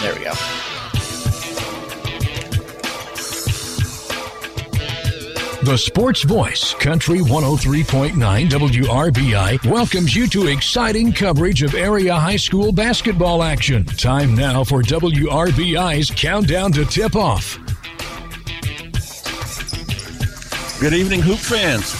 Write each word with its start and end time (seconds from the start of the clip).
There 0.00 0.14
we 0.14 0.24
go. 0.24 0.32
The 5.62 5.76
Sports 5.76 6.22
Voice, 6.22 6.72
Country 6.72 7.18
103.9 7.18 8.14
WRBI, 8.48 9.70
welcomes 9.70 10.16
you 10.16 10.26
to 10.28 10.46
exciting 10.46 11.12
coverage 11.12 11.62
of 11.62 11.74
area 11.74 12.14
high 12.14 12.36
school 12.36 12.72
basketball 12.72 13.42
action. 13.42 13.84
Time 13.84 14.34
now 14.34 14.64
for 14.64 14.80
WRBI's 14.80 16.10
Countdown 16.10 16.72
to 16.72 16.86
Tip 16.86 17.14
Off. 17.14 17.58
Good 20.80 20.94
evening, 20.94 21.20
Hoop 21.20 21.38
fans. 21.38 21.92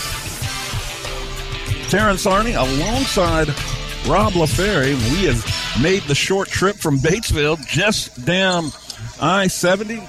Terrence 1.91 2.25
Arney 2.25 2.57
alongside 2.57 3.49
Rob 4.09 4.33
LaFerry. 4.33 4.95
We 5.13 5.27
have 5.27 5.45
made 5.81 6.03
the 6.03 6.15
short 6.15 6.49
trip 6.49 6.77
from 6.77 6.99
Batesville 6.99 7.65
just 7.67 8.25
down 8.25 8.71
I 9.21 9.47
70, 9.47 10.01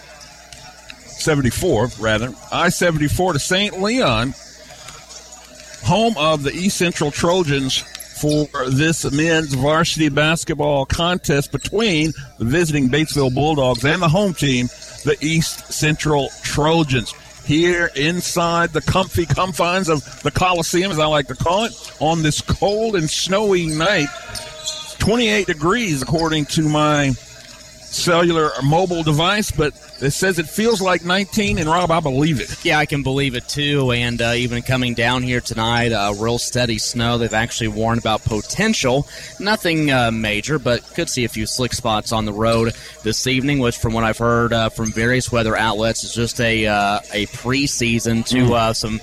74, 1.06 1.90
rather, 2.00 2.34
I 2.52 2.70
74 2.70 3.34
to 3.34 3.40
St. 3.40 3.82
Leon, 3.82 4.34
home 5.84 6.16
of 6.18 6.44
the 6.44 6.52
East 6.52 6.78
Central 6.78 7.12
Trojans 7.12 7.84
for 8.22 8.48
this 8.70 9.10
men's 9.12 9.54
varsity 9.54 10.10
basketball 10.10 10.86
contest 10.86 11.52
between 11.52 12.14
the 12.38 12.46
visiting 12.46 12.88
Batesville 12.88 13.34
Bulldogs 13.34 13.84
and 13.84 14.02
the 14.02 14.10
home 14.10 14.34
team, 14.34 14.68
the 15.04 15.18
East 15.22 15.74
Central 15.74 16.30
Trojans. 16.44 17.14
Here 17.46 17.90
inside 17.96 18.70
the 18.70 18.82
comfy 18.82 19.26
confines 19.26 19.90
of 19.90 20.22
the 20.22 20.30
Coliseum, 20.30 20.92
as 20.92 21.00
I 21.00 21.08
like 21.08 21.28
to 21.28 21.36
call 21.36 21.66
it, 21.66 21.92
on 22.00 22.22
this 22.22 22.40
cold 22.40 22.96
and 22.96 23.10
snowy 23.10 23.66
night. 23.66 24.08
28 25.02 25.48
degrees, 25.48 26.02
according 26.04 26.46
to 26.46 26.70
my 26.70 27.10
cellular 27.10 28.52
mobile 28.64 29.02
device, 29.04 29.52
but 29.52 29.74
it 30.00 30.12
says 30.12 30.40
it 30.40 30.48
feels 30.48 30.80
like 30.80 31.04
19, 31.04 31.58
and 31.58 31.68
Rob, 31.68 31.92
I 31.92 32.00
believe 32.00 32.40
it. 32.40 32.64
Yeah, 32.64 32.78
I 32.78 32.86
can 32.86 33.02
believe 33.04 33.36
it 33.36 33.48
too. 33.50 33.92
And 33.92 34.22
uh, 34.22 34.34
even 34.36 34.62
coming 34.62 34.94
down 34.94 35.24
here 35.24 35.42
tonight, 35.42 35.92
uh, 35.92 36.14
real 36.18 36.38
steady 36.38 36.78
snow. 36.78 37.18
They've 37.18 37.34
actually 37.34 37.70
warned 37.70 38.00
about 38.00 38.24
potential, 38.24 39.08
nothing 39.40 39.92
uh, 39.92 40.12
major, 40.12 40.58
but 40.60 40.84
could 40.94 41.10
see 41.10 41.26
a 41.26 41.30
few 41.30 41.46
slick 41.48 41.74
spots 41.74 42.12
on 42.12 42.26
the 42.26 42.34
road 42.34 42.74
this 43.04 43.26
evening. 43.28 43.60
Which, 43.60 43.78
from 43.78 43.94
what 43.94 44.04
I've 44.04 44.20
heard 44.20 44.54
uh, 44.54 44.70
from 44.70 44.92
various 44.92 45.32
weather 45.32 45.58
outlets, 45.58 46.04
is 46.04 46.14
just 46.14 46.40
a 46.40 46.68
uh, 46.68 47.00
a 47.12 47.26
preseason 47.28 48.26
to 48.28 48.38
Mm. 48.38 48.52
uh, 48.52 48.74
some 48.74 49.02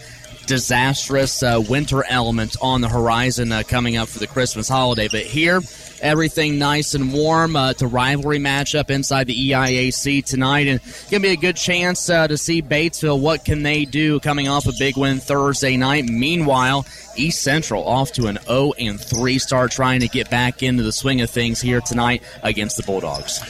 disastrous 0.49 1.43
uh, 1.43 1.63
winter 1.69 2.03
element 2.09 2.57
on 2.61 2.81
the 2.81 2.89
horizon 2.89 3.53
uh, 3.53 3.63
coming 3.63 3.97
up 3.99 4.09
for 4.09 4.19
the 4.19 4.27
Christmas 4.27 4.67
holiday. 4.67 5.07
But 5.07 5.23
here, 5.23 5.61
everything 6.01 6.59
nice 6.59 6.95
and 6.95 7.13
warm. 7.13 7.55
Uh, 7.55 7.71
it's 7.71 7.83
a 7.83 7.87
rivalry 7.87 8.39
matchup 8.39 8.91
inside 8.91 9.27
the 9.27 9.51
EIAC 9.51 10.25
tonight, 10.25 10.67
and 10.67 10.81
gonna 11.11 11.21
be 11.21 11.29
a 11.29 11.37
good 11.37 11.57
chance 11.57 12.09
uh, 12.09 12.27
to 12.27 12.39
see 12.39 12.63
Batesville. 12.63 13.21
What 13.21 13.45
can 13.45 13.63
they 13.63 13.85
do 13.85 14.19
coming 14.21 14.49
off 14.49 14.67
a 14.67 14.73
big 14.79 14.97
win 14.97 15.21
Thursday 15.21 15.77
night? 15.77 16.07
Meanwhile, 16.07 16.87
East 17.15 17.43
Central 17.43 17.87
off 17.87 18.13
to 18.13 18.27
an 18.27 18.39
0 18.47 18.73
and 18.79 18.99
3 18.99 19.39
start, 19.39 19.71
trying 19.71 20.01
to 20.01 20.09
get 20.09 20.31
back 20.31 20.63
into 20.63 20.83
the 20.83 20.93
swing 20.93 21.21
of 21.21 21.29
things 21.29 21.61
here 21.61 21.83
tonight 21.83 22.23
against 22.43 22.79
the 22.79 22.83
Bulldogs. 22.83 23.41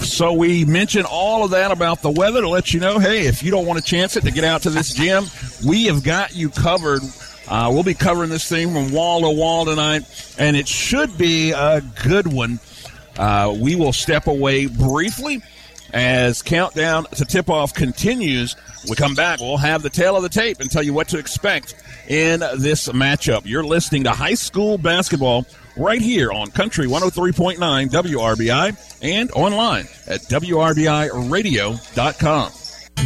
So 0.00 0.34
we 0.34 0.64
mentioned 0.66 1.06
all 1.06 1.44
of 1.44 1.52
that 1.52 1.70
about 1.70 2.02
the 2.02 2.10
weather 2.10 2.42
to 2.42 2.48
let 2.48 2.74
you 2.74 2.80
know, 2.80 2.98
hey, 2.98 3.26
if 3.26 3.42
you 3.42 3.50
don't 3.50 3.66
want 3.66 3.78
to 3.78 3.84
chance 3.84 4.16
it 4.16 4.24
to 4.24 4.30
get 4.30 4.44
out 4.44 4.62
to 4.62 4.70
this 4.70 4.92
gym, 4.92 5.24
we 5.66 5.86
have 5.86 6.02
got 6.02 6.34
you 6.34 6.50
covered. 6.50 7.02
Uh, 7.48 7.70
we'll 7.72 7.82
be 7.82 7.94
covering 7.94 8.28
this 8.28 8.46
thing 8.46 8.72
from 8.72 8.92
wall 8.92 9.22
to 9.22 9.30
wall 9.30 9.64
tonight, 9.64 10.02
and 10.38 10.56
it 10.56 10.68
should 10.68 11.16
be 11.16 11.52
a 11.52 11.80
good 12.04 12.30
one. 12.30 12.60
Uh, 13.16 13.56
we 13.58 13.74
will 13.74 13.92
step 13.92 14.26
away 14.26 14.66
briefly 14.66 15.42
as 15.94 16.42
countdown 16.42 17.04
to 17.06 17.24
tip 17.24 17.48
off 17.48 17.72
continues. 17.72 18.54
We 18.88 18.94
come 18.94 19.14
back, 19.14 19.40
we'll 19.40 19.56
have 19.56 19.82
the 19.82 19.90
tail 19.90 20.16
of 20.16 20.22
the 20.22 20.28
tape 20.28 20.60
and 20.60 20.70
tell 20.70 20.82
you 20.82 20.92
what 20.92 21.08
to 21.08 21.18
expect 21.18 21.74
in 22.08 22.40
this 22.40 22.88
matchup. 22.88 23.46
You're 23.46 23.64
listening 23.64 24.04
to 24.04 24.10
high 24.10 24.34
school 24.34 24.76
basketball 24.76 25.46
right 25.78 26.00
here 26.00 26.32
on 26.32 26.50
Country 26.50 26.86
103.9 26.86 27.88
WRBI 27.88 28.96
and 29.02 29.30
online 29.32 29.86
at 30.06 30.20
WRBIRadio.com. 30.22 32.52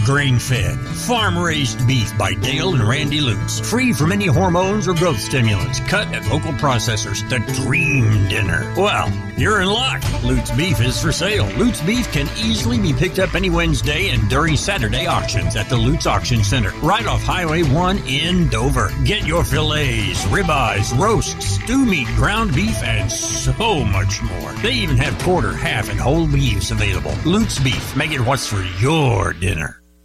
Grain 0.04 0.38
fed, 0.38 0.78
farm 0.80 1.38
raised 1.38 1.86
beef 1.86 2.16
by 2.18 2.34
Dale 2.34 2.74
and 2.74 2.82
Randy 2.82 3.20
Lutz. 3.20 3.60
Free 3.60 3.92
from 3.92 4.10
any 4.10 4.26
hormones 4.26 4.88
or 4.88 4.94
growth 4.94 5.20
stimulants. 5.20 5.80
Cut 5.80 6.08
at 6.08 6.26
local 6.28 6.52
processors. 6.52 7.28
The 7.28 7.38
dream 7.62 8.28
dinner. 8.28 8.72
Well, 8.76 9.12
you're 9.36 9.60
in 9.60 9.68
luck. 9.68 10.02
Lutz 10.22 10.50
beef 10.52 10.80
is 10.80 11.00
for 11.00 11.12
sale. 11.12 11.46
Lutz 11.56 11.80
beef 11.82 12.10
can 12.10 12.26
easily 12.36 12.80
be 12.80 12.92
picked 12.92 13.18
up 13.18 13.34
any 13.34 13.50
Wednesday 13.50 14.08
and 14.08 14.28
during 14.28 14.56
Saturday 14.56 15.06
auctions 15.06 15.56
at 15.56 15.68
the 15.68 15.76
Lutz 15.76 16.06
Auction 16.06 16.42
Center, 16.42 16.70
right 16.82 17.06
off 17.06 17.22
Highway 17.22 17.62
1 17.62 17.98
in 18.08 18.48
Dover. 18.48 18.90
Get 19.04 19.26
your 19.26 19.44
fillets, 19.44 20.24
ribeyes, 20.26 20.98
roasts, 20.98 21.44
stew 21.62 21.84
meat, 21.84 22.08
ground 22.16 22.54
beef, 22.54 22.82
and 22.82 23.10
so 23.10 23.84
much 23.84 24.22
more. 24.22 24.52
They 24.54 24.72
even 24.72 24.96
have 24.96 25.18
quarter, 25.20 25.52
half, 25.52 25.90
and 25.90 26.00
whole 26.00 26.26
beefs 26.26 26.70
available. 26.70 27.14
Lutz 27.24 27.58
beef. 27.58 27.94
Make 27.96 28.12
it 28.12 28.20
what's 28.20 28.46
for 28.46 28.62
your 28.80 29.32
dinner. 29.34 29.81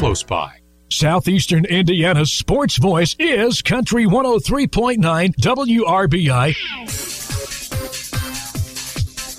close 0.00 0.22
by. 0.22 0.56
Southeastern 0.88 1.66
Indiana's 1.66 2.32
sports 2.32 2.78
voice 2.78 3.14
is 3.18 3.60
Country 3.60 4.06
103.9 4.06 4.96
WRBI. 5.36 6.56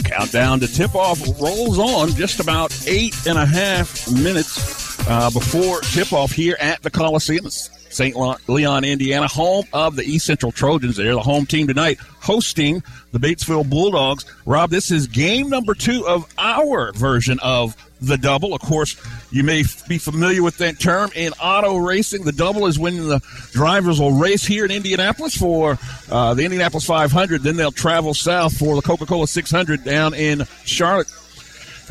Countdown 0.05 0.59
to 0.59 0.67
tip 0.67 0.93
off 0.93 1.19
rolls 1.41 1.79
on 1.79 2.09
just 2.09 2.39
about 2.39 2.71
eight 2.87 3.15
and 3.25 3.39
a 3.39 3.45
half 3.45 4.07
minutes 4.11 4.99
uh, 5.09 5.31
before 5.31 5.81
tip 5.81 6.13
off 6.13 6.31
here 6.31 6.57
at 6.59 6.79
the 6.83 6.91
Coliseum. 6.91 7.49
St. 7.91 8.15
Leon, 8.47 8.83
Indiana, 8.83 9.27
home 9.27 9.65
of 9.73 9.95
the 9.95 10.03
East 10.03 10.25
Central 10.25 10.51
Trojans. 10.51 10.97
They're 10.97 11.13
the 11.13 11.21
home 11.21 11.45
team 11.45 11.67
tonight, 11.67 11.99
hosting 12.19 12.83
the 13.11 13.19
Batesville 13.19 13.69
Bulldogs. 13.69 14.25
Rob, 14.45 14.69
this 14.69 14.91
is 14.91 15.07
game 15.07 15.49
number 15.49 15.73
two 15.73 16.07
of 16.07 16.31
our 16.37 16.91
version 16.93 17.39
of 17.41 17.75
the 18.01 18.17
double. 18.17 18.53
Of 18.53 18.61
course, 18.61 18.95
you 19.31 19.43
may 19.43 19.61
f- 19.61 19.87
be 19.87 19.97
familiar 19.97 20.41
with 20.41 20.57
that 20.57 20.79
term 20.79 21.11
in 21.15 21.33
auto 21.33 21.77
racing. 21.77 22.23
The 22.23 22.31
double 22.31 22.65
is 22.65 22.79
when 22.79 22.97
the 23.07 23.19
drivers 23.51 23.99
will 23.99 24.13
race 24.13 24.43
here 24.43 24.65
in 24.65 24.71
Indianapolis 24.71 25.37
for 25.37 25.77
uh, 26.09 26.33
the 26.33 26.43
Indianapolis 26.43 26.85
500, 26.85 27.43
then 27.43 27.57
they'll 27.57 27.71
travel 27.71 28.13
south 28.13 28.57
for 28.57 28.75
the 28.75 28.81
Coca 28.81 29.05
Cola 29.05 29.27
600 29.27 29.83
down 29.83 30.13
in 30.13 30.45
Charlotte. 30.65 31.11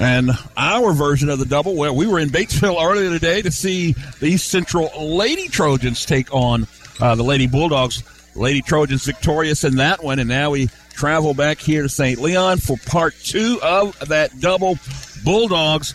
And 0.01 0.31
our 0.57 0.95
version 0.95 1.29
of 1.29 1.39
the 1.39 1.45
double, 1.45 1.77
well, 1.77 1.95
we 1.95 2.07
were 2.07 2.19
in 2.19 2.31
Batesville 2.31 2.83
earlier 2.83 3.11
today 3.11 3.43
to 3.43 3.51
see 3.51 3.93
the 4.19 4.29
East 4.29 4.49
Central 4.49 4.91
Lady 4.99 5.47
Trojans 5.47 6.07
take 6.07 6.33
on 6.33 6.67
uh, 7.01 7.15
the 7.15 7.23
Lady 7.23 7.47
Bulldogs. 7.47 8.03
Lady 8.35 8.63
Trojans 8.63 9.05
victorious 9.05 9.63
in 9.63 9.77
that 9.77 10.03
one, 10.03 10.19
and 10.19 10.29
now 10.29 10.51
we 10.51 10.69
travel 10.95 11.35
back 11.35 11.59
here 11.59 11.83
to 11.83 11.89
St. 11.91 12.19
Leon 12.19 12.59
for 12.59 12.79
part 12.87 13.15
two 13.23 13.59
of 13.63 13.99
that 14.09 14.41
double. 14.41 14.79
Bulldogs 15.23 15.93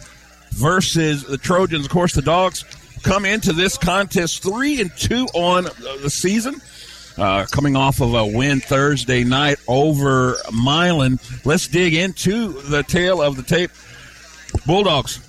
versus 0.52 1.24
the 1.24 1.40
Trojans. 1.40 1.86
Of 1.86 1.92
course, 1.92 2.14
the 2.14 2.22
Dogs 2.22 2.64
come 3.02 3.26
into 3.26 3.54
this 3.54 3.76
contest 3.76 4.44
three 4.44 4.82
and 4.82 4.96
two 4.96 5.26
on 5.34 5.64
the 6.04 6.12
season. 6.12 6.62
Uh, 7.18 7.46
coming 7.50 7.78
off 7.78 8.02
of 8.02 8.14
a 8.14 8.26
win 8.26 8.60
Thursday 8.60 9.24
night 9.24 9.58
over 9.68 10.36
Milan. 10.52 11.18
Let's 11.46 11.68
dig 11.68 11.94
into 11.94 12.50
the 12.64 12.84
tail 12.84 13.22
of 13.22 13.38
the 13.38 13.44
tape. 13.44 13.72
Bulldogs, 14.66 15.20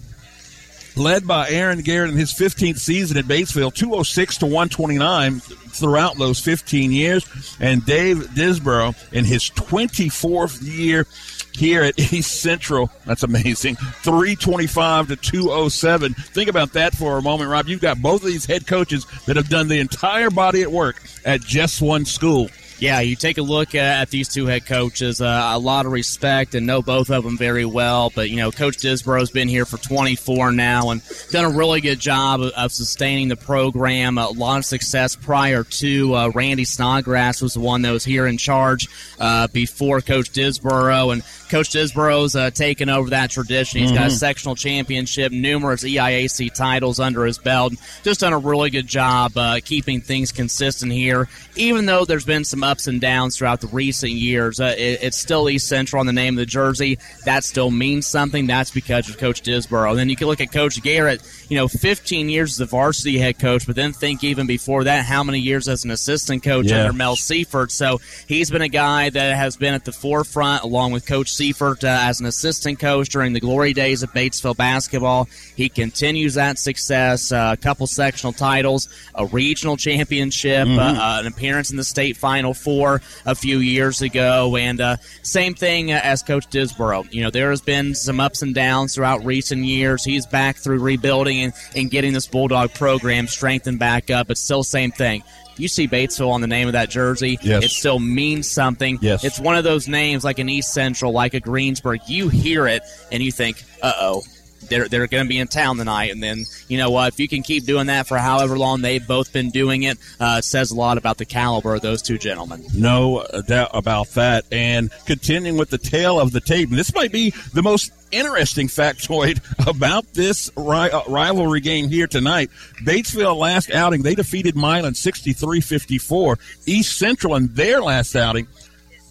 led 0.97 1.27
by 1.27 1.49
Aaron 1.51 1.81
Garrett 1.81 2.11
in 2.11 2.17
his 2.17 2.33
15th 2.33 2.79
season 2.79 3.17
at 3.17 3.27
Batesville, 3.27 3.75
206 3.75 4.39
to 4.39 4.47
129 4.47 5.41
throughout 5.41 6.17
those 6.17 6.41
15 6.41 6.91
years, 6.91 7.57
and 7.61 7.85
Dave 7.85 8.35
Disborough 8.35 8.95
in 9.13 9.25
his 9.25 9.51
24th 9.51 10.63
year 10.63 11.07
here 11.53 11.83
at 11.83 11.99
East 12.13 12.41
Central. 12.41 12.91
That's 13.05 13.23
amazing. 13.23 13.77
325 13.77 15.09
to 15.09 15.17
207. 15.17 16.15
Think 16.15 16.49
about 16.49 16.73
that 16.73 16.95
for 16.95 17.19
a 17.19 17.23
moment, 17.23 17.51
Rob. 17.51 17.69
You've 17.69 17.81
got 17.81 18.01
both 18.01 18.23
of 18.23 18.29
these 18.29 18.47
head 18.47 18.67
coaches 18.67 19.07
that 19.27 19.37
have 19.37 19.49
done 19.49 19.69
the 19.69 19.81
entire 19.81 20.31
body 20.31 20.63
at 20.63 20.71
work 20.71 21.03
at 21.25 21.41
just 21.41 21.83
one 21.83 22.05
school. 22.05 22.49
Yeah, 22.79 23.01
you 23.01 23.17
take 23.17 23.39
a 23.39 23.43
look 23.43 23.75
at 23.75 24.11
these 24.11 24.29
two 24.29 24.45
head 24.45 24.67
coaches. 24.67 25.23
Uh, 25.23 25.51
a 25.53 25.59
lot 25.59 25.87
of 25.87 25.93
respect 25.93 26.55
and 26.55 26.67
know 26.67 26.83
both 26.83 27.11
of 27.11 27.25
them 27.25 27.39
very 27.39 27.65
well. 27.65 28.13
But 28.15 28.29
you 28.29 28.37
know, 28.37 28.51
Coach 28.51 28.77
Disborough's 28.77 29.31
been 29.31 29.49
here 29.49 29.65
for 29.65 29.79
24 29.79 30.53
now 30.53 30.91
and 30.91 31.01
done 31.31 31.47
a 31.47 31.57
really 31.57 31.81
good 31.81 31.99
job 31.99 32.41
of, 32.43 32.73
sustaining 32.73 33.29
the 33.29 33.37
program. 33.37 34.19
A 34.19 34.29
lot 34.29 34.59
of 34.59 34.65
success 34.67 35.17
prior 35.17 35.65
to 35.65 36.15
uh, 36.15 36.31
Randy 36.35 36.65
Snodgrass 36.65 37.41
was 37.41 37.55
the 37.55 37.61
one 37.61 37.81
that 37.83 37.93
was 37.93 38.05
here 38.05 38.27
in 38.27 38.37
charge 38.37 38.89
uh, 39.19 39.47
before 39.49 40.03
Coach 40.03 40.31
Disborough, 40.31 41.11
and 41.11 41.23
Coach 41.49 41.71
Disborough's 41.71 42.35
uh, 42.35 42.51
taken 42.51 42.89
over 42.89 43.11
that 43.11 43.31
tradition. 43.31 43.81
He's 43.81 43.91
mm-hmm. 43.91 43.99
got 43.99 44.09
a 44.09 44.11
sectional 44.11 44.55
championship, 44.55 45.33
numerous 45.33 45.85
EIAC 45.85 46.53
titles 46.55 47.01
under 47.01 47.25
his 47.25 47.39
belt. 47.39 47.75
Just 48.03 48.21
done 48.21 48.33
a 48.33 48.39
really 48.39 48.71
good 48.71 48.87
job 48.87 49.37
uh, 49.37 49.61
keeping 49.65 50.01
things 50.01 50.33
consistent 50.33 50.93
here, 50.93 51.29
even 51.55 51.87
though 51.87 52.05
there's 52.05 52.25
been 52.25 52.45
some 52.45 52.65
ups 52.65 52.87
and 52.87 53.01
downs 53.01 53.37
throughout 53.37 53.61
the 53.61 53.69
recent 53.69 54.13
years. 54.13 54.61
Uh, 54.61 54.75
it, 54.77 55.03
it's 55.03 55.17
still 55.17 55.49
East 55.49 55.69
Central 55.69 56.01
on 56.01 56.07
the 56.07 56.13
name 56.13 56.35
of 56.35 56.39
the 56.39 56.47
jersey. 56.47 56.99
That 57.25 57.45
still 57.45 57.71
means 57.71 58.07
something. 58.07 58.47
That's 58.47 58.71
because 58.71 59.09
of 59.09 59.19
Coach 59.19 59.43
Disborough. 59.43 59.91
And 59.91 59.99
then 59.99 60.09
you 60.09 60.17
can 60.17 60.27
look 60.27 60.41
at 60.41 60.53
Coach 60.53 60.83
Garrett. 60.83 61.23
You 61.49 61.57
know, 61.57 61.69
15 61.69 62.29
years 62.29 62.55
as 62.55 62.61
a 62.61 62.67
varsity 62.67 63.19
head 63.19 63.39
coach, 63.39 63.67
but 63.67 63.77
then 63.77 63.93
think 63.93 64.25
even 64.25 64.47
before 64.47 64.85
that, 64.85 65.05
how 65.05 65.23
many 65.23 65.39
years 65.39 65.69
as 65.69 65.85
an 65.85 65.91
assistant 65.91 66.43
coach 66.43 66.67
yeah. 66.67 66.81
under 66.81 66.93
Mel 66.93 67.17
Seifert. 67.17 67.71
So 67.71 68.01
he's 68.27 68.51
been 68.51 68.63
a 68.63 68.69
guy 68.69 69.11
that 69.11 69.37
has 69.37 69.57
been 69.57 69.75
at 69.75 69.85
the 69.85 69.93
forefront, 69.93 70.65
along 70.65 70.93
with 70.93 71.07
Coach 71.07 71.33
Seifert 71.33 71.85
uh, 71.85 71.99
as 72.03 72.21
an 72.21 72.27
assistant 72.27 72.79
coach 72.79 73.09
during 73.09 73.33
the 73.33 73.41
glory 73.41 73.73
days 73.73 74.03
of 74.03 74.13
Batesville 74.13 74.57
basketball. 74.57 75.29
He 75.55 75.69
continues 75.69 76.35
that 76.35 76.59
success. 76.59 77.31
Uh, 77.31 77.51
a 77.53 77.57
couple 77.57 77.87
sectional 77.87 78.33
titles, 78.33 78.89
a 79.15 79.27
regional 79.27 79.77
championship, 79.77 80.67
mm-hmm. 80.67 80.79
uh, 80.79 81.21
an 81.21 81.27
appearance 81.27 81.71
in 81.71 81.77
the 81.77 81.85
state 81.85 82.17
final 82.17 82.55
four 82.55 83.01
a 83.25 83.35
few 83.35 83.59
years 83.59 84.03
ago, 84.03 84.57
and 84.57 84.81
uh, 84.81 84.97
same 85.23 85.55
thing 85.55 85.93
as 85.93 86.23
Coach 86.23 86.47
Disborough. 86.49 87.05
You 87.11 87.23
know, 87.23 87.31
there 87.31 87.51
has 87.51 87.61
been 87.61 87.95
some 87.95 88.21
ups 88.21 88.43
and 88.43 88.55
downs 88.55 88.95
throughout 88.95 89.25
recent 89.25 89.65
years. 89.65 90.05
He's 90.05 90.27
back 90.27 90.57
through 90.57 90.81
rebuilding 90.81 91.36
and, 91.43 91.53
and 91.75 91.91
getting 91.91 92.13
this 92.13 92.27
Bulldog 92.27 92.75
program 92.75 93.27
strengthened 93.27 93.79
back 93.79 94.11
up. 94.11 94.31
It's 94.31 94.41
still 94.41 94.61
the 94.61 94.65
same 94.65 94.91
thing 94.91 95.23
you 95.59 95.69
see 95.69 95.89
Batesville 95.89 96.31
on 96.31 96.41
the 96.41 96.47
name 96.47 96.67
of 96.67 96.73
that 96.75 96.91
jersey, 96.91 97.39
yes. 97.43 97.65
it 97.65 97.71
still 97.71 97.99
means 97.99 98.51
something. 98.51 98.99
Yes. 99.01 99.25
It's 99.25 99.41
one 99.41 99.57
of 99.57 99.65
those 99.65 99.89
names 99.89 100.25
like 100.25 100.39
an 100.39 100.49
East 100.49 100.73
Central, 100.73 101.13
like 101.13 101.35
a 101.35 101.41
Greensburg. 101.41 102.01
You 102.07 102.29
hear 102.29 102.67
it 102.67 102.83
and 103.11 103.23
you 103.23 103.33
think, 103.33 103.63
uh 103.83 103.93
oh, 103.99 104.23
they're 104.69 104.89
they're 104.89 105.07
going 105.07 105.25
to 105.25 105.29
be 105.29 105.39
in 105.39 105.49
town 105.49 105.77
tonight. 105.77 106.13
And 106.13 106.23
then 106.23 106.45
you 106.69 106.79
know 106.79 106.91
what? 106.91 107.13
If 107.13 107.21
you 107.21 107.29
can 107.29 107.43
keep 107.43 107.65
doing 107.65 107.87
that 107.87 108.07
for 108.07 108.19
however 108.19 108.59
long 108.59 108.83
they've 108.83 109.07
both 109.07 109.33
been 109.33 109.51
doing 109.51 109.85
it, 109.85 109.99
uh, 110.21 110.41
says 110.41 110.71
a 110.71 110.77
lot 110.77 110.99
about 110.99 111.19
the 111.19 111.25
caliber 111.25 111.75
of 111.75 111.83
those 111.83 112.03
two 112.03 112.19
gentlemen. 112.19 112.65
No 112.75 113.25
doubt 113.47 113.71
about 113.75 114.09
that. 114.11 114.45
And 114.51 114.91
continuing 115.07 115.57
with 115.57 115.71
the 115.71 115.79
tale 115.79 116.21
of 116.21 116.33
the 116.33 116.41
tape, 116.41 116.71
this 116.71 116.95
might 116.95 117.13
be 117.13 117.31
the 117.53 117.63
most 117.63 117.93
interesting 118.13 118.69
factoid 118.69 119.41
about 119.69 120.13
this 120.15 120.51
ri- 120.57 120.91
uh, 120.91 121.03
rivalry 121.09 121.61
game 121.61 121.89
here 121.89 122.07
tonight. 122.07 122.51
Batesville 122.85 123.37
last 123.37 123.71
outing, 123.71 124.03
they 124.03 124.15
defeated 124.15 124.57
Milan 124.57 124.93
63-54. 124.93 126.39
East 126.67 126.99
Central 126.99 127.35
in 127.35 127.53
their 127.55 127.83
last 127.83 128.15
outing 128.15 128.47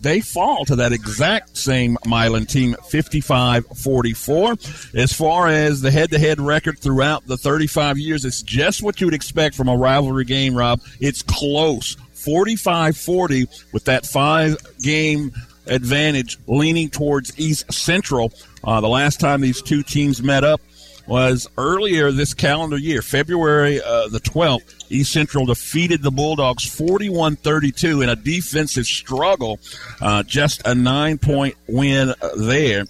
they 0.01 0.21
fall 0.21 0.65
to 0.65 0.75
that 0.77 0.91
exact 0.93 1.57
same 1.57 1.97
Milan 2.05 2.45
team, 2.45 2.75
55 2.89 3.65
44. 3.67 4.55
As 4.93 5.13
far 5.13 5.47
as 5.47 5.81
the 5.81 5.91
head 5.91 6.11
to 6.11 6.19
head 6.19 6.39
record 6.39 6.79
throughout 6.79 7.25
the 7.27 7.37
35 7.37 7.97
years, 7.97 8.25
it's 8.25 8.41
just 8.41 8.83
what 8.83 9.01
you 9.01 9.07
would 9.07 9.13
expect 9.13 9.55
from 9.55 9.67
a 9.67 9.75
rivalry 9.75 10.25
game, 10.25 10.55
Rob. 10.55 10.81
It's 10.99 11.21
close, 11.23 11.95
45 12.13 12.97
40, 12.97 13.47
with 13.73 13.85
that 13.85 14.05
five 14.05 14.57
game 14.81 15.31
advantage 15.67 16.37
leaning 16.47 16.89
towards 16.89 17.37
East 17.39 17.71
Central. 17.73 18.31
Uh, 18.63 18.81
the 18.81 18.87
last 18.87 19.19
time 19.19 19.41
these 19.41 19.61
two 19.61 19.83
teams 19.83 20.21
met 20.21 20.43
up, 20.43 20.61
was 21.07 21.47
earlier 21.57 22.11
this 22.11 22.33
calendar 22.33 22.77
year, 22.77 23.01
February 23.01 23.81
uh, 23.81 24.07
the 24.07 24.19
12th, 24.19 24.85
East 24.89 25.11
Central 25.11 25.45
defeated 25.45 26.01
the 26.01 26.11
Bulldogs 26.11 26.65
41 26.65 27.35
32 27.37 28.01
in 28.01 28.09
a 28.09 28.15
defensive 28.15 28.85
struggle. 28.85 29.59
Uh, 30.01 30.23
just 30.23 30.65
a 30.65 30.75
nine 30.75 31.17
point 31.17 31.55
win 31.67 32.13
there. 32.37 32.85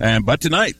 And, 0.00 0.24
but 0.24 0.40
tonight, 0.40 0.76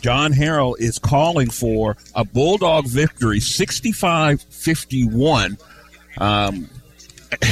John 0.00 0.32
Harrell 0.32 0.74
is 0.78 0.98
calling 0.98 1.50
for 1.50 1.96
a 2.14 2.24
Bulldog 2.24 2.86
victory 2.86 3.40
65 3.40 4.42
51. 4.42 5.58
Um, 6.18 6.68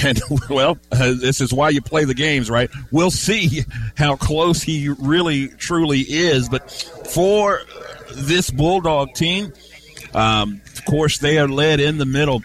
and 0.05 0.21
well, 0.51 0.79
uh, 0.93 1.15
this 1.15 1.41
is 1.41 1.53
why 1.53 1.71
you 1.71 1.83
play 1.83 2.05
the 2.05 2.15
games, 2.15 2.51
right? 2.51 2.71
We'll 2.91 3.11
see 3.11 3.65
how 3.97 4.17
close 4.17 4.63
he 4.63 4.89
really 4.89 5.49
truly 5.49 6.01
is. 6.01 6.49
But 6.49 6.71
for 7.13 7.61
this 8.17 8.51
Bulldog 8.51 9.15
team. 9.15 9.53
Um, 10.15 10.61
of 10.73 10.85
course, 10.85 11.19
they 11.19 11.39
are 11.39 11.49
led 11.49 11.81
in 11.81 11.99
the 11.99 12.07
middle. 12.07 12.43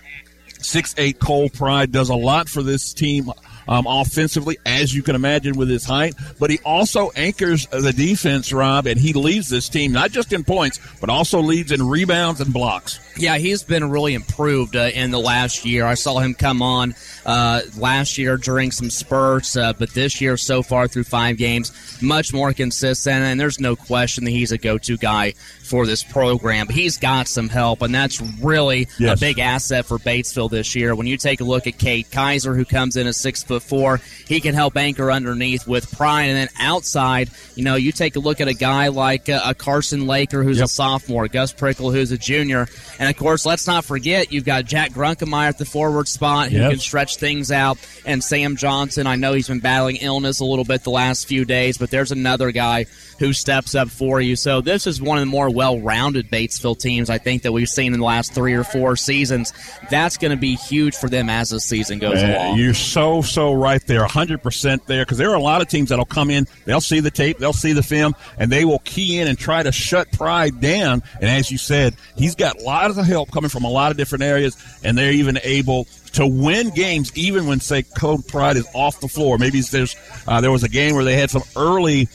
Six 0.59 0.93
eight 0.97 1.19
Cole 1.19 1.49
Pride 1.49 1.91
does 1.91 2.09
a 2.09 2.15
lot 2.15 2.47
for 2.49 2.61
this 2.61 2.93
team 2.93 3.31
um, 3.67 3.85
offensively, 3.87 4.57
as 4.65 4.93
you 4.93 5.03
can 5.03 5.15
imagine 5.15 5.57
with 5.57 5.69
his 5.69 5.85
height. 5.85 6.15
But 6.39 6.49
he 6.49 6.59
also 6.65 7.11
anchors 7.15 7.67
the 7.67 7.93
defense, 7.93 8.51
Rob, 8.51 8.87
and 8.87 8.99
he 8.99 9.13
leads 9.13 9.49
this 9.49 9.69
team 9.69 9.91
not 9.91 10.11
just 10.11 10.33
in 10.33 10.43
points, 10.43 10.79
but 10.99 11.09
also 11.09 11.39
leads 11.39 11.71
in 11.71 11.87
rebounds 11.87 12.41
and 12.41 12.53
blocks. 12.53 12.99
Yeah, 13.17 13.37
he's 13.37 13.63
been 13.63 13.89
really 13.89 14.13
improved 14.13 14.75
uh, 14.75 14.89
in 14.93 15.11
the 15.11 15.19
last 15.19 15.65
year. 15.65 15.85
I 15.85 15.95
saw 15.95 16.19
him 16.19 16.33
come 16.33 16.61
on 16.61 16.95
uh, 17.25 17.61
last 17.77 18.17
year 18.17 18.37
during 18.37 18.71
some 18.71 18.89
spurts, 18.89 19.55
uh, 19.57 19.73
but 19.73 19.91
this 19.91 20.21
year 20.21 20.37
so 20.37 20.63
far 20.63 20.87
through 20.87 21.03
five 21.03 21.37
games, 21.37 22.01
much 22.01 22.33
more 22.33 22.53
consistent. 22.53 23.23
And 23.23 23.39
there's 23.39 23.59
no 23.59 23.75
question 23.75 24.23
that 24.23 24.31
he's 24.31 24.51
a 24.51 24.57
go-to 24.57 24.97
guy 24.97 25.33
for 25.71 25.85
this 25.85 26.03
program. 26.03 26.67
He's 26.67 26.97
got 26.97 27.29
some 27.29 27.47
help, 27.47 27.81
and 27.81 27.95
that's 27.95 28.19
really 28.41 28.89
yes. 28.99 29.17
a 29.17 29.19
big 29.19 29.39
asset 29.39 29.85
for 29.85 29.97
Batesville 29.97 30.49
this 30.49 30.75
year. 30.75 30.93
When 30.93 31.07
you 31.07 31.15
take 31.15 31.39
a 31.39 31.45
look 31.45 31.65
at 31.65 31.77
Cade 31.77 32.11
Kaiser, 32.11 32.53
who 32.53 32.65
comes 32.65 32.97
in 32.97 33.07
at 33.07 33.15
six 33.15 33.41
foot 33.41 33.63
four, 33.63 34.01
he 34.27 34.41
can 34.41 34.53
help 34.53 34.75
anchor 34.75 35.09
underneath 35.09 35.65
with 35.65 35.89
pride, 35.95 36.25
and 36.25 36.35
then 36.35 36.49
outside, 36.59 37.29
you 37.55 37.63
know, 37.63 37.75
you 37.75 37.93
take 37.93 38.17
a 38.17 38.19
look 38.19 38.41
at 38.41 38.49
a 38.49 38.53
guy 38.53 38.89
like 38.89 39.29
uh, 39.29 39.41
a 39.45 39.55
Carson 39.55 40.07
Laker, 40.07 40.43
who's 40.43 40.57
yep. 40.57 40.65
a 40.65 40.69
sophomore, 40.69 41.29
Gus 41.29 41.53
Prickle, 41.53 41.89
who's 41.89 42.11
a 42.11 42.17
junior. 42.17 42.67
And 42.99 43.09
of 43.09 43.15
course, 43.15 43.45
let's 43.45 43.65
not 43.65 43.85
forget 43.85 44.33
you've 44.33 44.43
got 44.43 44.65
Jack 44.65 44.91
Grunkemeyer 44.91 45.47
at 45.47 45.57
the 45.57 45.65
forward 45.65 46.09
spot 46.09 46.49
who 46.49 46.57
yep. 46.57 46.71
can 46.71 46.79
stretch 46.79 47.15
things 47.15 47.49
out, 47.49 47.77
and 48.05 48.21
Sam 48.21 48.57
Johnson. 48.57 49.07
I 49.07 49.15
know 49.15 49.31
he's 49.31 49.47
been 49.47 49.61
battling 49.61 49.95
illness 49.95 50.41
a 50.41 50.45
little 50.45 50.65
bit 50.65 50.83
the 50.83 50.89
last 50.91 51.29
few 51.29 51.45
days, 51.45 51.77
but 51.77 51.89
there's 51.91 52.11
another 52.11 52.51
guy 52.51 52.87
who 53.21 53.33
steps 53.33 53.75
up 53.75 53.87
for 53.87 54.19
you. 54.19 54.35
So 54.35 54.61
this 54.61 54.87
is 54.87 54.99
one 54.99 55.19
of 55.19 55.21
the 55.21 55.27
more 55.27 55.47
well-rounded 55.47 56.31
Batesville 56.31 56.79
teams 56.79 57.07
I 57.07 57.19
think 57.19 57.43
that 57.43 57.51
we've 57.51 57.69
seen 57.69 57.93
in 57.93 57.99
the 57.99 58.05
last 58.05 58.33
three 58.33 58.53
or 58.55 58.63
four 58.63 58.95
seasons. 58.95 59.53
That's 59.91 60.17
going 60.17 60.31
to 60.31 60.37
be 60.37 60.55
huge 60.55 60.95
for 60.95 61.07
them 61.07 61.29
as 61.29 61.51
the 61.51 61.59
season 61.59 61.99
goes 61.99 62.15
Man, 62.15 62.35
along. 62.35 62.57
You're 62.57 62.73
so 62.73 63.21
so 63.21 63.53
right 63.53 63.85
there, 63.85 63.99
100 63.99 64.41
percent 64.41 64.87
there, 64.87 65.05
because 65.05 65.19
there 65.19 65.29
are 65.29 65.35
a 65.35 65.41
lot 65.41 65.61
of 65.61 65.67
teams 65.67 65.89
that'll 65.89 66.03
come 66.03 66.31
in, 66.31 66.47
they'll 66.65 66.81
see 66.81 66.99
the 66.99 67.11
tape, 67.11 67.37
they'll 67.37 67.53
see 67.53 67.73
the 67.73 67.83
film, 67.83 68.15
and 68.39 68.51
they 68.51 68.65
will 68.65 68.79
key 68.79 69.19
in 69.19 69.27
and 69.27 69.37
try 69.37 69.61
to 69.61 69.71
shut 69.71 70.11
Pride 70.11 70.59
down. 70.59 71.03
And 71.21 71.29
as 71.29 71.51
you 71.51 71.59
said, 71.59 71.95
he's 72.15 72.33
got 72.33 72.59
a 72.59 72.63
lot 72.63 72.89
of 72.89 72.97
help 72.97 73.31
coming 73.31 73.49
from 73.49 73.65
a 73.65 73.69
lot 73.69 73.91
of 73.91 73.97
different 73.97 74.23
areas, 74.23 74.57
and 74.83 74.97
they're 74.97 75.11
even 75.11 75.37
able 75.43 75.85
to 76.13 76.27
win 76.27 76.69
games 76.71 77.15
even 77.15 77.47
when 77.47 77.59
say 77.59 77.83
Cole 77.83 78.19
Pride 78.19 78.57
is 78.57 78.67
off 78.73 78.99
the 78.99 79.07
floor. 79.07 79.37
Maybe 79.37 79.61
there's 79.61 79.95
uh, 80.27 80.41
there 80.41 80.51
was 80.51 80.63
a 80.63 80.69
game 80.69 80.95
where 80.95 81.05
they 81.05 81.15
had 81.15 81.29
some 81.29 81.43
early 81.55 82.09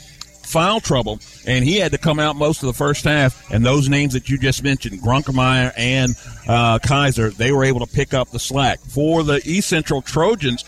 foul 0.47 0.81
trouble, 0.81 1.21
and 1.47 1.65
he 1.65 1.79
had 1.79 1.93
to 1.93 1.99
come 1.99 2.19
out 2.19 2.37
most 2.37 2.62
of 2.62 2.67
the 2.67 2.73
first 2.73 3.05
half. 3.05 3.50
And 3.50 3.65
those 3.65 3.88
names 3.88 4.15
that 4.15 4.29
you 4.29 4.38
just 4.38 4.62
mentioned, 4.62 5.00
Grunkemeyer 5.03 5.73
and 5.76 6.15
uh, 6.49 6.79
Kaiser, 6.79 7.31
they 7.31 7.53
were 7.53 7.65
able 7.65 7.81
to 7.85 7.93
pick 7.93 8.15
up 8.15 8.31
the 8.31 8.38
slack 8.38 8.81
for 8.81 9.23
the 9.23 9.41
East 9.45 9.69
Central 9.69 10.03
Trojans. 10.03 10.65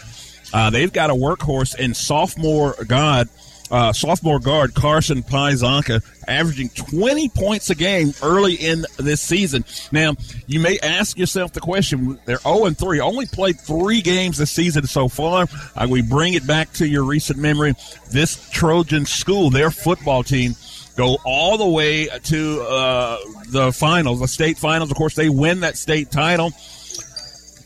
Uh, 0.53 0.71
they've 0.71 0.93
got 0.93 1.11
a 1.11 1.15
workhorse 1.15 1.79
in 1.79 1.95
sophomore 1.95 2.75
God 2.87 3.29
uh, 3.71 3.93
sophomore 3.93 4.39
guard 4.39 4.75
Carson 4.75 5.23
Pizanka 5.23 6.03
averaging 6.27 6.69
20 6.71 7.29
points 7.31 7.71
a 7.71 7.75
game 7.75 8.13
early 8.23 8.55
in 8.55 8.85
this 8.99 9.21
season. 9.21 9.65
Now, 9.93 10.15
you 10.47 10.61
may 10.61 10.79
ask 10.81 11.19
yourself 11.19 11.53
the 11.53 11.61
question, 11.61 12.19
they're 12.27 12.39
0 12.39 12.67
and 12.67 12.79
3, 12.79 13.01
only 13.01 13.27
played 13.27 13.59
three 13.61 14.03
games 14.03 14.39
this 14.39 14.51
season 14.51 14.87
so 14.87 15.09
far. 15.09 15.47
Uh, 15.75 15.87
we 15.89 16.03
bring 16.03 16.35
it 16.35 16.47
back 16.47 16.73
to 16.75 16.87
your 16.87 17.05
recent 17.05 17.39
memory. 17.39 17.75
This 18.11 18.49
Trojan 18.51 19.07
school, 19.07 19.51
their 19.51 19.71
football 19.71 20.23
team, 20.23 20.55
go 20.97 21.17
all 21.25 21.57
the 21.57 21.69
way 21.69 22.09
to 22.25 22.63
uh, 22.63 23.19
the 23.51 23.73
finals, 23.73 24.21
the 24.21 24.29
state 24.29 24.59
finals. 24.59 24.91
Of 24.91 24.97
course, 24.97 25.15
they 25.15 25.29
win 25.29 25.61
that 25.61 25.77
state 25.77 26.11
title 26.11 26.53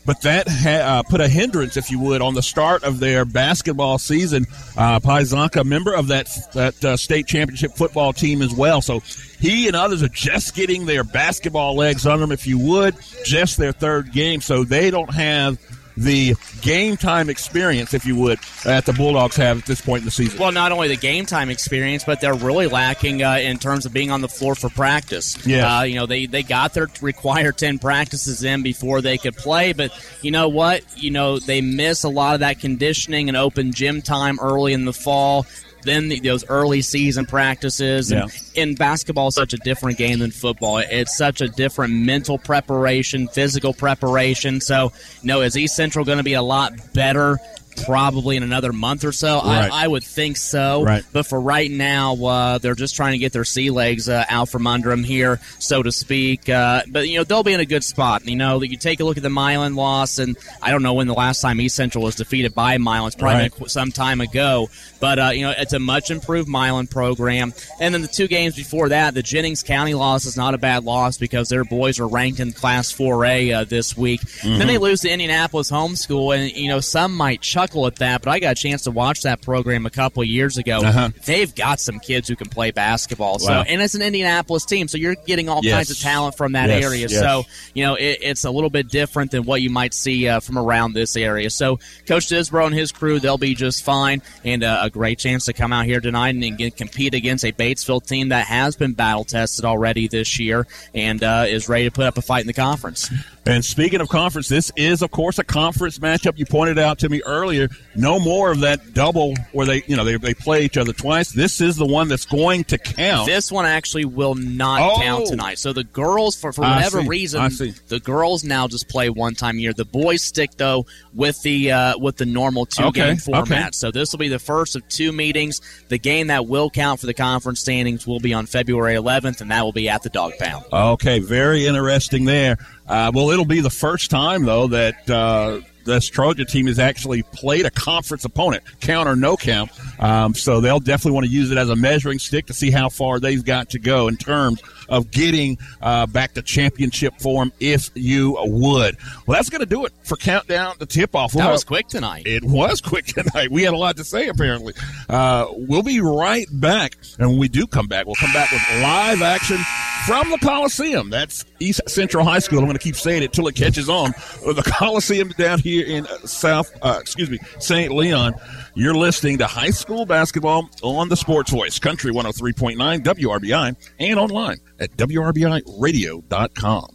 but 0.05 0.21
that 0.21 0.47
ha- 0.47 0.99
uh, 0.99 1.03
put 1.03 1.21
a 1.21 1.27
hindrance, 1.27 1.77
if 1.77 1.89
you 1.89 1.99
would, 1.99 2.21
on 2.21 2.33
the 2.33 2.41
start 2.41 2.83
of 2.83 2.99
their 2.99 3.25
basketball 3.25 3.97
season. 3.97 4.45
Uh, 4.77 4.99
Pizanka, 4.99 5.63
member 5.65 5.93
of 5.93 6.07
that 6.07 6.29
that 6.53 6.85
uh, 6.85 6.97
state 6.97 7.27
championship 7.27 7.73
football 7.75 8.13
team 8.13 8.41
as 8.41 8.53
well, 8.53 8.81
so 8.81 8.99
he 9.39 9.67
and 9.67 9.75
others 9.75 10.03
are 10.03 10.09
just 10.09 10.55
getting 10.55 10.85
their 10.85 11.03
basketball 11.03 11.75
legs 11.75 12.05
under 12.05 12.21
them, 12.21 12.31
if 12.31 12.47
you 12.47 12.57
would, 12.59 12.95
just 13.25 13.57
their 13.57 13.71
third 13.71 14.11
game, 14.11 14.41
so 14.41 14.63
they 14.63 14.91
don't 14.91 15.13
have 15.13 15.57
the 15.97 16.35
game 16.61 16.97
time 16.97 17.29
experience, 17.29 17.93
if 17.93 18.05
you 18.05 18.15
would, 18.15 18.39
that 18.63 18.85
the 18.85 18.93
Bulldogs 18.93 19.35
have 19.35 19.59
at 19.59 19.65
this 19.65 19.81
point 19.81 20.01
in 20.01 20.05
the 20.05 20.11
season. 20.11 20.39
Well, 20.39 20.51
not 20.51 20.71
only 20.71 20.87
the 20.87 20.97
game 20.97 21.25
time 21.25 21.49
experience, 21.49 22.03
but 22.03 22.21
they're 22.21 22.33
really 22.33 22.67
lacking 22.67 23.23
uh, 23.23 23.37
in 23.37 23.59
terms 23.59 23.85
of 23.85 23.93
being 23.93 24.11
on 24.11 24.21
the 24.21 24.29
floor 24.29 24.55
for 24.55 24.69
practice. 24.69 25.45
Yeah. 25.45 25.79
Uh, 25.79 25.83
you 25.83 25.95
know, 25.95 26.05
they, 26.05 26.25
they 26.25 26.43
got 26.43 26.73
their 26.73 26.87
required 27.01 27.57
10 27.57 27.79
practices 27.79 28.43
in 28.43 28.63
before 28.63 29.01
they 29.01 29.17
could 29.17 29.35
play, 29.35 29.73
but 29.73 29.91
you 30.21 30.31
know 30.31 30.49
what? 30.49 30.83
You 30.97 31.11
know, 31.11 31.39
they 31.39 31.61
miss 31.61 32.03
a 32.03 32.09
lot 32.09 32.33
of 32.33 32.39
that 32.41 32.59
conditioning 32.59 33.27
and 33.29 33.37
open 33.37 33.73
gym 33.73 34.01
time 34.01 34.39
early 34.41 34.73
in 34.73 34.85
the 34.85 34.93
fall 34.93 35.45
then 35.83 36.09
the, 36.09 36.19
those 36.19 36.43
early 36.49 36.81
season 36.81 37.25
practices. 37.25 38.11
And 38.11 38.29
Yeah. 38.55 38.61
in 38.61 38.75
basketball, 38.75 39.27
is 39.27 39.35
such 39.35 39.53
a 39.53 39.57
different 39.57 39.97
game 39.97 40.19
than 40.19 40.31
football. 40.31 40.77
It's 40.79 41.17
such 41.17 41.41
a 41.41 41.47
different 41.47 41.93
mental 41.93 42.37
preparation, 42.37 43.27
physical 43.27 43.73
preparation. 43.73 44.61
So, 44.61 44.91
you 45.21 45.27
know, 45.27 45.41
is 45.41 45.57
East 45.57 45.75
Central 45.75 46.05
going 46.05 46.17
to 46.19 46.23
be 46.23 46.33
a 46.33 46.41
lot 46.41 46.73
better? 46.93 47.37
Probably 47.85 48.37
in 48.37 48.43
another 48.43 48.73
month 48.73 49.03
or 49.03 49.11
so. 49.11 49.37
Right. 49.37 49.71
I, 49.71 49.85
I 49.85 49.87
would 49.87 50.03
think 50.03 50.37
so. 50.37 50.83
Right. 50.83 51.03
But 51.11 51.25
for 51.25 51.39
right 51.39 51.69
now, 51.69 52.15
uh, 52.25 52.57
they're 52.57 52.75
just 52.75 52.95
trying 52.95 53.13
to 53.13 53.17
get 53.17 53.33
their 53.33 53.45
sea 53.45 53.69
legs 53.69 54.07
uh, 54.09 54.25
out 54.29 54.49
from 54.49 54.67
under 54.67 54.89
them 54.89 55.03
here, 55.03 55.39
so 55.59 55.83
to 55.83 55.91
speak. 55.91 56.49
Uh, 56.49 56.83
but 56.87 57.07
you 57.07 57.17
know 57.17 57.23
they'll 57.23 57.43
be 57.43 57.53
in 57.53 57.59
a 57.59 57.65
good 57.65 57.83
spot. 57.83 58.25
You 58.27 58.35
know, 58.35 58.61
you 58.61 58.77
take 58.77 58.99
a 58.99 59.03
look 59.03 59.17
at 59.17 59.23
the 59.23 59.29
Milan 59.29 59.75
loss, 59.75 60.17
and 60.19 60.37
I 60.61 60.71
don't 60.71 60.83
know 60.83 60.93
when 60.93 61.07
the 61.07 61.13
last 61.13 61.41
time 61.41 61.59
East 61.61 61.75
Central 61.75 62.03
was 62.03 62.15
defeated 62.15 62.53
by 62.53 62.77
Milan. 62.77 63.07
It's 63.07 63.15
probably 63.15 63.49
Right. 63.59 63.69
some 63.69 63.91
time 63.91 64.21
ago. 64.21 64.69
But 64.99 65.19
uh, 65.19 65.29
you 65.33 65.41
know, 65.41 65.53
it's 65.57 65.73
a 65.73 65.79
much 65.79 66.11
improved 66.11 66.47
Milan 66.47 66.87
program. 66.87 67.53
And 67.79 67.93
then 67.93 68.01
the 68.01 68.07
two 68.07 68.27
games 68.27 68.55
before 68.55 68.89
that, 68.89 69.13
the 69.13 69.23
Jennings 69.23 69.63
County 69.63 69.93
loss 69.93 70.25
is 70.25 70.37
not 70.37 70.53
a 70.53 70.57
bad 70.57 70.83
loss 70.83 71.17
because 71.17 71.49
their 71.49 71.63
boys 71.63 71.99
are 71.99 72.07
ranked 72.07 72.39
in 72.39 72.51
Class 72.53 72.91
4A 72.93 73.53
uh, 73.53 73.63
this 73.65 73.97
week. 73.97 74.21
Then 74.43 74.67
they 74.67 74.77
lose 74.77 75.01
to 75.01 75.09
Indianapolis 75.09 75.69
Homeschool, 75.71 76.35
and 76.37 76.51
you 76.55 76.69
know 76.69 76.79
some 76.79 77.15
might 77.15 77.43
chuckle 77.63 77.87
at 77.87 77.95
that, 77.97 78.21
but 78.21 78.31
I 78.31 78.39
got 78.39 78.51
a 78.53 78.55
chance 78.55 78.83
to 78.83 78.91
watch 78.91 79.21
that 79.23 79.41
program 79.41 79.85
a 79.85 79.89
couple 79.89 80.21
of 80.21 80.27
years 80.27 80.57
ago. 80.57 80.79
Uh-huh. 80.83 81.09
They've 81.25 81.53
got 81.53 81.79
some 81.79 81.99
kids 81.99 82.27
who 82.27 82.35
can 82.35 82.49
play 82.49 82.71
basketball. 82.71 83.39
So, 83.39 83.51
Wow. 83.51 83.63
and 83.67 83.81
it's 83.81 83.95
an 83.95 84.01
Indianapolis 84.01 84.65
team, 84.65 84.87
so 84.87 84.97
you're 84.97 85.15
getting 85.15 85.49
all 85.49 85.61
Yes. 85.63 85.75
kinds 85.75 85.91
of 85.91 85.99
talent 85.99 86.35
from 86.37 86.53
that 86.53 86.69
Yes, 86.69 86.83
area. 86.83 87.07
yes. 87.09 87.19
So, 87.19 87.45
you 87.73 87.83
know, 87.83 87.95
it, 87.95 88.19
it's 88.21 88.43
a 88.43 88.51
little 88.51 88.69
bit 88.69 88.89
different 88.89 89.31
than 89.31 89.43
what 89.43 89.61
you 89.61 89.69
might 89.69 89.93
see 89.93 90.27
uh, 90.27 90.39
from 90.39 90.57
around 90.57 90.93
this 90.93 91.15
area. 91.15 91.49
So, 91.49 91.79
Coach 92.05 92.27
Disbro 92.27 92.65
and 92.67 92.75
his 92.75 92.91
crew, 92.91 93.19
they'll 93.19 93.37
be 93.37 93.55
just 93.55 93.83
fine, 93.83 94.21
and 94.43 94.63
uh, 94.63 94.79
a 94.83 94.89
great 94.89 95.19
chance 95.19 95.45
to 95.45 95.53
come 95.53 95.71
out 95.71 95.85
here 95.85 96.01
tonight 96.01 96.35
and, 96.35 96.57
get, 96.57 96.75
compete 96.75 97.13
against 97.13 97.45
a 97.45 97.51
Batesville 97.51 98.05
team 98.05 98.29
that 98.29 98.45
has 98.47 98.75
been 98.75 98.93
battle 98.93 99.23
tested 99.23 99.65
already 99.65 100.07
this 100.07 100.39
year 100.39 100.67
and 100.93 101.23
uh, 101.23 101.45
is 101.47 101.69
ready 101.69 101.85
to 101.85 101.91
put 101.91 102.05
up 102.05 102.17
a 102.17 102.21
fight 102.21 102.41
in 102.41 102.47
the 102.47 102.53
conference. 102.53 103.09
And 103.45 103.63
speaking 103.63 103.99
of 103.99 104.07
conference, 104.07 104.47
this 104.47 104.71
is, 104.77 105.01
of 105.01 105.11
course, 105.11 105.37
a 105.37 105.43
conference 105.43 105.99
matchup. 105.99 106.37
You 106.37 106.45
pointed 106.45 106.79
out 106.79 106.99
to 106.99 107.09
me 107.09 107.21
earlier. 107.25 107.52
No 107.95 108.19
more 108.19 108.51
of 108.51 108.61
that 108.61 108.93
double 108.93 109.33
where 109.51 109.65
they, 109.65 109.83
you 109.87 109.95
know, 109.95 110.03
they, 110.03 110.17
they 110.17 110.33
play 110.33 110.65
each 110.65 110.77
other 110.77 110.93
twice. 110.93 111.31
This 111.31 111.61
is 111.61 111.75
the 111.77 111.85
one 111.85 112.07
that's 112.07 112.25
going 112.25 112.63
to 112.65 112.77
count. 112.77 113.27
This 113.27 113.51
one 113.51 113.65
actually 113.65 114.05
will 114.05 114.35
not 114.35 114.81
Oh. 114.81 115.01
count 115.01 115.27
tonight. 115.27 115.59
So 115.59 115.73
the 115.73 115.83
girls, 115.83 116.35
for, 116.35 116.51
for 116.53 116.61
whatever 116.61 117.01
reason, 117.01 117.41
the 117.87 117.99
girls 118.03 118.43
now 118.43 118.67
just 118.67 118.89
play 118.89 119.09
one 119.09 119.35
time 119.35 119.57
a 119.57 119.59
year. 119.61 119.73
The 119.73 119.85
boys 119.85 120.21
stick 120.23 120.51
though 120.57 120.85
with 121.13 121.41
the 121.43 121.71
uh, 121.71 121.97
with 121.97 122.17
the 122.17 122.25
normal 122.25 122.65
two 122.65 122.83
Okay, 122.85 123.07
game 123.09 123.17
format. 123.17 123.51
okay. 123.51 123.69
So 123.73 123.91
this 123.91 124.11
will 124.11 124.19
be 124.19 124.27
the 124.29 124.39
first 124.39 124.75
of 124.75 124.87
two 124.87 125.11
meetings. 125.11 125.61
The 125.89 125.99
game 125.99 126.27
that 126.27 126.47
will 126.47 126.69
count 126.69 126.99
for 126.99 127.05
the 127.05 127.13
conference 127.13 127.59
standings 127.59 128.07
will 128.07 128.19
be 128.19 128.33
on 128.33 128.45
February 128.45 128.95
11th, 128.95 129.41
and 129.41 129.51
that 129.51 129.63
will 129.63 129.71
be 129.71 129.89
at 129.89 130.01
the 130.03 130.09
Dog 130.09 130.33
Pound. 130.39 130.65
Okay, 130.71 131.19
very 131.19 131.65
interesting 131.67 132.25
there. 132.25 132.57
Uh, 132.87 133.11
well, 133.13 133.29
it'll 133.29 133.45
be 133.45 133.61
the 133.61 133.69
first 133.69 134.09
time 134.11 134.45
though 134.45 134.67
that 134.67 135.09
uh, 135.09 135.59
this 135.85 136.07
Trojan 136.07 136.45
team 136.45 136.67
has 136.67 136.79
actually 136.79 137.23
played 137.23 137.65
a 137.65 137.71
conference 137.71 138.25
opponent, 138.25 138.63
count 138.79 139.07
or 139.07 139.15
no 139.15 139.37
count. 139.37 139.71
Um, 139.99 140.33
so 140.33 140.61
they'll 140.61 140.79
definitely 140.79 141.13
want 141.13 141.25
to 141.25 141.31
use 141.31 141.51
it 141.51 141.57
as 141.57 141.69
a 141.69 141.75
measuring 141.75 142.19
stick 142.19 142.45
to 142.47 142.53
see 142.53 142.71
how 142.71 142.89
far 142.89 143.19
they've 143.19 143.43
got 143.43 143.69
to 143.71 143.79
go 143.79 144.07
in 144.07 144.17
terms 144.17 144.61
of 144.89 145.11
getting 145.11 145.57
uh, 145.81 146.05
back 146.07 146.33
to 146.33 146.41
championship 146.41 147.19
form, 147.19 147.51
if 147.59 147.89
you 147.95 148.37
would. 148.41 148.97
Well, 149.25 149.37
that's 149.37 149.49
going 149.49 149.61
to 149.61 149.65
do 149.65 149.85
it 149.85 149.93
for 150.03 150.15
countdown 150.15 150.77
to 150.77 150.85
tip 150.85 151.15
off. 151.15 151.33
That 151.33 151.51
was 151.51 151.63
quick 151.63 151.87
tonight. 151.87 152.23
It 152.25 152.43
was 152.43 152.81
quick 152.81 153.05
tonight. 153.07 153.51
We 153.51 153.63
had 153.63 153.73
a 153.73 153.77
lot 153.77 153.97
to 153.97 154.03
say, 154.03 154.27
apparently. 154.27 154.73
Uh, 155.09 155.47
we'll 155.51 155.83
be 155.83 156.01
right 156.01 156.47
back. 156.51 156.97
And 157.19 157.29
when 157.29 157.39
we 157.39 157.47
do 157.47 157.67
come 157.67 157.87
back, 157.87 158.05
we'll 158.05 158.15
come 158.15 158.33
back 158.33 158.51
with 158.51 158.61
live 158.81 159.21
action 159.21 159.57
from 160.05 160.29
the 160.29 160.37
Coliseum. 160.37 161.09
That's 161.09 161.45
East 161.59 161.81
Central 161.87 162.25
High 162.25 162.39
School. 162.39 162.59
I'm 162.59 162.65
going 162.65 162.77
to 162.77 162.83
keep 162.83 162.95
saying 162.95 163.23
it 163.23 163.33
till 163.33 163.47
it 163.47 163.55
catches 163.55 163.89
on. 163.89 164.13
The 164.41 164.63
Coliseum 164.77 165.29
down 165.29 165.59
here 165.59 165.85
in 165.85 166.05
South, 166.25 166.71
uh, 166.81 166.97
excuse 166.99 167.29
me, 167.29 167.39
St. 167.59 167.91
Leon. 167.91 168.33
You're 168.75 168.95
listening 168.95 169.37
to 169.37 169.45
high 169.45 169.69
school 169.69 170.07
basketball 170.07 170.67
on 170.81 171.07
the 171.07 171.15
Sports 171.15 171.51
Voice, 171.51 171.77
Country 171.77 172.11
103.9 172.11 173.03
WRBI, 173.03 173.75
and 173.99 174.19
online 174.19 174.57
at 174.79 174.89
WRBIRadio.com. 174.97 176.87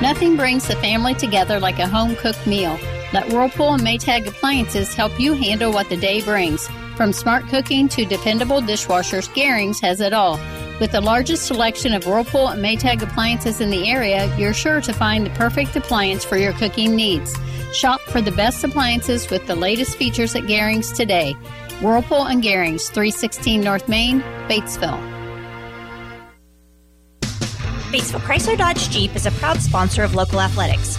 Nothing 0.00 0.36
brings 0.36 0.68
the 0.68 0.76
family 0.76 1.14
together 1.14 1.58
like 1.58 1.80
a 1.80 1.88
home 1.88 2.14
cooked 2.14 2.46
meal. 2.46 2.78
Let 3.12 3.32
Whirlpool 3.32 3.74
and 3.74 3.82
Maytag 3.82 4.28
appliances 4.28 4.94
help 4.94 5.18
you 5.18 5.32
handle 5.32 5.72
what 5.72 5.88
the 5.88 5.96
day 5.96 6.22
brings. 6.22 6.68
From 6.96 7.12
smart 7.12 7.48
cooking 7.48 7.88
to 7.88 8.04
dependable 8.04 8.60
dishwashers, 8.60 9.28
Garings 9.34 9.80
has 9.80 10.00
it 10.00 10.12
all. 10.12 10.38
With 10.78 10.92
the 10.92 11.00
largest 11.00 11.46
selection 11.46 11.94
of 11.94 12.06
Whirlpool 12.06 12.48
and 12.48 12.62
Maytag 12.62 13.00
appliances 13.00 13.62
in 13.62 13.70
the 13.70 13.88
area, 13.88 14.30
you're 14.36 14.52
sure 14.52 14.82
to 14.82 14.92
find 14.92 15.24
the 15.24 15.30
perfect 15.30 15.74
appliance 15.74 16.22
for 16.22 16.36
your 16.36 16.52
cooking 16.52 16.94
needs. 16.94 17.34
Shop 17.72 17.98
for 18.02 18.20
the 18.20 18.30
best 18.32 18.62
appliances 18.62 19.30
with 19.30 19.46
the 19.46 19.56
latest 19.56 19.96
features 19.96 20.34
at 20.36 20.42
Garings 20.42 20.94
today. 20.94 21.32
Whirlpool 21.80 22.26
and 22.26 22.42
Garings, 22.42 22.90
316 22.90 23.58
North 23.62 23.88
Main, 23.88 24.20
Batesville. 24.50 25.00
Batesville 27.90 28.20
Chrysler 28.20 28.58
Dodge 28.58 28.90
Jeep 28.90 29.16
is 29.16 29.24
a 29.24 29.30
proud 29.32 29.62
sponsor 29.62 30.02
of 30.02 30.14
local 30.14 30.42
athletics. 30.42 30.98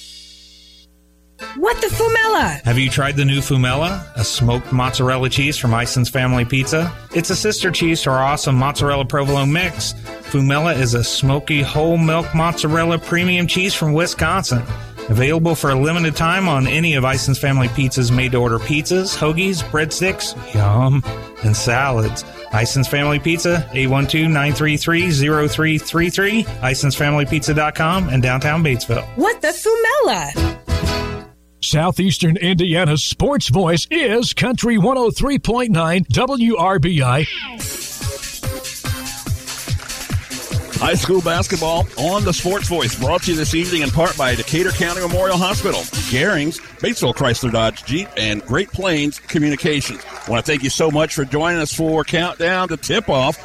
What 1.57 1.81
the 1.81 1.87
Fumella? 1.87 2.61
Have 2.61 2.77
you 2.77 2.89
tried 2.89 3.17
the 3.17 3.25
new 3.25 3.39
Fumella, 3.39 4.05
a 4.15 4.23
smoked 4.23 4.71
mozzarella 4.71 5.27
cheese 5.29 5.57
from 5.57 5.73
Ison's 5.73 6.09
Family 6.09 6.45
Pizza? 6.45 6.93
It's 7.15 7.29
a 7.29 7.35
sister 7.35 7.71
cheese 7.71 8.01
to 8.03 8.11
our 8.11 8.23
awesome 8.23 8.55
mozzarella 8.55 9.03
provolone 9.05 9.51
mix. 9.51 9.93
Fumella 10.31 10.77
is 10.77 10.93
a 10.93 11.03
smoky 11.03 11.61
whole 11.61 11.97
milk 11.97 12.33
mozzarella 12.35 12.99
premium 12.99 13.47
cheese 13.47 13.73
from 13.73 13.93
Wisconsin. 13.93 14.61
Available 15.09 15.55
for 15.55 15.71
a 15.71 15.75
limited 15.75 16.15
time 16.15 16.47
on 16.47 16.67
any 16.67 16.93
of 16.93 17.03
Ison's 17.03 17.39
Family 17.39 17.67
Pizza's 17.69 18.11
made 18.11 18.33
to 18.33 18.37
order 18.37 18.59
pizzas, 18.59 19.17
hoagies, 19.17 19.63
breadsticks, 19.71 20.35
yum, 20.53 21.03
and 21.43 21.57
salads. 21.57 22.23
Ison's 22.53 22.87
Family 22.87 23.17
Pizza, 23.19 23.67
812-933-0333, 23.73 26.45
Ison'sFamilyPizza.com, 26.45 28.09
and 28.09 28.21
downtown 28.21 28.63
Batesville. 28.63 29.05
What 29.17 29.41
the 29.41 29.47
Fumella? 29.49 30.31
Southeastern 31.63 32.37
Indiana's 32.37 33.03
sports 33.03 33.49
voice 33.49 33.85
is 33.91 34.33
Country 34.33 34.77
103.9 34.77 35.69
WRBI. 36.07 37.27
High 40.79 40.95
school 40.95 41.21
basketball 41.21 41.85
on 41.97 42.23
the 42.23 42.33
Sports 42.33 42.67
Voice, 42.67 42.97
brought 42.99 43.21
to 43.23 43.31
you 43.31 43.37
this 43.37 43.53
evening 43.53 43.83
in 43.83 43.91
part 43.91 44.17
by 44.17 44.33
Decatur 44.33 44.71
County 44.71 45.01
Memorial 45.01 45.37
Hospital, 45.37 45.81
Garings, 46.09 46.59
Batesville 46.79 47.13
Chrysler 47.13 47.51
Dodge 47.51 47.83
Jeep, 47.85 48.09
and 48.17 48.43
Great 48.43 48.71
Plains 48.71 49.19
Communications. 49.19 50.03
I 50.03 50.31
want 50.31 50.43
to 50.43 50.51
thank 50.51 50.63
you 50.63 50.71
so 50.71 50.89
much 50.89 51.13
for 51.13 51.25
joining 51.25 51.61
us 51.61 51.71
for 51.71 52.03
Countdown 52.03 52.69
to 52.69 52.77
Tip 52.77 53.07
Off. 53.07 53.37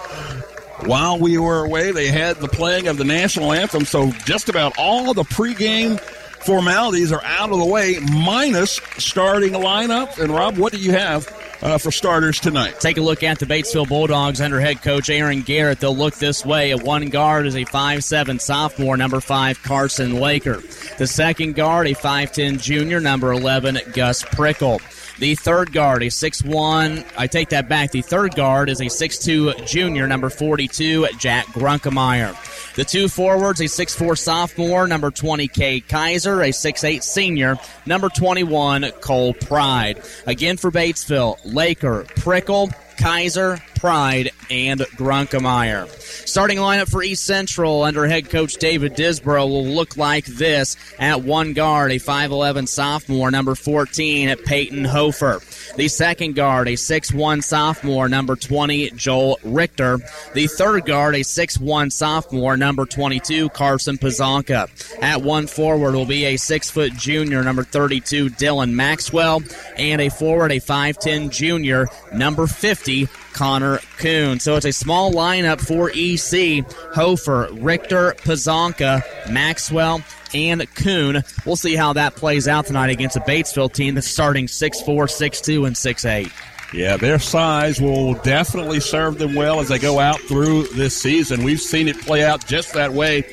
While 0.86 1.18
we 1.18 1.36
were 1.36 1.66
away, 1.66 1.92
they 1.92 2.08
had 2.08 2.36
the 2.36 2.48
playing 2.48 2.88
of 2.88 2.96
the 2.96 3.04
national 3.04 3.52
anthem, 3.52 3.84
so 3.84 4.10
just 4.24 4.48
about 4.48 4.72
all 4.78 5.12
the 5.12 5.24
pregame 5.24 6.00
formalities 6.46 7.10
are 7.10 7.24
out 7.24 7.50
of 7.50 7.58
the 7.58 7.64
way, 7.64 7.98
minus 8.12 8.80
starting 8.98 9.52
lineup. 9.52 10.18
And 10.18 10.32
Rob, 10.32 10.56
what 10.56 10.72
do 10.72 10.78
you 10.78 10.92
have 10.92 11.26
uh, 11.60 11.76
for 11.76 11.90
starters 11.90 12.38
tonight? 12.38 12.78
Take 12.78 12.98
a 12.98 13.00
look 13.00 13.24
at 13.24 13.40
the 13.40 13.46
Batesville 13.46 13.88
Bulldogs 13.88 14.40
under 14.40 14.60
head 14.60 14.80
coach 14.80 15.10
Aaron 15.10 15.42
Garrett. 15.42 15.80
They'll 15.80 15.96
look 15.96 16.14
this 16.14 16.46
way. 16.46 16.70
A 16.70 16.76
one 16.76 17.08
guard 17.08 17.46
is 17.46 17.56
a 17.56 17.64
5'7 17.64 18.40
sophomore, 18.40 18.96
number 18.96 19.20
5, 19.20 19.62
Carson 19.64 20.20
Laker. 20.20 20.62
The 20.98 21.08
second 21.08 21.56
guard, 21.56 21.88
a 21.88 21.94
5'10 21.94 22.62
junior, 22.62 23.00
number 23.00 23.32
11, 23.32 23.80
Gus 23.92 24.22
Prickle. 24.22 24.80
The 25.18 25.34
third 25.34 25.72
guard, 25.72 26.02
a 26.02 26.06
6'1. 26.06 27.04
I 27.16 27.26
take 27.26 27.48
that 27.48 27.70
back. 27.70 27.90
The 27.90 28.02
third 28.02 28.34
guard 28.34 28.68
is 28.68 28.80
a 28.80 28.84
6'2 28.84 29.66
junior, 29.66 30.06
number 30.06 30.28
42, 30.28 31.08
Jack 31.18 31.46
Grunkemeyer. 31.46 32.36
The 32.74 32.84
two 32.84 33.08
forwards, 33.08 33.60
a 33.60 33.64
6'4 33.64 34.18
sophomore, 34.18 34.86
number 34.86 35.10
20, 35.10 35.48
K. 35.48 35.80
Kaiser, 35.80 36.42
a 36.42 36.50
6'8 36.50 37.02
senior, 37.02 37.56
number 37.86 38.10
21, 38.10 38.90
Cole 39.00 39.32
Pride. 39.32 40.02
Again 40.26 40.58
for 40.58 40.70
Batesville, 40.70 41.38
Laker, 41.46 42.04
Prickle, 42.16 42.70
Kaiser, 42.96 43.62
Pride, 43.78 44.30
and 44.50 44.80
Grunkemeyer. 44.80 45.88
Starting 46.26 46.58
lineup 46.58 46.90
for 46.90 47.02
East 47.02 47.24
Central 47.24 47.82
under 47.82 48.06
head 48.06 48.30
coach 48.30 48.54
David 48.54 48.94
Disborough 48.94 49.46
will 49.46 49.66
look 49.66 49.96
like 49.96 50.24
this 50.26 50.76
at 50.98 51.22
one 51.22 51.52
guard, 51.52 51.92
a 51.92 51.96
5'11 51.96 52.68
sophomore, 52.68 53.30
number 53.30 53.54
14, 53.54 54.28
at 54.28 54.44
Peyton 54.44 54.84
Hofer. 54.84 55.40
The 55.74 55.88
second 55.88 56.36
guard, 56.36 56.68
a 56.68 56.72
6'1 56.72 57.42
sophomore, 57.42 58.08
number 58.08 58.36
20, 58.36 58.90
Joel 58.90 59.38
Richter. 59.42 59.98
The 60.34 60.46
third 60.46 60.86
guard, 60.86 61.14
a 61.14 61.20
6'1 61.20 61.92
sophomore, 61.92 62.56
number 62.56 62.86
22, 62.86 63.48
Carson 63.50 63.98
Pazanka. 63.98 64.68
At 65.02 65.22
one 65.22 65.46
forward 65.46 65.94
will 65.94 66.06
be 66.06 66.24
a 66.26 66.36
6 66.36 66.70
foot 66.70 66.92
junior, 66.94 67.42
number 67.42 67.64
32, 67.64 68.30
Dylan 68.30 68.72
Maxwell. 68.72 69.42
And 69.76 70.00
a 70.00 70.08
forward, 70.08 70.52
a 70.52 70.60
5'10 70.60 71.30
junior, 71.30 71.88
number 72.12 72.46
50, 72.46 73.08
Connor 73.32 73.78
Kuhn. 73.98 74.40
So 74.40 74.56
it's 74.56 74.66
a 74.66 74.72
small 74.72 75.12
lineup 75.12 75.60
for 75.60 75.90
EC. 75.94 76.64
Hofer, 76.94 77.48
Richter, 77.52 78.14
Pazanka, 78.18 79.02
Maxwell, 79.30 80.00
and 80.34 80.66
Kuhn. 80.74 81.22
We'll 81.44 81.56
see 81.56 81.76
how 81.76 81.92
that 81.94 82.16
plays 82.16 82.48
out 82.48 82.66
tonight 82.66 82.90
against 82.90 83.16
a 83.16 83.20
Batesville 83.20 83.72
team 83.72 83.94
that's 83.94 84.06
starting 84.06 84.46
6'4, 84.46 84.84
6'2, 84.84 85.66
and 85.66 85.76
6'8. 85.76 86.32
Yeah, 86.72 86.96
their 86.96 87.18
size 87.18 87.80
will 87.80 88.14
definitely 88.14 88.80
serve 88.80 89.18
them 89.18 89.34
well 89.34 89.60
as 89.60 89.68
they 89.68 89.78
go 89.78 90.00
out 90.00 90.20
through 90.20 90.64
this 90.68 90.96
season. 90.96 91.44
We've 91.44 91.60
seen 91.60 91.88
it 91.88 92.00
play 92.00 92.24
out 92.24 92.44
just 92.46 92.74
that 92.74 92.92
way 92.92 93.24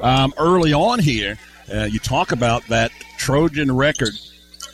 um, 0.00 0.34
early 0.38 0.72
on 0.72 0.98
here. 0.98 1.38
Uh, 1.72 1.84
you 1.84 1.98
talk 1.98 2.32
about 2.32 2.66
that 2.68 2.92
Trojan 3.16 3.74
record, 3.74 4.12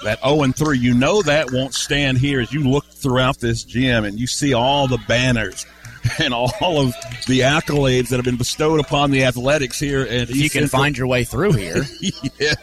that 0.03 0.21
0 0.23 0.43
and 0.43 0.57
3. 0.57 0.79
You 0.79 0.95
know 0.95 1.23
that 1.23 1.53
won't 1.53 1.75
stand 1.75 2.19
here 2.19 2.41
as 2.41 2.53
you 2.53 2.69
look 2.69 2.85
throughout 2.87 3.39
this 3.39 3.63
gym 3.63 4.05
and 4.05 4.19
you 4.19 4.27
see 4.27 4.55
all 4.55 4.89
the 4.89 4.99
banners 5.07 5.67
and 6.19 6.33
all 6.33 6.81
of 6.81 6.95
the 7.27 7.41
accolades 7.41 8.09
that 8.09 8.17
have 8.17 8.25
been 8.25 8.37
bestowed 8.37 8.81
upon 8.81 9.11
the 9.11 9.25
athletics 9.25 9.79
here. 9.79 10.07
And 10.09 10.29
you 10.31 10.49
can 10.49 10.69
find 10.69 10.97
your 10.97 11.07
way 11.07 11.25
through 11.25 11.53
here. 11.53 11.83
yeah, 12.39 12.55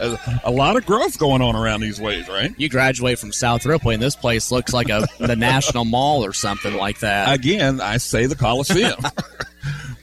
a 0.44 0.52
lot 0.52 0.76
of 0.76 0.86
growth 0.86 1.20
going 1.20 1.42
on 1.42 1.56
around 1.56 1.82
these 1.82 2.00
ways, 2.00 2.28
right? 2.28 2.54
You 2.58 2.70
graduate 2.70 3.20
from 3.20 3.32
South 3.32 3.66
Ripley, 3.66 3.94
and 3.94 4.04
this 4.04 4.16
place 4.16 4.52
looks 4.52 4.74
like 4.74 4.90
a 4.90 5.08
the 5.20 5.36
National 5.38 5.86
Mall 5.86 6.26
or 6.26 6.34
something 6.34 6.76
like 6.76 7.00
that. 7.00 7.34
Again, 7.34 7.82
I 7.82 7.98
say 7.98 8.26
the 8.26 8.36
Coliseum. 8.36 9.00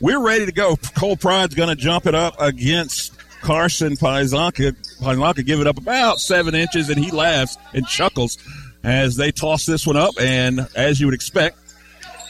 We're 0.00 0.22
ready 0.22 0.46
to 0.46 0.52
go. 0.52 0.76
Cole 0.96 1.16
Pride's 1.16 1.54
going 1.54 1.70
to 1.70 1.76
jump 1.76 2.06
it 2.06 2.14
up 2.14 2.40
against 2.40 3.12
Carson 3.40 3.96
Pazanka. 3.96 4.76
Pazanka 5.00 5.44
give 5.44 5.60
it 5.60 5.66
up 5.66 5.78
about 5.78 6.20
seven 6.20 6.54
inches, 6.54 6.88
and 6.88 7.02
he 7.02 7.10
laughs 7.10 7.56
and 7.72 7.86
chuckles 7.86 8.38
as 8.82 9.16
they 9.16 9.32
toss 9.32 9.66
this 9.66 9.86
one 9.86 9.96
up. 9.96 10.14
And 10.20 10.68
as 10.74 11.00
you 11.00 11.06
would 11.06 11.14
expect, 11.14 11.58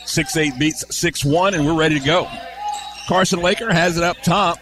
Six 0.07 0.37
eight 0.37 0.59
beats 0.59 0.85
six 0.95 1.25
one, 1.25 1.55
and 1.55 1.67
we're 1.67 1.79
ready 1.79 1.99
to 1.99 2.05
go. 2.05 2.29
Carson 3.09 3.41
Laker 3.41 3.73
has 3.73 3.97
it 3.97 4.03
up 4.03 4.17
top. 4.23 4.59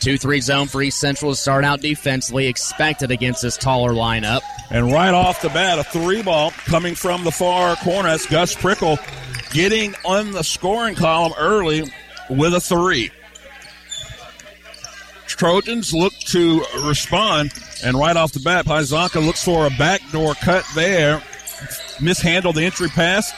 2 0.00 0.16
3 0.16 0.40
zone 0.40 0.68
for 0.68 0.80
East 0.80 1.00
Central 1.00 1.32
to 1.32 1.36
start 1.36 1.64
out 1.64 1.80
defensively, 1.80 2.46
expected 2.46 3.10
against 3.10 3.42
this 3.42 3.56
taller 3.56 3.92
lineup. 3.92 4.40
And 4.70 4.92
right 4.92 5.12
off 5.12 5.42
the 5.42 5.48
bat, 5.48 5.78
a 5.78 5.84
three 5.84 6.22
ball 6.22 6.52
coming 6.52 6.94
from 6.94 7.24
the 7.24 7.32
far 7.32 7.74
corner. 7.76 8.10
That's 8.10 8.26
Gus 8.26 8.54
Prickle 8.54 8.98
getting 9.50 9.94
on 10.04 10.32
the 10.32 10.44
scoring 10.44 10.94
column 10.94 11.32
early 11.38 11.90
with 12.30 12.54
a 12.54 12.60
three. 12.60 13.10
Trojans 15.26 15.92
look 15.94 16.12
to 16.14 16.64
respond, 16.86 17.52
and 17.84 17.96
right 17.96 18.16
off 18.16 18.32
the 18.32 18.40
bat, 18.40 18.66
Pazanka 18.66 19.24
looks 19.24 19.44
for 19.44 19.66
a 19.66 19.70
backdoor 19.70 20.34
cut 20.34 20.64
there. 20.74 21.22
Mishandled 22.00 22.56
the 22.56 22.64
entry 22.64 22.88
pass. 22.88 23.32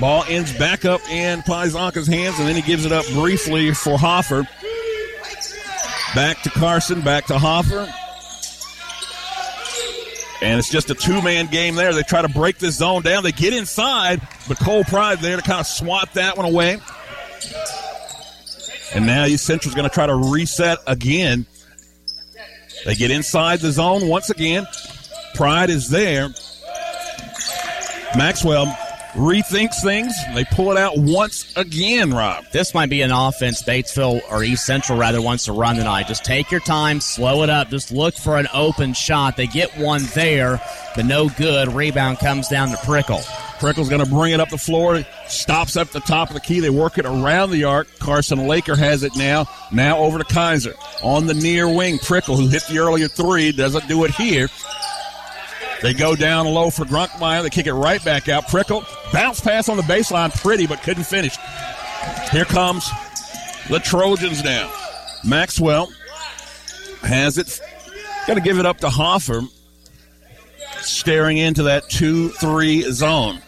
Ball 0.00 0.24
ends 0.28 0.56
back 0.56 0.84
up 0.84 1.00
in 1.10 1.40
Pazanka's 1.40 2.06
hands, 2.06 2.38
and 2.38 2.46
then 2.46 2.54
he 2.54 2.62
gives 2.62 2.84
it 2.84 2.92
up 2.92 3.04
briefly 3.08 3.74
for 3.74 3.98
Hoffer. 3.98 4.46
Back 6.14 6.40
to 6.42 6.50
Carson, 6.50 7.00
back 7.02 7.26
to 7.26 7.38
Hoffer. 7.38 7.92
And 10.40 10.58
it's 10.58 10.70
just 10.70 10.90
a 10.90 10.94
two 10.94 11.20
man 11.22 11.46
game 11.46 11.74
there. 11.74 11.92
They 11.92 12.02
try 12.02 12.22
to 12.22 12.28
break 12.28 12.58
this 12.58 12.76
zone 12.76 13.02
down. 13.02 13.24
They 13.24 13.32
get 13.32 13.52
inside, 13.52 14.20
but 14.46 14.58
Cole 14.58 14.84
Pride 14.84 15.18
there 15.18 15.36
to 15.36 15.42
kind 15.42 15.58
of 15.58 15.66
swat 15.66 16.14
that 16.14 16.36
one 16.36 16.46
away. 16.46 16.78
And 18.94 19.04
now 19.04 19.26
East 19.26 19.44
Central's 19.44 19.74
going 19.74 19.88
to 19.88 19.92
try 19.92 20.06
to 20.06 20.14
reset 20.14 20.78
again. 20.86 21.44
They 22.84 22.94
get 22.94 23.10
inside 23.10 23.58
the 23.58 23.72
zone 23.72 24.06
once 24.06 24.30
again. 24.30 24.66
Pride 25.34 25.70
is 25.70 25.90
there. 25.90 26.28
Maxwell 28.16 28.66
rethinks 29.12 29.82
things. 29.82 30.12
They 30.34 30.44
pull 30.44 30.70
it 30.70 30.78
out 30.78 30.96
once 30.96 31.52
again, 31.56 32.12
Rob. 32.12 32.44
This 32.52 32.74
might 32.74 32.90
be 32.90 33.02
an 33.02 33.10
offense 33.10 33.62
Batesville 33.62 34.20
or 34.30 34.42
East 34.44 34.66
Central 34.66 34.98
rather 34.98 35.20
wants 35.22 35.44
to 35.46 35.52
run 35.52 35.76
tonight. 35.76 36.06
Just 36.06 36.24
take 36.24 36.50
your 36.50 36.60
time, 36.60 37.00
slow 37.00 37.42
it 37.42 37.50
up, 37.50 37.70
just 37.70 37.90
look 37.90 38.14
for 38.14 38.36
an 38.36 38.48
open 38.52 38.92
shot. 38.92 39.36
They 39.36 39.46
get 39.46 39.76
one 39.78 40.02
there, 40.14 40.60
but 40.94 41.06
no 41.06 41.28
good. 41.28 41.68
Rebound 41.68 42.18
comes 42.18 42.48
down 42.48 42.68
to 42.68 42.76
Prickle. 42.84 43.20
Prickle's 43.58 43.88
going 43.88 44.04
to 44.04 44.10
bring 44.10 44.32
it 44.32 44.40
up 44.40 44.50
the 44.50 44.58
floor, 44.58 45.04
stops 45.26 45.76
up 45.76 45.88
the 45.88 46.00
top 46.00 46.28
of 46.28 46.34
the 46.34 46.40
key. 46.40 46.60
They 46.60 46.70
work 46.70 46.96
it 46.96 47.04
around 47.06 47.50
the 47.50 47.64
arc. 47.64 47.88
Carson 47.98 48.46
Laker 48.46 48.76
has 48.76 49.02
it 49.02 49.16
now. 49.16 49.46
Now 49.72 49.98
over 49.98 50.18
to 50.18 50.24
Kaiser. 50.24 50.74
On 51.02 51.26
the 51.26 51.34
near 51.34 51.68
wing, 51.68 51.98
Prickle, 51.98 52.36
who 52.36 52.46
hit 52.46 52.62
the 52.68 52.78
earlier 52.78 53.08
three, 53.08 53.50
doesn't 53.50 53.88
do 53.88 54.04
it 54.04 54.12
here. 54.12 54.48
They 55.82 55.94
go 55.94 56.16
down 56.16 56.46
low 56.46 56.70
for 56.70 56.84
Grunkemeyer. 56.84 57.42
They 57.42 57.50
kick 57.50 57.66
it 57.66 57.72
right 57.72 58.04
back 58.04 58.28
out. 58.28 58.48
Prickle, 58.48 58.84
bounce 59.12 59.40
pass 59.40 59.68
on 59.68 59.76
the 59.76 59.82
baseline, 59.84 60.34
pretty, 60.42 60.66
but 60.66 60.82
couldn't 60.82 61.04
finish. 61.04 61.36
Here 62.30 62.44
comes 62.44 62.88
the 63.68 63.78
Trojans 63.78 64.42
now. 64.42 64.72
Maxwell 65.24 65.90
has 67.02 67.38
it. 67.38 67.60
Got 68.26 68.34
to 68.34 68.40
give 68.40 68.58
it 68.58 68.66
up 68.66 68.78
to 68.78 68.90
Hoffer. 68.90 69.42
Staring 70.80 71.38
into 71.38 71.64
that 71.64 71.88
2 71.90 72.30
3 72.30 72.90
zone. 72.92 73.40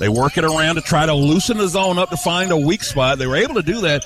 They 0.00 0.08
work 0.08 0.36
it 0.36 0.44
around 0.44 0.74
to 0.76 0.80
try 0.80 1.06
to 1.06 1.14
loosen 1.14 1.58
the 1.58 1.68
zone 1.68 1.98
up 1.98 2.10
to 2.10 2.16
find 2.16 2.50
a 2.50 2.56
weak 2.56 2.82
spot. 2.82 3.18
They 3.18 3.26
were 3.26 3.36
able 3.36 3.54
to 3.54 3.62
do 3.62 3.80
that. 3.82 4.04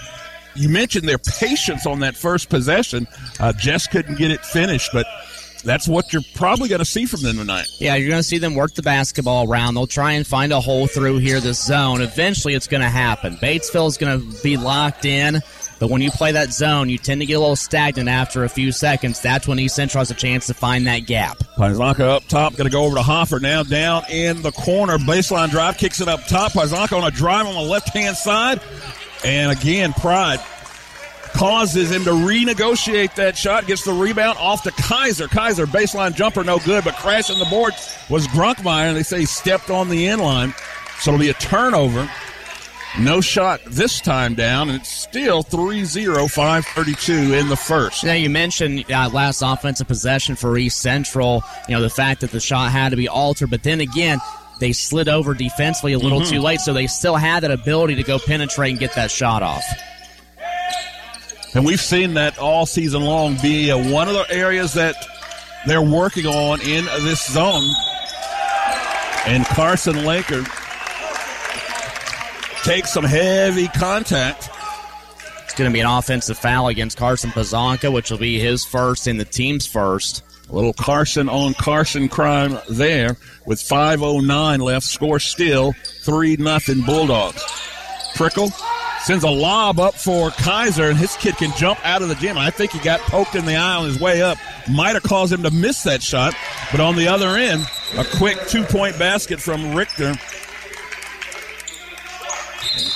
You 0.55 0.69
mentioned 0.69 1.09
their 1.09 1.19
patience 1.19 1.87
on 1.87 2.01
that 2.01 2.17
first 2.17 2.49
possession. 2.49 3.07
Uh, 3.39 3.53
just 3.53 3.91
couldn't 3.91 4.17
get 4.17 4.31
it 4.31 4.45
finished, 4.45 4.91
but 4.93 5.07
that's 5.65 5.89
what 5.89 6.13
you're 6.13 6.23
probably 6.35 6.69
going 6.69 6.79
to 6.81 6.85
see 6.85 7.07
from 7.07 7.23
them 7.23 7.37
tonight. 7.37 7.67
Yeah, 7.79 7.97
you're 7.97 8.09
going 8.09 8.21
to 8.21 8.27
see 8.27 8.39
them 8.39 8.55
work 8.55 8.75
the 8.75 8.83
basketball 8.83 9.51
around. 9.51 9.75
They'll 9.75 9.87
try 9.87 10.13
and 10.13 10.27
find 10.27 10.53
a 10.53 10.61
hole 10.61 10.87
through 10.87 11.19
here, 11.19 11.41
this 11.41 11.63
zone. 11.63 12.01
Eventually, 12.01 12.55
it's 12.55 12.69
going 12.69 12.83
to 12.83 12.89
happen. 12.89 13.37
Batesville 13.37 13.89
is 13.89 13.97
going 13.97 14.21
to 14.21 14.43
be 14.43 14.57
locked 14.57 15.05
in. 15.05 15.41
But 15.79 15.91
when 15.91 16.03
you 16.03 16.11
play 16.11 16.33
that 16.33 16.53
zone, 16.53 16.89
you 16.89 16.99
tend 16.99 17.21
to 17.21 17.27
get 17.27 17.35
a 17.35 17.39
little 17.39 17.55
stagnant 17.55 18.09
after 18.09 18.43
a 18.43 18.49
few 18.49 18.73
seconds. 18.73 19.21
That's 19.23 19.47
when 19.47 19.61
East 19.61 19.77
Central 19.77 20.01
has 20.01 20.11
a 20.11 20.15
chance 20.15 20.47
to 20.47 20.55
find 20.55 20.87
that 20.89 21.01
gap. 21.01 21.39
Pazanka 21.57 22.01
up 22.01 22.25
top, 22.25 22.57
going 22.57 22.69
to 22.69 22.73
go 22.73 22.85
over 22.85 22.97
to 22.97 23.03
Hoffer 23.03 23.39
now, 23.39 23.63
down 23.63 24.03
in 24.11 24.43
the 24.43 24.51
corner. 24.51 24.99
Baseline 24.99 25.51
drive, 25.51 25.79
kicks 25.79 26.01
it 26.01 26.09
up 26.09 26.27
top. 26.27 26.53
Pazanka 26.53 27.01
on 27.01 27.05
a 27.05 27.13
drive 27.13 27.47
on 27.47 27.55
the 27.55 27.61
left 27.61 27.91
hand 27.91 28.17
side. 28.17 28.61
And 29.25 29.53
again, 29.53 29.93
Pride 29.93 30.41
causes 31.39 31.93
him 31.93 32.03
to 32.03 32.11
renegotiate 32.11 33.15
that 33.15 33.37
shot. 33.37 33.67
Gets 33.67 33.85
the 33.85 33.93
rebound 33.93 34.39
off 34.39 34.65
to 34.65 34.73
Kaiser. 34.73 35.29
Kaiser 35.29 35.67
baseline 35.67 36.15
jumper 36.15 36.43
no 36.43 36.59
good, 36.59 36.83
but 36.83 36.97
crashing 36.97 37.39
the 37.39 37.45
board 37.45 37.75
was 38.11 38.27
Grunkemeyer, 38.29 38.89
and 38.89 38.97
they 38.97 39.05
say 39.05 39.21
he 39.21 39.27
stepped 39.27 39.71
on 39.71 39.89
the 39.89 40.09
end 40.09 40.21
line. 40.21 40.53
So 40.99 41.13
it'll 41.13 41.21
be 41.21 41.31
a 41.31 41.35
turnover. 41.35 42.11
No 42.99 43.21
shot 43.21 43.61
this 43.67 44.01
time 44.01 44.35
down, 44.35 44.69
and 44.69 44.81
it's 44.81 44.89
still 44.89 45.43
3 45.43 45.85
0, 45.85 46.27
532 46.27 47.35
in 47.35 47.49
the 47.49 47.57
first. 47.57 48.03
Now, 48.03 48.15
you 48.15 48.31
mentioned 48.31 48.91
uh, 48.91 49.09
last 49.13 49.43
offensive 49.43 49.87
possession 49.87 50.35
for 50.35 50.57
East 50.59 50.81
Central, 50.81 51.45
you 51.69 51.77
know, 51.77 51.83
the 51.83 51.91
fact 51.91 52.23
that 52.23 52.33
the 52.33 52.41
shot 52.41 52.73
had 52.73 52.89
to 52.89 52.97
be 52.97 53.07
altered, 53.07 53.51
but 53.51 53.63
then 53.63 53.81
again, 53.81 54.19
they 54.59 54.73
slid 54.73 55.09
over 55.09 55.35
defensively 55.35 55.93
a 55.93 55.99
little 55.99 56.21
mm-hmm. 56.21 56.35
too 56.35 56.41
late, 56.41 56.61
so 56.61 56.73
they 56.73 56.89
still 56.89 57.15
had 57.15 57.45
that 57.45 57.53
ability 57.53 57.95
to 57.95 58.03
go 58.03 58.19
penetrate 58.19 58.71
and 58.71 58.81
get 58.81 58.95
that 58.95 59.13
shot 59.13 59.45
off. 59.45 59.63
And 61.59 61.67
we've 61.67 61.81
seen 61.81 62.15
that 62.15 62.39
all 62.39 62.67
season 62.67 63.03
long 63.03 63.37
be 63.43 63.73
uh, 63.73 63.91
one 63.91 64.07
of 64.07 64.15
the 64.15 64.25
areas 64.31 64.75
that 64.75 64.95
they're 65.67 65.83
working 65.83 66.25
on 66.25 66.61
in 66.61 66.85
this 67.03 67.33
zone. 67.33 67.69
And 69.27 69.45
Carson 69.45 70.05
Laker 70.05 70.45
takes 72.63 72.93
some 72.93 73.03
heavy 73.03 73.67
contact. 73.67 74.51
It's 75.43 75.55
going 75.55 75.69
to 75.69 75.75
be 75.75 75.81
an 75.81 75.89
offensive 75.89 76.39
foul 76.39 76.69
against 76.69 76.97
Carson 76.97 77.31
Pazanka, 77.31 77.93
which 77.93 78.13
will 78.13 78.19
be 78.19 78.39
his 78.39 78.65
first 78.65 79.09
and 79.09 79.19
the 79.19 79.25
team's 79.25 79.67
first. 79.67 80.23
A 80.49 80.55
little 80.55 80.73
Carson 80.73 81.29
on 81.29 81.55
Carson 81.55 82.09
crime 82.09 82.57
there 82.71 83.17
with 83.47 83.59
5.09 83.59 84.61
left. 84.61 84.87
Score 84.87 85.19
still 85.19 85.73
3 86.05 86.37
nothing 86.37 86.83
Bulldogs. 86.83 87.45
Prickle 88.15 88.53
sends 89.05 89.25
a 89.25 89.31
lob 89.31 89.79
up 89.79 89.95
for 89.95 90.31
Kaiser, 90.31 90.91
and 90.91 90.99
his 90.99 91.17
kid 91.17 91.37
can 91.37 91.57
jump 91.57 91.79
out 91.85 92.03
of 92.03 92.09
the 92.09 92.15
gym. 92.17 92.37
I 92.37 92.51
think 92.51 92.73
he 92.73 92.79
got 92.81 93.01
poked 93.01 93.35
in 93.35 93.45
the 93.45 93.57
eye 93.57 93.77
on 93.77 93.87
his 93.87 94.01
way 94.01 94.23
up. 94.23 94.39
Might 94.71 94.95
have 94.95 95.03
caused 95.03 95.33
him 95.33 95.43
to 95.45 95.51
miss 95.51 95.83
that 95.85 96.03
shot, 96.03 96.35
but 96.71 96.81
on 96.81 96.97
the 96.97 97.09
other 97.09 97.37
end, 97.37 97.67
a 97.97 98.05
quick 98.05 98.39
two 98.49 98.65
point 98.65 98.99
basket 98.99 99.41
from 99.41 99.75
Richter. 99.75 100.15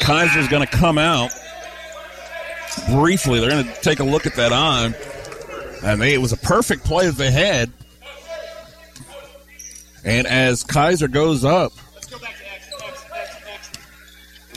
Kaiser's 0.01 0.49
going 0.49 0.67
to 0.67 0.71
come 0.71 0.99
out 0.99 1.31
briefly. 2.91 3.41
They're 3.41 3.51
going 3.51 3.65
to 3.65 3.81
take 3.81 4.01
a 4.01 4.05
look 4.05 4.27
at 4.27 4.35
that 4.35 4.53
eye. 4.53 4.93
And 5.85 6.01
they, 6.01 6.15
it 6.15 6.19
was 6.19 6.33
a 6.33 6.37
perfect 6.37 6.85
play 6.85 7.07
that 7.07 7.17
they 7.17 7.31
had. 7.31 7.71
And 10.05 10.27
as 10.27 10.65
Kaiser 10.65 11.09
goes 11.09 11.45
up, 11.45 11.73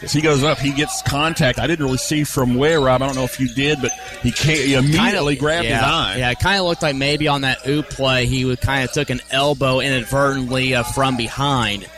as 0.06 0.14
he 0.14 0.22
goes 0.22 0.44
up, 0.44 0.60
he 0.60 0.72
gets 0.72 1.02
contact. 1.02 1.60
I 1.60 1.68
didn't 1.68 1.84
really 1.84 1.98
see 1.98 2.24
from 2.24 2.56
where, 2.56 2.80
Rob. 2.80 3.02
I 3.02 3.08
don't 3.08 3.16
know 3.16 3.24
if 3.24 3.40
you 3.40 3.48
did, 3.50 3.82
but 3.82 3.92
he, 4.22 4.30
he 4.30 4.74
immediately 4.76 5.36
kinda, 5.36 5.42
grabbed 5.42 5.68
yeah, 5.68 5.76
his 5.76 5.84
eye. 5.84 6.16
Yeah, 6.18 6.32
it 6.32 6.40
kind 6.40 6.60
of 6.60 6.66
looked 6.66 6.82
like 6.82 6.96
maybe 6.96 7.28
on 7.28 7.42
that 7.42 7.68
oop 7.68 7.90
play, 7.90 8.26
he 8.26 8.46
would 8.46 8.62
kind 8.62 8.86
of 8.86 8.92
took 8.92 9.10
an 9.10 9.22
elbow 9.32 9.80
inadvertently 9.80 10.76
uh, 10.76 10.84
from 10.84 11.18
behind. 11.18 11.90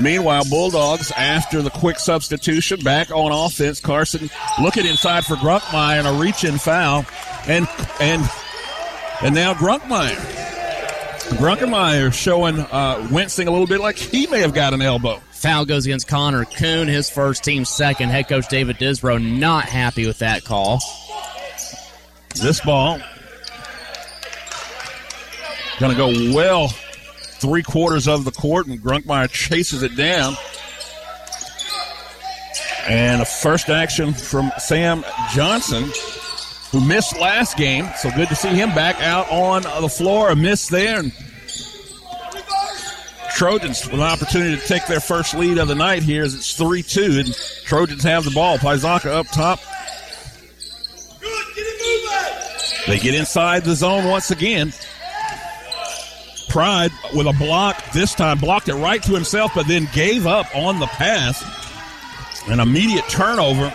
Meanwhile, 0.00 0.44
Bulldogs, 0.48 1.12
after 1.12 1.60
the 1.60 1.70
quick 1.70 1.98
substitution, 1.98 2.80
back 2.80 3.10
on 3.10 3.30
offense. 3.30 3.78
Carson 3.78 4.30
looking 4.60 4.86
inside 4.86 5.24
for 5.24 5.34
Grunkemeyer 5.34 5.98
and 5.98 6.08
a 6.08 6.12
reach-in 6.12 6.58
foul, 6.58 7.04
and 7.46 7.68
and 8.00 8.22
and 9.22 9.34
now 9.34 9.54
Grunkemeyer. 9.54 10.51
Grunkemeyer 11.30 12.12
showing, 12.12 12.58
uh, 12.58 13.08
wincing 13.10 13.48
a 13.48 13.50
little 13.50 13.66
bit 13.66 13.80
like 13.80 13.96
he 13.96 14.26
may 14.26 14.40
have 14.40 14.54
got 14.54 14.74
an 14.74 14.82
elbow. 14.82 15.20
Foul 15.30 15.64
goes 15.64 15.86
against 15.86 16.08
Connor 16.08 16.44
Kuhn, 16.44 16.88
his 16.88 17.10
first 17.10 17.42
team 17.42 17.64
second. 17.64 18.10
Head 18.10 18.28
coach 18.28 18.48
David 18.48 18.76
Disbro 18.76 19.38
not 19.38 19.64
happy 19.64 20.06
with 20.06 20.18
that 20.18 20.44
call. 20.44 20.80
This 22.34 22.60
ball 22.60 23.00
going 25.82 25.90
to 25.90 25.98
go 25.98 26.34
well 26.34 26.68
three 26.68 27.64
quarters 27.64 28.06
of 28.06 28.24
the 28.24 28.30
court, 28.30 28.68
and 28.68 28.80
Grunkemeyer 28.80 29.28
chases 29.28 29.82
it 29.82 29.96
down. 29.96 30.36
And 32.88 33.20
a 33.20 33.24
first 33.24 33.68
action 33.68 34.12
from 34.12 34.52
Sam 34.58 35.04
Johnson, 35.32 35.90
who 36.72 36.80
missed 36.80 37.18
last 37.18 37.56
game. 37.56 37.88
So 37.98 38.10
good 38.10 38.28
to 38.28 38.34
see 38.34 38.48
him 38.48 38.70
back 38.70 39.00
out 39.00 39.30
on 39.30 39.62
the 39.80 39.88
floor. 39.88 40.30
A 40.30 40.36
miss 40.36 40.68
there. 40.68 40.98
And 40.98 41.12
Trojans 43.36 43.84
with 43.84 43.94
an 43.94 44.00
opportunity 44.00 44.56
to 44.56 44.66
take 44.66 44.86
their 44.86 45.00
first 45.00 45.34
lead 45.34 45.58
of 45.58 45.68
the 45.68 45.74
night 45.74 46.02
here 46.02 46.24
as 46.24 46.34
it's 46.34 46.54
3 46.54 46.82
2. 46.82 47.22
And 47.24 47.34
Trojans 47.64 48.02
have 48.02 48.24
the 48.24 48.30
ball. 48.30 48.58
Pazanka 48.58 49.06
up 49.06 49.26
top. 49.28 49.60
They 52.86 52.98
get 52.98 53.14
inside 53.14 53.64
the 53.64 53.74
zone 53.74 54.06
once 54.06 54.30
again. 54.30 54.72
Pride 56.48 56.90
with 57.14 57.26
a 57.26 57.32
block 57.32 57.82
this 57.92 58.14
time, 58.14 58.38
blocked 58.38 58.68
it 58.68 58.74
right 58.74 59.02
to 59.04 59.12
himself, 59.12 59.52
but 59.54 59.66
then 59.66 59.88
gave 59.94 60.26
up 60.26 60.54
on 60.54 60.80
the 60.80 60.86
pass. 60.86 61.42
An 62.48 62.60
immediate 62.60 63.08
turnover. 63.08 63.74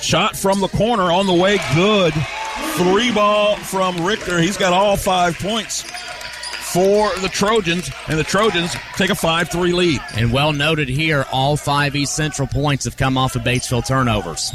Shot 0.00 0.36
from 0.36 0.60
the 0.60 0.68
corner 0.68 1.10
on 1.10 1.26
the 1.26 1.34
way, 1.34 1.58
good. 1.74 2.14
Three 2.76 3.12
ball 3.12 3.56
from 3.56 4.04
Richter. 4.04 4.38
He's 4.40 4.56
got 4.56 4.72
all 4.72 4.96
five 4.96 5.38
points 5.38 5.82
for 6.72 7.16
the 7.18 7.28
Trojans, 7.28 7.90
and 8.08 8.18
the 8.18 8.24
Trojans 8.24 8.74
take 8.94 9.10
a 9.10 9.14
5 9.14 9.50
3 9.50 9.72
lead. 9.72 10.00
And 10.14 10.32
well 10.32 10.52
noted 10.52 10.88
here, 10.88 11.24
all 11.32 11.56
five 11.56 11.96
East 11.96 12.14
Central 12.14 12.46
points 12.46 12.84
have 12.84 12.96
come 12.96 13.16
off 13.16 13.36
of 13.36 13.42
Batesville 13.42 13.86
turnovers. 13.86 14.52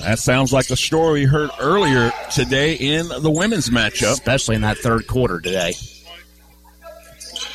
That 0.00 0.18
sounds 0.18 0.52
like 0.52 0.66
the 0.66 0.76
story 0.76 1.20
we 1.20 1.26
heard 1.26 1.50
earlier 1.60 2.10
today 2.32 2.74
in 2.74 3.08
the 3.08 3.30
women's 3.30 3.68
matchup. 3.68 4.12
Especially 4.12 4.56
in 4.56 4.62
that 4.62 4.78
third 4.78 5.06
quarter 5.06 5.40
today. 5.40 5.74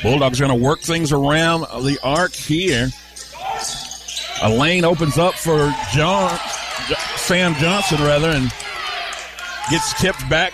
Bulldogs 0.04 0.40
are 0.40 0.48
going 0.48 0.60
to 0.60 0.64
work 0.64 0.82
things 0.82 1.12
around 1.12 1.62
the 1.84 1.98
arc 2.04 2.34
here. 2.34 2.90
A 4.44 4.50
lane 4.50 4.84
opens 4.84 5.18
up 5.18 5.34
for 5.36 5.74
John, 5.92 6.38
Sam 7.16 7.56
Johnson, 7.56 8.04
rather, 8.04 8.30
and 8.30 8.52
gets 9.70 10.00
tipped 10.00 10.28
back 10.30 10.54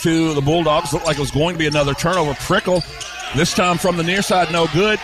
to 0.00 0.34
the 0.34 0.40
Bulldogs. 0.40 0.92
Looked 0.92 1.06
like 1.06 1.16
it 1.16 1.20
was 1.20 1.30
going 1.30 1.54
to 1.54 1.58
be 1.58 1.66
another 1.66 1.94
turnover. 1.94 2.34
Prickle, 2.34 2.82
this 3.34 3.54
time 3.54 3.78
from 3.78 3.96
the 3.96 4.02
near 4.02 4.22
side, 4.22 4.50
no 4.50 4.66
good. 4.72 4.98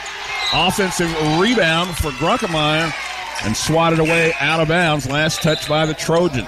Offensive 0.54 1.10
rebound 1.38 1.90
for 1.96 2.10
Grunkemeyer 2.12 2.92
and 3.44 3.56
swatted 3.56 3.98
away 3.98 4.32
out 4.40 4.60
of 4.60 4.68
bounds. 4.68 5.08
Last 5.08 5.42
touch 5.42 5.68
by 5.68 5.86
the 5.86 5.94
Trojan. 5.94 6.46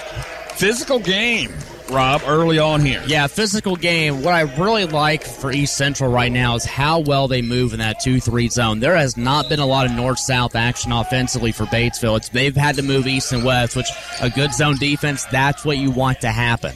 Physical 0.55 0.99
game, 0.99 1.53
Rob, 1.91 2.23
early 2.27 2.59
on 2.59 2.81
here. 2.81 3.03
Yeah, 3.07 3.27
physical 3.27 3.77
game. 3.77 4.23
What 4.23 4.35
I 4.35 4.43
really 4.57 4.87
like 4.87 5.25
for 5.25 5.53
East 5.53 5.77
Central 5.77 6.11
right 6.11 6.33
now 6.33 6.55
is 6.55 6.65
how 6.65 7.01
well 7.01 7.29
they 7.29 7.43
move 7.43 7.73
in 7.73 7.79
that 7.81 8.01
2 8.01 8.21
3 8.21 8.49
zone. 8.49 8.81
There 8.81 8.97
has 8.97 9.17
not 9.17 9.49
been 9.49 9.61
a 9.61 9.67
lot 9.67 9.87
of 9.87 9.93
north 9.93 10.19
south 10.19 10.57
action 10.57 10.93
offensively 10.93 11.53
for 11.53 11.65
Batesville. 11.65 12.17
It's, 12.17 12.29
they've 12.31 12.57
had 12.57 12.77
to 12.77 12.83
move 12.83 13.07
east 13.07 13.33
and 13.33 13.45
west, 13.45 13.77
which 13.77 13.89
a 14.21 14.31
good 14.31 14.53
zone 14.55 14.77
defense, 14.77 15.25
that's 15.25 15.65
what 15.65 15.79
you 15.79 15.91
want 15.91 16.21
to 16.23 16.29
happen. 16.29 16.75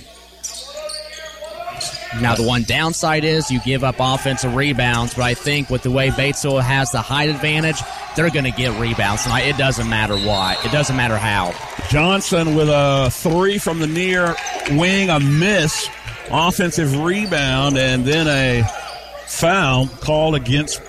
Now, 2.21 2.35
the 2.35 2.43
one 2.43 2.63
downside 2.63 3.23
is 3.23 3.51
you 3.51 3.61
give 3.61 3.85
up 3.85 3.97
offensive 3.99 4.55
rebounds, 4.55 5.15
but 5.15 5.25
I 5.25 5.35
think 5.35 5.69
with 5.69 5.83
the 5.83 5.91
way 5.91 6.09
Batesville 6.09 6.63
has 6.63 6.91
the 6.91 7.03
height 7.03 7.29
advantage, 7.29 7.81
they're 8.17 8.31
going 8.31 8.45
to 8.45 8.51
get 8.51 8.79
rebounds 8.81 9.25
tonight. 9.25 9.47
It 9.47 9.59
doesn't 9.59 9.89
matter 9.89 10.17
why. 10.17 10.57
It 10.65 10.73
doesn't 10.73 10.97
matter 10.97 11.19
how. 11.19 11.55
Johnson 11.91 12.55
with 12.55 12.69
a 12.71 13.11
three 13.13 13.59
from 13.59 13.81
the 13.81 13.87
near 13.87 14.35
wing, 14.71 15.11
a 15.11 15.21
miss, 15.21 15.89
offensive 16.31 16.99
rebound, 16.99 17.77
and 17.77 18.05
then 18.05 18.27
a 18.27 18.67
foul 19.27 19.87
called 19.87 20.35
against 20.35 20.83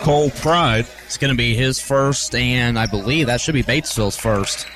Cole 0.00 0.30
Pride. 0.30 0.86
It's 1.06 1.16
going 1.16 1.32
to 1.32 1.36
be 1.36 1.54
his 1.54 1.80
first, 1.80 2.34
and 2.34 2.78
I 2.78 2.86
believe 2.86 3.28
that 3.28 3.40
should 3.40 3.54
be 3.54 3.62
Batesville's 3.62 4.16
first. 4.16 4.66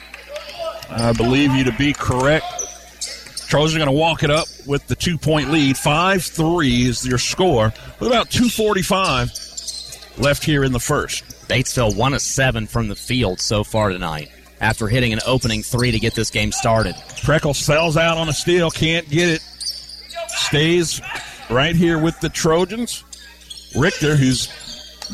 I 0.89 1.13
believe 1.13 1.53
you 1.53 1.65
to 1.65 1.73
be 1.73 1.93
correct. 1.93 2.45
Trojans 3.49 3.75
are 3.77 3.79
going 3.79 3.87
to 3.87 3.93
walk 3.93 4.23
it 4.25 4.31
up 4.31 4.49
with 4.67 4.87
the 4.89 4.97
two 4.97 5.19
point 5.19 5.51
lead. 5.51 5.77
5 5.77 6.23
3 6.23 6.87
is 6.87 7.07
your 7.07 7.19
score 7.19 7.73
with 8.01 8.09
about 8.09 8.29
2.45 8.31 10.19
left 10.19 10.45
here 10.45 10.65
in 10.65 10.73
the 10.73 10.81
first. 10.81 11.25
Batesville 11.49 11.97
one 11.97 12.13
of 12.13 12.21
seven 12.21 12.67
from 12.67 12.89
the 12.89 12.97
field 12.97 13.41
so 13.41 13.63
far 13.63 13.91
tonight 13.91 14.31
after 14.61 14.89
hitting 14.89 15.13
an 15.13 15.21
opening 15.27 15.63
three 15.63 15.93
to 15.93 15.99
get 15.99 16.15
this 16.15 16.31
game 16.31 16.51
started. 16.51 16.97
Prickle 17.23 17.55
sells 17.55 17.97
out 17.97 18.17
on 18.17 18.29
a 18.29 18.33
steal, 18.33 18.71
can't 18.71 19.09
get 19.09 19.29
it. 19.29 19.41
Stays 20.29 21.01
right 21.49 21.77
here 21.77 21.99
with 21.99 22.19
the 22.21 22.29
Trojans. 22.29 23.05
Richter, 23.77 24.17
who's 24.17 24.49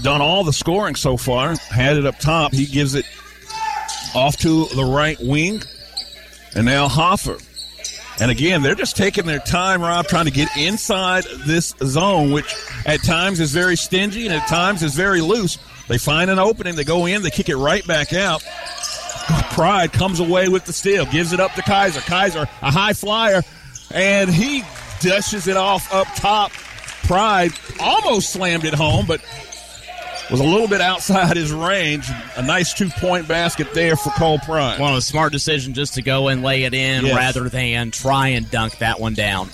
done 0.02 0.22
all 0.22 0.44
the 0.44 0.52
scoring 0.52 0.94
so 0.94 1.16
far, 1.16 1.54
had 1.56 1.96
it 1.96 2.06
up 2.06 2.18
top. 2.18 2.52
He 2.52 2.66
gives 2.66 2.94
it 2.94 3.04
off 4.14 4.36
to 4.38 4.66
the 4.74 4.84
right 4.84 5.18
wing. 5.20 5.62
And 6.54 6.64
now 6.64 6.88
Hoffer 6.88 7.38
and 8.22 8.30
again, 8.30 8.62
they're 8.62 8.76
just 8.76 8.96
taking 8.96 9.26
their 9.26 9.40
time, 9.40 9.82
Rob, 9.82 10.06
trying 10.06 10.26
to 10.26 10.30
get 10.30 10.48
inside 10.56 11.24
this 11.44 11.74
zone, 11.82 12.30
which 12.30 12.54
at 12.86 13.02
times 13.02 13.40
is 13.40 13.52
very 13.52 13.74
stingy 13.74 14.26
and 14.26 14.32
at 14.32 14.46
times 14.46 14.84
is 14.84 14.94
very 14.94 15.20
loose. 15.20 15.58
They 15.88 15.98
find 15.98 16.30
an 16.30 16.38
opening, 16.38 16.76
they 16.76 16.84
go 16.84 17.06
in, 17.06 17.22
they 17.22 17.30
kick 17.30 17.48
it 17.48 17.56
right 17.56 17.84
back 17.84 18.12
out. 18.12 18.40
Pride 19.50 19.92
comes 19.92 20.20
away 20.20 20.48
with 20.48 20.64
the 20.66 20.72
steal, 20.72 21.04
gives 21.06 21.32
it 21.32 21.40
up 21.40 21.52
to 21.54 21.62
Kaiser. 21.62 22.00
Kaiser, 22.00 22.42
a 22.62 22.70
high 22.70 22.92
flyer, 22.92 23.42
and 23.92 24.30
he 24.30 24.62
dishes 25.00 25.48
it 25.48 25.56
off 25.56 25.92
up 25.92 26.06
top. 26.14 26.52
Pride 27.02 27.50
almost 27.80 28.32
slammed 28.32 28.64
it 28.64 28.74
home, 28.74 29.04
but 29.04 29.20
was 30.30 30.40
a 30.40 30.44
little 30.44 30.68
bit 30.68 30.80
outside 30.80 31.36
his 31.36 31.52
range. 31.52 32.08
A 32.36 32.42
nice 32.42 32.72
two 32.74 32.88
point 32.88 33.28
basket 33.28 33.72
there 33.74 33.96
for 33.96 34.10
Cole 34.10 34.38
Pride. 34.38 34.80
Well, 34.80 34.96
a 34.96 35.02
smart 35.02 35.32
decision 35.32 35.74
just 35.74 35.94
to 35.94 36.02
go 36.02 36.28
and 36.28 36.42
lay 36.42 36.64
it 36.64 36.72
in 36.74 37.04
Yes. 37.06 37.14
rather 37.16 37.48
than 37.48 37.90
try 37.90 38.28
and 38.28 38.50
dunk 38.50 38.78
that 38.78 38.98
one 39.00 39.14
down. 39.14 39.50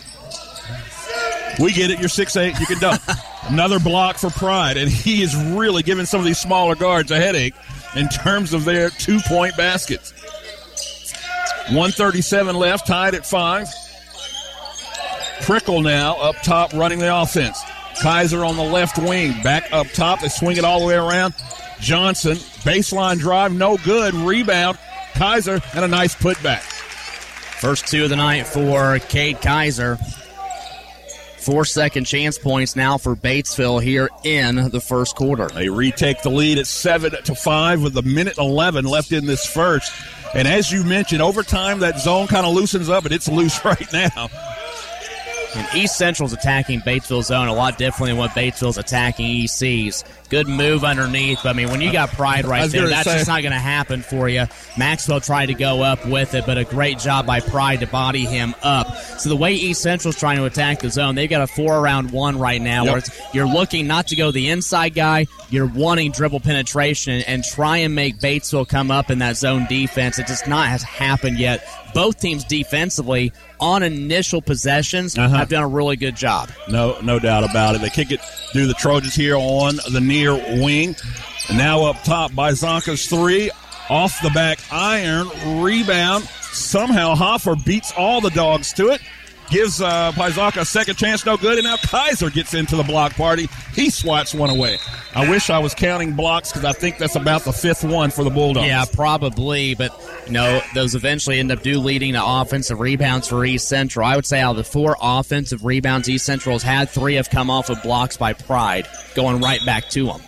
We 1.58 1.72
get 1.72 1.90
it. 1.90 1.98
You're 1.98 2.08
six 2.08 2.36
eight. 2.36 2.58
You 2.60 2.66
can 2.66 2.78
dunk. 2.78 3.00
Another 3.48 3.78
block 3.80 4.16
for 4.18 4.30
Pride, 4.30 4.76
and 4.76 4.88
he 4.90 5.22
is 5.22 5.34
really 5.34 5.82
giving 5.82 6.04
some 6.06 6.20
of 6.20 6.26
these 6.26 6.38
smaller 6.38 6.74
guards 6.74 7.10
a 7.10 7.16
headache 7.16 7.54
in 7.96 8.08
terms 8.08 8.52
of 8.52 8.64
their 8.64 8.90
two 8.90 9.18
point 9.20 9.56
baskets. 9.56 10.12
137 11.70 12.54
left, 12.56 12.86
tied 12.86 13.14
at 13.14 13.26
five. 13.26 13.66
Prickle 15.42 15.80
now 15.82 16.16
up 16.16 16.36
top 16.42 16.72
running 16.74 16.98
the 16.98 17.14
offense. 17.14 17.58
Kaiser 18.00 18.44
on 18.44 18.56
the 18.56 18.62
left 18.62 18.98
wing, 18.98 19.42
back 19.42 19.72
up 19.72 19.88
top. 19.88 20.20
They 20.20 20.28
swing 20.28 20.56
it 20.56 20.64
all 20.64 20.80
the 20.80 20.86
way 20.86 20.94
around. 20.94 21.34
Johnson, 21.80 22.36
baseline 22.64 23.18
drive, 23.18 23.52
no 23.52 23.76
good. 23.78 24.14
Rebound. 24.14 24.78
Kaiser, 25.14 25.60
and 25.74 25.84
a 25.84 25.88
nice 25.88 26.14
putback. 26.14 26.60
First 27.60 27.88
two 27.88 28.04
of 28.04 28.10
the 28.10 28.16
night 28.16 28.46
for 28.46 28.98
Cade 29.00 29.40
Kaiser. 29.40 29.98
Four 31.38 31.64
second 31.64 32.04
chance 32.04 32.38
points 32.38 32.76
now 32.76 32.98
for 32.98 33.16
Batesville 33.16 33.82
here 33.82 34.10
in 34.22 34.70
the 34.70 34.80
first 34.80 35.16
quarter. 35.16 35.48
They 35.48 35.68
retake 35.68 36.22
the 36.22 36.30
lead 36.30 36.58
at 36.58 36.66
seven 36.66 37.12
to 37.24 37.34
five 37.34 37.82
with 37.82 37.96
a 37.96 38.02
minute 38.02 38.38
eleven 38.38 38.84
left 38.84 39.12
in 39.12 39.26
this 39.26 39.46
first. 39.46 39.92
And 40.34 40.46
as 40.46 40.70
you 40.70 40.84
mentioned, 40.84 41.22
over 41.22 41.42
time 41.42 41.80
that 41.80 41.98
zone 42.00 42.26
kind 42.26 42.46
of 42.46 42.54
loosens 42.54 42.88
up, 42.88 43.04
and 43.04 43.14
it's 43.14 43.28
loose 43.28 43.64
right 43.64 43.92
now. 43.92 44.28
And 45.54 45.66
East 45.74 45.96
Central's 45.96 46.32
attacking 46.32 46.80
Batesville's 46.80 47.26
zone 47.26 47.48
a 47.48 47.54
lot 47.54 47.78
differently 47.78 48.10
than 48.10 48.18
what 48.18 48.30
Batesville's 48.30 48.78
attacking 48.78 49.44
EC's. 49.44 50.04
Good 50.28 50.46
move 50.48 50.84
underneath, 50.84 51.40
but 51.42 51.50
I 51.50 51.52
mean, 51.54 51.70
when 51.70 51.80
you 51.80 51.90
got 51.90 52.10
pride 52.10 52.44
right 52.44 52.70
there, 52.70 52.88
that's 52.88 53.04
say. 53.04 53.16
just 53.16 53.28
not 53.28 53.40
going 53.42 53.52
to 53.52 53.58
happen 53.58 54.02
for 54.02 54.28
you. 54.28 54.44
Maxwell 54.76 55.20
tried 55.20 55.46
to 55.46 55.54
go 55.54 55.82
up 55.82 56.04
with 56.06 56.34
it, 56.34 56.44
but 56.44 56.58
a 56.58 56.64
great 56.64 56.98
job 56.98 57.26
by 57.26 57.40
Pride 57.40 57.80
to 57.80 57.86
body 57.86 58.26
him 58.26 58.54
up. 58.62 58.94
So 58.96 59.28
the 59.28 59.36
way 59.36 59.54
East 59.54 59.82
Central's 59.82 60.16
trying 60.16 60.36
to 60.36 60.44
attack 60.44 60.80
the 60.80 60.90
zone, 60.90 61.14
they've 61.14 61.30
got 61.30 61.40
a 61.40 61.46
four 61.46 61.78
around 61.78 62.10
one 62.10 62.38
right 62.38 62.60
now 62.60 62.84
yep. 62.84 62.92
where 62.92 63.02
you're 63.32 63.48
looking 63.48 63.86
not 63.86 64.08
to 64.08 64.16
go 64.16 64.30
the 64.30 64.50
inside 64.50 64.94
guy, 64.94 65.26
you're 65.50 65.66
wanting 65.66 66.12
dribble 66.12 66.40
penetration 66.40 67.22
and 67.26 67.42
try 67.42 67.78
and 67.78 67.94
make 67.94 68.18
Batesville 68.18 68.68
come 68.68 68.90
up 68.90 69.10
in 69.10 69.20
that 69.20 69.36
zone 69.36 69.66
defense. 69.68 70.18
It 70.18 70.26
just 70.26 70.46
not 70.46 70.68
has 70.68 70.82
happened 70.82 71.38
yet. 71.38 71.66
Both 71.94 72.20
teams 72.20 72.44
defensively 72.44 73.32
on 73.60 73.82
initial 73.82 74.42
possessions 74.42 75.16
uh-huh. 75.16 75.36
have 75.36 75.48
done 75.48 75.62
a 75.62 75.68
really 75.68 75.96
good 75.96 76.16
job. 76.16 76.50
No, 76.68 77.00
no 77.00 77.18
doubt 77.18 77.44
about 77.44 77.74
it. 77.74 77.80
They 77.80 77.90
kick 77.90 78.10
it 78.10 78.20
through 78.52 78.66
the 78.66 78.74
Trojans 78.74 79.14
here 79.14 79.36
on 79.36 79.76
the 79.90 80.00
near 80.00 80.17
wing. 80.26 80.96
Now 81.54 81.84
up 81.84 82.02
top 82.02 82.32
Pazanka's 82.32 83.06
three. 83.06 83.50
Off 83.88 84.20
the 84.22 84.30
back 84.30 84.58
iron. 84.70 85.28
Rebound. 85.62 86.24
Somehow 86.24 87.14
Hoffer 87.14 87.54
beats 87.56 87.92
all 87.96 88.20
the 88.20 88.30
dogs 88.30 88.72
to 88.74 88.88
it 88.88 89.00
gives 89.50 89.80
uh, 89.80 90.12
a 90.16 90.64
second 90.64 90.96
chance, 90.96 91.24
no 91.24 91.36
good, 91.36 91.58
and 91.58 91.64
now 91.64 91.76
Kaiser 91.76 92.30
gets 92.30 92.54
into 92.54 92.76
the 92.76 92.82
block 92.82 93.14
party. 93.14 93.48
He 93.74 93.90
swats 93.90 94.34
one 94.34 94.50
away. 94.50 94.78
I 95.14 95.28
wish 95.28 95.50
I 95.50 95.58
was 95.58 95.74
counting 95.74 96.14
blocks 96.14 96.52
because 96.52 96.64
I 96.64 96.72
think 96.72 96.98
that's 96.98 97.16
about 97.16 97.44
the 97.44 97.52
fifth 97.52 97.84
one 97.84 98.10
for 98.10 98.24
the 98.24 98.30
Bulldogs. 98.30 98.66
Yeah, 98.66 98.84
probably, 98.92 99.74
but 99.74 99.90
you 100.26 100.32
know 100.32 100.60
those 100.74 100.94
eventually 100.94 101.38
end 101.38 101.50
up 101.50 101.62
do 101.62 101.78
leading 101.78 102.12
to 102.12 102.24
offensive 102.24 102.80
rebounds 102.80 103.28
for 103.28 103.44
East 103.44 103.68
Central. 103.68 104.06
I 104.06 104.16
would 104.16 104.26
say 104.26 104.40
out 104.40 104.52
of 104.52 104.56
the 104.58 104.64
four 104.64 104.96
offensive 105.00 105.64
rebounds 105.64 106.08
East 106.08 106.26
Central's 106.26 106.62
had, 106.62 106.90
three 106.90 107.14
have 107.14 107.30
come 107.30 107.50
off 107.50 107.70
of 107.70 107.82
blocks 107.82 108.16
by 108.16 108.32
Pride, 108.32 108.86
going 109.14 109.40
right 109.40 109.64
back 109.64 109.88
to 109.90 110.06
them. 110.06 110.20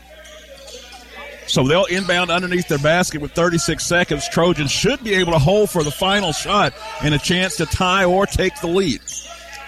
So 1.51 1.67
they'll 1.67 1.87
inbound 1.87 2.31
underneath 2.31 2.69
their 2.69 2.79
basket 2.79 3.21
with 3.21 3.33
36 3.33 3.85
seconds. 3.85 4.29
Trojans 4.29 4.71
should 4.71 5.03
be 5.03 5.15
able 5.15 5.33
to 5.33 5.39
hold 5.39 5.69
for 5.69 5.83
the 5.83 5.91
final 5.91 6.33
shot 6.33 6.73
and 7.03 7.13
a 7.13 7.19
chance 7.19 7.57
to 7.57 7.67
tie 7.67 8.05
or 8.05 8.25
take 8.25 8.61
the 8.61 8.69
lead. 8.69 9.01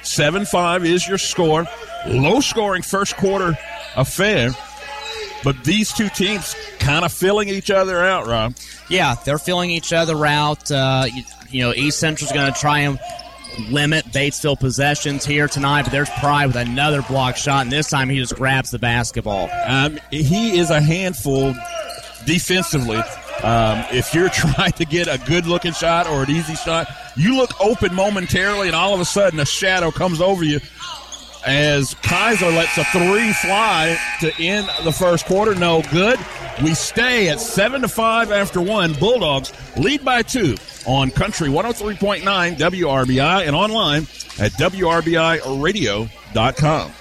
7 0.03 0.45
5 0.45 0.85
is 0.85 1.09
your 1.09 1.19
score. 1.19 1.67
Low 2.07 2.41
scoring 2.41 2.83
first 2.83 3.17
quarter 3.17 3.59
affair. 3.97 4.51
But 5.43 5.65
these 5.65 5.93
two 5.93 6.09
teams 6.09 6.55
kind 6.79 7.05
of 7.05 7.13
filling 7.13 7.49
each 7.49 7.71
other 7.71 8.01
out, 8.01 8.29
Rob. 8.29 8.55
Yeah, 8.89 9.17
they're 9.25 9.39
filling 9.39 9.71
each 9.71 9.93
other 9.93 10.25
out. 10.25 10.71
Uh, 10.71 11.07
you, 11.13 11.23
you 11.51 11.63
know, 11.63 11.75
East 11.75 11.99
Central's 11.99 12.31
going 12.31 12.53
to 12.53 12.59
try 12.59 12.81
and 12.81 13.01
limit 13.71 14.05
Batesville 14.07 14.59
possessions 14.59 15.25
here 15.25 15.49
tonight, 15.49 15.83
but 15.83 15.93
there's 15.93 16.11
Pride 16.11 16.47
with 16.47 16.57
another 16.57 17.03
block 17.03 17.37
shot, 17.37 17.63
and 17.63 17.73
this 17.73 17.91
time 17.91 18.09
he 18.09 18.19
just 18.19 18.35
grabs 18.37 18.71
the 18.71 18.79
basketball. 18.79 19.49
Um, 19.67 19.99
he 20.11 20.59
is 20.59 20.71
a 20.71 20.81
handful 20.81 21.55
defensively. 22.25 22.99
Um, 23.43 23.85
if 23.93 24.15
you're 24.15 24.29
trying 24.31 24.73
to 24.73 24.85
get 24.85 25.09
a 25.09 25.19
good 25.27 25.47
looking 25.47 25.73
shot 25.73 26.07
or 26.07 26.23
an 26.23 26.31
easy 26.31 26.55
shot, 26.55 26.89
you 27.17 27.37
look 27.37 27.61
open 27.61 27.95
momentarily, 27.95 28.69
and 28.69 28.77
all 28.77 28.95
of 28.95 29.01
a 29.01 29.05
sudden 29.05 29.41
a 29.41 29.47
shadow 29.47 29.91
comes 29.91 30.21
over 30.21 30.45
you 30.45 30.61
as 31.47 31.95
Kaiser 32.03 32.51
lets 32.51 32.77
a 32.79 32.85
three 32.85 33.33
fly 33.33 33.97
to 34.21 34.33
end 34.43 34.69
the 34.85 34.93
first 34.93 35.27
quarter. 35.27 35.55
No 35.55 35.83
good. 35.91 36.19
We 36.63 36.75
stay 36.75 37.29
at 37.29 37.41
seven 37.41 37.83
to 37.83 37.89
five 37.89 38.31
after 38.31 38.61
one. 38.61 38.93
Bulldogs 38.95 39.53
lead 39.77 40.05
by 40.05 40.23
two 40.23 40.57
on 40.87 41.11
Country 41.11 41.49
103.9 41.49 42.23
WRBI 42.23 43.47
and 43.47 43.57
online 43.57 44.03
at 44.39 44.53
WRBIRadio.com. 44.53 46.93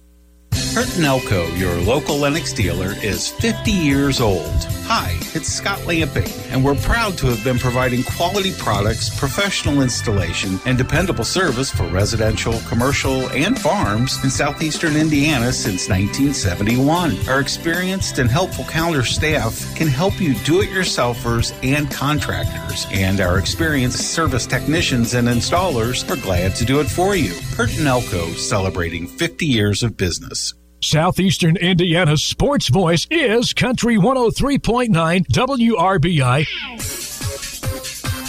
Curtin 0.74 1.04
Elko, 1.04 1.46
your 1.54 1.74
local 1.76 2.18
Lennox 2.18 2.52
dealer, 2.52 2.92
is 3.02 3.28
50 3.28 3.70
years 3.70 4.20
old. 4.20 4.64
Hi, 4.84 5.16
it's 5.34 5.48
Scott 5.48 5.84
Lamping, 5.86 6.30
and 6.50 6.64
we're 6.64 6.76
proud 6.76 7.18
to 7.18 7.26
have 7.26 7.42
been 7.42 7.58
providing 7.58 8.02
quality 8.04 8.52
products, 8.52 9.10
professional 9.18 9.82
installation, 9.82 10.60
and 10.66 10.78
dependable 10.78 11.24
service 11.24 11.70
for 11.70 11.82
residential, 11.88 12.58
commercial, 12.68 13.28
and 13.30 13.58
farms 13.58 14.22
in 14.22 14.30
southeastern 14.30 14.96
Indiana 14.96 15.52
since 15.52 15.88
1971. 15.88 17.28
Our 17.28 17.40
experienced 17.40 18.18
and 18.18 18.30
helpful 18.30 18.64
counter 18.64 19.04
staff 19.04 19.74
can 19.74 19.88
help 19.88 20.20
you 20.20 20.34
do 20.36 20.60
it 20.60 20.70
yourselfers 20.70 21.52
and 21.62 21.90
contractors, 21.90 22.86
and 22.92 23.20
our 23.20 23.38
experienced 23.38 24.12
service 24.12 24.46
technicians 24.46 25.14
and 25.14 25.28
installers 25.28 26.08
are 26.08 26.22
glad 26.22 26.54
to 26.56 26.64
do 26.64 26.80
it 26.80 26.86
for 26.86 27.16
you. 27.16 27.34
Curtin 27.54 27.86
Elko 27.86 28.28
celebrating 28.32 29.06
50 29.06 29.44
years 29.44 29.82
of 29.82 29.96
business. 29.96 30.54
Southeastern 30.80 31.56
Indiana's 31.56 32.22
sports 32.22 32.68
voice 32.68 33.06
is 33.10 33.52
Country 33.52 33.96
103.9 33.96 35.26
WRBI. 35.26 37.07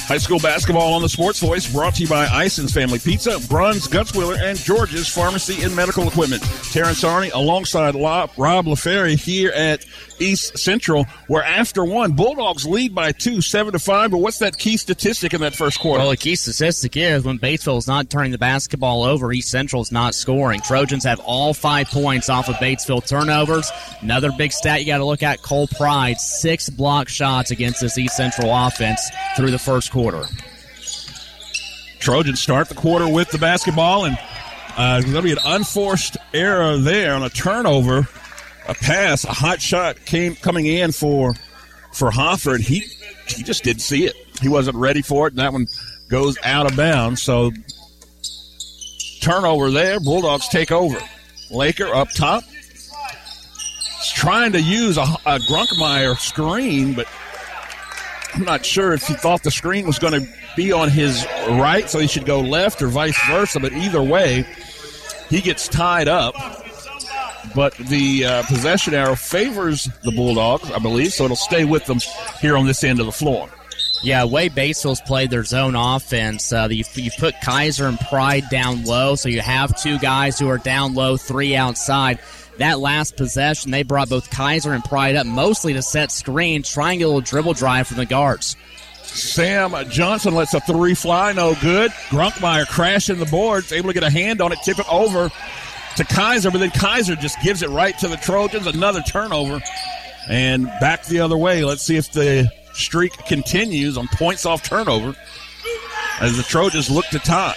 High 0.10 0.17
school 0.17 0.39
basketball 0.39 0.95
on 0.95 1.04
the 1.04 1.08
Sports 1.08 1.39
Voice 1.39 1.72
brought 1.72 1.93
to 1.93 2.02
you 2.02 2.10
by 2.10 2.26
Ison's 2.26 2.74
Family 2.74 2.98
Pizza, 2.98 3.38
Bruns, 3.48 3.88
Gutzwiller, 3.88 4.39
and 4.41 4.58
George's 4.58 5.08
Pharmacy 5.08 5.62
and 5.62 5.76
Medical 5.76 6.08
Equipment. 6.08 6.41
Terrence 6.72 7.04
Arney 7.04 7.32
alongside 7.32 7.93
Rob 7.93 8.32
LaFerry 8.36 9.24
here 9.24 9.52
at 9.52 9.86
East 10.17 10.58
Central, 10.58 11.06
where 11.28 11.43
after 11.43 11.86
one, 11.86 12.13
Bulldogs 12.13 12.65
lead 12.65 12.95
by 12.95 13.12
two, 13.12 13.39
seven 13.39 13.72
to 13.74 13.78
five. 13.78 14.10
But 14.10 14.17
what's 14.17 14.39
that 14.39 14.58
key 14.58 14.78
statistic 14.78 15.36
in 15.36 15.41
that 15.41 15.56
first 15.56 15.80
quarter? 15.80 16.00
Well, 16.00 16.10
the 16.10 16.17
key 16.17 16.36
statistic 16.36 16.98
is 16.98 17.24
when 17.24 17.38
Batesville 17.38 17.78
is 17.78 17.88
not 17.88 18.10
turning 18.10 18.32
the 18.32 18.39
basketball 18.39 19.04
over, 19.04 19.32
East 19.32 19.52
Central 19.52 19.84
is 19.84 19.91
not 19.91 20.15
scoring. 20.15 20.60
Trojans 20.62 21.04
have 21.04 21.19
all 21.19 21.54
five 21.54 21.88
points 21.88 22.30
off 22.30 22.50
of 22.50 22.56
Batesville 22.56 23.08
turnovers. 23.08 23.72
Another 24.02 24.32
big 24.32 24.54
stat 24.54 24.80
you 24.80 24.88
got 24.88 24.98
to 24.98 25.06
look 25.06 25.22
at: 25.22 25.43
Cole 25.43 25.67
Pride 25.67 26.19
six 26.19 26.67
block 26.67 27.10
shots 27.10 27.52
against 27.52 27.80
this 27.80 27.95
East 28.00 28.17
Central 28.17 28.50
offense 28.52 29.08
through 29.38 29.52
the 29.52 29.60
first 29.60 29.91
quarter. 29.91 29.99
Trojans 32.00 32.40
start 32.40 32.70
the 32.70 32.76
quarter 32.76 33.08
with 33.08 33.30
the 33.32 33.38
basketball, 33.38 34.06
and 34.06 34.18
uh, 34.78 35.02
there'll 35.02 35.22
be 35.22 35.32
an 35.32 35.40
unforced 35.46 36.18
error 36.34 36.78
there 36.78 37.14
on 37.14 37.24
a 37.24 37.30
turnover 37.30 38.08
a 38.70 38.76
pass, 38.76 39.26
a 39.26 39.34
hot 39.34 39.62
shot 39.62 40.06
came 40.06 40.36
coming 40.36 40.68
in 40.68 40.92
for 40.92 41.34
for 41.92 42.12
Hoffer, 42.12 42.54
and 42.54 42.64
he 42.64 42.86
he 43.28 43.44
just 43.44 43.64
didn't 43.64 43.82
see 43.82 44.06
it. 44.06 44.16
He 44.42 44.48
wasn't 44.48 44.78
ready 44.78 45.02
for 45.02 45.28
it, 45.28 45.34
and 45.34 45.40
that 45.40 45.52
one 45.52 45.68
goes 46.08 46.38
out 46.44 46.70
of 46.70 46.78
bounds. 46.78 47.22
So 47.22 47.52
turnover 49.22 49.72
there. 49.72 50.00
Bulldogs 50.00 50.48
take 50.50 50.72
over. 50.72 51.00
Laker 51.50 51.94
up 51.94 52.10
top. 52.12 52.44
He's 52.44 54.12
trying 54.14 54.52
to 54.52 54.62
use 54.62 54.98
a, 54.98 55.02
a 55.02 55.40
Grunkemeyer 55.40 56.18
screen, 56.18 56.94
but 56.94 57.08
I'm 58.34 58.44
not 58.44 58.65
sure 58.65 58.94
if 58.94 59.08
he 59.08 59.13
thought 59.13 59.44
the 59.44 59.52
screen 59.52 59.86
was 59.88 60.00
going 60.00 60.13
to 60.13 60.30
be 60.56 60.72
on 60.72 60.89
his 60.89 61.26
right, 61.48 61.89
so 61.89 62.00
he 62.00 62.08
should 62.08 62.26
go 62.26 62.39
left 62.39 62.82
or 62.82 62.88
vice 62.88 63.20
versa. 63.28 63.60
But 63.60 63.74
either 63.74 64.02
way, 64.02 64.46
he 65.30 65.42
gets 65.42 65.68
tied 65.68 66.08
up 66.08 66.36
but 67.56 67.74
the 67.76 68.26
uh, 68.26 68.44
possession 68.44 68.94
arrow 68.94 69.15
favors 69.15 69.89
the 70.04 70.12
Bulldogs, 70.12 70.72
I 70.72 70.80
believe, 70.80 71.13
so 71.13 71.26
it'll 71.26 71.36
stay 71.36 71.65
with 71.65 71.86
them 71.86 72.00
here 72.42 72.58
on 72.58 72.65
this 72.65 72.84
end 72.84 73.00
of 73.00 73.06
the 73.06 73.12
floor. 73.12 73.50
Yeah, 74.02 74.24
way 74.26 74.50
Batesville's 74.50 75.02
played 75.02 75.30
their 75.30 75.44
zone 75.44 75.76
offense. 75.76 76.54
Uh, 76.54 76.70
you, 76.72 76.86
you 76.94 77.12
put 77.20 77.36
Kaiser 77.42 77.86
and 77.86 78.00
Pride 78.00 78.46
down 78.50 78.86
low, 78.86 79.15
so 79.15 79.28
you 79.28 79.42
have 79.42 79.80
two 79.82 80.00
guys 80.00 80.39
who 80.39 80.48
are 80.48 80.58
down 80.58 80.94
low, 80.94 81.18
three 81.18 81.56
outside. 81.56 82.20
That 82.60 82.80
last 82.80 83.17
possession, 83.17 83.72
they 83.72 83.84
brought 83.84 84.10
both 84.10 84.30
Kaiser 84.30 84.74
and 84.74 84.84
Pride 84.84 85.15
up 85.15 85.26
mostly 85.26 85.74
to 85.74 85.82
set 85.82 86.12
a 87.02 87.06
little 87.08 87.22
dribble 87.22 87.54
drive 87.54 87.88
from 87.88 87.98
the 87.98 88.06
guards. 88.06 88.56
Sam 89.04 89.74
Johnson 89.89 90.36
lets 90.36 90.54
a 90.54 90.60
three 90.60 90.93
fly, 90.93 91.32
no 91.32 91.56
good. 91.62 91.91
Grunkemeyer 92.10 92.67
crashing 92.67 93.17
the 93.17 93.26
boards, 93.26 93.72
able 93.72 93.89
to 93.89 93.93
get 93.93 94.04
a 94.04 94.10
hand 94.10 94.41
on 94.41 94.52
it, 94.52 94.60
tip 94.63 94.78
it 94.78 94.91
over 94.91 95.32
to 95.95 96.04
Kaiser, 96.04 96.52
but 96.52 96.60
then 96.60 96.72
Kaiser 96.72 97.15
just 97.15 97.41
gives 97.41 97.63
it 97.63 97.69
right 97.69 97.98
to 98.00 98.08
the 98.08 98.17
Trojans. 98.17 98.67
Another 98.67 99.02
turnover 99.02 99.62
and 100.30 100.65
back 100.80 101.06
the 101.06 101.22
other 101.22 101.38
way. 101.38 101.63
Let's 101.63 101.82
see 101.82 101.98
if 101.98 102.12
the 102.12 102.52
streak 102.74 103.13
continues 103.26 103.98
on 103.98 104.08
points 104.10 104.45
off 104.45 104.63
turnover 104.63 105.15
as 106.19 106.38
the 106.38 106.43
Trojans 106.43 106.89
look 106.89 107.06
to 107.08 107.19
tie. 107.19 107.56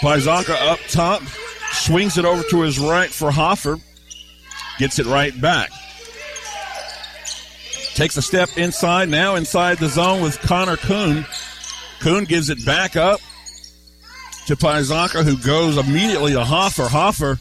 Pizanka 0.00 0.56
up 0.70 0.78
top, 0.88 1.22
swings 1.70 2.18
it 2.18 2.24
over 2.24 2.42
to 2.44 2.62
his 2.62 2.78
right 2.78 3.10
for 3.10 3.30
Hofer, 3.30 3.78
gets 4.78 4.98
it 4.98 5.06
right 5.06 5.38
back. 5.40 5.70
Takes 7.94 8.16
a 8.16 8.22
step 8.22 8.48
inside, 8.56 9.08
now 9.08 9.34
inside 9.34 9.78
the 9.78 9.88
zone 9.88 10.22
with 10.22 10.40
Connor 10.40 10.76
Kuhn. 10.76 11.26
Kuhn 12.00 12.24
gives 12.24 12.48
it 12.48 12.64
back 12.64 12.96
up 12.96 13.20
to 14.46 14.56
Pazanka, 14.56 15.22
who 15.22 15.36
goes 15.36 15.76
immediately 15.76 16.32
to 16.32 16.44
Hofer. 16.44 16.88
Hofer, 16.88 17.38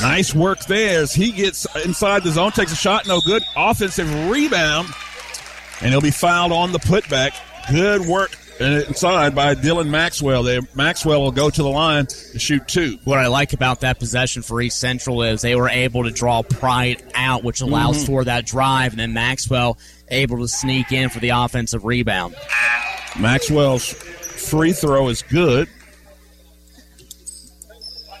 nice 0.00 0.34
work 0.34 0.64
there 0.66 1.00
as 1.00 1.14
he 1.14 1.30
gets 1.32 1.66
inside 1.84 2.24
the 2.24 2.32
zone, 2.32 2.50
takes 2.52 2.72
a 2.72 2.76
shot, 2.76 3.06
no 3.06 3.20
good. 3.20 3.42
Offensive 3.56 4.28
rebound, 4.28 4.88
and 5.80 5.90
he'll 5.90 6.00
be 6.00 6.10
fouled 6.10 6.52
on 6.52 6.72
the 6.72 6.80
putback. 6.80 7.34
Good 7.70 8.02
work 8.02 8.36
inside 8.62 9.34
by 9.34 9.54
Dylan 9.54 9.88
Maxwell. 9.88 10.42
There, 10.42 10.60
Maxwell 10.74 11.20
will 11.22 11.32
go 11.32 11.50
to 11.50 11.62
the 11.62 11.68
line 11.68 12.06
to 12.06 12.38
shoot 12.38 12.66
two. 12.68 12.98
What 13.04 13.18
I 13.18 13.26
like 13.28 13.52
about 13.52 13.80
that 13.80 13.98
possession 13.98 14.42
for 14.42 14.60
East 14.60 14.78
Central 14.78 15.22
is 15.22 15.40
they 15.42 15.54
were 15.56 15.68
able 15.68 16.04
to 16.04 16.10
draw 16.10 16.42
Pride 16.42 17.02
out, 17.14 17.44
which 17.44 17.60
allows 17.60 18.02
Mhm. 18.02 18.06
for 18.06 18.24
that 18.24 18.46
drive, 18.46 18.92
and 18.92 19.00
then 19.00 19.12
Maxwell 19.12 19.78
able 20.10 20.38
to 20.38 20.48
sneak 20.48 20.92
in 20.92 21.08
for 21.08 21.20
the 21.20 21.30
offensive 21.30 21.84
rebound. 21.84 22.34
Maxwell's 23.18 23.84
free 23.86 24.72
throw 24.72 25.08
is 25.08 25.22
good. 25.22 25.68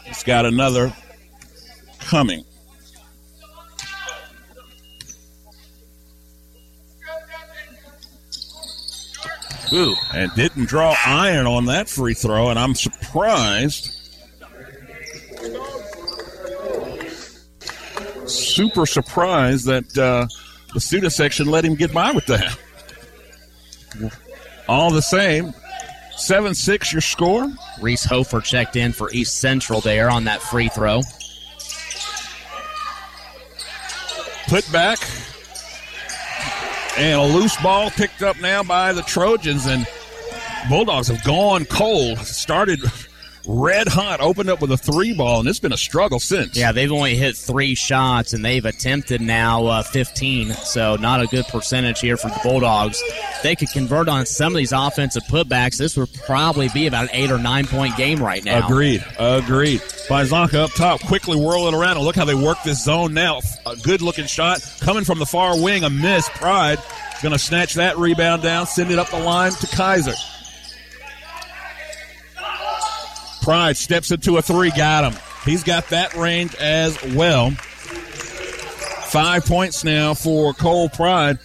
He's 0.04 0.22
got 0.22 0.44
another 0.46 0.92
coming. 2.00 2.44
Ooh, 9.72 9.94
and 10.12 10.34
didn't 10.34 10.66
draw 10.66 10.94
iron 11.06 11.46
on 11.46 11.66
that 11.66 11.88
free 11.88 12.14
throw, 12.14 12.50
and 12.50 12.58
I'm 12.58 12.74
surprised. 12.74 13.98
Super 18.26 18.84
surprised 18.84 19.66
that 19.66 19.98
uh, 19.98 20.26
the 20.74 20.80
student 20.80 21.12
section 21.12 21.46
let 21.46 21.64
him 21.64 21.74
get 21.74 21.92
by 21.92 22.12
with 22.12 22.26
that. 22.26 22.58
All 24.68 24.90
the 24.90 25.02
same, 25.02 25.54
7 26.16 26.54
6 26.54 26.92
your 26.92 27.00
score. 27.00 27.50
Reese 27.80 28.04
Hofer 28.04 28.40
checked 28.40 28.76
in 28.76 28.92
for 28.92 29.10
East 29.10 29.38
Central 29.38 29.80
there 29.80 30.10
on 30.10 30.24
that 30.24 30.42
free 30.42 30.68
throw. 30.68 31.00
Put 34.48 34.70
back. 34.70 34.98
And 37.02 37.18
a 37.18 37.24
loose 37.24 37.60
ball 37.60 37.90
picked 37.90 38.22
up 38.22 38.40
now 38.40 38.62
by 38.62 38.92
the 38.92 39.02
Trojans, 39.02 39.66
and 39.66 39.84
Bulldogs 40.68 41.08
have 41.08 41.24
gone 41.24 41.64
cold. 41.64 42.18
Started 42.20 42.80
red 43.46 43.88
hot, 43.88 44.20
opened 44.20 44.50
up 44.50 44.60
with 44.60 44.70
a 44.72 44.76
three 44.76 45.14
ball, 45.14 45.40
and 45.40 45.48
it's 45.48 45.58
been 45.58 45.72
a 45.72 45.78
struggle 45.78 46.20
since. 46.20 46.56
Yeah, 46.56 46.72
they've 46.72 46.90
only 46.90 47.16
hit 47.16 47.36
three 47.36 47.74
shots, 47.74 48.32
and 48.32 48.44
they've 48.44 48.64
attempted 48.64 49.20
now 49.20 49.66
uh, 49.66 49.82
15, 49.82 50.52
so 50.52 50.96
not 50.96 51.20
a 51.20 51.26
good 51.26 51.46
percentage 51.46 52.00
here 52.00 52.16
for 52.16 52.28
the 52.28 52.40
Bulldogs. 52.42 53.02
They 53.42 53.56
could 53.56 53.70
convert 53.70 54.08
on 54.08 54.26
some 54.26 54.52
of 54.52 54.56
these 54.56 54.72
offensive 54.72 55.24
putbacks. 55.24 55.76
This 55.76 55.96
would 55.96 56.12
probably 56.24 56.68
be 56.70 56.86
about 56.86 57.04
an 57.04 57.10
eight 57.12 57.30
or 57.30 57.38
nine 57.38 57.66
point 57.66 57.96
game 57.96 58.22
right 58.22 58.44
now. 58.44 58.66
Agreed. 58.66 59.04
Agreed. 59.18 59.80
Pazanka 59.80 60.54
up 60.54 60.72
top, 60.72 61.00
quickly 61.00 61.36
whirl 61.36 61.68
it 61.68 61.74
around. 61.74 61.96
And 61.96 62.04
look 62.04 62.16
how 62.16 62.24
they 62.24 62.34
work 62.34 62.58
this 62.64 62.84
zone 62.84 63.14
now. 63.14 63.40
A 63.66 63.76
good 63.76 64.02
looking 64.02 64.26
shot 64.26 64.60
coming 64.80 65.04
from 65.04 65.18
the 65.18 65.26
far 65.26 65.60
wing. 65.60 65.84
A 65.84 65.90
miss. 65.90 66.28
Pride 66.30 66.78
going 67.22 67.32
to 67.32 67.38
snatch 67.38 67.74
that 67.74 67.96
rebound 67.98 68.42
down, 68.42 68.66
send 68.66 68.90
it 68.90 68.98
up 68.98 69.08
the 69.08 69.18
line 69.18 69.52
to 69.52 69.66
Kaiser. 69.68 70.14
Pride 73.42 73.76
steps 73.76 74.10
into 74.10 74.36
a 74.38 74.42
three, 74.42 74.70
got 74.70 75.12
him. 75.12 75.20
He's 75.44 75.64
got 75.64 75.88
that 75.88 76.14
range 76.14 76.54
as 76.56 77.02
well. 77.14 77.50
Five 79.10 79.44
points 79.44 79.84
now 79.84 80.14
for 80.14 80.54
Cole 80.54 80.88
Pride. 80.88 81.38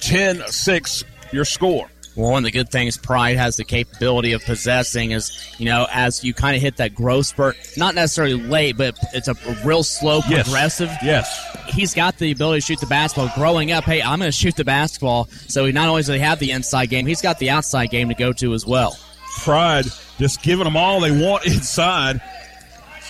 10 0.00 0.42
6 0.46 1.04
your 1.32 1.44
score. 1.44 1.90
Well, 2.16 2.32
one 2.32 2.38
of 2.38 2.44
the 2.44 2.50
good 2.50 2.70
things 2.70 2.96
Pride 2.96 3.36
has 3.36 3.56
the 3.56 3.64
capability 3.64 4.32
of 4.32 4.44
possessing 4.44 5.12
is, 5.12 5.54
you 5.58 5.66
know, 5.66 5.86
as 5.92 6.24
you 6.24 6.34
kind 6.34 6.56
of 6.56 6.62
hit 6.62 6.78
that 6.78 6.94
growth 6.94 7.26
spurt, 7.26 7.56
not 7.76 7.94
necessarily 7.94 8.34
late, 8.34 8.76
but 8.76 8.98
it's 9.14 9.28
a 9.28 9.34
real 9.64 9.84
slow, 9.84 10.20
Yes. 10.28 10.44
progressive. 10.48 10.90
Yes. 11.02 11.28
He's 11.68 11.94
got 11.94 12.18
the 12.18 12.32
ability 12.32 12.60
to 12.60 12.66
shoot 12.66 12.80
the 12.80 12.86
basketball. 12.86 13.30
Growing 13.36 13.70
up, 13.70 13.84
hey, 13.84 14.02
I'm 14.02 14.18
going 14.18 14.28
to 14.30 14.36
shoot 14.36 14.56
the 14.56 14.64
basketball. 14.64 15.28
So 15.46 15.64
he 15.64 15.70
not 15.72 15.88
only 15.88 16.02
does 16.02 16.08
he 16.08 16.18
have 16.18 16.40
the 16.40 16.50
inside 16.50 16.86
game, 16.86 17.06
he's 17.06 17.22
got 17.22 17.38
the 17.38 17.50
outside 17.50 17.90
game 17.90 18.08
to 18.08 18.14
go 18.16 18.32
to 18.32 18.52
as 18.52 18.66
well. 18.66 18.98
Pride 19.44 19.86
just 20.18 20.42
giving 20.42 20.64
them 20.64 20.76
all 20.76 21.00
they 21.00 21.10
want 21.10 21.46
inside. 21.46 22.20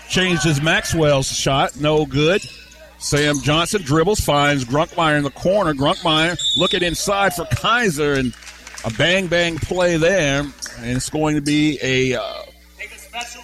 Changes 0.08 0.62
Maxwell's 0.62 1.30
shot, 1.30 1.76
no 1.76 2.06
good. 2.06 2.42
Sam 2.98 3.36
Johnson 3.42 3.82
dribbles, 3.82 4.20
finds 4.20 4.64
Grunkemeyer 4.64 5.18
in 5.18 5.24
the 5.24 5.30
corner. 5.30 5.72
Grunkemeyer 5.74 6.38
looking 6.56 6.82
inside 6.82 7.34
for 7.34 7.44
Kaiser, 7.46 8.14
and 8.14 8.34
a 8.84 8.90
bang 8.90 9.28
bang 9.28 9.56
play 9.56 9.96
there, 9.96 10.40
and 10.40 10.96
it's 10.96 11.10
going 11.10 11.36
to 11.36 11.40
be 11.40 11.78
a 11.82 12.20
uh, 12.20 12.42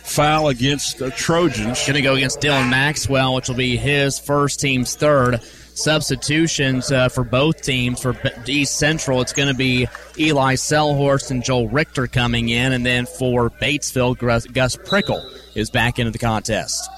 foul 0.03 0.49
against 0.49 0.99
the 0.99 1.11
Trojans. 1.11 1.81
Going 1.87 1.95
to 1.95 2.03
go 2.03 2.15
against 2.15 2.41
Dylan 2.41 2.69
Maxwell, 2.69 3.35
which 3.35 3.49
will 3.49 3.57
be 3.57 3.77
his 3.77 4.19
first 4.19 4.61
team's 4.61 4.97
third. 4.97 5.41
Substitutions 5.75 6.93
uh, 6.93 7.09
for 7.09 7.25
both 7.25 7.63
teams. 7.63 8.01
For 8.01 8.17
East 8.47 8.79
Central, 8.79 9.21
it's 9.21 9.33
going 9.33 9.49
to 9.49 9.55
be 9.55 9.89
Eli 10.19 10.55
Selhorst 10.55 11.31
and 11.31 11.43
Joel 11.43 11.69
Richter 11.69 12.07
coming 12.07 12.49
in. 12.49 12.73
And 12.73 12.87
then 12.87 13.07
for 13.07 13.51
Batesville, 13.51 14.17
Gus, 14.53 14.77
Prickle 14.77 15.29
is 15.55 15.71
back 15.71 15.99
into 15.99 16.11
the 16.11 16.19
contest. 16.19 16.89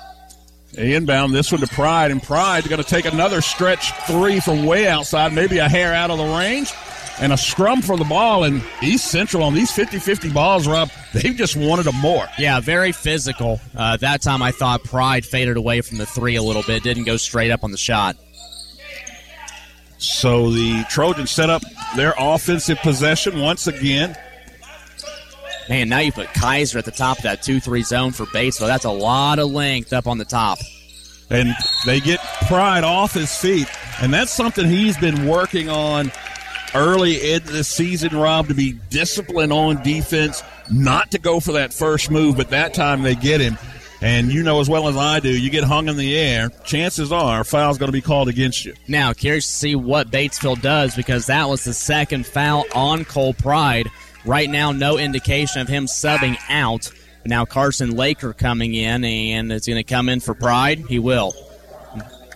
Inbound 0.76 1.34
this 1.34 1.50
one 1.50 1.62
to 1.62 1.66
Pride, 1.68 2.10
and 2.10 2.22
Pride 2.22 2.68
going 2.68 2.82
to 2.82 2.88
take 2.88 3.06
another 3.06 3.40
stretch 3.40 3.92
three 4.06 4.40
from 4.40 4.66
way 4.66 4.86
outside, 4.86 5.32
maybe 5.32 5.56
a 5.56 5.68
hair 5.68 5.94
out 5.94 6.10
of 6.10 6.18
the 6.18 6.24
range, 6.24 6.70
and 7.18 7.32
a 7.32 7.36
scrum 7.38 7.80
for 7.80 7.96
the 7.96 8.04
ball. 8.04 8.44
And 8.44 8.62
East 8.82 9.10
Central 9.10 9.42
on 9.42 9.54
these 9.54 9.70
50 9.70 9.98
50 9.98 10.32
balls, 10.32 10.68
Rob, 10.68 10.90
they've 11.14 11.34
just 11.34 11.56
wanted 11.56 11.84
them 11.84 11.96
more. 11.96 12.26
Yeah, 12.36 12.60
very 12.60 12.92
physical. 12.92 13.58
Uh, 13.74 13.96
that 13.98 14.20
time 14.20 14.42
I 14.42 14.50
thought 14.50 14.84
Pride 14.84 15.24
faded 15.24 15.56
away 15.56 15.80
from 15.80 15.96
the 15.96 16.04
three 16.04 16.36
a 16.36 16.42
little 16.42 16.62
bit, 16.64 16.82
didn't 16.82 17.04
go 17.04 17.16
straight 17.16 17.50
up 17.50 17.64
on 17.64 17.70
the 17.70 17.78
shot. 17.78 18.16
So 19.98 20.50
the 20.50 20.84
Trojans 20.88 21.30
set 21.30 21.50
up 21.50 21.62
their 21.96 22.14
offensive 22.18 22.78
possession 22.78 23.40
once 23.40 23.66
again. 23.66 24.16
Man, 25.68 25.88
now 25.88 25.98
you 25.98 26.12
put 26.12 26.32
Kaiser 26.32 26.78
at 26.78 26.84
the 26.84 26.92
top 26.92 27.18
of 27.18 27.22
that 27.24 27.42
2 27.42 27.60
3 27.60 27.82
zone 27.82 28.12
for 28.12 28.24
Batesville. 28.26 28.68
That's 28.68 28.84
a 28.84 28.90
lot 28.90 29.38
of 29.38 29.50
length 29.50 29.92
up 29.92 30.06
on 30.06 30.18
the 30.18 30.24
top. 30.24 30.58
And 31.28 31.54
they 31.84 31.98
get 31.98 32.20
Pride 32.46 32.84
off 32.84 33.14
his 33.14 33.36
feet. 33.36 33.68
And 34.00 34.12
that's 34.12 34.30
something 34.30 34.66
he's 34.66 34.96
been 34.96 35.26
working 35.26 35.68
on 35.68 36.12
early 36.74 37.32
in 37.32 37.42
the 37.44 37.64
season, 37.64 38.16
Rob, 38.16 38.48
to 38.48 38.54
be 38.54 38.72
disciplined 38.90 39.52
on 39.52 39.82
defense, 39.82 40.42
not 40.70 41.10
to 41.12 41.18
go 41.18 41.40
for 41.40 41.52
that 41.52 41.72
first 41.72 42.10
move, 42.10 42.36
but 42.36 42.50
that 42.50 42.74
time 42.74 43.02
they 43.02 43.14
get 43.14 43.40
him. 43.40 43.58
And 44.02 44.30
you 44.30 44.42
know 44.42 44.60
as 44.60 44.68
well 44.68 44.88
as 44.88 44.96
I 44.96 45.20
do, 45.20 45.30
you 45.30 45.48
get 45.50 45.64
hung 45.64 45.88
in 45.88 45.96
the 45.96 46.16
air, 46.18 46.50
chances 46.64 47.12
are 47.12 47.40
a 47.40 47.44
foul's 47.44 47.78
going 47.78 47.88
to 47.88 47.92
be 47.92 48.02
called 48.02 48.28
against 48.28 48.64
you. 48.64 48.74
Now, 48.88 49.12
curious 49.12 49.46
to 49.46 49.52
see 49.52 49.74
what 49.74 50.10
Batesville 50.10 50.60
does 50.60 50.94
because 50.94 51.26
that 51.26 51.48
was 51.48 51.64
the 51.64 51.72
second 51.72 52.26
foul 52.26 52.64
on 52.74 53.04
Cole 53.04 53.34
Pride. 53.34 53.88
Right 54.24 54.50
now, 54.50 54.72
no 54.72 54.98
indication 54.98 55.62
of 55.62 55.68
him 55.68 55.86
subbing 55.86 56.36
out. 56.48 56.90
Now 57.24 57.44
Carson 57.44 57.96
Laker 57.96 58.32
coming 58.32 58.74
in, 58.74 59.04
and 59.04 59.50
it's 59.50 59.66
going 59.66 59.78
to 59.78 59.84
come 59.84 60.08
in 60.08 60.20
for 60.20 60.34
Pride. 60.34 60.80
He 60.88 60.98
will. 60.98 61.32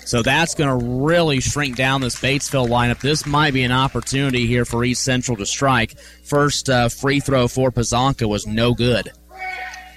So 0.05 0.23
that's 0.23 0.55
going 0.55 0.81
to 0.81 0.87
really 1.05 1.41
shrink 1.41 1.77
down 1.77 2.01
this 2.01 2.17
Batesville 2.17 2.69
lineup. 2.69 3.01
This 3.01 3.27
might 3.27 3.55
be 3.55 3.63
an 3.63 3.71
opportunity 3.71 4.47
here 4.47 4.65
for 4.65 4.83
East 4.83 5.05
Central 5.05 5.37
to 5.37 5.47
strike. 5.47 5.97
First 6.25 6.69
uh, 6.69 6.89
free 6.89 7.21
throw 7.21 7.47
for 7.47 7.71
Pazanka 7.71 8.29
was 8.29 8.47
no 8.47 8.75
good. 8.75 9.13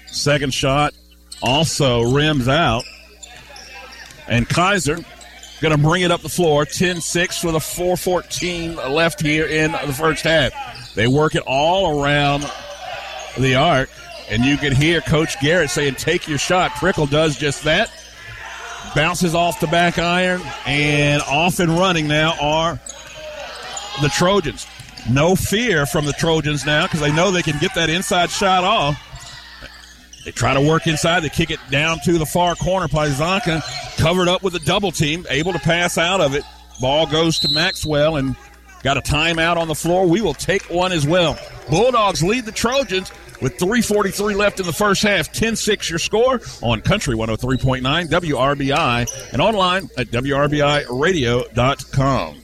Second 0.06 0.54
shot 0.54 0.94
also 1.44 2.02
rims 2.02 2.48
out. 2.48 2.84
And 4.26 4.48
Kaiser 4.48 4.98
going 5.60 5.76
to 5.76 5.82
bring 5.82 6.02
it 6.02 6.10
up 6.10 6.20
the 6.20 6.28
floor. 6.28 6.64
10 6.64 7.00
6 7.00 7.44
with 7.44 7.54
a 7.54 7.58
4.14 7.58 8.90
left 8.90 9.20
here 9.20 9.46
in 9.46 9.72
the 9.72 9.92
first 9.92 10.24
half. 10.24 10.94
They 10.94 11.06
work 11.06 11.34
it 11.34 11.42
all 11.46 12.02
around 12.02 12.50
the 13.38 13.54
arc. 13.56 13.90
And 14.30 14.44
you 14.44 14.56
can 14.56 14.74
hear 14.74 15.00
Coach 15.02 15.38
Garrett 15.40 15.70
saying, 15.70 15.96
Take 15.96 16.26
your 16.26 16.38
shot. 16.38 16.72
Prickle 16.72 17.06
does 17.06 17.36
just 17.36 17.64
that. 17.64 17.90
Bounces 18.94 19.34
off 19.34 19.60
the 19.60 19.66
back 19.66 19.98
iron. 19.98 20.40
And 20.66 21.22
off 21.22 21.60
and 21.60 21.70
running 21.70 22.08
now 22.08 22.36
are 22.40 22.80
the 24.00 24.08
Trojans. 24.08 24.66
No 25.10 25.36
fear 25.36 25.84
from 25.84 26.06
the 26.06 26.14
Trojans 26.14 26.64
now 26.64 26.86
because 26.86 27.00
they 27.00 27.12
know 27.12 27.30
they 27.30 27.42
can 27.42 27.58
get 27.58 27.74
that 27.74 27.90
inside 27.90 28.30
shot 28.30 28.64
off. 28.64 28.98
They 30.24 30.30
try 30.30 30.54
to 30.54 30.60
work 30.60 30.86
inside. 30.86 31.20
They 31.20 31.28
kick 31.28 31.50
it 31.50 31.60
down 31.70 31.98
to 32.04 32.18
the 32.18 32.26
far 32.26 32.54
corner. 32.54 32.88
Pazanka 32.88 33.62
covered 33.98 34.28
up 34.28 34.42
with 34.42 34.54
a 34.54 34.60
double 34.60 34.90
team, 34.90 35.26
able 35.28 35.52
to 35.52 35.58
pass 35.58 35.98
out 35.98 36.20
of 36.20 36.34
it. 36.34 36.44
Ball 36.80 37.06
goes 37.06 37.38
to 37.40 37.48
Maxwell 37.50 38.16
and 38.16 38.34
got 38.82 38.96
a 38.96 39.00
timeout 39.00 39.56
on 39.56 39.68
the 39.68 39.74
floor. 39.74 40.06
We 40.06 40.20
will 40.20 40.34
take 40.34 40.62
one 40.70 40.92
as 40.92 41.06
well. 41.06 41.38
Bulldogs 41.68 42.22
lead 42.22 42.46
the 42.46 42.52
Trojans 42.52 43.12
with 43.40 43.56
3.43 43.58 44.36
left 44.36 44.60
in 44.60 44.66
the 44.66 44.72
first 44.72 45.02
half. 45.02 45.32
10 45.32 45.56
6 45.56 45.90
your 45.90 45.98
score 45.98 46.40
on 46.62 46.80
Country 46.80 47.16
103.9 47.16 47.82
WRBI 47.82 49.32
and 49.32 49.42
online 49.42 49.90
at 49.96 50.08
WRBIRadio.com. 50.08 52.43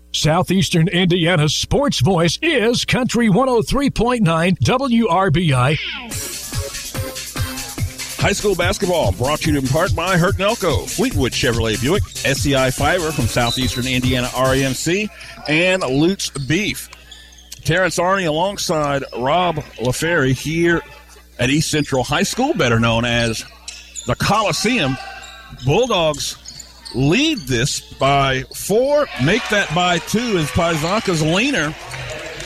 Southeastern 0.13 0.89
Indiana's 0.89 1.55
sports 1.55 2.01
voice 2.01 2.37
is 2.41 2.83
Country 2.83 3.29
103.9 3.29 4.19
WRBI. 4.59 5.77
High 8.19 8.33
school 8.33 8.53
basketball 8.55 9.13
brought 9.13 9.39
to 9.41 9.51
you 9.51 9.57
in 9.57 9.67
part 9.67 9.95
by 9.95 10.17
Hurt 10.17 10.35
Nelco, 10.35 10.87
Fleetwood 10.89 11.31
Chevrolet 11.31 11.81
Buick, 11.81 12.03
SCI 12.25 12.71
Fiber 12.71 13.11
from 13.11 13.25
Southeastern 13.25 13.87
Indiana 13.87 14.27
REMC, 14.27 15.09
and 15.47 15.81
Lutz 15.81 16.29
Beef. 16.29 16.89
Terrence 17.63 17.97
Arney 17.97 18.27
alongside 18.27 19.03
Rob 19.17 19.55
LaFerry 19.77 20.33
here 20.33 20.81
at 21.39 21.49
East 21.49 21.71
Central 21.71 22.03
High 22.03 22.23
School, 22.23 22.53
better 22.53 22.79
known 22.79 23.05
as 23.05 23.45
the 24.07 24.15
Coliseum. 24.15 24.97
Bulldogs 25.65 26.50
lead 26.93 27.39
this 27.39 27.79
by 27.93 28.43
four, 28.55 29.07
make 29.23 29.47
that 29.49 29.73
by 29.73 29.99
two 29.99 30.37
as 30.37 30.49
Pazanka's 30.51 31.21
leaner 31.21 31.73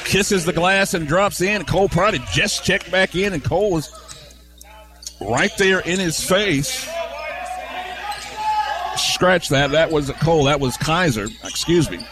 kisses 0.05 0.45
the 0.45 0.53
glass 0.53 0.93
and 0.93 1.07
drops 1.07 1.41
in. 1.41 1.65
Cole 1.65 1.89
Pride 1.89 2.19
just 2.31 2.63
checked 2.63 2.91
back 2.91 3.15
in, 3.15 3.33
and 3.33 3.43
Cole 3.43 3.71
was 3.71 3.89
right 5.19 5.51
there 5.57 5.79
in 5.79 5.99
his 5.99 6.19
face. 6.23 6.87
Scratch 8.95 9.49
that. 9.49 9.71
That 9.71 9.91
was 9.91 10.09
Cole. 10.11 10.45
That 10.45 10.59
was 10.59 10.77
Kaiser. 10.77 11.27
Excuse 11.43 11.89
me. 11.89 12.05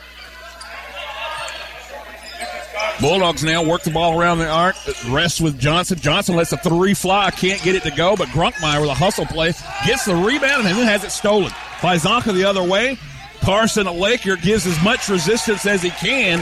Bulldogs 3.02 3.44
now 3.44 3.64
work 3.64 3.84
the 3.84 3.92
ball 3.92 4.20
around 4.20 4.38
the 4.38 4.48
arc. 4.48 4.76
Rests 5.08 5.42
with 5.42 5.60
Johnson. 5.60 6.00
Johnson 6.00 6.36
lets 6.36 6.52
a 6.52 6.58
three 6.58 6.94
fly. 6.94 7.32
Can't 7.32 7.62
get 7.64 7.76
it 7.76 7.84
to 7.84 7.92
go, 7.92 8.16
but 8.16 8.28
Grunkemeyer 8.30 8.82
with 8.82 8.90
a 8.90 8.94
hustle 8.94 9.26
play 9.26 9.54
gets 9.86 10.06
the 10.06 10.16
rebound 10.16 10.68
and 10.68 10.78
then 10.78 10.86
has 10.86 11.04
it 11.04 11.12
stolen. 11.12 11.52
Pazanka 11.84 12.34
the 12.34 12.46
other 12.46 12.64
way. 12.64 12.98
Carson 13.42 13.88
Laker 13.88 14.38
gives 14.38 14.66
as 14.66 14.82
much 14.82 15.10
resistance 15.10 15.66
as 15.66 15.82
he 15.82 15.90
can, 15.90 16.40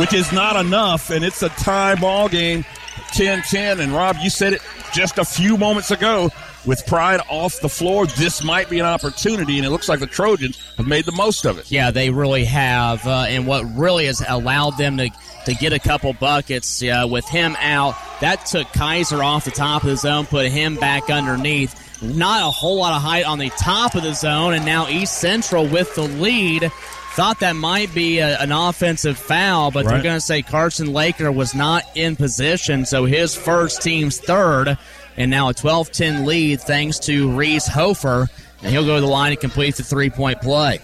which 0.00 0.14
is 0.14 0.32
not 0.32 0.56
enough, 0.56 1.10
and 1.10 1.22
it's 1.22 1.42
a 1.42 1.50
tie 1.50 1.94
ball 1.96 2.30
game, 2.30 2.64
10-10. 3.12 3.80
And 3.80 3.92
Rob, 3.92 4.16
you 4.22 4.30
said 4.30 4.54
it 4.54 4.62
just 4.94 5.18
a 5.18 5.24
few 5.24 5.58
moments 5.58 5.90
ago. 5.90 6.30
With 6.66 6.86
Pride 6.86 7.20
off 7.28 7.60
the 7.60 7.68
floor, 7.68 8.06
this 8.06 8.42
might 8.42 8.70
be 8.70 8.78
an 8.78 8.86
opportunity, 8.86 9.58
and 9.58 9.66
it 9.66 9.70
looks 9.70 9.88
like 9.88 10.00
the 10.00 10.06
Trojans 10.06 10.58
have 10.76 10.86
made 10.86 11.04
the 11.04 11.12
most 11.12 11.44
of 11.44 11.58
it. 11.58 11.70
Yeah, 11.70 11.90
they 11.90 12.10
really 12.10 12.44
have, 12.46 13.06
uh, 13.06 13.26
and 13.28 13.46
what 13.46 13.64
really 13.76 14.06
has 14.06 14.22
allowed 14.26 14.78
them 14.78 14.96
to 14.96 15.10
to 15.44 15.54
get 15.54 15.72
a 15.74 15.78
couple 15.78 16.12
buckets 16.14 16.82
uh, 16.82 17.06
with 17.08 17.28
him 17.28 17.54
out. 17.60 17.94
That 18.20 18.46
took 18.46 18.66
Kaiser 18.72 19.22
off 19.22 19.44
the 19.44 19.50
top 19.50 19.82
of 19.84 19.90
the 19.90 19.96
zone, 19.96 20.26
put 20.26 20.46
him 20.46 20.76
back 20.76 21.10
underneath. 21.10 22.02
Not 22.02 22.40
a 22.40 22.50
whole 22.50 22.76
lot 22.76 22.94
of 22.94 23.02
height 23.02 23.26
on 23.26 23.38
the 23.38 23.50
top 23.50 23.94
of 23.94 24.02
the 24.02 24.14
zone, 24.14 24.54
and 24.54 24.64
now 24.64 24.88
East 24.88 25.18
Central 25.18 25.66
with 25.66 25.94
the 25.94 26.02
lead. 26.02 26.70
Thought 27.12 27.40
that 27.40 27.54
might 27.54 27.94
be 27.94 28.18
a, 28.18 28.40
an 28.40 28.50
offensive 28.50 29.16
foul, 29.16 29.70
but 29.70 29.84
they're 29.86 30.02
going 30.02 30.16
to 30.16 30.20
say 30.20 30.42
Carson 30.42 30.92
Laker 30.92 31.30
was 31.30 31.54
not 31.54 31.84
in 31.94 32.16
position, 32.16 32.84
so 32.84 33.04
his 33.04 33.36
first 33.36 33.82
team's 33.82 34.18
third, 34.18 34.76
and 35.16 35.30
now 35.30 35.48
a 35.48 35.54
12 35.54 35.90
10 35.92 36.24
lead 36.24 36.60
thanks 36.60 36.98
to 37.00 37.30
Reese 37.32 37.66
Hofer, 37.66 38.28
and 38.62 38.70
he'll 38.70 38.84
go 38.84 38.96
to 38.96 39.00
the 39.00 39.06
line 39.06 39.32
and 39.32 39.40
complete 39.40 39.76
the 39.76 39.82
three 39.82 40.10
point 40.10 40.40
play. 40.40 40.80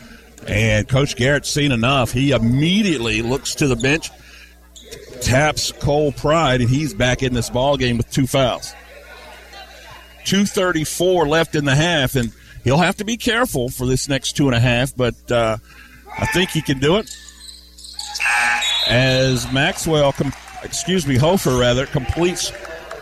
And 0.46 0.88
Coach 0.88 1.16
Garrett's 1.16 1.50
seen 1.50 1.72
enough. 1.72 2.12
He 2.12 2.30
immediately 2.32 3.22
looks 3.22 3.54
to 3.56 3.66
the 3.66 3.76
bench, 3.76 4.10
taps 5.20 5.72
Cole 5.72 6.12
Pride, 6.12 6.60
and 6.60 6.70
he's 6.70 6.94
back 6.94 7.22
in 7.22 7.34
this 7.34 7.50
ball 7.50 7.76
game 7.76 7.96
with 7.96 8.10
two 8.10 8.26
fouls. 8.26 8.74
234 10.24 11.26
left 11.26 11.54
in 11.54 11.64
the 11.64 11.74
half, 11.74 12.14
and 12.14 12.32
he'll 12.64 12.78
have 12.78 12.96
to 12.96 13.04
be 13.04 13.16
careful 13.16 13.68
for 13.68 13.86
this 13.86 14.08
next 14.08 14.32
two 14.32 14.46
and 14.46 14.54
a 14.54 14.60
half, 14.60 14.94
but 14.96 15.14
uh, 15.30 15.56
I 16.18 16.26
think 16.26 16.50
he 16.50 16.62
can 16.62 16.78
do 16.78 16.96
it. 16.96 17.10
As 18.88 19.50
Maxwell, 19.52 20.12
com- 20.12 20.32
excuse 20.62 21.06
me, 21.06 21.16
Hofer 21.16 21.56
rather, 21.58 21.86
completes 21.86 22.52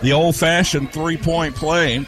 the 0.03 0.13
old 0.13 0.37
fashioned 0.37 0.93
three 0.93 1.17
point 1.17 1.55
play. 1.55 2.07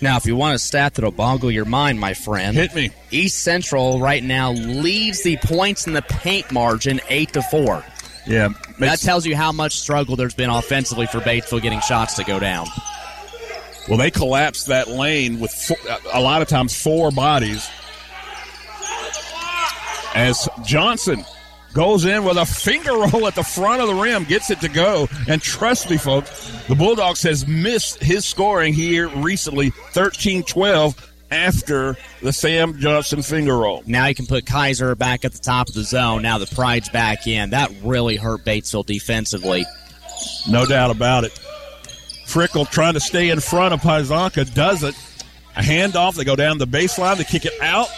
Now, 0.00 0.16
if 0.16 0.26
you 0.26 0.34
want 0.34 0.56
a 0.56 0.58
stat 0.58 0.94
that'll 0.94 1.12
boggle 1.12 1.50
your 1.50 1.64
mind, 1.64 2.00
my 2.00 2.12
friend, 2.12 2.56
hit 2.56 2.74
me. 2.74 2.90
East 3.12 3.38
Central 3.38 4.00
right 4.00 4.22
now 4.22 4.50
leads 4.52 5.22
the 5.22 5.36
points 5.36 5.86
in 5.86 5.92
the 5.92 6.02
paint 6.02 6.50
margin 6.50 7.00
eight 7.08 7.32
to 7.34 7.42
four. 7.42 7.84
Yeah, 8.26 8.48
that 8.80 9.00
tells 9.00 9.26
you 9.26 9.36
how 9.36 9.52
much 9.52 9.78
struggle 9.78 10.16
there's 10.16 10.34
been 10.34 10.50
offensively 10.50 11.06
for 11.06 11.20
Batesville 11.20 11.62
getting 11.62 11.80
shots 11.80 12.14
to 12.14 12.24
go 12.24 12.40
down. 12.40 12.66
Well, 13.88 13.98
they 13.98 14.10
collapsed 14.10 14.66
that 14.66 14.88
lane 14.88 15.40
with 15.40 15.52
four, 15.52 15.76
a 16.12 16.20
lot 16.20 16.42
of 16.42 16.48
times 16.48 16.80
four 16.80 17.10
bodies. 17.10 17.68
As 20.14 20.48
Johnson 20.64 21.24
goes 21.72 22.04
in 22.04 22.24
with 22.24 22.36
a 22.36 22.46
finger 22.46 22.92
roll 22.92 23.26
at 23.26 23.34
the 23.34 23.42
front 23.42 23.80
of 23.80 23.88
the 23.88 23.94
rim, 23.94 24.24
gets 24.24 24.50
it 24.50 24.60
to 24.60 24.68
go. 24.68 25.08
And 25.28 25.40
trust 25.40 25.90
me, 25.90 25.96
folks, 25.96 26.50
the 26.68 26.74
Bulldogs 26.74 27.22
has 27.22 27.46
missed 27.46 28.02
his 28.02 28.24
scoring 28.24 28.74
here 28.74 29.08
recently 29.08 29.70
13 29.70 30.42
12 30.44 31.12
after 31.30 31.96
the 32.20 32.32
Sam 32.32 32.78
Johnson 32.78 33.22
finger 33.22 33.56
roll. 33.56 33.82
Now 33.86 34.06
you 34.06 34.14
can 34.14 34.26
put 34.26 34.44
Kaiser 34.44 34.94
back 34.94 35.24
at 35.24 35.32
the 35.32 35.38
top 35.38 35.68
of 35.68 35.74
the 35.74 35.82
zone. 35.82 36.22
Now 36.22 36.38
the 36.38 36.46
pride's 36.46 36.90
back 36.90 37.26
in. 37.26 37.50
That 37.50 37.72
really 37.82 38.16
hurt 38.16 38.44
Batesville 38.44 38.86
defensively. 38.86 39.64
No 40.48 40.66
doubt 40.66 40.90
about 40.90 41.24
it. 41.24 41.38
Prickle 42.28 42.66
trying 42.66 42.94
to 42.94 43.00
stay 43.00 43.30
in 43.30 43.40
front 43.40 43.74
of 43.74 43.80
Pazanka 43.80 44.52
does 44.54 44.82
it. 44.82 44.94
A 45.56 45.60
handoff. 45.60 46.14
They 46.14 46.24
go 46.24 46.36
down 46.36 46.58
the 46.58 46.66
baseline. 46.66 47.16
They 47.16 47.24
kick 47.24 47.44
it 47.44 47.60
out. 47.60 47.88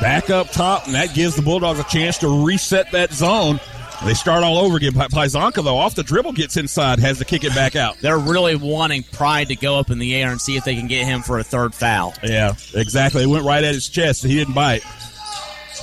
Back 0.00 0.30
up 0.30 0.50
top, 0.50 0.86
and 0.86 0.94
that 0.94 1.14
gives 1.14 1.36
the 1.36 1.42
Bulldogs 1.42 1.78
a 1.78 1.84
chance 1.84 2.18
to 2.18 2.44
reset 2.46 2.90
that 2.92 3.12
zone. 3.12 3.60
They 4.04 4.14
start 4.14 4.42
all 4.44 4.56
over 4.56 4.78
again. 4.78 4.92
P- 4.92 4.98
Pazanka, 4.98 5.62
though, 5.62 5.76
off 5.76 5.94
the 5.94 6.02
dribble, 6.02 6.32
gets 6.32 6.56
inside, 6.56 7.00
has 7.00 7.18
to 7.18 7.26
kick 7.26 7.44
it 7.44 7.54
back 7.54 7.76
out. 7.76 7.98
They're 7.98 8.18
really 8.18 8.56
wanting 8.56 9.02
Pride 9.02 9.48
to 9.48 9.56
go 9.56 9.78
up 9.78 9.90
in 9.90 9.98
the 9.98 10.14
air 10.14 10.30
and 10.30 10.40
see 10.40 10.56
if 10.56 10.64
they 10.64 10.74
can 10.74 10.86
get 10.86 11.04
him 11.04 11.20
for 11.20 11.38
a 11.38 11.44
third 11.44 11.74
foul. 11.74 12.14
Yeah, 12.22 12.54
exactly. 12.74 13.24
It 13.24 13.26
went 13.26 13.44
right 13.44 13.62
at 13.62 13.74
his 13.74 13.88
chest. 13.88 14.22
He 14.22 14.36
didn't 14.36 14.54
bite. 14.54 14.82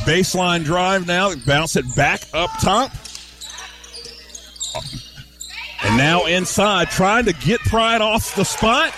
Baseline 0.06 0.64
drive 0.64 1.06
now. 1.06 1.36
Bounce 1.46 1.76
it 1.76 1.96
back 1.96 2.22
up 2.34 2.50
top. 2.60 2.92
And 5.84 5.96
now 5.96 6.26
inside, 6.26 6.90
trying 6.90 7.26
to 7.26 7.34
get 7.34 7.60
Pride 7.62 8.02
off 8.02 8.36
the 8.36 8.46
spot. 8.46 8.94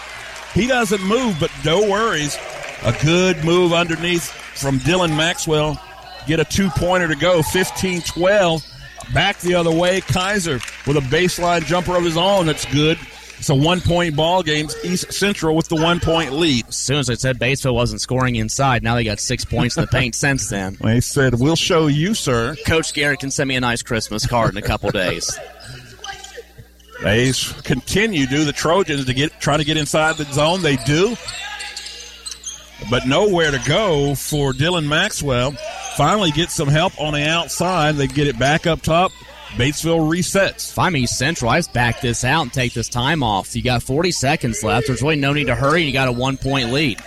He 0.54 0.66
doesn't 0.66 1.04
move, 1.04 1.38
but 1.42 1.52
no 1.66 1.82
worries. 1.90 2.38
A 2.84 2.96
good 3.04 3.44
move 3.44 3.74
underneath 3.74 4.34
from 4.60 4.80
Dylan 4.80 5.16
Maxwell. 5.16 5.82
Get 6.28 6.40
a 6.40 6.46
two 6.46 6.70
pointer 6.70 7.08
to 7.08 7.16
go, 7.16 7.42
15 7.42 8.02
12. 8.02 8.66
Back 9.14 9.40
the 9.40 9.56
other 9.56 9.72
way. 9.72 10.02
Kaiser 10.02 10.60
with 10.86 10.98
a 10.98 11.02
baseline 11.02 11.66
jumper 11.66 11.96
of 11.96 12.04
his 12.04 12.18
own. 12.18 12.46
That's 12.46 12.66
good. 12.66 13.00
It's 13.40 13.50
a 13.50 13.56
one 13.56 13.80
point 13.80 14.18
ball 14.18 14.44
game. 14.44 14.68
East 14.84 15.14
Central 15.14 15.56
with 15.56 15.70
the 15.70 15.76
one 15.78 16.02
point 16.02 16.34
lead. 16.34 16.68
As 16.68 16.76
soon 16.76 16.98
as 16.98 17.10
I 17.10 17.14
said 17.14 17.40
Batesville 17.40 17.74
wasn't 17.74 18.02
scoring 18.02 18.36
inside, 18.36 18.84
now 18.84 18.96
they 18.96 19.06
got 19.06 19.20
six 19.20 19.46
points 19.46 19.78
in 19.78 19.82
the 19.82 19.88
paint 19.88 20.14
since 20.16 20.50
then. 20.50 20.78
They 20.82 21.00
said, 21.00 21.40
We'll 21.40 21.56
show 21.56 21.88
you, 21.88 22.14
sir. 22.14 22.56
Coach 22.68 22.94
Garrett 22.94 23.22
can 23.22 23.32
send 23.32 23.48
me 23.48 23.56
a 23.56 23.62
nice 23.62 23.82
Christmas 23.82 24.28
card 24.28 24.52
in 24.52 24.58
a 24.58 24.62
couple 24.62 24.92
days. 24.92 25.40
They 27.02 27.32
continue 27.64 28.28
do 28.28 28.44
the 28.44 28.52
Trojans 28.52 29.06
to 29.06 29.14
get 29.14 29.32
try 29.40 29.56
to 29.56 29.64
get 29.64 29.78
inside 29.78 30.18
the 30.18 30.26
zone. 30.26 30.62
They 30.62 30.76
do, 30.76 31.16
but 32.90 33.06
nowhere 33.08 33.52
to 33.52 33.62
go 33.68 34.16
for 34.16 34.54
Dylan 34.54 34.88
Maxwell. 34.88 35.52
finally 35.98 36.32
get 36.32 36.50
some 36.50 36.68
help 36.68 37.00
on 37.00 37.14
the 37.14 37.28
outside. 37.28 37.96
They 37.96 38.08
get 38.08 38.28
it 38.28 38.40
back 38.40 38.68
up 38.68 38.82
top. 38.82 39.12
Batesville 39.56 40.08
resets. 40.10 40.72
If 40.72 40.80
I'm 40.80 40.96
East 40.96 41.18
Central, 41.18 41.50
I 41.50 41.58
just 41.58 41.74
back 41.74 42.02
this 42.02 42.24
out 42.24 42.44
and 42.44 42.54
take 42.54 42.74
this 42.74 42.88
time 42.88 43.24
off. 43.24 43.56
You 43.56 43.64
got 43.64 43.82
40 43.82 44.12
seconds 44.12 44.64
left. 44.64 44.88
There's 44.88 45.02
really 45.02 45.16
no 45.16 45.34
need 45.34 45.48
to 45.48 45.56
hurry. 45.56 45.84
You 45.84 45.92
got 45.92 46.08
a 46.08 46.12
one 46.12 46.38
point 46.38 46.72
lead. 46.72 47.00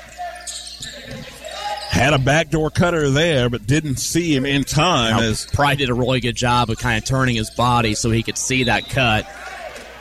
Had 1.89 2.15
a 2.15 2.19
backdoor 2.19 2.71
cutter 2.71 3.11
there, 3.11 3.49
but 3.51 3.67
didn't 3.67 3.97
see 3.97 4.35
him 4.35 4.45
in 4.47 4.65
time. 4.65 5.19
Now, 5.19 5.23
as 5.23 5.47
Pride 5.47 5.79
did 5.79 5.91
a 5.91 5.95
really 5.95 6.21
good 6.21 6.35
job 6.35 6.71
of 6.71 6.79
kind 6.79 6.99
of 6.99 7.05
turning 7.05 7.37
his 7.37 7.51
body 7.51 7.95
so 7.95 8.11
he 8.11 8.23
could 8.23 8.39
see 8.39 8.65
that 8.65 8.89
cut. 8.89 9.25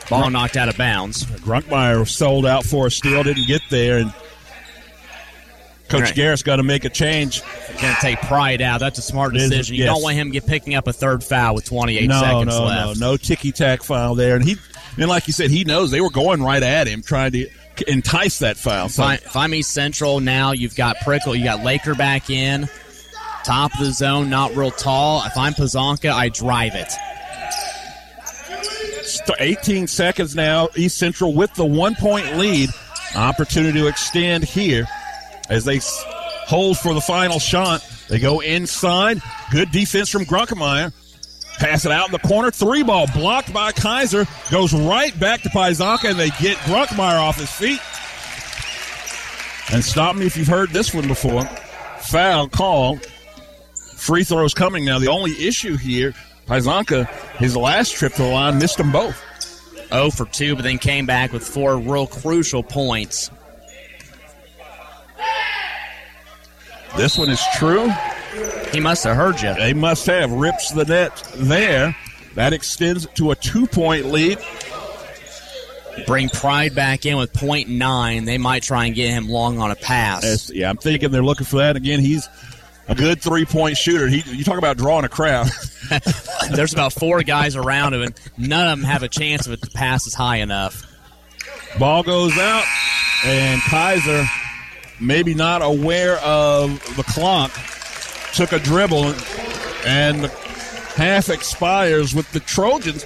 Ball 0.08 0.24
Grunk- 0.24 0.32
knocked 0.32 0.56
out 0.56 0.68
of 0.68 0.76
bounds. 0.76 1.24
Grunkemeyer 1.24 2.08
sold 2.08 2.44
out 2.46 2.64
for 2.64 2.86
a 2.86 2.90
steal, 2.90 3.22
didn't 3.22 3.46
get 3.46 3.60
there, 3.70 3.98
and 3.98 4.12
Coach 5.92 6.04
Right. 6.04 6.14
Garrett's 6.14 6.42
got 6.42 6.56
to 6.56 6.62
make 6.62 6.86
a 6.86 6.88
change. 6.88 7.42
Going 7.80 7.94
to 7.94 8.00
take 8.00 8.18
Pride 8.22 8.62
out. 8.62 8.80
That's 8.80 8.98
a 8.98 9.02
smart 9.02 9.34
decision. 9.34 9.76
You 9.76 9.84
yes. 9.84 9.92
don't 9.92 10.02
want 10.02 10.16
him 10.16 10.30
get 10.30 10.46
picking 10.46 10.74
up 10.74 10.86
a 10.86 10.92
third 10.92 11.22
foul 11.22 11.54
with 11.54 11.66
28 11.66 12.08
no, 12.08 12.20
seconds 12.20 12.46
no, 12.46 12.64
left. 12.64 12.86
no, 12.98 13.06
no 13.06 13.10
no 13.12 13.16
ticky 13.18 13.52
tack 13.52 13.82
foul 13.82 14.14
there, 14.14 14.36
and 14.36 14.44
he, 14.44 14.56
and 14.96 15.08
like 15.08 15.26
you 15.26 15.34
said, 15.34 15.50
he 15.50 15.64
knows 15.64 15.90
they 15.90 16.00
were 16.00 16.10
going 16.10 16.42
right 16.42 16.62
at 16.62 16.86
him, 16.86 17.02
trying 17.02 17.32
to 17.32 17.46
entice 17.86 18.38
that 18.38 18.56
foul. 18.56 18.86
If, 18.86 18.92
So 18.92 19.02
I, 19.02 19.14
if 19.16 19.36
I'm 19.36 19.52
East 19.52 19.72
Central 19.72 20.20
now, 20.20 20.52
you've 20.52 20.76
got 20.76 20.96
Prickle, 21.02 21.36
you 21.36 21.44
got 21.44 21.62
Laker 21.62 21.94
back 21.94 22.30
in, 22.30 22.70
top 23.44 23.74
of 23.74 23.80
the 23.80 23.92
zone, 23.92 24.30
not 24.30 24.56
real 24.56 24.70
tall. 24.70 25.22
If 25.26 25.36
I'm 25.36 25.52
Pazanka, 25.52 26.10
I 26.10 26.30
drive 26.30 26.74
it. 26.74 26.92
18 29.38 29.88
seconds 29.88 30.34
now. 30.34 30.68
East 30.74 30.96
Central 30.96 31.34
with 31.34 31.52
the 31.54 31.66
one 31.66 31.94
point 31.96 32.38
lead. 32.38 32.70
Opportunity 33.14 33.78
to 33.78 33.88
extend 33.88 34.42
here 34.44 34.86
as 35.52 35.66
they 35.66 35.80
hold 36.46 36.78
for 36.78 36.94
the 36.94 37.00
final 37.00 37.38
shot. 37.38 37.86
They 38.08 38.18
go 38.18 38.40
inside. 38.40 39.20
Good 39.50 39.70
defense 39.70 40.08
from 40.08 40.24
Grunkemeyer. 40.24 40.92
Pass 41.58 41.84
it 41.84 41.92
out 41.92 42.06
in 42.06 42.12
the 42.12 42.18
corner. 42.18 42.50
Three 42.50 42.82
ball 42.82 43.06
blocked 43.14 43.52
by 43.52 43.72
Kaiser. 43.72 44.26
Goes 44.50 44.72
right 44.72 45.18
back 45.20 45.42
to 45.42 45.50
Pazanka, 45.50 46.10
and 46.10 46.18
they 46.18 46.30
get 46.30 46.56
Grunkemeyer 46.58 47.20
off 47.20 47.38
his 47.38 47.50
feet. 47.50 47.80
And 49.72 49.84
stop 49.84 50.16
me 50.16 50.26
if 50.26 50.36
you've 50.36 50.48
heard 50.48 50.70
this 50.70 50.94
one 50.94 51.06
before. 51.06 51.44
Foul 52.00 52.48
call. 52.48 52.98
Free 53.96 54.24
throws 54.24 54.54
coming 54.54 54.84
now. 54.84 54.98
The 54.98 55.08
only 55.08 55.32
issue 55.46 55.76
here, 55.76 56.14
Pazanka, 56.46 57.06
his 57.36 57.56
last 57.56 57.94
trip 57.94 58.14
to 58.14 58.22
the 58.22 58.28
line, 58.28 58.58
missed 58.58 58.78
them 58.78 58.90
both. 58.90 59.22
0 59.90 60.10
for 60.10 60.24
2, 60.24 60.56
but 60.56 60.62
then 60.62 60.78
came 60.78 61.04
back 61.04 61.32
with 61.32 61.46
four 61.46 61.76
real 61.76 62.06
crucial 62.06 62.62
points. 62.62 63.30
This 66.96 67.16
one 67.18 67.30
is 67.30 67.42
true. 67.56 67.90
He 68.72 68.80
must 68.80 69.04
have 69.04 69.16
heard 69.16 69.40
you. 69.40 69.54
They 69.54 69.72
must 69.72 70.06
have. 70.06 70.30
Rips 70.30 70.70
the 70.70 70.84
net 70.84 71.14
there. 71.36 71.96
That 72.34 72.52
extends 72.52 73.06
to 73.14 73.30
a 73.30 73.36
two 73.36 73.66
point 73.66 74.06
lead. 74.06 74.38
Bring 76.06 76.30
Pride 76.30 76.74
back 76.74 77.04
in 77.04 77.18
with 77.18 77.32
point 77.32 77.68
nine. 77.68 78.24
They 78.24 78.38
might 78.38 78.62
try 78.62 78.86
and 78.86 78.94
get 78.94 79.10
him 79.10 79.28
long 79.28 79.58
on 79.58 79.70
a 79.70 79.76
pass. 79.76 80.24
As- 80.24 80.50
yeah, 80.50 80.70
I'm 80.70 80.78
thinking 80.78 81.10
they're 81.10 81.22
looking 81.22 81.44
for 81.44 81.56
that. 81.58 81.76
Again, 81.76 82.00
he's 82.00 82.28
a 82.88 82.94
good 82.94 83.20
three 83.20 83.44
point 83.44 83.76
shooter. 83.76 84.08
He, 84.08 84.22
you 84.34 84.44
talk 84.44 84.58
about 84.58 84.76
drawing 84.78 85.04
a 85.04 85.08
crowd. 85.08 85.48
There's 86.50 86.72
about 86.72 86.92
four 86.92 87.22
guys 87.22 87.56
around 87.56 87.94
him, 87.94 88.02
and 88.02 88.14
none 88.38 88.68
of 88.68 88.78
them 88.78 88.84
have 88.88 89.02
a 89.02 89.08
chance 89.08 89.46
if 89.46 89.60
the 89.60 89.70
pass 89.70 90.06
is 90.06 90.14
high 90.14 90.36
enough. 90.38 90.86
Ball 91.78 92.02
goes 92.02 92.36
out, 92.38 92.64
and 93.24 93.60
Kaiser, 93.62 94.24
maybe 95.02 95.34
not 95.34 95.62
aware 95.62 96.18
of 96.18 96.80
the 96.96 97.02
clock, 97.02 97.52
took 98.32 98.52
a 98.52 98.58
dribble, 98.58 99.14
and 99.84 100.26
half 100.94 101.28
expires 101.28 102.14
with 102.14 102.30
the 102.32 102.40
Trojans 102.40 103.04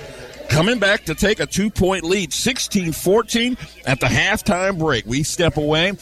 coming 0.48 0.78
back 0.78 1.04
to 1.04 1.14
take 1.14 1.40
a 1.40 1.46
two 1.46 1.70
point 1.70 2.04
lead, 2.04 2.32
16 2.32 2.92
14 2.92 3.56
at 3.86 4.00
the 4.00 4.06
halftime 4.06 4.78
break. 4.78 5.06
We 5.06 5.22
step 5.22 5.56
away, 5.56 5.94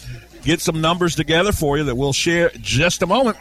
get 0.42 0.61
some 0.61 0.80
numbers 0.80 1.14
together 1.14 1.53
for 1.53 1.78
you 1.78 1.84
that 1.84 1.95
we'll 1.95 2.12
share 2.12 2.51
just 2.61 3.03
a 3.03 3.07
moment. 3.07 3.36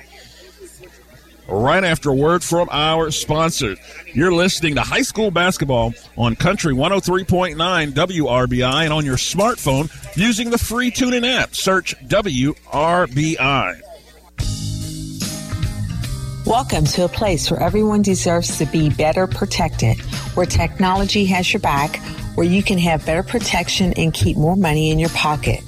Right 1.47 1.83
after 1.83 2.09
a 2.09 2.15
word 2.15 2.43
from 2.43 2.69
our 2.71 3.11
sponsors. 3.11 3.77
You're 4.13 4.31
listening 4.31 4.75
to 4.75 4.81
high 4.81 5.01
school 5.01 5.29
basketball 5.29 5.93
on 6.17 6.35
Country 6.35 6.73
103.9 6.73 7.55
WRBI 7.91 8.83
and 8.83 8.93
on 8.93 9.05
your 9.05 9.17
smartphone 9.17 9.91
using 10.15 10.51
the 10.51 10.57
free 10.57 10.89
TuneIn 10.89 11.27
app. 11.27 11.53
Search 11.53 11.95
WRBI. 12.07 13.81
Welcome 16.45 16.85
to 16.85 17.05
a 17.05 17.09
place 17.09 17.49
where 17.49 17.61
everyone 17.61 18.01
deserves 18.01 18.57
to 18.57 18.65
be 18.65 18.89
better 18.89 19.27
protected, 19.27 19.99
where 20.35 20.45
technology 20.45 21.25
has 21.25 21.53
your 21.53 21.61
back, 21.61 22.01
where 22.35 22.47
you 22.47 22.63
can 22.63 22.77
have 22.77 23.05
better 23.05 23.23
protection 23.23 23.93
and 23.93 24.13
keep 24.13 24.37
more 24.37 24.55
money 24.55 24.91
in 24.91 24.99
your 24.99 25.09
pocket, 25.09 25.61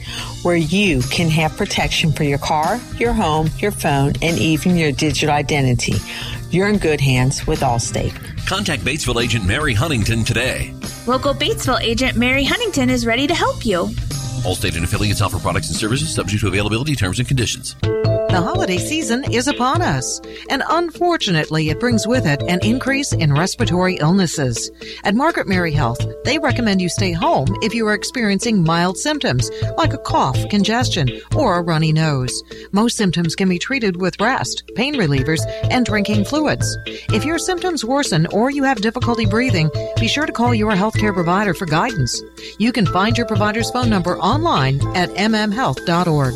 where 0.43 0.55
you 0.55 1.01
can 1.01 1.29
have 1.29 1.55
protection 1.57 2.11
for 2.11 2.23
your 2.23 2.37
car, 2.37 2.79
your 2.97 3.13
home, 3.13 3.49
your 3.59 3.71
phone, 3.71 4.13
and 4.21 4.37
even 4.39 4.75
your 4.75 4.91
digital 4.91 5.33
identity. 5.33 5.95
You're 6.49 6.67
in 6.67 6.77
good 6.77 7.01
hands 7.01 7.45
with 7.47 7.61
Allstate. 7.61 8.13
Contact 8.47 8.83
Batesville 8.83 9.23
agent 9.23 9.45
Mary 9.45 9.73
Huntington 9.73 10.23
today. 10.23 10.73
Local 11.07 11.33
Batesville 11.33 11.81
agent 11.81 12.17
Mary 12.17 12.43
Huntington 12.43 12.89
is 12.89 13.05
ready 13.05 13.27
to 13.27 13.33
help 13.33 13.65
you. 13.65 13.87
Allstate 14.45 14.75
and 14.75 14.85
affiliates 14.85 15.21
offer 15.21 15.39
products 15.39 15.69
and 15.69 15.75
services 15.75 16.13
subject 16.13 16.41
to 16.41 16.47
availability, 16.47 16.95
terms, 16.95 17.19
and 17.19 17.27
conditions. 17.27 17.75
The 18.35 18.41
holiday 18.41 18.79
season 18.79 19.23
is 19.31 19.47
upon 19.47 19.81
us, 19.81 20.19
and 20.49 20.61
unfortunately, 20.69 21.69
it 21.69 21.79
brings 21.79 22.05
with 22.05 22.25
it 22.25 22.43
an 22.49 22.59
increase 22.65 23.13
in 23.13 23.31
respiratory 23.31 23.95
illnesses. 23.95 24.69
At 25.05 25.15
Margaret 25.15 25.47
Mary 25.47 25.71
Health, 25.71 26.05
they 26.25 26.37
recommend 26.37 26.81
you 26.81 26.89
stay 26.89 27.13
home 27.13 27.47
if 27.61 27.73
you 27.73 27.87
are 27.87 27.93
experiencing 27.93 28.61
mild 28.61 28.97
symptoms 28.97 29.49
like 29.77 29.93
a 29.93 29.97
cough, 29.99 30.37
congestion, 30.49 31.09
or 31.33 31.55
a 31.55 31.61
runny 31.61 31.93
nose. 31.93 32.43
Most 32.73 32.97
symptoms 32.97 33.35
can 33.35 33.47
be 33.47 33.57
treated 33.57 34.01
with 34.01 34.19
rest, 34.19 34.63
pain 34.75 34.95
relievers, 34.95 35.39
and 35.71 35.85
drinking 35.85 36.25
fluids. 36.25 36.77
If 37.13 37.23
your 37.23 37.39
symptoms 37.39 37.85
worsen 37.85 38.27
or 38.33 38.49
you 38.51 38.65
have 38.65 38.81
difficulty 38.81 39.25
breathing, 39.25 39.69
be 39.97 40.09
sure 40.09 40.25
to 40.25 40.33
call 40.33 40.53
your 40.53 40.73
healthcare 40.73 41.13
provider 41.13 41.53
for 41.53 41.67
guidance. 41.67 42.21
You 42.59 42.73
can 42.73 42.85
find 42.85 43.17
your 43.17 43.27
provider's 43.27 43.71
phone 43.71 43.89
number 43.89 44.19
online 44.19 44.85
at 44.93 45.09
mmhealth.org. 45.11 46.35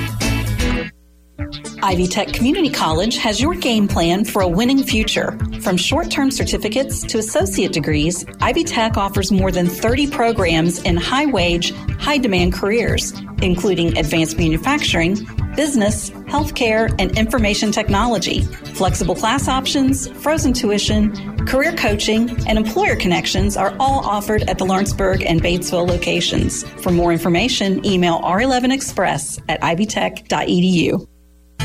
Ivy 1.83 2.07
Tech 2.07 2.31
Community 2.33 2.69
College 2.69 3.17
has 3.17 3.41
your 3.41 3.55
game 3.55 3.87
plan 3.87 4.23
for 4.23 4.41
a 4.41 4.47
winning 4.47 4.83
future. 4.83 5.37
From 5.61 5.77
short 5.77 6.11
term 6.11 6.31
certificates 6.31 7.01
to 7.03 7.17
associate 7.17 7.71
degrees, 7.73 8.25
Ivy 8.39 8.63
Tech 8.63 8.97
offers 8.97 9.31
more 9.31 9.51
than 9.51 9.67
30 9.67 10.09
programs 10.09 10.81
in 10.83 10.97
high 10.97 11.25
wage, 11.25 11.73
high 11.99 12.17
demand 12.17 12.53
careers, 12.53 13.13
including 13.41 13.97
advanced 13.97 14.37
manufacturing, 14.37 15.27
business, 15.55 16.11
healthcare, 16.31 16.93
and 16.99 17.17
information 17.17 17.71
technology. 17.71 18.41
Flexible 18.75 19.15
class 19.15 19.47
options, 19.47 20.07
frozen 20.21 20.53
tuition, 20.53 21.45
career 21.45 21.73
coaching, 21.73 22.29
and 22.47 22.57
employer 22.57 22.95
connections 22.95 23.57
are 23.57 23.75
all 23.79 24.05
offered 24.05 24.43
at 24.43 24.57
the 24.57 24.65
Lawrenceburg 24.65 25.23
and 25.23 25.41
Batesville 25.41 25.87
locations. 25.87 26.63
For 26.81 26.91
more 26.91 27.11
information, 27.11 27.85
email 27.85 28.21
r11express 28.21 29.41
at 29.49 29.59
ivytech.edu. 29.61 31.07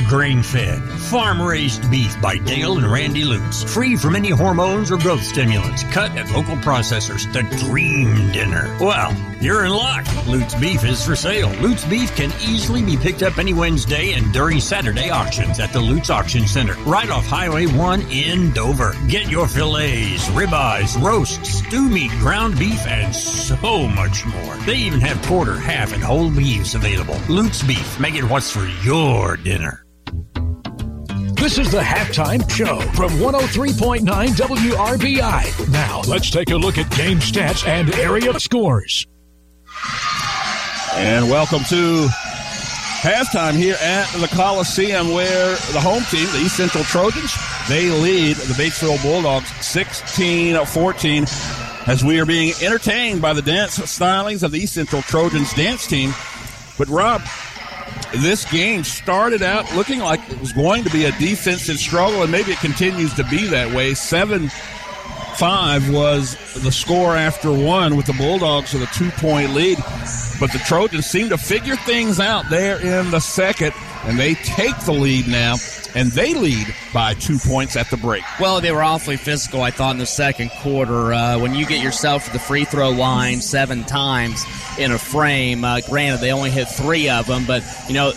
Grain 0.08 0.40
fed, 0.40 0.80
farm 1.10 1.42
raised 1.42 1.90
beef 1.90 2.14
by 2.22 2.38
Dale 2.38 2.78
and 2.78 2.86
Randy 2.86 3.24
Lutz. 3.24 3.64
Free 3.64 3.96
from 3.96 4.14
any 4.14 4.30
hormones 4.30 4.92
or 4.92 4.98
growth 4.98 5.22
stimulants. 5.22 5.82
Cut 5.84 6.12
at 6.12 6.30
local 6.30 6.54
processors. 6.56 7.30
The 7.32 7.42
dream 7.66 8.30
dinner. 8.30 8.76
Well, 8.80 9.16
you're 9.40 9.64
in 9.64 9.72
luck. 9.72 10.06
Lutz 10.26 10.54
beef 10.54 10.84
is 10.84 11.04
for 11.04 11.16
sale. 11.16 11.50
Lutz 11.60 11.84
beef 11.86 12.14
can 12.14 12.30
easily 12.40 12.84
be 12.84 12.96
picked 12.96 13.24
up 13.24 13.38
any 13.38 13.52
Wednesday 13.52 14.12
and 14.12 14.32
during 14.32 14.60
Saturday 14.60 15.10
auctions 15.10 15.58
at 15.58 15.72
the 15.72 15.80
Lutz 15.80 16.08
Auction 16.08 16.46
Center, 16.46 16.74
right 16.84 17.10
off 17.10 17.26
Highway 17.26 17.66
1 17.66 18.02
in 18.12 18.52
Dover. 18.52 18.94
Get 19.08 19.28
your 19.28 19.48
fillets, 19.48 20.28
ribeyes, 20.28 21.02
roasts, 21.02 21.66
stew 21.66 21.88
meat, 21.88 22.12
ground 22.12 22.56
beef, 22.60 22.86
and 22.86 23.14
so 23.14 23.88
much 23.88 24.24
more. 24.24 24.56
They 24.58 24.76
even 24.76 25.00
have 25.00 25.20
quarter, 25.22 25.56
half, 25.56 25.92
and 25.92 26.02
whole 26.02 26.30
beefs 26.30 26.76
available. 26.76 27.18
Lutz 27.28 27.62
beef. 27.64 27.98
Make 27.98 28.14
it 28.14 28.24
what's 28.24 28.52
for 28.52 28.66
your 28.84 29.36
dinner. 29.36 29.85
This 31.46 31.58
is 31.58 31.70
the 31.70 31.78
halftime 31.78 32.42
show 32.50 32.80
from 32.96 33.12
103.9 33.20 34.02
WRBI. 34.02 35.70
Now, 35.70 36.00
let's 36.08 36.28
take 36.28 36.50
a 36.50 36.56
look 36.56 36.76
at 36.76 36.90
game 36.90 37.18
stats 37.18 37.64
and 37.64 37.94
area 37.94 38.36
scores. 38.40 39.06
And 40.96 41.30
welcome 41.30 41.62
to 41.68 42.08
halftime 42.98 43.52
here 43.52 43.76
at 43.80 44.12
the 44.14 44.26
Coliseum 44.26 45.12
where 45.12 45.54
the 45.72 45.80
home 45.80 46.02
team, 46.10 46.26
the 46.32 46.40
East 46.40 46.56
Central 46.56 46.82
Trojans, 46.82 47.32
they 47.68 47.90
lead 47.90 48.34
the 48.34 48.54
Batesville 48.54 49.00
Bulldogs 49.00 49.46
16-14 49.46 51.86
as 51.86 52.02
we 52.02 52.18
are 52.18 52.26
being 52.26 52.54
entertained 52.60 53.22
by 53.22 53.32
the 53.32 53.42
dance 53.42 53.78
stylings 53.78 54.42
of 54.42 54.50
the 54.50 54.58
East 54.58 54.74
Central 54.74 55.02
Trojans 55.02 55.54
dance 55.54 55.86
team. 55.86 56.12
But 56.76 56.88
Rob, 56.88 57.22
this 58.16 58.50
game 58.50 58.84
started 58.84 59.42
out 59.42 59.72
looking 59.74 60.00
like 60.00 60.20
it 60.30 60.40
was 60.40 60.52
going 60.52 60.84
to 60.84 60.90
be 60.90 61.04
a 61.04 61.12
defensive 61.12 61.78
struggle, 61.78 62.22
and 62.22 62.32
maybe 62.32 62.52
it 62.52 62.58
continues 62.58 63.14
to 63.14 63.24
be 63.24 63.46
that 63.46 63.74
way. 63.74 63.94
Seven 63.94 64.50
five 65.36 65.90
was 65.92 66.34
the 66.62 66.72
score 66.72 67.14
after 67.14 67.52
one 67.52 67.94
with 67.94 68.06
the 68.06 68.12
Bulldogs 68.14 68.72
with 68.72 68.82
a 68.82 68.94
two 68.94 69.10
point 69.12 69.52
lead. 69.52 69.78
But 70.40 70.52
the 70.52 70.62
Trojans 70.66 71.06
seem 71.06 71.28
to 71.30 71.38
figure 71.38 71.76
things 71.76 72.20
out 72.20 72.48
there 72.50 72.80
in 72.80 73.10
the 73.10 73.20
second, 73.20 73.72
and 74.04 74.18
they 74.18 74.34
take 74.34 74.78
the 74.80 74.92
lead 74.92 75.28
now, 75.28 75.56
and 75.94 76.10
they 76.12 76.34
lead 76.34 76.66
by 76.92 77.14
two 77.14 77.38
points 77.38 77.76
at 77.76 77.90
the 77.90 77.96
break. 77.96 78.22
Well, 78.40 78.60
they 78.60 78.72
were 78.72 78.82
awfully 78.82 79.16
physical, 79.16 79.62
I 79.62 79.70
thought, 79.70 79.92
in 79.92 79.98
the 79.98 80.06
second 80.06 80.50
quarter. 80.50 81.12
Uh, 81.12 81.38
when 81.38 81.54
you 81.54 81.66
get 81.66 81.82
yourself 81.82 82.26
to 82.26 82.32
the 82.32 82.38
free 82.38 82.64
throw 82.64 82.90
line 82.90 83.40
seven 83.40 83.84
times 83.84 84.44
in 84.78 84.92
a 84.92 84.98
frame, 84.98 85.64
uh, 85.64 85.80
granted, 85.80 86.20
they 86.20 86.32
only 86.32 86.50
hit 86.50 86.68
three 86.68 87.08
of 87.08 87.26
them, 87.26 87.44
but, 87.46 87.62
you 87.88 87.94
know, 87.94 88.12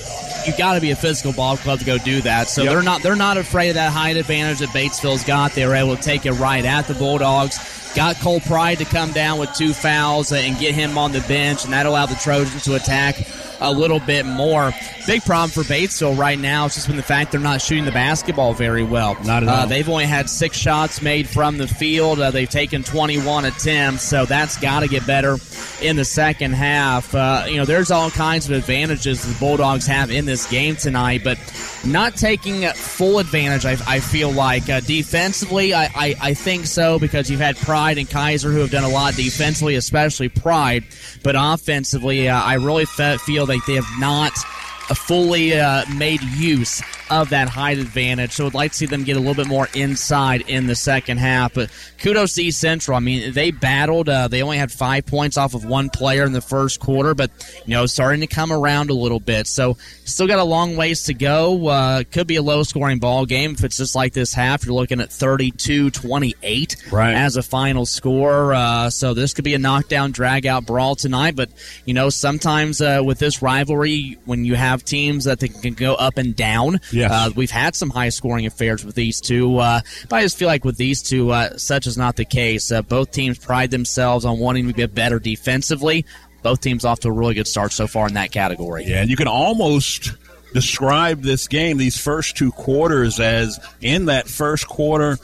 you 0.46 0.54
got 0.58 0.76
to 0.76 0.82
be 0.82 0.92
a 0.92 0.96
physical 0.96 1.34
ball 1.34 1.58
club 1.58 1.80
to 1.80 1.86
go 1.86 1.98
do 1.98 2.22
that. 2.22 2.48
So 2.50 2.64
Yep. 2.64 2.72
they're 2.74 2.84
not 2.84 3.02
they're 3.04 3.16
not 3.16 3.38
afraid 3.38 3.70
of 3.70 3.76
that 3.76 3.92
height 3.92 4.16
advantage 4.18 4.60
that 4.60 4.70
Batesville's 4.70 5.24
got. 5.24 5.52
They 5.54 5.66
were 5.66 5.76
able 5.76 5.96
to 5.98 6.02
take 6.02 6.26
it 6.26 6.32
right 6.34 6.64
at 6.64 6.88
the 6.88 6.94
Bulldogs. 6.94 7.60
Got 7.96 8.18
Cole 8.20 8.40
Pride 8.40 8.78
to 8.78 8.86
come 8.86 9.12
down 9.12 9.40
with 9.40 9.52
two 9.54 9.74
fouls 9.74 10.32
and 10.32 10.58
get 10.60 10.76
him 10.76 10.98
on 10.98 11.12
the 11.12 11.22
bench, 11.22 11.66
and 11.66 11.74
that 11.74 11.86
allowed 11.86 12.08
the 12.08 12.16
Trojans 12.16 12.64
to 12.66 12.76
attack 12.76 13.16
a 13.62 13.72
little 13.72 14.00
bit 14.00 14.26
more. 14.26 14.72
Big 15.08 15.24
problem 15.24 15.50
for 15.50 15.62
Batesville 15.64 16.18
right 16.18 16.38
now 16.38 16.64
has 16.64 16.76
just 16.76 16.88
been 16.88 16.96
the 16.98 17.04
fact 17.04 17.32
they're 17.32 17.42
not 17.42 17.62
shooting 17.62 17.86
the 17.86 17.92
basketball 17.92 18.54
very 18.54 18.84
well. 18.84 19.16
Not 19.26 19.44
at 19.44 19.50
Uh, 19.50 19.52
all. 19.54 19.68
they've 19.68 19.88
only 19.90 20.06
had 20.06 20.30
six 20.30 20.58
shots 20.58 21.02
made 21.02 21.28
from 21.28 21.58
the 21.58 21.68
field. 21.68 22.20
Uh, 22.20 22.32
they've 22.32 22.50
taken 22.50 22.84
21 22.84 23.46
attempts, 23.46 24.04
so 24.04 24.26
that's 24.26 24.58
got 24.58 24.82
to 24.82 24.88
get 24.88 25.06
better 25.08 25.38
in 25.82 25.96
the 25.96 26.06
second 26.06 26.54
half. 26.54 27.14
Uh, 27.16 27.46
you 27.48 27.58
know, 27.58 27.66
there's 27.66 27.92
all 27.92 28.10
kinds 28.12 28.46
of 28.46 28.52
advantages 28.56 29.22
the 29.24 29.38
Bulldogs 29.40 29.88
have 29.88 30.12
in 30.12 30.26
this 30.26 30.46
game 30.50 30.76
tonight, 30.76 31.22
but 31.24 31.38
not 31.86 32.16
taking 32.16 32.68
full 32.74 33.20
advantage. 33.20 33.66
I, 33.66 33.78
I 33.88 34.00
feel 34.00 34.32
like 34.32 34.70
uh, 34.70 34.80
defensively, 34.82 35.74
I, 35.74 35.86
I, 35.96 36.16
I 36.22 36.34
think 36.34 36.66
so 36.66 37.00
because 37.00 37.30
you've 37.32 37.40
had 37.40 37.58
Pride 37.58 37.98
and 37.98 38.10
Kaiser 38.10 38.52
who 38.52 38.60
have 38.60 38.72
done 38.72 38.84
a 38.84 38.90
lot 38.90 39.16
defensively, 39.16 39.76
especially 39.76 40.30
Pride. 40.30 40.84
But 41.24 41.36
offensively, 41.38 42.30
uh, 42.30 42.40
I 42.42 42.56
really 42.56 42.86
fe- 42.86 43.18
feel 43.18 43.46
like 43.50 43.66
they 43.66 43.76
have 43.76 43.90
not 44.00 44.32
fully 44.96 45.54
uh, 45.60 45.84
made 45.96 46.22
use 46.24 46.82
of 47.10 47.30
that 47.30 47.50
height 47.50 47.78
advantage. 47.78 48.32
So 48.34 48.46
I'd 48.48 48.54
like 48.54 48.72
to 48.72 48.78
see 48.78 48.86
them 48.86 49.04
get 49.04 49.16
a 49.18 49.20
little 49.20 49.36
bit 49.36 49.48
more 49.48 49.68
inside 49.74 50.42
in 50.48 50.68
the 50.68 50.76
second 50.76 51.18
half. 51.18 51.54
But 51.54 51.70
kudos 52.02 52.34
to 52.36 52.44
East 52.44 52.60
Central. 52.60 52.96
I 52.98 53.00
mean, 53.00 53.34
they 53.34 53.52
battled. 53.52 54.10
Uh, 54.10 54.28
they 54.28 54.42
only 54.42 54.58
had 54.58 54.72
five 54.72 55.06
points 55.06 55.38
off 55.38 55.54
of 55.54 55.66
one 55.66 55.90
player 55.90 56.24
in 56.26 56.32
the 56.34 56.42
first 56.42 56.80
quarter, 56.80 57.14
but 57.14 57.32
you 57.66 57.74
know, 57.74 57.86
starting 57.86 58.22
to 58.22 58.28
come 58.28 58.52
around 58.52 58.90
a 58.90 58.94
little 58.94 59.20
bit. 59.20 59.48
So 59.48 59.78
still 60.06 60.28
got 60.28 60.40
a 60.40 60.44
long 60.44 60.76
ways 60.76 61.04
to 61.04 61.14
go. 61.14 61.68
Uh, 61.68 62.04
could 62.12 62.28
be 62.28 62.36
a 62.38 62.42
low 62.42 62.64
scoring 62.64 63.00
ball 63.00 63.26
game 63.26 63.52
if 63.52 63.64
it's 63.64 63.78
just 63.78 63.96
like 63.96 64.14
this 64.14 64.34
half. 64.34 64.66
You're 64.66 64.74
looking 64.76 65.02
at 65.02 65.10
32-28 65.10 66.92
Right. 66.92 67.14
as 67.14 67.38
a 67.38 67.44
final 67.44 67.86
score. 67.86 68.54
Uh, 68.54 68.90
so 68.90 69.14
this 69.14 69.34
could 69.34 69.44
be 69.46 69.54
a 69.54 69.60
knockdown, 69.60 70.12
drag 70.12 70.46
out 70.46 70.66
brawl 70.66 70.96
tonight. 70.96 71.36
But 71.36 71.50
you 71.86 71.94
know, 71.94 72.10
sometimes 72.10 72.82
uh, 72.82 73.02
with 73.04 73.20
this 73.20 73.42
rivalry, 73.42 74.18
when 74.26 74.46
you 74.46 74.56
have 74.56 74.84
teams 74.84 75.26
that 75.26 75.40
they 75.40 75.48
can 75.50 75.74
go 75.74 75.96
up 75.96 76.18
and 76.18 76.36
down, 76.36 76.80
Yes. 77.00 77.12
uh, 77.12 77.32
we've 77.36 77.52
had 77.52 77.76
some 77.76 77.90
high 77.90 78.10
scoring 78.10 78.46
affairs 78.46 78.84
with 78.86 78.96
these 78.96 79.22
two. 79.22 79.58
Uh, 79.58 79.82
but 80.10 80.18
I 80.18 80.22
just 80.22 80.38
feel 80.38 80.48
like 80.48 80.66
with 80.66 80.78
these 80.78 81.02
two, 81.02 81.32
uh, 81.32 81.58
such 81.58 81.88
is 81.88 81.98
not 81.98 82.16
the 82.16 82.26
case. 82.26 82.72
Uh, 82.72 82.82
both 82.82 83.12
teams 83.12 83.38
pride 83.38 83.72
themselves 83.72 84.26
on 84.26 84.40
wanting 84.40 84.68
to 84.68 84.74
get 84.74 84.94
better 84.94 85.20
defensively. 85.20 86.06
Both 86.42 86.62
teams 86.62 86.86
off 86.86 87.02
to 87.02 87.10
a 87.10 87.12
really 87.12 87.34
good 87.34 87.48
start 87.48 87.72
so 87.72 87.88
far 87.88 88.08
in 88.08 88.14
that 88.14 88.32
category. 88.32 88.86
Yeah, 88.86 89.02
and 89.02 89.10
you 89.10 89.18
can 89.18 89.28
almost 89.28 90.14
describe 90.54 91.22
this 91.22 91.48
game, 91.48 91.78
these 91.78 92.00
first 92.00 92.38
two 92.38 92.52
quarters, 92.52 93.20
as 93.20 93.60
in 93.82 94.06
that 94.06 94.28
first 94.28 94.68
quarter, 94.68 95.18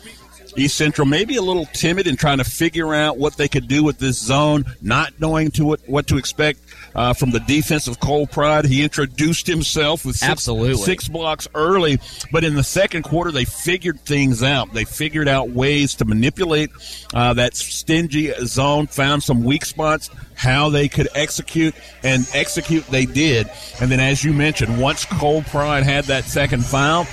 East 0.58 0.78
Central 0.78 1.06
maybe 1.08 1.36
a 1.36 1.42
little 1.42 1.66
timid 1.68 2.08
in 2.08 2.16
trying 2.16 2.38
to 2.38 2.44
figure 2.44 2.94
out 2.94 3.18
what 3.18 3.38
they 3.38 3.48
could 3.48 3.68
do 3.68 3.84
with 3.84 3.98
this 3.98 4.18
zone, 4.20 4.66
not 4.82 5.20
knowing 5.20 5.52
to 5.52 5.66
what, 5.66 5.82
what 5.88 6.08
to 6.08 6.18
expect 6.18 6.60
uh, 6.96 7.14
from 7.14 7.32
the 7.32 7.40
defense 7.42 7.88
of 7.88 8.00
Cole 8.00 8.28
Pride. 8.28 8.66
He 8.66 8.84
introduced 8.84 9.48
himself 9.48 10.06
with 10.06 10.16
six, 10.16 10.30
Absolutely. 10.30 10.76
six 10.76 11.08
blocks 11.08 11.48
early, 11.54 12.00
but 12.32 12.44
in 12.44 12.56
the 12.56 12.64
second 12.64 13.04
quarter 13.04 13.32
they 13.32 13.46
figured 13.46 14.00
things 14.02 14.42
out. 14.42 14.74
They 14.74 14.86
figured 14.86 15.28
out 15.28 15.50
ways 15.50 15.96
to 15.96 16.06
manipulate 16.06 16.72
uh, 17.14 17.34
that 17.34 17.56
stingy 17.56 18.34
zone, 18.46 18.88
found 18.88 19.24
some 19.24 19.44
weak 19.44 19.66
spots, 19.66 20.10
how 20.36 20.70
they 20.70 20.88
could 20.88 21.08
execute, 21.16 21.76
and 22.04 22.28
execute 22.34 22.86
they 22.88 23.06
did. 23.06 23.50
And 23.80 23.92
then, 23.92 24.00
as 24.00 24.24
you 24.24 24.34
mentioned, 24.34 24.80
once 24.80 25.06
Cole 25.06 25.44
Pride 25.44 25.84
had 25.84 26.06
that 26.06 26.26
second 26.26 26.66
foul. 26.66 27.08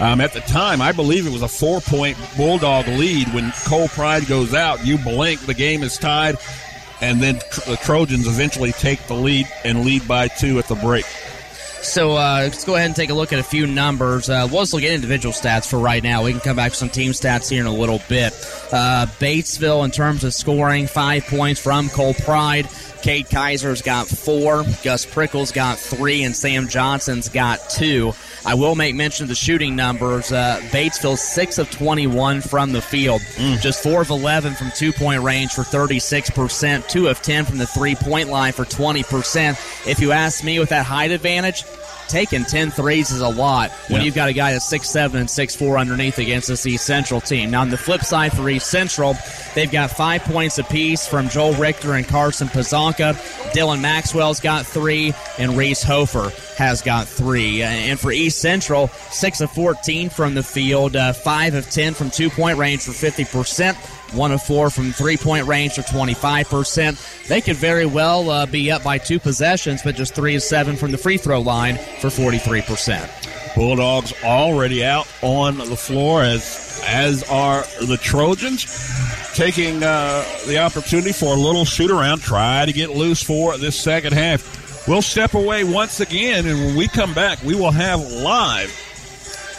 Um, 0.00 0.20
at 0.20 0.32
the 0.32 0.40
time, 0.40 0.80
I 0.80 0.90
believe 0.90 1.26
it 1.26 1.32
was 1.32 1.42
a 1.42 1.48
four-point 1.48 2.16
Bulldog 2.36 2.88
lead. 2.88 3.32
When 3.34 3.52
Cole 3.66 3.88
Pride 3.88 4.26
goes 4.26 4.54
out, 4.54 4.84
you 4.84 4.98
blink, 4.98 5.40
the 5.40 5.54
game 5.54 5.82
is 5.82 5.98
tied, 5.98 6.38
and 7.02 7.20
then 7.20 7.36
the 7.66 7.72
uh, 7.72 7.76
Trojans 7.84 8.26
eventually 8.26 8.72
take 8.72 9.04
the 9.06 9.14
lead 9.14 9.46
and 9.64 9.84
lead 9.84 10.06
by 10.06 10.28
two 10.28 10.58
at 10.58 10.68
the 10.68 10.76
break. 10.76 11.04
So 11.82 12.12
uh, 12.12 12.40
let's 12.44 12.64
go 12.64 12.76
ahead 12.76 12.86
and 12.86 12.96
take 12.96 13.10
a 13.10 13.14
look 13.14 13.32
at 13.32 13.38
a 13.38 13.42
few 13.42 13.66
numbers. 13.66 14.30
Uh, 14.30 14.48
we'll 14.50 14.62
just 14.62 14.72
look 14.72 14.82
at 14.82 14.90
individual 14.92 15.32
stats 15.32 15.68
for 15.68 15.78
right 15.78 16.02
now. 16.02 16.24
We 16.24 16.30
can 16.30 16.40
come 16.40 16.56
back 16.56 16.70
to 16.72 16.76
some 16.76 16.88
team 16.88 17.10
stats 17.12 17.50
here 17.50 17.60
in 17.60 17.66
a 17.66 17.74
little 17.74 18.00
bit. 18.08 18.32
Uh, 18.72 19.06
Batesville, 19.18 19.84
in 19.84 19.90
terms 19.90 20.24
of 20.24 20.32
scoring, 20.32 20.86
five 20.86 21.24
points 21.26 21.60
from 21.60 21.88
Cole 21.88 22.14
Pride. 22.14 22.68
Cade 23.02 23.28
Kaiser's 23.28 23.82
got 23.82 24.06
four. 24.06 24.64
Gus 24.84 25.04
Prickles 25.04 25.50
got 25.50 25.76
three, 25.76 26.22
and 26.22 26.36
Sam 26.36 26.68
Johnson's 26.68 27.28
got 27.28 27.58
two. 27.68 28.12
I 28.46 28.54
will 28.54 28.76
make 28.76 28.94
mention 28.94 29.24
of 29.24 29.28
the 29.28 29.34
shooting 29.34 29.74
numbers. 29.74 30.30
Uh, 30.30 30.60
Batesville 30.70 31.18
six 31.18 31.58
of 31.58 31.68
twenty-one 31.72 32.42
from 32.42 32.70
the 32.70 32.80
field, 32.80 33.20
just 33.60 33.82
four 33.82 34.02
of 34.02 34.10
eleven 34.10 34.54
from 34.54 34.70
two-point 34.76 35.20
range 35.22 35.52
for 35.52 35.64
thirty-six 35.64 36.30
percent, 36.30 36.88
two 36.88 37.08
of 37.08 37.20
ten 37.22 37.44
from 37.44 37.58
the 37.58 37.66
three-point 37.66 38.28
line 38.28 38.52
for 38.52 38.64
twenty 38.64 39.02
percent. 39.02 39.58
If 39.84 39.98
you 39.98 40.12
ask 40.12 40.44
me, 40.44 40.60
with 40.60 40.68
that 40.68 40.86
height 40.86 41.10
advantage, 41.10 41.64
taking 42.12 42.44
10 42.44 42.70
threes 42.70 43.10
is 43.10 43.20
a 43.22 43.28
lot 43.28 43.70
when 43.88 44.00
Yeah. 44.00 44.04
you've 44.04 44.14
got 44.14 44.28
a 44.28 44.32
guy 44.32 44.52
that's 44.52 44.68
six 44.68 44.88
seven 44.90 45.18
and 45.20 45.28
six 45.30 45.56
four 45.56 45.78
underneath 45.78 46.18
against 46.18 46.46
this 46.48 46.66
East 46.66 46.84
Central 46.84 47.20
team. 47.20 47.50
Now, 47.50 47.62
on 47.62 47.70
the 47.70 47.76
flip 47.78 48.04
side 48.04 48.32
for 48.32 48.48
East 48.48 48.68
Central, 48.70 49.16
they've 49.54 49.70
got 49.72 49.90
five 49.90 50.22
points 50.24 50.58
apiece 50.58 51.06
from 51.06 51.28
Joel 51.28 51.54
Richter 51.54 51.94
and 51.94 52.06
Carson 52.06 52.48
Pazanka. 52.48 53.14
Dylan 53.52 53.80
Maxwell's 53.80 54.38
got 54.40 54.66
three, 54.66 55.14
and 55.38 55.56
Reese 55.56 55.82
Hofer 55.82 56.30
has 56.58 56.82
got 56.82 57.08
three. 57.08 57.62
Uh, 57.62 57.66
And 57.68 57.98
for 57.98 58.12
East 58.12 58.38
Central, 58.40 58.88
6 59.10 59.40
of 59.40 59.50
14 59.52 60.08
from 60.10 60.34
the 60.34 60.42
field, 60.42 60.94
uh, 60.94 61.12
5 61.14 61.54
of 61.54 61.68
10 61.70 61.94
from 61.94 62.10
two 62.10 62.28
point 62.30 62.58
range 62.58 62.82
for 62.82 62.92
50%. 62.92 63.76
One 64.14 64.32
of 64.32 64.42
four 64.42 64.70
from 64.70 64.92
three 64.92 65.16
point 65.16 65.46
range 65.46 65.74
for 65.74 65.82
25%. 65.82 67.28
They 67.28 67.40
could 67.40 67.56
very 67.56 67.86
well 67.86 68.28
uh, 68.30 68.46
be 68.46 68.70
up 68.70 68.82
by 68.82 68.98
two 68.98 69.18
possessions, 69.18 69.82
but 69.82 69.94
just 69.94 70.14
three 70.14 70.34
of 70.34 70.42
seven 70.42 70.76
from 70.76 70.92
the 70.92 70.98
free 70.98 71.16
throw 71.16 71.40
line 71.40 71.76
for 72.00 72.08
43%. 72.08 73.54
Bulldogs 73.54 74.12
already 74.24 74.84
out 74.84 75.06
on 75.22 75.58
the 75.58 75.76
floor 75.76 76.22
as 76.22 76.82
as 76.84 77.22
are 77.30 77.62
the 77.86 77.96
Trojans 77.96 78.64
taking 79.34 79.82
uh, 79.82 80.24
the 80.46 80.58
opportunity 80.58 81.12
for 81.12 81.34
a 81.34 81.38
little 81.38 81.64
shoot 81.64 81.90
around, 81.90 82.20
try 82.20 82.64
to 82.66 82.72
get 82.72 82.90
loose 82.90 83.22
for 83.22 83.56
this 83.56 83.78
second 83.78 84.12
half. 84.12 84.86
We'll 84.88 85.02
step 85.02 85.34
away 85.34 85.64
once 85.64 86.00
again, 86.00 86.46
and 86.46 86.58
when 86.58 86.76
we 86.76 86.88
come 86.88 87.14
back, 87.14 87.42
we 87.42 87.54
will 87.54 87.70
have 87.70 88.00
live 88.00 88.81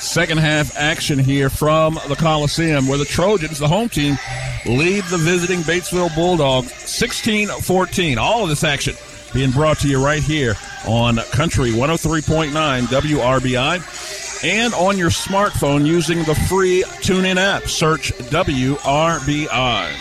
second 0.04 0.38
half 0.40 0.76
action 0.78 1.18
here 1.18 1.50
from 1.50 1.98
the 2.08 2.16
Coliseum 2.16 2.88
where 2.88 2.98
the 2.98 3.06
Trojans, 3.06 3.58
the 3.58 3.68
home 3.68 3.90
team, 3.90 4.18
lead 4.66 5.04
the 5.06 5.18
visiting 5.18 5.62
Batesville 5.62 6.14
Bulldogs 6.14 6.74
16 6.74 7.48
14. 7.48 8.18
All 8.18 8.44
of 8.44 8.50
this 8.50 8.64
action 8.64 8.96
being 9.34 9.52
brought 9.52 9.80
to 9.80 9.88
you 9.88 10.04
right 10.04 10.22
here 10.22 10.56
on 10.88 11.18
Country 11.32 11.72
103.9 11.72 12.52
WRBI 12.84 14.44
and 14.44 14.74
on 14.74 14.98
your 14.98 15.10
smartphone 15.10 15.86
using 15.86 16.20
the 16.24 16.36
free 16.36 16.84
TuneIn 16.84 17.38
app. 17.38 17.64
Search 17.64 18.12
WRBI. 18.14 19.94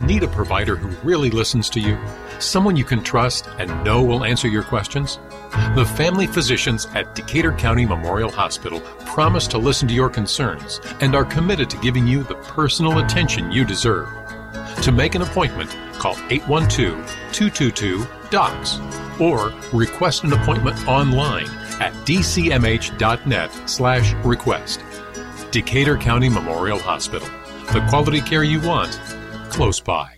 Need 0.00 0.22
a 0.22 0.28
provider 0.28 0.76
who 0.76 0.88
really 1.06 1.30
listens 1.30 1.68
to 1.70 1.80
you? 1.80 1.98
Someone 2.38 2.76
you 2.76 2.84
can 2.84 3.02
trust 3.02 3.48
and 3.58 3.84
know 3.84 4.02
will 4.02 4.24
answer 4.24 4.46
your 4.46 4.62
questions? 4.62 5.18
The 5.74 5.90
family 5.96 6.26
physicians 6.26 6.86
at 6.94 7.14
Decatur 7.14 7.52
County 7.52 7.86
Memorial 7.86 8.30
Hospital 8.30 8.80
promise 9.06 9.46
to 9.48 9.58
listen 9.58 9.88
to 9.88 9.94
your 9.94 10.10
concerns 10.10 10.80
and 11.00 11.14
are 11.14 11.24
committed 11.24 11.70
to 11.70 11.78
giving 11.78 12.06
you 12.06 12.22
the 12.22 12.34
personal 12.36 12.98
attention 12.98 13.50
you 13.50 13.64
deserve. 13.64 14.08
To 14.82 14.92
make 14.92 15.14
an 15.14 15.22
appointment, 15.22 15.70
call 15.94 16.16
812 16.30 17.06
222 17.32 18.04
DOCS 18.30 19.20
or 19.20 19.52
request 19.72 20.24
an 20.24 20.32
appointment 20.32 20.86
online 20.86 21.46
at 21.80 21.92
dcmh.net 22.04 23.68
slash 23.68 24.14
request. 24.24 24.84
Decatur 25.50 25.96
County 25.96 26.28
Memorial 26.28 26.78
Hospital. 26.78 27.28
The 27.72 27.84
quality 27.88 28.20
care 28.20 28.44
you 28.44 28.60
want, 28.60 28.92
close 29.50 29.80
by. 29.80 30.17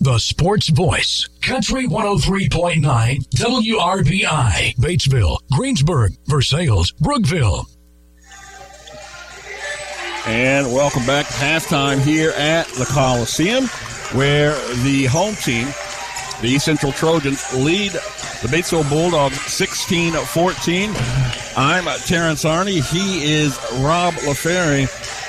The 0.00 0.18
Sports 0.18 0.68
Voice, 0.68 1.28
Country 1.40 1.86
103.9 1.86 2.82
WRBI, 3.28 4.76
Batesville, 4.76 5.38
Greensburg, 5.52 6.12
Versailles, 6.26 6.90
Brookville. 7.00 7.66
And 10.26 10.72
welcome 10.72 11.06
back 11.06 11.26
to 11.26 11.32
halftime 11.34 12.00
here 12.00 12.30
at 12.30 12.66
the 12.68 12.86
Coliseum, 12.86 13.66
where 14.18 14.54
the 14.82 15.06
home 15.06 15.36
team, 15.36 15.68
the 16.40 16.58
Central 16.58 16.92
Trojans, 16.92 17.54
lead 17.54 17.92
the 17.92 18.48
Batesville 18.48 18.88
Bulldogs 18.90 19.40
16 19.42 20.12
14. 20.14 20.90
I'm 21.56 21.84
Terrence 22.00 22.44
Arney. 22.44 22.82
He 22.82 23.32
is 23.32 23.56
Rob 23.74 24.14
LaFerry. 24.14 24.88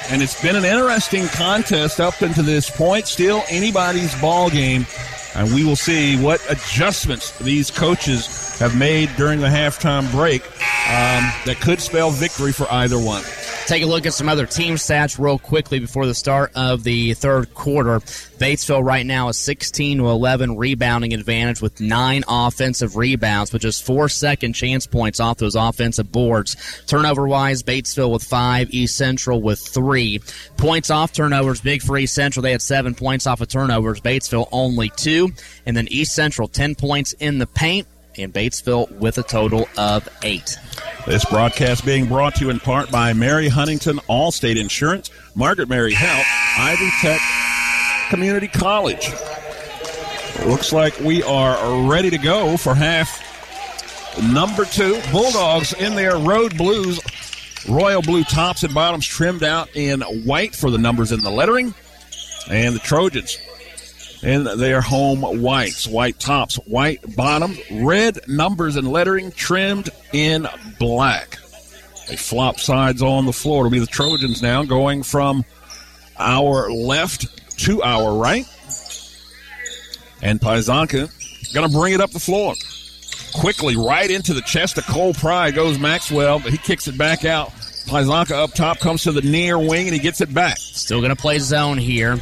And 0.09 0.21
it's 0.21 0.39
been 0.41 0.55
an 0.55 0.65
interesting 0.65 1.27
contest 1.27 1.99
up 1.99 2.21
until 2.21 2.43
this 2.43 2.69
point. 2.69 3.07
Still 3.07 3.43
anybody's 3.49 4.19
ball 4.21 4.49
game. 4.49 4.85
And 5.35 5.53
we 5.53 5.65
will 5.65 5.75
see 5.75 6.15
what 6.21 6.39
adjustments 6.49 7.37
these 7.39 7.69
coaches 7.69 8.57
have 8.59 8.77
made 8.77 9.09
during 9.17 9.41
the 9.41 9.47
halftime 9.47 10.09
break 10.11 10.43
um, 10.43 11.23
that 11.45 11.57
could 11.59 11.81
spell 11.81 12.11
victory 12.11 12.53
for 12.53 12.71
either 12.71 12.97
one. 12.97 13.23
Take 13.67 13.81
a 13.81 13.87
look 13.87 14.05
at 14.05 14.13
some 14.13 14.29
other 14.29 14.45
team 14.45 14.75
stats 14.75 15.17
real 15.17 15.39
quickly 15.39 15.79
before 15.79 16.05
the 16.05 16.13
start 16.13 16.51
of 16.53 16.83
the 16.83 17.15
third 17.15 17.51
quarter. 17.55 17.99
Batesville 17.99 18.85
right 18.85 19.03
now 19.03 19.29
is 19.29 19.39
16 19.39 19.97
to 19.97 20.07
11 20.07 20.55
rebounding 20.55 21.15
advantage 21.15 21.63
with 21.63 21.81
nine 21.81 22.23
offensive 22.27 22.95
rebounds, 22.95 23.51
with 23.51 23.63
just 23.63 23.83
four 23.83 24.07
second 24.07 24.53
chance 24.53 24.85
points 24.85 25.19
off 25.19 25.37
those 25.37 25.55
offensive 25.55 26.11
boards. 26.11 26.55
Turnover 26.85 27.27
wise, 27.27 27.63
Batesville 27.63 28.11
with 28.11 28.23
five, 28.23 28.69
East 28.69 28.97
Central 28.97 29.41
with 29.41 29.59
three. 29.59 30.21
Points 30.57 30.91
off 30.91 31.11
turnovers, 31.11 31.59
big 31.59 31.81
for 31.81 31.97
East 31.97 32.13
Central. 32.13 32.43
They 32.43 32.51
had 32.51 32.61
seven 32.61 32.93
points 32.93 33.25
off 33.25 33.41
of 33.41 33.47
turnovers. 33.47 33.99
Batesville 33.99 34.47
only 34.51 34.91
two. 34.95 35.31
And 35.65 35.75
then 35.75 35.87
East 35.89 36.13
Central 36.13 36.47
10 36.47 36.75
points 36.75 37.13
in 37.13 37.39
the 37.39 37.47
paint 37.47 37.87
and 38.17 38.33
Batesville 38.33 38.91
with 38.91 39.17
a 39.17 39.23
total 39.23 39.67
of 39.77 40.07
eight. 40.23 40.57
This 41.05 41.25
broadcast 41.25 41.85
being 41.85 42.07
brought 42.07 42.35
to 42.35 42.45
you 42.45 42.49
in 42.49 42.59
part 42.59 42.91
by 42.91 43.13
Mary 43.13 43.47
Huntington 43.47 43.97
Allstate 44.09 44.57
Insurance, 44.57 45.11
Margaret 45.35 45.69
Mary 45.69 45.93
Health, 45.93 46.25
Ivy 46.57 46.89
Tech 47.01 47.21
Community 48.09 48.47
College. 48.47 49.11
Looks 50.45 50.73
like 50.73 50.99
we 50.99 51.23
are 51.23 51.89
ready 51.89 52.09
to 52.09 52.17
go 52.17 52.57
for 52.57 52.75
half 52.75 53.21
number 54.31 54.65
two. 54.65 54.99
Bulldogs 55.11 55.73
in 55.73 55.95
their 55.95 56.17
road 56.17 56.57
blues, 56.57 56.99
royal 57.67 58.01
blue 58.01 58.23
tops 58.23 58.63
and 58.63 58.73
bottoms 58.73 59.05
trimmed 59.05 59.43
out 59.43 59.75
in 59.75 60.01
white 60.01 60.55
for 60.55 60.69
the 60.69 60.77
numbers 60.77 61.11
in 61.11 61.21
the 61.21 61.31
lettering. 61.31 61.73
And 62.49 62.75
the 62.75 62.79
Trojans 62.79 63.37
in 64.25 64.43
their 64.43 64.81
home 64.81 65.21
whites, 65.21 65.87
white 65.87 66.19
tops, 66.19 66.55
white 66.65 67.15
bottoms, 67.15 67.59
red 67.71 68.19
numbers 68.27 68.75
and 68.75 68.91
lettering 68.91 69.31
trimmed 69.31 69.89
in 70.13 70.47
black. 70.79 71.37
They 72.07 72.15
flop 72.15 72.59
sides 72.59 73.03
on 73.03 73.27
the 73.27 73.33
floor. 73.33 73.61
It'll 73.61 73.71
be 73.71 73.79
the 73.79 73.85
Trojans 73.85 74.41
now 74.41 74.63
going 74.63 75.03
from 75.03 75.45
our 76.17 76.71
left 76.71 77.57
to 77.59 77.83
our 77.83 78.17
right. 78.17 78.45
And 80.21 80.41
Pazanka 80.41 81.53
going 81.53 81.69
to 81.69 81.73
bring 81.73 81.93
it 81.93 82.01
up 82.01 82.09
the 82.11 82.19
floor. 82.19 82.55
Quickly, 83.35 83.75
right 83.75 84.09
into 84.09 84.33
the 84.33 84.41
chest 84.41 84.77
of 84.77 84.85
Cole 84.87 85.13
Pride 85.13 85.53
goes 85.53 85.77
Maxwell, 85.77 86.39
but 86.39 86.51
he 86.51 86.57
kicks 86.57 86.87
it 86.87 86.97
back 86.97 87.25
out. 87.25 87.51
Pazanka 87.85 88.31
up 88.31 88.53
top 88.53 88.79
comes 88.79 89.03
to 89.03 89.11
the 89.11 89.21
near 89.21 89.59
wing 89.59 89.87
and 89.87 89.93
he 89.93 89.99
gets 89.99 90.21
it 90.21 90.33
back. 90.33 90.57
Still 90.57 90.99
going 90.99 91.15
to 91.15 91.21
play 91.21 91.37
zone 91.37 91.77
here. 91.77 92.17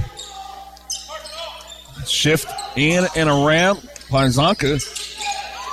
Shift 2.08 2.48
in 2.76 3.06
and 3.16 3.30
around. 3.30 3.80
Pazanka, 4.10 4.80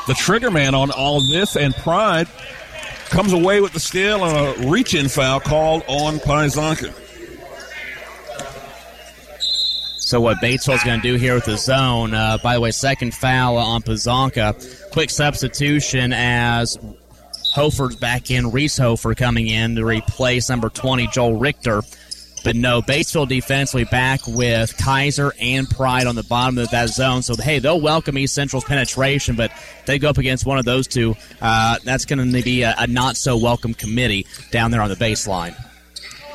the 0.06 0.14
trigger 0.14 0.50
man 0.50 0.74
on 0.74 0.90
all 0.90 1.20
this, 1.20 1.56
and 1.56 1.74
Pride 1.74 2.26
comes 3.10 3.32
away 3.32 3.60
with 3.60 3.72
the 3.72 3.80
steal 3.80 4.24
and 4.24 4.64
a 4.64 4.70
reach 4.70 4.94
in 4.94 5.08
foul 5.08 5.40
called 5.40 5.82
on 5.88 6.18
Pazanka. 6.18 6.94
So 10.10 10.20
what 10.20 10.38
Batesville's 10.38 10.82
going 10.82 11.00
to 11.00 11.08
do 11.08 11.16
here 11.16 11.34
with 11.34 11.44
the 11.44 11.56
zone? 11.56 12.14
Uh, 12.14 12.38
by 12.42 12.54
the 12.54 12.60
way, 12.60 12.70
second 12.70 13.14
foul 13.14 13.56
on 13.58 13.82
Pazanka. 13.82 14.90
Quick 14.90 15.10
substitution 15.10 16.12
as 16.12 16.78
Hofer's 17.52 17.94
back 17.96 18.30
in. 18.30 18.50
Reese 18.50 18.76
Hofer 18.76 19.14
coming 19.14 19.46
in 19.48 19.76
to 19.76 19.84
replace 19.84 20.48
number 20.48 20.68
20 20.68 21.06
Joel 21.08 21.36
Richter. 21.36 21.82
But 22.42 22.56
no, 22.56 22.80
Batesville 22.80 23.28
defensively 23.28 23.84
back 23.84 24.26
with 24.26 24.76
Kaiser 24.78 25.34
and 25.38 25.68
Pride 25.68 26.06
on 26.06 26.14
the 26.14 26.22
bottom 26.22 26.56
of 26.58 26.70
that 26.70 26.88
zone. 26.88 27.22
So, 27.22 27.34
hey, 27.36 27.58
they'll 27.58 27.80
welcome 27.80 28.16
East 28.16 28.34
Central's 28.34 28.64
penetration, 28.64 29.36
but 29.36 29.52
they 29.86 29.98
go 29.98 30.08
up 30.08 30.18
against 30.18 30.46
one 30.46 30.58
of 30.58 30.64
those 30.64 30.86
two. 30.86 31.16
Uh, 31.40 31.76
that's 31.84 32.06
going 32.06 32.32
to 32.32 32.42
be 32.42 32.62
a, 32.62 32.74
a 32.78 32.86
not 32.86 33.16
so 33.16 33.36
welcome 33.36 33.74
committee 33.74 34.26
down 34.50 34.70
there 34.70 34.80
on 34.80 34.88
the 34.88 34.96
baseline. 34.96 35.54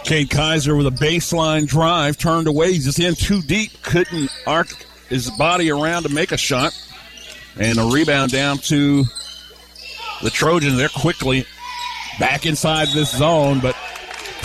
Cade 0.03 0.29
Kaiser 0.29 0.75
with 0.75 0.85
a 0.85 0.91
baseline 0.91 1.65
drive 1.67 2.17
turned 2.17 2.47
away. 2.47 2.73
He's 2.73 2.85
just 2.85 2.99
in 2.99 3.15
too 3.15 3.41
deep. 3.41 3.71
Couldn't 3.81 4.31
arc 4.45 4.67
his 5.09 5.31
body 5.31 5.71
around 5.71 6.03
to 6.03 6.09
make 6.09 6.31
a 6.31 6.37
shot. 6.37 6.79
And 7.57 7.79
a 7.79 7.85
rebound 7.85 8.31
down 8.31 8.57
to 8.57 9.05
the 10.21 10.29
Trojans. 10.29 10.77
They're 10.77 10.89
quickly 10.89 11.45
back 12.19 12.45
inside 12.45 12.89
this 12.89 13.17
zone, 13.17 13.59
but 13.59 13.75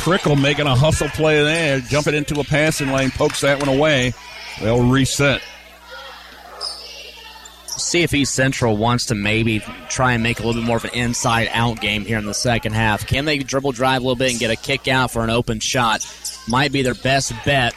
Prickle 0.00 0.36
making 0.36 0.66
a 0.66 0.74
hustle 0.74 1.08
play 1.10 1.42
there, 1.42 1.80
jumping 1.80 2.14
into 2.14 2.40
a 2.40 2.44
passing 2.44 2.90
lane, 2.90 3.10
pokes 3.10 3.42
that 3.42 3.58
one 3.58 3.68
away. 3.68 4.14
They'll 4.60 4.88
reset. 4.88 5.42
See 7.66 8.02
if 8.02 8.14
East 8.14 8.34
Central 8.34 8.76
wants 8.76 9.06
to 9.06 9.14
maybe 9.14 9.60
try 9.88 10.12
and 10.12 10.22
make 10.22 10.40
a 10.40 10.42
little 10.42 10.60
bit 10.62 10.66
more 10.66 10.78
of 10.78 10.84
an 10.84 10.94
inside 10.94 11.48
out 11.52 11.80
game 11.80 12.04
here 12.04 12.18
in 12.18 12.24
the 12.24 12.34
second 12.34 12.72
half. 12.72 13.06
Can 13.06 13.24
they 13.24 13.38
dribble 13.38 13.72
drive 13.72 14.00
a 14.02 14.04
little 14.04 14.16
bit 14.16 14.30
and 14.30 14.40
get 14.40 14.50
a 14.50 14.56
kick 14.56 14.88
out 14.88 15.10
for 15.10 15.22
an 15.22 15.30
open 15.30 15.60
shot? 15.60 16.06
Might 16.48 16.72
be 16.72 16.82
their 16.82 16.94
best 16.94 17.32
bet. 17.44 17.74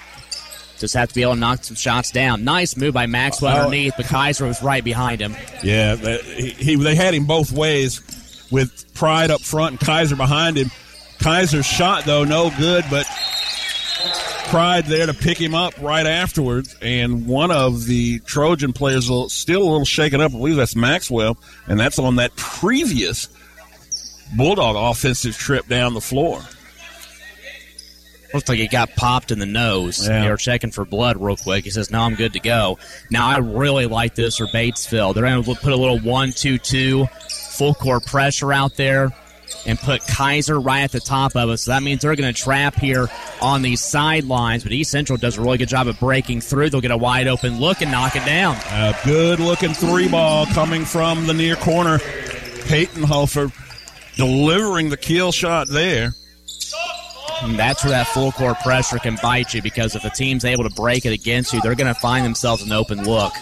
Just 0.80 0.93
have 0.93 1.09
to 1.09 1.15
be 1.15 1.24
able 1.24 1.34
to 1.34 1.39
knock 1.39 1.63
some 1.63 1.76
shots 1.76 2.11
down. 2.11 2.43
Nice 2.43 2.78
move 2.78 2.93
by 2.93 3.05
Maxwell 3.05 3.55
uh, 3.55 3.59
underneath, 3.63 3.93
but 3.97 4.05
Kaiser 4.05 4.45
was 4.45 4.61
right 4.63 4.84
behind 4.84 5.21
him. 5.21 5.36
Yeah, 5.61 5.95
he, 5.95 6.49
he, 6.51 6.76
they 6.76 6.95
had 6.95 7.13
him 7.13 7.26
both 7.26 7.51
ways 7.51 8.47
with 8.51 8.93
Pride 8.93 9.32
up 9.32 9.41
front 9.41 9.71
and 9.71 9.80
Kaiser 9.80 10.15
behind 10.15 10.57
him. 10.57 10.71
Kaiser's 11.24 11.65
shot, 11.65 12.03
though, 12.03 12.26
no 12.26 12.51
good, 12.57 12.84
but 12.89 13.07
Pride 14.53 14.86
there 14.86 15.07
to 15.07 15.13
pick 15.13 15.39
him 15.39 15.55
up 15.55 15.74
right 15.82 16.05
afterwards. 16.05 16.76
And 16.82 17.26
one 17.26 17.49
of 17.49 17.86
the 17.86 18.19
Trojan 18.19 18.74
players 18.74 19.09
still 19.34 19.63
a 19.63 19.63
little 19.63 19.86
shaken 19.86 20.21
up. 20.21 20.32
I 20.32 20.38
believe 20.38 20.57
that's 20.57 20.76
Maxwell, 20.76 21.38
and 21.65 21.80
that's 21.80 21.97
on 21.97 22.17
that 22.17 22.36
previous 22.36 23.30
Bulldog 24.38 24.76
offensive 24.76 25.36
trip 25.38 25.67
down 25.67 25.93
the 25.93 26.01
floor. 26.01 26.41
Looks 28.34 28.49
like 28.49 28.59
he 28.59 28.67
got 28.67 28.95
popped 28.95 29.32
in 29.32 29.39
the 29.39 29.45
nose. 29.45 30.07
Yeah. 30.07 30.24
They 30.24 30.30
were 30.30 30.38
checking 30.38 30.71
for 30.71 30.86
blood 30.86 31.17
real 31.17 31.38
quick. 31.38 31.63
He 31.63 31.69
says, 31.69 31.89
No, 31.89 32.01
I'm 32.01 32.15
good 32.15 32.34
to 32.34 32.39
go. 32.39 32.78
Now, 33.09 33.28
I 33.28 33.38
really 33.38 33.86
like 33.86 34.15
this 34.15 34.38
for 34.38 34.47
Batesville. 34.47 35.13
They're 35.13 35.24
going 35.24 35.43
to 35.43 35.55
put 35.55 35.71
a 35.71 35.76
little 35.76 35.99
1 35.99 36.32
2 36.32 36.57
2 36.57 37.05
full 37.57 37.74
court 37.76 38.05
pressure 38.05 38.51
out 38.51 38.76
there 38.76 39.11
and 39.66 39.80
put 39.80 40.06
Kaiser 40.08 40.60
right 40.60 40.82
at 40.82 40.91
the 40.91 40.99
top 40.99 41.36
of 41.36 41.49
us. 41.49 41.64
So 41.64 41.72
that 41.72 41.84
means 41.84 42.01
they're 42.01 42.16
going 42.16 42.34
to 42.34 42.39
trap 42.39 42.76
here 42.76 43.10
on 43.41 43.62
these 43.62 43.82
sidelines. 43.82 44.64
But 44.64 44.72
East 44.72 44.91
Central 44.91 45.18
does 45.18 45.38
a 45.38 45.41
really 45.41 45.58
good 45.58 45.70
job 45.70 45.88
of 45.88 45.99
breaking 45.99 46.41
through. 46.41 46.70
They'll 46.70 46.82
get 46.82 46.91
a 46.91 46.97
wide 46.97 47.28
open 47.28 47.60
look 47.60 47.82
and 47.82 47.91
knock 47.91 48.16
it 48.16 48.26
down. 48.26 48.58
A 48.72 48.95
good 49.06 49.39
looking 49.39 49.74
three 49.74 50.10
ball 50.10 50.45
coming 50.47 50.86
from 50.86 51.28
the 51.28 51.34
near 51.34 51.56
corner. 51.56 51.99
Peyton 52.66 53.04
Hofer 53.04 53.51
delivering 54.16 54.89
the 54.89 54.97
kill 54.97 55.32
shot 55.32 55.68
there. 55.70 56.14
And 57.41 57.60
that's 57.60 57.84
where 57.84 57.91
that 57.91 58.08
full 58.08 58.32
court 58.32 58.58
pressure 58.60 58.99
can 58.99 59.18
bite 59.22 59.54
you 59.54 59.62
because 59.62 59.95
if 59.95 60.06
a 60.06 60.10
team's 60.10 60.45
able 60.45 60.64
to 60.64 60.74
break 60.76 61.06
it 61.06 61.12
against 61.12 61.51
you, 61.51 61.62
they're 61.62 61.76
going 61.76 61.93
to 61.93 61.99
find 61.99 62.26
themselves 62.26 62.64
an 62.64 62.72
open 62.72 63.04
look. 63.04 63.34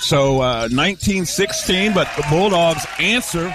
So 0.00 0.42
uh, 0.42 0.68
19-16, 0.68 1.94
but 1.94 2.06
the 2.16 2.26
Bulldogs 2.28 2.84
answer 2.98 3.54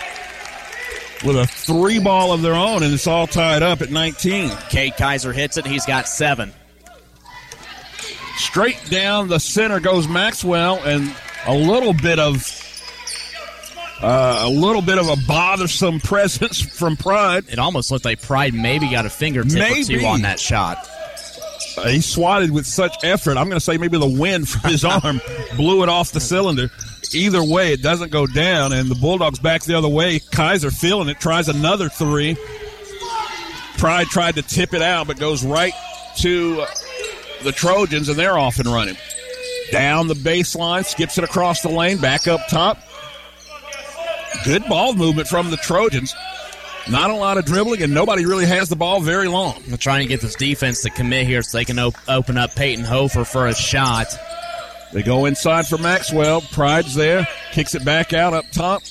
with 1.26 1.38
a 1.38 1.45
three 1.47 1.99
ball 1.99 2.32
of 2.32 2.41
their 2.41 2.53
own, 2.55 2.84
and 2.84 2.93
it's 2.93 3.07
all 3.07 3.28
tied 3.28 3.63
up 3.63 3.82
at 3.82 3.91
19. 3.91 4.49
Cade 4.70 4.95
Kaiser 4.97 5.34
hits 5.34 5.57
it. 5.57 5.65
He's 5.65 5.86
got 5.86 6.07
seven. 6.07 6.53
Straight 8.38 8.80
down 8.89 9.28
the 9.28 9.39
center 9.39 9.80
goes 9.80 10.07
Maxwell, 10.07 10.80
and 10.84 11.13
a 11.45 11.53
little 11.53 11.93
bit 11.93 12.20
of 12.20 12.55
uh, 14.01 14.43
a 14.45 14.49
little 14.49 14.82
bit 14.82 14.97
of 14.97 15.09
a 15.09 15.17
bothersome 15.28 15.99
presence 16.03 16.61
from 16.61 16.95
Pride. 16.95 17.45
It 17.49 17.59
almost 17.59 17.91
looked 17.91 18.05
like 18.05 18.22
Pride 18.22 18.53
maybe 18.53 18.89
got 18.89 19.05
a 19.05 19.09
fingertip 19.09 19.53
Maybe. 19.53 19.97
or 19.97 19.99
two 19.99 20.05
on 20.05 20.22
that 20.22 20.39
shot. 20.39 20.88
He 21.88 22.02
swatted 22.02 22.52
with 22.52 22.66
such 22.66 22.96
effort. 23.04 23.38
I'm 23.38 23.48
going 23.48 23.60
to 23.60 23.60
say 23.60 23.78
maybe 23.78 23.98
the 23.98 24.20
wind 24.20 24.50
from 24.50 24.72
his 24.72 24.84
arm 25.04 25.22
blew 25.56 25.84
it 25.84 25.90
off 25.90 26.12
the 26.12 26.20
cylinder. 26.20 26.70
Either 27.14 27.44
way, 27.44 27.74
it 27.74 27.82
doesn't 27.82 28.12
go 28.12 28.28
down, 28.28 28.74
and 28.74 28.90
the 28.90 28.96
Bulldogs 28.96 29.40
back 29.40 29.64
the 29.64 29.76
other 29.76 29.88
way. 29.88 30.20
Kaiser 30.20 30.72
feeling 30.72 31.10
it, 31.10 31.20
tries 31.20 31.48
another 31.50 31.90
three. 31.90 32.38
Pride 33.78 34.08
tried 34.08 34.36
to 34.36 34.42
tip 34.42 34.74
it 34.74 34.82
out, 34.82 35.08
but 35.08 35.18
goes 35.18 35.44
right 35.44 35.74
to 36.18 36.66
the 37.44 37.52
Trojans, 37.52 38.10
and 38.10 38.20
they're 38.20 38.38
off 38.38 38.60
and 38.60 38.68
running. 38.68 38.98
Down 39.72 40.08
the 40.08 40.16
baseline, 40.16 40.86
skips 40.86 41.18
it 41.18 41.24
across 41.24 41.62
the 41.62 41.70
lane, 41.70 41.98
back 41.98 42.28
up 42.28 42.42
top. 42.50 42.78
Good 44.44 44.66
ball 44.68 44.94
movement 44.94 45.28
from 45.28 45.50
the 45.50 45.58
Trojans. 45.58 46.14
Not 46.88 47.10
a 47.12 47.16
lot 47.16 47.38
of 47.38 47.46
dribbling, 47.46 47.84
and 47.84 47.94
nobody 47.94 48.26
really 48.26 48.46
has 48.46 48.70
the 48.70 48.76
ball 48.76 49.00
very 49.02 49.28
long. 49.28 49.62
They're 49.68 49.78
trying 49.78 50.02
to 50.04 50.08
get 50.08 50.22
this 50.22 50.36
defense 50.36 50.82
to 50.84 50.90
commit 50.90 51.28
here 51.28 51.42
so 51.42 51.58
they 51.58 51.66
can 51.66 51.78
op- 51.78 51.96
open 52.08 52.38
up 52.38 52.56
Peyton 52.56 52.86
Hofer 52.86 53.26
for 53.26 53.48
a 53.48 53.54
shot. 53.54 54.08
They 54.92 55.04
go 55.04 55.26
inside 55.26 55.68
for 55.68 55.78
Maxwell. 55.78 56.42
Pride's 56.42 56.96
there, 56.96 57.28
kicks 57.52 57.76
it 57.76 57.86
back 57.86 58.14
out 58.14 58.34
up 58.34 58.50
top. 58.52 58.82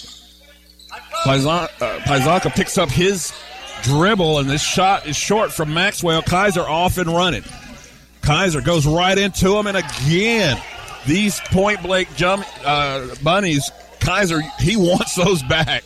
Paisan- 1.25 1.69
uh, 1.81 1.99
Pazanka 2.01 2.55
picks 2.55 2.79
up 2.79 2.89
his 2.89 3.33
dribble, 3.83 4.39
and 4.39 4.49
this 4.49 4.63
shot 4.63 5.07
is 5.07 5.17
short 5.17 5.53
from 5.53 5.75
Maxwell. 5.75 6.23
Kaiser 6.23 6.61
off 6.63 6.99
and 6.99 7.09
running. 7.09 7.43
Kaiser 8.23 8.61
goes 8.61 8.87
right 8.87 9.17
into 9.19 9.57
him, 9.57 9.67
and 9.67 9.77
again, 9.77 10.61
these 11.07 11.41
point 11.41 11.83
blank 11.83 12.15
jump 12.15 12.45
uh, 12.65 13.07
bunnies. 13.25 13.71
Kaiser, 14.01 14.41
he 14.61 14.77
wants 14.77 15.17
those 15.17 15.43
back, 15.45 15.85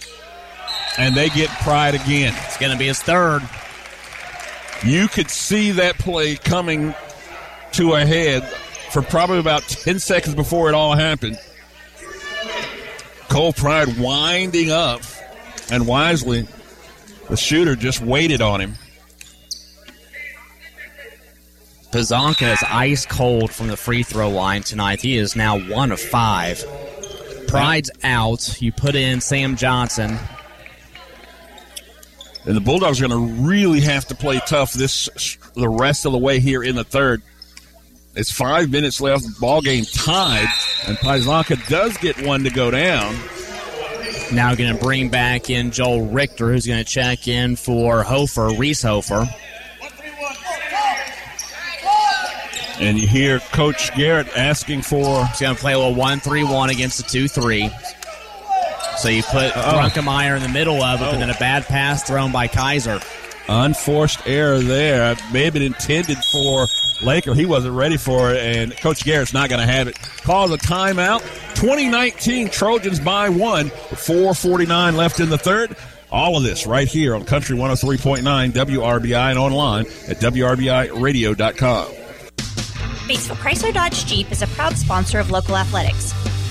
and 0.99 1.15
they 1.15 1.29
get 1.31 1.49
Pride 1.49 1.95
again. 1.95 2.35
It's 2.45 2.59
going 2.59 2.73
to 2.73 2.79
be 2.79 2.87
his 2.87 3.03
third. 3.03 3.43
You 4.85 5.09
could 5.09 5.31
see 5.31 5.73
that 5.73 5.99
play 5.99 6.37
coming 6.37 6.95
to 7.73 7.95
a 7.95 8.05
head 8.05 8.45
for 8.91 9.01
probably 9.03 9.39
about 9.39 9.63
10 9.63 9.99
seconds 9.99 10.35
before 10.35 10.69
it 10.69 10.75
all 10.75 10.95
happened. 10.95 11.39
Cole 13.29 13.53
Pride 13.53 13.99
winding 13.99 14.71
up, 14.71 15.01
and 15.71 15.87
wisely, 15.87 16.47
the 17.31 17.37
shooter 17.37 17.75
just 17.77 18.03
waited 18.03 18.43
on 18.43 18.61
him. 18.61 18.75
Pazanka 21.93 22.53
is 22.53 22.63
ice 22.69 23.07
cold 23.07 23.51
from 23.51 23.69
the 23.69 23.77
free 23.77 24.03
throw 24.03 24.29
line 24.31 24.63
tonight. 24.63 25.01
He 25.01 25.17
is 25.17 25.37
now 25.37 25.59
one 25.59 25.93
of 25.93 26.01
five. 26.01 26.63
Pride's 27.49 27.91
out. 28.03 28.61
You 28.61 28.73
put 28.73 28.95
in 28.95 29.21
Sam 29.21 29.57
Johnson. 29.57 30.19
And 32.45 32.57
the 32.57 32.61
Bulldogs 32.61 33.01
are 33.01 33.09
going 33.09 33.29
to 33.29 33.43
really 33.43 33.81
have 33.81 34.07
to 34.07 34.15
play 34.15 34.41
tough 34.47 34.73
this 34.73 35.39
the 35.55 35.69
rest 35.69 36.07
of 36.07 36.13
the 36.13 36.19
way 36.19 36.41
here 36.41 36.63
in 36.63 36.75
the 36.75 36.85
third. 36.85 37.23
It's 38.15 38.31
five 38.31 38.71
minutes 38.71 39.01
left, 39.01 39.25
ball 39.41 39.63
game 39.63 39.85
tied, 39.85 40.49
and 40.87 40.99
Pazanka 40.99 41.67
does 41.69 41.97
get 41.99 42.21
one 42.27 42.45
to 42.45 42.51
go 42.51 42.71
down. 42.71 43.17
Now 44.33 44.55
going 44.55 44.75
to 44.75 44.83
bring 44.83 45.09
back 45.09 45.51
in 45.51 45.71
Joel 45.71 46.07
Richter, 46.07 46.53
who's 46.53 46.67
going 46.67 46.83
to 46.83 46.91
check 46.91 47.29
in 47.29 47.57
for 47.57 48.03
Hofer, 48.03 48.51
Reese 48.57 48.83
Hofer. 48.83 49.27
And 52.81 52.99
you 52.99 53.07
hear 53.07 53.39
Coach 53.39 53.95
Garrett 53.95 54.27
asking 54.37 54.83
for. 54.83 55.25
He's 55.27 55.41
going 55.41 55.55
to 55.55 55.61
play 55.61 55.75
a 55.75 55.79
little 55.79 55.95
1 55.95 56.21
3 56.21 56.45
1 56.45 56.71
against 56.71 56.97
the 56.97 57.05
2 57.05 57.29
3. 57.29 57.71
So 59.03 59.09
you 59.09 59.25
put 59.25 59.57
Uh-oh. 59.57 59.79
Grunkemeyer 59.79 60.37
in 60.37 60.45
the 60.45 60.49
middle 60.49 60.81
of 60.81 61.03
it, 61.03 61.09
and 61.09 61.21
then 61.21 61.29
a 61.29 61.35
oh. 61.35 61.41
bad 61.41 61.65
pass 61.65 62.05
thrown 62.05 62.31
by 62.31 62.47
Kaiser. 62.47 63.01
Unforced 63.49 64.25
error 64.29 64.61
there. 64.61 65.17
May 65.33 65.43
have 65.43 65.55
been 65.55 65.63
intended 65.65 66.19
for 66.19 66.69
Laker. 67.03 67.35
He 67.35 67.45
wasn't 67.45 67.75
ready 67.75 67.97
for 67.97 68.33
it, 68.33 68.39
and 68.39 68.77
Coach 68.77 69.05
Garrett's 69.05 69.33
not 69.33 69.49
going 69.49 69.61
to 69.61 69.67
have 69.67 69.89
it. 69.89 69.99
Calls 70.23 70.53
a 70.53 70.57
timeout. 70.57 71.19
2019 71.57 72.49
Trojans 72.51 73.01
by 73.01 73.29
one. 73.29 73.71
4.49 73.71 74.95
left 74.95 75.19
in 75.19 75.31
the 75.31 75.39
third. 75.39 75.77
All 76.13 76.37
of 76.37 76.45
this 76.45 76.65
right 76.65 76.87
here 76.87 77.17
on 77.17 77.25
Country 77.25 77.57
103.9 77.59 78.53
WRBI 78.53 79.31
and 79.31 79.39
online 79.39 79.87
at 80.07 80.19
WRBIRadio.com. 80.19 81.87
Batesville 83.09 83.37
Chrysler 83.37 83.75
Dodge 83.75 84.07
Jeep 84.07 84.31
is 84.31 84.43
a 84.43 84.47
proud 84.47 84.79
sponsor 84.79 85.19
of 85.19 85.33
local 85.33 85.57
athletics. 85.57 86.15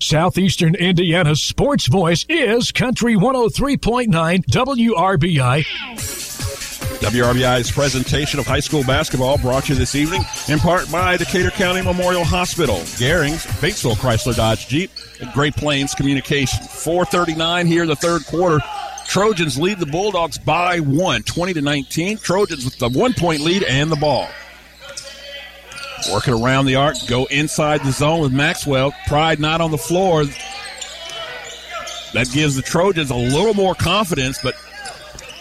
Southeastern 0.00 0.76
Indiana's 0.76 1.42
sports 1.42 1.88
voice 1.88 2.24
is 2.28 2.70
Country 2.70 3.16
103.9 3.16 4.06
WRBI. 4.46 5.64
WRBI's 6.98 7.70
presentation 7.70 8.38
of 8.38 8.46
high 8.46 8.60
school 8.60 8.84
basketball 8.84 9.38
brought 9.38 9.64
to 9.64 9.72
you 9.72 9.78
this 9.78 9.96
evening 9.96 10.22
in 10.48 10.60
part 10.60 10.90
by 10.90 11.16
Decatur 11.16 11.50
County 11.50 11.82
Memorial 11.82 12.24
Hospital, 12.24 12.76
Garings, 12.96 13.44
Batesville 13.60 13.96
Chrysler 13.96 14.36
Dodge 14.36 14.68
Jeep, 14.68 14.90
and 15.20 15.32
Great 15.32 15.56
Plains 15.56 15.94
Communication. 15.94 16.64
439 16.64 17.66
here 17.66 17.82
in 17.82 17.88
the 17.88 17.96
third 17.96 18.24
quarter. 18.26 18.60
Trojans 19.06 19.58
lead 19.58 19.78
the 19.78 19.86
Bulldogs 19.86 20.38
by 20.38 20.78
one, 20.78 21.22
20 21.24 21.54
to 21.54 21.60
19. 21.60 22.18
Trojans 22.18 22.64
with 22.64 22.78
the 22.78 22.88
one 22.88 23.14
point 23.14 23.40
lead 23.40 23.64
and 23.64 23.90
the 23.90 23.96
ball. 23.96 24.28
Working 26.12 26.34
around 26.34 26.66
the 26.66 26.76
arc, 26.76 26.96
go 27.06 27.24
inside 27.26 27.82
the 27.82 27.92
zone 27.92 28.20
with 28.20 28.32
Maxwell. 28.32 28.94
Pride 29.06 29.40
not 29.40 29.60
on 29.60 29.70
the 29.70 29.78
floor. 29.78 30.24
That 32.14 32.30
gives 32.32 32.56
the 32.56 32.62
Trojans 32.62 33.10
a 33.10 33.16
little 33.16 33.54
more 33.54 33.74
confidence, 33.74 34.38
but 34.42 34.54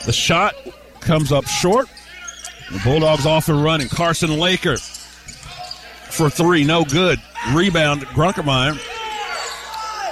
the 0.06 0.12
shot 0.12 0.56
comes 1.00 1.32
up 1.32 1.46
short. 1.46 1.88
The 2.72 2.80
Bulldogs 2.84 3.26
off 3.26 3.48
and 3.50 3.64
running. 3.64 3.88
Carson 3.88 4.38
Laker 4.38 4.78
for 6.18 6.30
three, 6.30 6.64
no 6.64 6.84
good. 6.84 7.22
Rebound, 7.54 8.02
Grunkemeyer. 8.08 8.78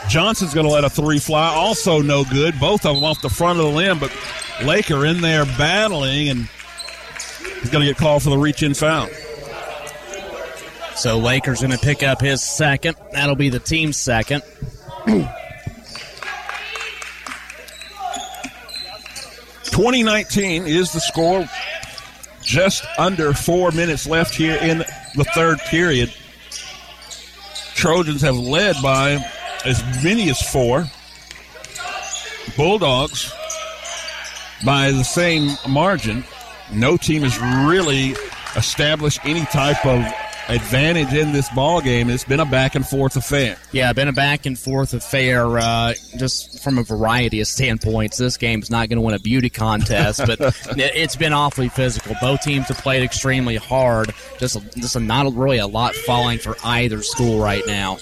Johnson's 0.08 0.54
going 0.54 0.68
to 0.68 0.72
let 0.72 0.84
a 0.84 0.90
three 0.90 1.20
fly, 1.20 1.48
also 1.48 2.02
no 2.02 2.24
good. 2.24 2.60
Both 2.60 2.86
of 2.86 2.96
them 2.96 3.04
off 3.04 3.22
the 3.22 3.30
front 3.30 3.60
of 3.60 3.66
the 3.66 3.72
limb, 3.72 4.00
but 4.00 4.16
Laker 4.64 5.06
in 5.06 5.22
there 5.22 5.46
battling, 5.46 6.30
and 6.30 6.50
he's 7.60 7.70
going 7.70 7.86
to 7.86 7.92
get 7.92 7.98
called 7.98 8.24
for 8.24 8.30
the 8.30 8.38
reach 8.38 8.62
in 8.64 8.74
foul. 8.74 9.10
So 10.96 11.18
Lakers 11.20 11.62
going 11.62 11.72
to 11.72 11.78
pick 11.78 12.04
up 12.04 12.22
his 12.22 12.42
second. 12.42 12.96
That'll 13.12 13.36
be 13.36 13.50
the 13.50 13.60
team's 13.60 13.98
second. 13.98 14.44
Twenty 19.72 20.04
nineteen 20.04 20.64
is 20.64 20.94
the 20.94 21.02
score. 21.02 21.48
Just 22.42 22.86
under 22.98 23.34
four 23.34 23.72
minutes 23.72 24.08
left 24.08 24.36
here 24.36 24.56
in 24.56 24.80
the 25.16 25.26
third 25.36 25.60
period. 25.60 26.14
Trojans 27.76 28.22
have 28.22 28.38
led 28.38 28.78
by 28.82 29.20
as 29.66 29.84
many 30.04 30.30
as 30.30 30.42
four. 30.42 30.86
Bulldogs 32.56 33.34
by 34.64 34.92
the 34.92 35.04
same 35.04 35.52
margin. 35.68 36.24
No 36.72 36.96
team 36.96 37.24
has 37.24 37.38
really 37.68 38.16
established 38.56 39.20
any 39.26 39.46
type 39.48 39.86
of 39.86 40.06
advantage 40.48 41.14
in 41.14 41.32
this 41.32 41.50
ball 41.50 41.82
game. 41.82 42.10
It's 42.10 42.24
been 42.24 42.40
a 42.40 42.46
back 42.46 42.76
and 42.76 42.88
forth 42.88 43.16
affair. 43.16 43.58
Yeah, 43.72 43.92
been 43.94 44.08
a 44.08 44.14
back 44.14 44.46
and 44.46 44.58
forth 44.58 44.94
affair, 44.94 45.58
uh, 45.58 45.94
just 46.18 46.64
from 46.64 46.78
a 46.78 46.84
variety 46.84 47.42
of 47.42 47.48
standpoints. 47.48 48.18
This 48.18 48.38
game's 48.38 48.70
not 48.70 48.90
going 48.90 48.98
to 48.98 49.02
win 49.02 49.16
a 49.16 49.20
beauty 49.20 49.50
contest, 49.50 50.22
but 50.26 50.38
it's 50.78 51.16
been 51.16 51.34
awfully 51.34 51.70
physical. 51.70 52.16
Both 52.22 52.42
teams 52.42 52.68
have 52.68 52.78
played 52.78 53.04
extremely 53.04 53.56
hard. 53.56 54.14
Just, 54.38 54.58
just 54.76 54.96
a, 54.96 55.00
not 55.00 55.34
really 55.34 55.58
a 55.58 55.68
lot 55.68 55.96
falling 55.96 56.40
for 56.40 56.56
either 56.64 57.02
school 57.02 57.40
right 57.40 57.64
now. 57.66 57.98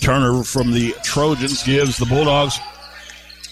Turner 0.00 0.42
from 0.42 0.72
the 0.72 0.94
Trojans 1.02 1.62
gives 1.62 1.98
the 1.98 2.06
Bulldogs 2.06 2.58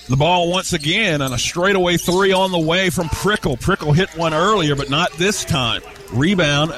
the 0.09 0.17
ball 0.17 0.51
once 0.51 0.73
again 0.73 1.21
on 1.21 1.35
a 1.35 1.39
straightaway 1.39 1.99
three 1.99 2.33
on 2.33 2.51
the 2.51 2.59
way 2.59 2.89
from 2.89 3.11
Prickle. 3.11 3.59
Prickle 3.59 3.93
hit 3.93 4.09
one 4.17 4.33
earlier, 4.33 4.75
but 4.75 4.89
not 4.89 5.13
this 5.13 5.45
time. 5.45 5.83
Rebound 6.11 6.73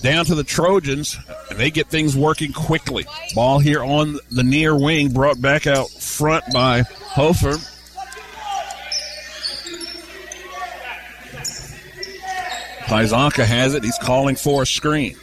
down 0.00 0.24
to 0.26 0.34
the 0.34 0.44
Trojans, 0.44 1.18
and 1.50 1.58
they 1.58 1.70
get 1.70 1.88
things 1.88 2.16
working 2.16 2.52
quickly. 2.52 3.06
Ball 3.34 3.58
here 3.58 3.82
on 3.82 4.18
the 4.30 4.42
near 4.42 4.76
wing, 4.76 5.12
brought 5.12 5.40
back 5.40 5.66
out 5.66 5.88
front 5.90 6.44
by 6.52 6.82
Hofer. 6.82 7.58
Pazanka 12.84 13.44
has 13.44 13.74
it. 13.74 13.84
He's 13.84 13.98
calling 13.98 14.34
for 14.34 14.62
a 14.62 14.66
screen. 14.66 15.16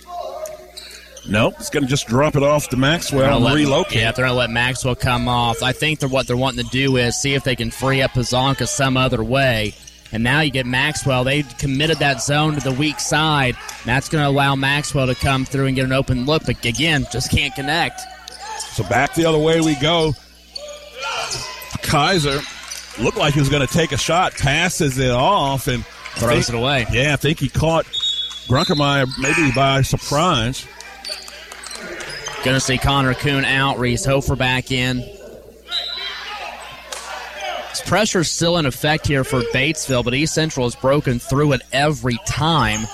Nope, 1.30 1.56
it's 1.60 1.70
going 1.70 1.84
to 1.84 1.90
just 1.90 2.08
drop 2.08 2.38
it 2.38 2.44
off 2.44 2.70
to 2.70 2.78
Maxwell 2.78 3.46
and 3.46 3.56
relocate. 3.56 4.00
Yeah, 4.00 4.14
they're 4.14 4.24
going 4.26 4.34
to 4.34 4.38
let 4.40 4.50
Maxwell 4.50 4.96
come 4.96 5.28
off. 5.28 5.62
I 5.62 5.74
think 5.74 6.00
that 6.00 6.08
what 6.08 6.26
they're 6.26 6.38
wanting 6.38 6.64
to 6.64 6.72
do 6.72 6.96
is 6.96 7.22
see 7.22 7.34
if 7.34 7.44
they 7.44 7.58
can 7.58 7.70
free 7.70 8.02
up 8.02 8.12
Pazanka 8.12 8.66
some 8.66 8.96
other 8.96 9.22
way. 9.22 9.76
And 10.12 10.24
now 10.24 10.42
you 10.42 10.52
get 10.52 10.66
Maxwell. 10.66 11.24
They 11.24 11.44
committed 11.44 11.98
that 11.98 12.22
zone 12.22 12.56
to 12.56 12.62
the 12.62 12.72
weak 12.72 13.00
side. 13.00 13.56
That's 13.86 14.10
going 14.10 14.24
to 14.24 14.30
allow 14.30 14.56
Maxwell 14.56 15.08
to 15.08 15.16
come 15.16 15.46
through 15.46 15.66
and 15.66 15.76
get 15.76 15.86
an 15.86 15.92
open 15.92 16.26
look, 16.26 16.46
but 16.46 16.64
again, 16.66 17.06
just 17.12 17.30
can't 17.32 17.54
connect. 17.56 18.02
So 18.72 18.84
back 18.84 19.14
the 19.16 19.26
other 19.26 19.38
way 19.38 19.60
we 19.60 19.76
go. 19.76 20.14
Kaiser 21.82 22.40
looked 23.00 23.18
like 23.18 23.34
he 23.34 23.40
was 23.40 23.50
going 23.50 23.66
to 23.66 23.74
take 23.74 23.92
a 23.92 23.98
shot, 23.98 24.34
passes 24.34 24.98
it 24.98 25.12
off, 25.12 25.68
and 25.68 25.86
throws 26.16 26.48
think, 26.48 26.58
it 26.58 26.62
away. 26.62 26.86
Yeah, 26.92 27.14
I 27.14 27.16
think 27.18 27.40
he 27.40 27.50
caught 27.50 27.86
Grunkemeyer 28.48 29.08
maybe 29.20 29.52
by 29.54 29.82
surprise. 29.82 30.66
Going 32.44 32.56
to 32.56 32.60
see 32.60 32.78
Connor 32.78 33.14
Kuhn 33.14 33.44
out, 33.46 33.78
Reese 33.80 34.06
Hofer 34.06 34.36
back 34.36 34.72
in. 34.72 35.04
This 37.78 37.88
pressure 37.88 38.20
is 38.22 38.32
still 38.32 38.58
in 38.58 38.66
effect 38.66 39.06
here 39.06 39.24
for 39.24 39.42
Batesville, 39.42 40.04
but 40.04 40.16
East 40.16 40.34
Central 40.34 40.66
has 40.66 40.76
broken 40.76 41.20
through 41.20 41.52
it 41.52 41.62
every 41.72 42.18
time. 42.26 42.88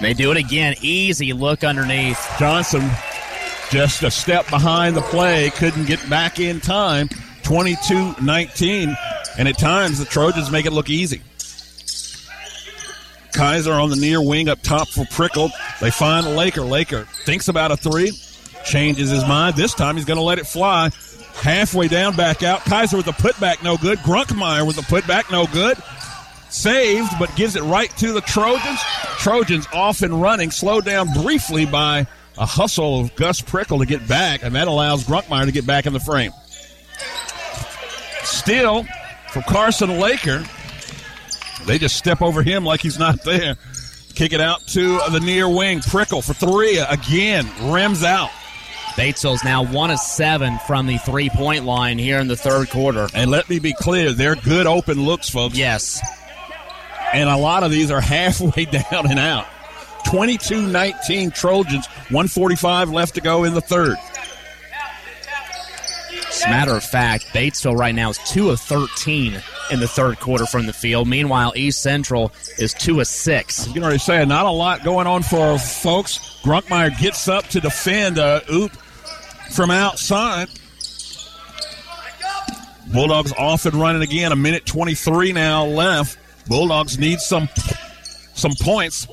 They 0.00 0.14
do 0.14 0.30
it 0.30 0.38
again. 0.38 0.74
Easy 0.80 1.34
look 1.34 1.64
underneath. 1.64 2.18
Johnson 2.38 2.88
just 3.70 4.02
a 4.04 4.10
step 4.10 4.48
behind 4.48 4.96
the 4.96 5.02
play, 5.02 5.50
couldn't 5.50 5.84
get 5.84 6.08
back 6.08 6.40
in 6.40 6.60
time. 6.60 7.10
22 7.42 8.14
19. 8.22 8.96
And 9.36 9.48
at 9.48 9.58
times 9.58 9.98
the 9.98 10.06
Trojans 10.06 10.50
make 10.50 10.64
it 10.64 10.72
look 10.72 10.88
easy. 10.88 11.20
Kaiser 13.34 13.74
on 13.74 13.90
the 13.90 13.96
near 13.96 14.22
wing 14.22 14.48
up 14.48 14.62
top 14.62 14.88
for 14.88 15.04
Prickle. 15.10 15.50
They 15.82 15.90
find 15.90 16.26
Laker. 16.36 16.62
Laker 16.62 17.04
thinks 17.26 17.48
about 17.48 17.70
a 17.70 17.76
three, 17.76 18.12
changes 18.64 19.10
his 19.10 19.26
mind. 19.26 19.56
This 19.56 19.74
time 19.74 19.96
he's 19.96 20.06
going 20.06 20.16
to 20.16 20.22
let 20.22 20.38
it 20.38 20.46
fly. 20.46 20.90
Halfway 21.42 21.88
down, 21.88 22.16
back 22.16 22.42
out. 22.42 22.60
Kaiser 22.64 22.96
with 22.96 23.06
a 23.06 23.12
putback, 23.12 23.62
no 23.62 23.76
good. 23.76 23.98
Grunkemeyer 23.98 24.66
with 24.66 24.78
a 24.78 24.82
putback, 24.82 25.30
no 25.30 25.46
good. 25.46 25.78
Saved, 26.50 27.10
but 27.18 27.34
gives 27.36 27.56
it 27.56 27.62
right 27.62 27.90
to 27.98 28.12
the 28.12 28.20
Trojans. 28.20 28.80
Trojans 29.18 29.66
off 29.72 30.02
and 30.02 30.20
running, 30.20 30.50
slowed 30.50 30.84
down 30.84 31.12
briefly 31.12 31.64
by 31.66 32.06
a 32.36 32.46
hustle 32.46 33.00
of 33.00 33.14
Gus 33.16 33.40
Prickle 33.40 33.78
to 33.78 33.86
get 33.86 34.06
back, 34.08 34.42
and 34.42 34.54
that 34.54 34.68
allows 34.68 35.04
Grunkemeyer 35.04 35.44
to 35.46 35.52
get 35.52 35.66
back 35.66 35.86
in 35.86 35.92
the 35.92 36.00
frame. 36.00 36.32
Still, 38.24 38.84
from 39.32 39.42
Carson 39.42 39.98
Laker, 39.98 40.44
they 41.66 41.78
just 41.78 41.96
step 41.96 42.22
over 42.22 42.42
him 42.42 42.64
like 42.64 42.80
he's 42.80 42.98
not 42.98 43.22
there. 43.24 43.56
Kick 44.14 44.32
it 44.32 44.40
out 44.40 44.66
to 44.68 44.98
the 45.10 45.20
near 45.20 45.48
wing. 45.48 45.80
Prickle 45.80 46.22
for 46.22 46.34
three 46.34 46.78
again. 46.78 47.48
Rims 47.70 48.02
out. 48.02 48.30
Batesville's 48.96 49.44
now 49.44 49.64
one 49.64 49.90
of 49.90 49.98
seven 49.98 50.58
from 50.66 50.86
the 50.86 50.98
three 50.98 51.30
point 51.30 51.64
line 51.64 51.98
here 51.98 52.18
in 52.18 52.28
the 52.28 52.36
third 52.36 52.70
quarter. 52.70 53.08
And 53.14 53.30
let 53.30 53.48
me 53.48 53.58
be 53.58 53.72
clear, 53.72 54.12
they're 54.12 54.36
good 54.36 54.66
open 54.66 55.04
looks, 55.04 55.28
folks. 55.28 55.56
Yes. 55.56 56.00
And 57.12 57.28
a 57.28 57.36
lot 57.36 57.62
of 57.62 57.70
these 57.70 57.90
are 57.90 58.00
halfway 58.02 58.64
down 58.64 59.10
and 59.10 59.18
out. 59.18 59.46
22 60.06 60.66
19 60.66 61.30
Trojans, 61.32 61.86
145 61.86 62.90
left 62.90 63.14
to 63.16 63.20
go 63.20 63.44
in 63.44 63.54
the 63.54 63.60
third. 63.60 63.96
As 66.38 66.44
a 66.44 66.50
matter 66.50 66.76
of 66.76 66.84
fact, 66.84 67.26
Batesville 67.34 67.76
right 67.76 67.94
now 67.94 68.10
is 68.10 68.18
2 68.28 68.50
of 68.50 68.60
13 68.60 69.42
in 69.72 69.80
the 69.80 69.88
third 69.88 70.20
quarter 70.20 70.46
from 70.46 70.66
the 70.66 70.72
field. 70.72 71.08
Meanwhile, 71.08 71.52
East 71.56 71.82
Central 71.82 72.30
is 72.58 72.72
2 72.74 73.00
of 73.00 73.08
6. 73.08 73.66
You 73.66 73.72
can 73.72 73.82
already 73.82 73.98
say 73.98 74.24
not 74.24 74.46
a 74.46 74.50
lot 74.50 74.84
going 74.84 75.08
on 75.08 75.24
for 75.24 75.58
folks. 75.58 76.40
Grunkemeyer 76.44 76.96
gets 77.00 77.26
up 77.26 77.44
to 77.48 77.60
defend 77.60 78.18
a 78.18 78.42
oop 78.52 78.70
from 79.50 79.72
outside. 79.72 80.48
Bulldogs 82.92 83.32
off 83.32 83.66
and 83.66 83.74
running 83.74 84.02
again. 84.02 84.30
A 84.30 84.36
minute 84.36 84.64
23 84.64 85.32
now 85.32 85.64
left. 85.64 86.18
Bulldogs 86.46 87.00
need 87.00 87.18
some 87.18 87.48
some 88.34 88.52
points. 88.60 89.08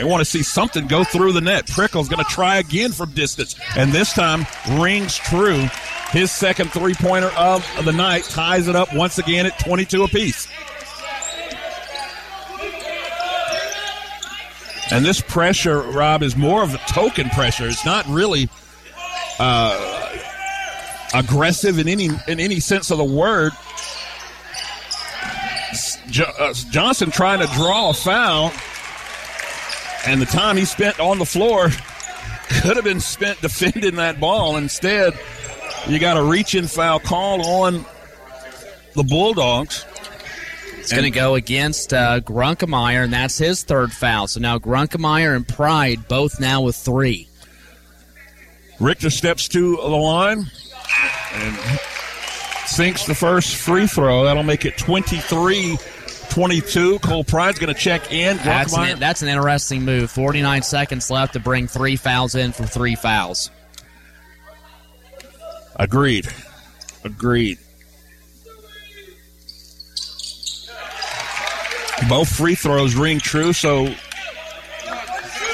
They 0.00 0.06
want 0.06 0.22
to 0.22 0.24
see 0.24 0.42
something 0.42 0.86
go 0.86 1.04
through 1.04 1.34
the 1.34 1.42
net. 1.42 1.66
Prickle's 1.66 2.08
going 2.08 2.24
to 2.24 2.30
try 2.30 2.56
again 2.56 2.90
from 2.90 3.12
distance, 3.12 3.54
and 3.76 3.92
this 3.92 4.14
time 4.14 4.46
rings 4.80 5.18
true. 5.18 5.66
His 6.10 6.32
second 6.32 6.72
three 6.72 6.94
pointer 6.94 7.30
of 7.36 7.62
the 7.84 7.92
night 7.92 8.24
ties 8.24 8.66
it 8.66 8.74
up 8.74 8.94
once 8.94 9.18
again 9.18 9.44
at 9.44 9.58
22 9.58 10.04
apiece. 10.04 10.48
And 14.90 15.04
this 15.04 15.20
pressure, 15.20 15.82
Rob, 15.82 16.22
is 16.22 16.34
more 16.34 16.62
of 16.62 16.72
a 16.72 16.78
token 16.78 17.28
pressure. 17.28 17.68
It's 17.68 17.84
not 17.84 18.06
really 18.06 18.48
uh, 19.38 20.16
aggressive 21.12 21.78
in 21.78 21.88
any 21.88 22.06
in 22.06 22.40
any 22.40 22.58
sense 22.58 22.90
of 22.90 22.96
the 22.96 23.04
word. 23.04 23.52
Uh, 26.18 26.54
Johnson 26.70 27.10
trying 27.10 27.46
to 27.46 27.54
draw 27.54 27.90
a 27.90 27.94
foul, 27.94 28.50
and 30.06 30.20
the 30.20 30.26
time 30.26 30.56
he 30.56 30.64
spent 30.64 30.98
on 31.00 31.18
the 31.18 31.26
floor 31.26 31.68
could 32.62 32.76
have 32.76 32.84
been 32.84 33.00
spent 33.00 33.40
defending 33.42 33.96
that 33.96 34.20
ball. 34.20 34.56
Instead, 34.56 35.18
you 35.86 35.98
got 35.98 36.16
a 36.16 36.22
reach 36.22 36.54
foul 36.66 37.00
call 37.00 37.46
on 37.46 37.84
the 38.94 39.02
Bulldogs. 39.02 39.86
It's 40.78 40.92
going 40.92 41.04
to 41.04 41.10
go 41.10 41.34
against 41.34 41.92
uh, 41.92 42.20
Grunkemeyer, 42.20 43.04
and 43.04 43.12
that's 43.12 43.36
his 43.38 43.62
third 43.62 43.92
foul. 43.92 44.26
So 44.26 44.40
now 44.40 44.58
Grunkemeyer 44.58 45.36
and 45.36 45.46
Pride 45.46 46.08
both 46.08 46.40
now 46.40 46.62
with 46.62 46.74
three. 46.74 47.28
Richter 48.80 49.10
steps 49.10 49.46
to 49.48 49.76
the 49.76 49.88
line 49.88 50.50
and 51.34 51.80
sinks 52.66 53.04
the 53.04 53.14
first 53.14 53.54
free 53.56 53.86
throw. 53.86 54.24
That'll 54.24 54.42
make 54.42 54.64
it 54.64 54.78
23 54.78 55.76
22. 56.30 56.98
Cole 57.00 57.24
Pride's 57.24 57.58
going 57.58 57.72
to 57.72 57.78
check 57.78 58.12
in. 58.12 58.36
That's 58.38 58.76
an, 58.76 58.98
that's 58.98 59.22
an 59.22 59.28
interesting 59.28 59.84
move. 59.84 60.10
49 60.10 60.62
seconds 60.62 61.10
left 61.10 61.34
to 61.34 61.40
bring 61.40 61.66
three 61.66 61.96
fouls 61.96 62.34
in 62.34 62.52
for 62.52 62.64
three 62.64 62.94
fouls. 62.94 63.50
Agreed. 65.76 66.28
Agreed. 67.04 67.58
Both 72.08 72.34
free 72.34 72.54
throws 72.54 72.94
ring 72.94 73.18
true, 73.18 73.52
so 73.52 73.94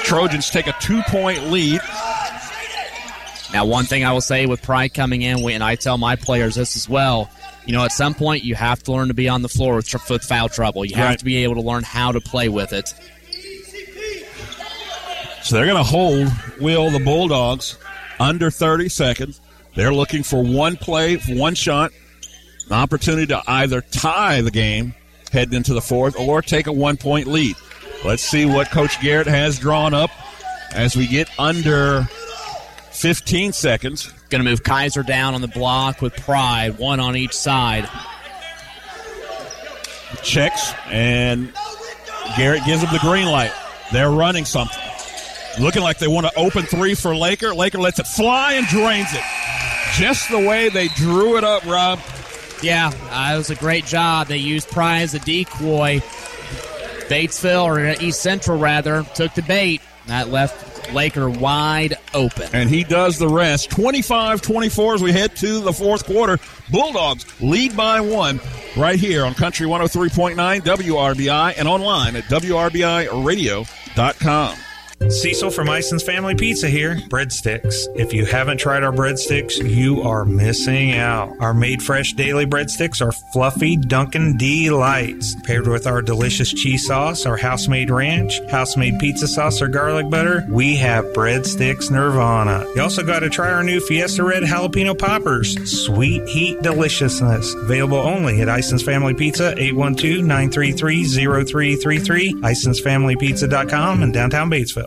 Trojans 0.03 0.49
take 0.49 0.67
a 0.67 0.73
two 0.79 1.01
point 1.03 1.47
lead. 1.47 1.81
Now, 3.53 3.65
one 3.65 3.85
thing 3.85 4.03
I 4.03 4.11
will 4.11 4.21
say 4.21 4.45
with 4.45 4.61
Pride 4.61 4.93
coming 4.93 5.21
in, 5.21 5.49
and 5.49 5.63
I 5.63 5.75
tell 5.75 5.97
my 5.97 6.15
players 6.15 6.55
this 6.55 6.75
as 6.75 6.87
well, 6.87 7.29
you 7.67 7.73
know, 7.73 7.83
at 7.83 7.91
some 7.91 8.13
point 8.13 8.43
you 8.43 8.55
have 8.55 8.81
to 8.83 8.93
learn 8.93 9.09
to 9.09 9.13
be 9.13 9.27
on 9.27 9.41
the 9.41 9.49
floor 9.49 9.75
with, 9.75 9.93
with 10.09 10.23
foul 10.23 10.49
trouble. 10.49 10.85
You 10.85 10.95
have 10.95 11.09
right. 11.09 11.19
to 11.19 11.25
be 11.25 11.43
able 11.43 11.55
to 11.55 11.61
learn 11.61 11.83
how 11.83 12.13
to 12.13 12.21
play 12.21 12.49
with 12.49 12.71
it. 12.71 12.93
So 15.43 15.55
they're 15.55 15.65
going 15.65 15.77
to 15.77 15.83
hold 15.83 16.29
Will 16.59 16.89
the 16.89 16.99
Bulldogs 16.99 17.77
under 18.19 18.49
30 18.49 18.89
seconds. 18.89 19.41
They're 19.75 19.93
looking 19.93 20.23
for 20.23 20.43
one 20.43 20.77
play, 20.77 21.17
one 21.17 21.55
shot, 21.55 21.91
an 22.67 22.73
opportunity 22.73 23.27
to 23.27 23.43
either 23.45 23.81
tie 23.81 24.41
the 24.41 24.51
game 24.51 24.95
heading 25.31 25.53
into 25.53 25.73
the 25.73 25.81
fourth 25.81 26.17
or 26.17 26.41
take 26.41 26.67
a 26.67 26.71
one 26.71 26.97
point 26.97 27.27
lead. 27.27 27.55
Let's 28.03 28.23
see 28.23 28.45
what 28.45 28.71
Coach 28.71 28.99
Garrett 29.01 29.27
has 29.27 29.59
drawn 29.59 29.93
up 29.93 30.09
as 30.73 30.95
we 30.95 31.05
get 31.05 31.29
under 31.39 32.03
15 32.91 33.51
seconds. 33.53 34.13
Going 34.29 34.43
to 34.43 34.49
move 34.49 34.61
Kaiser 34.61 35.03
down 35.03 35.35
on 35.35 35.41
the 35.41 35.47
block 35.47 36.01
with 36.01 36.13
Pride, 36.15 36.77
one 36.77 36.99
on 36.99 37.15
each 37.15 37.33
side. 37.33 37.89
Checks, 40.21 40.73
and 40.87 41.53
Garrett 42.35 42.65
gives 42.65 42.83
him 42.83 42.89
the 42.91 42.99
green 42.99 43.27
light. 43.27 43.53
They're 43.93 44.11
running 44.11 44.43
something. 44.43 44.83
Looking 45.59 45.81
like 45.81 45.99
they 45.99 46.07
want 46.07 46.27
to 46.27 46.35
open 46.35 46.63
three 46.63 46.93
for 46.93 47.15
Laker. 47.15 47.55
Laker 47.55 47.79
lets 47.79 47.99
it 47.99 48.07
fly 48.07 48.53
and 48.53 48.67
drains 48.67 49.07
it. 49.13 49.23
Just 49.95 50.29
the 50.29 50.39
way 50.39 50.69
they 50.69 50.89
drew 50.89 51.37
it 51.37 51.43
up, 51.43 51.65
Rob. 51.65 51.99
Yeah, 52.61 52.91
uh, 53.09 53.33
it 53.33 53.37
was 53.37 53.49
a 53.49 53.55
great 53.55 53.85
job. 53.85 54.27
They 54.27 54.37
used 54.37 54.69
Pride 54.69 55.03
as 55.03 55.13
a 55.13 55.19
decoy. 55.19 55.99
Batesville, 57.07 57.63
or 57.63 58.03
East 58.03 58.21
Central 58.21 58.59
rather, 58.59 59.03
took 59.15 59.33
the 59.33 59.41
bait. 59.41 59.81
That 60.07 60.29
left 60.29 60.66
Laker 60.93 61.29
wide 61.29 61.95
open. 62.13 62.47
And 62.53 62.69
he 62.69 62.83
does 62.83 63.17
the 63.17 63.27
rest. 63.27 63.71
25 63.71 64.41
24 64.41 64.93
as 64.95 65.03
we 65.03 65.11
head 65.11 65.35
to 65.37 65.59
the 65.59 65.73
fourth 65.73 66.05
quarter. 66.05 66.37
Bulldogs 66.69 67.25
lead 67.41 67.75
by 67.77 68.01
one 68.01 68.39
right 68.75 68.99
here 68.99 69.25
on 69.25 69.33
Country 69.33 69.65
103.9 69.67 70.35
WRBI 70.61 71.53
and 71.57 71.67
online 71.67 72.15
at 72.15 72.25
WRBIRadio.com. 72.25 74.57
Cecil 75.09 75.51
from 75.51 75.69
Ison's 75.69 76.03
Family 76.03 76.35
Pizza 76.35 76.67
here. 76.67 76.95
Breadsticks. 77.07 77.87
If 77.95 78.13
you 78.13 78.25
haven't 78.25 78.57
tried 78.57 78.83
our 78.83 78.91
breadsticks, 78.91 79.57
you 79.57 80.01
are 80.01 80.25
missing 80.25 80.95
out. 80.95 81.33
Our 81.39 81.53
made 81.53 81.81
fresh 81.81 82.11
daily 82.13 82.45
breadsticks 82.45 83.01
are 83.01 83.13
fluffy 83.31 83.77
Dunkin' 83.77 84.37
delights. 84.37 85.35
Paired 85.43 85.67
with 85.67 85.87
our 85.87 86.01
delicious 86.01 86.51
cheese 86.51 86.85
sauce, 86.85 87.25
our 87.25 87.37
house 87.37 87.69
made 87.69 87.89
ranch, 87.89 88.41
house 88.49 88.75
made 88.75 88.99
pizza 88.99 89.27
sauce, 89.27 89.61
or 89.61 89.69
garlic 89.69 90.09
butter, 90.09 90.45
we 90.49 90.75
have 90.75 91.05
breadsticks 91.05 91.89
nirvana. 91.89 92.65
You 92.75 92.81
also 92.81 93.03
got 93.03 93.19
to 93.19 93.29
try 93.29 93.51
our 93.51 93.63
new 93.63 93.79
Fiesta 93.79 94.23
Red 94.23 94.43
Jalapeno 94.43 94.97
Poppers. 94.97 95.85
Sweet 95.85 96.27
heat 96.27 96.61
deliciousness. 96.61 97.53
Available 97.53 97.97
only 97.97 98.41
at 98.41 98.49
Ison's 98.49 98.83
Family 98.83 99.13
Pizza, 99.13 99.53
812 99.57 100.25
933 100.25 101.05
0333, 101.05 102.33
IsonsFamilyPizza.com, 102.33 104.03
in 104.03 104.11
downtown 104.11 104.49
Batesville. 104.49 104.86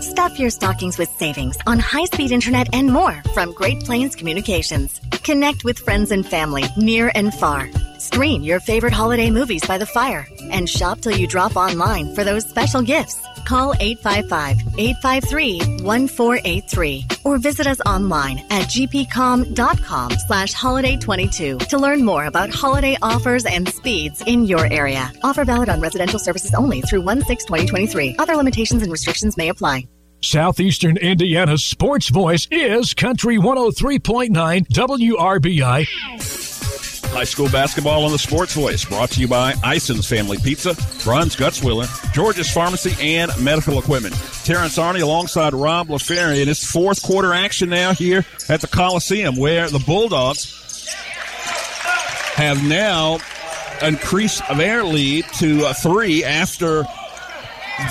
Stuff 0.00 0.38
your 0.38 0.50
stockings 0.50 0.98
with 0.98 1.08
savings 1.18 1.58
on 1.66 1.78
high 1.78 2.04
speed 2.04 2.30
internet 2.30 2.68
and 2.72 2.92
more 2.92 3.22
from 3.32 3.52
Great 3.52 3.80
Plains 3.80 4.14
Communications. 4.14 5.00
Connect 5.22 5.64
with 5.64 5.78
friends 5.78 6.10
and 6.10 6.26
family 6.26 6.64
near 6.76 7.10
and 7.14 7.32
far. 7.34 7.68
Stream 7.98 8.42
your 8.42 8.60
favorite 8.60 8.92
holiday 8.92 9.30
movies 9.30 9.64
by 9.66 9.78
the 9.78 9.86
fire 9.86 10.26
and 10.50 10.68
shop 10.68 11.00
till 11.00 11.16
you 11.16 11.26
drop 11.26 11.56
online 11.56 12.14
for 12.14 12.24
those 12.24 12.48
special 12.48 12.82
gifts. 12.82 13.20
Call 13.44 13.74
855 13.80 14.78
853 14.78 15.82
1483 15.82 17.06
or 17.24 17.38
visit 17.38 17.66
us 17.66 17.80
online 17.86 18.38
at 18.50 18.64
gpcom.com 18.64 20.10
slash 20.26 20.52
holiday 20.52 20.96
22 20.96 21.58
to 21.58 21.78
learn 21.78 22.04
more 22.04 22.26
about 22.26 22.50
holiday 22.50 22.96
offers 23.02 23.44
and 23.46 23.68
speeds 23.68 24.22
in 24.26 24.44
your 24.44 24.72
area. 24.72 25.12
Offer 25.22 25.44
valid 25.44 25.68
on 25.68 25.80
residential 25.80 26.18
services 26.18 26.54
only 26.54 26.80
through 26.82 27.02
1 27.02 27.22
6 27.22 27.44
2023. 27.44 28.16
Other 28.18 28.36
limitations 28.36 28.82
and 28.82 28.90
restrictions 28.92 29.36
may 29.36 29.48
apply. 29.48 29.86
Southeastern 30.24 30.96
Indiana's 30.96 31.62
sports 31.62 32.08
voice 32.08 32.48
is 32.50 32.94
Country 32.94 33.36
103.9 33.36 34.30
WRBI. 34.68 36.53
High 37.14 37.22
school 37.22 37.48
basketball 37.48 38.04
on 38.04 38.10
the 38.10 38.18
Sports 38.18 38.54
Voice, 38.54 38.84
brought 38.84 39.08
to 39.12 39.20
you 39.20 39.28
by 39.28 39.54
Ison's 39.62 40.04
Family 40.04 40.36
Pizza, 40.36 40.74
Bruns 41.04 41.36
Gutzwiller, 41.36 41.86
George's 42.12 42.50
Pharmacy, 42.50 42.92
and 43.00 43.30
Medical 43.40 43.78
Equipment. 43.78 44.16
Terrence 44.42 44.78
Arney 44.78 45.00
alongside 45.00 45.54
Rob 45.54 45.86
LaFerre 45.86 46.42
in 46.42 46.48
his 46.48 46.64
fourth 46.64 47.04
quarter 47.04 47.32
action 47.32 47.70
now 47.70 47.94
here 47.94 48.26
at 48.48 48.60
the 48.60 48.66
Coliseum, 48.66 49.36
where 49.36 49.70
the 49.70 49.78
Bulldogs 49.78 50.88
have 52.34 52.64
now 52.64 53.20
increased 53.80 54.42
their 54.56 54.82
lead 54.82 55.24
to 55.34 55.66
uh, 55.66 55.72
three 55.72 56.24
after 56.24 56.82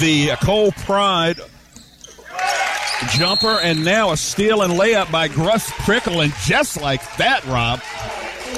the 0.02 0.32
uh, 0.32 0.36
Cole 0.36 0.74
Pride 0.74 1.40
jumper 3.12 3.58
and 3.62 3.86
now 3.86 4.12
a 4.12 4.18
steal 4.18 4.64
and 4.64 4.74
layup 4.74 5.10
by 5.14 5.30
Gus 5.30 5.72
Prickle. 5.86 6.20
And 6.20 6.34
just 6.44 6.82
like 6.82 7.02
that, 7.16 7.46
Rob, 7.46 7.80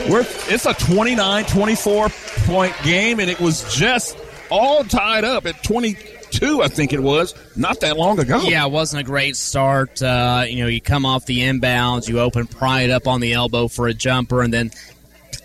we're, 0.09 0.25
it's 0.47 0.65
a 0.65 0.73
29 0.73 1.45
24 1.45 2.09
point 2.45 2.73
game, 2.83 3.19
and 3.19 3.29
it 3.29 3.39
was 3.39 3.73
just 3.75 4.17
all 4.49 4.83
tied 4.83 5.23
up 5.23 5.45
at 5.45 5.63
22, 5.63 6.61
I 6.61 6.67
think 6.67 6.93
it 6.93 7.01
was, 7.01 7.33
not 7.55 7.79
that 7.81 7.97
long 7.97 8.19
ago. 8.19 8.41
Yeah, 8.43 8.65
it 8.65 8.71
wasn't 8.71 9.01
a 9.01 9.05
great 9.05 9.35
start. 9.35 10.01
Uh, 10.01 10.45
you 10.47 10.63
know, 10.63 10.67
you 10.67 10.81
come 10.81 11.05
off 11.05 11.25
the 11.25 11.39
inbounds, 11.39 12.07
you 12.07 12.19
open 12.19 12.47
Pride 12.47 12.89
up 12.89 13.07
on 13.07 13.21
the 13.21 13.33
elbow 13.33 13.67
for 13.67 13.87
a 13.87 13.93
jumper, 13.93 14.41
and 14.41 14.53
then 14.53 14.71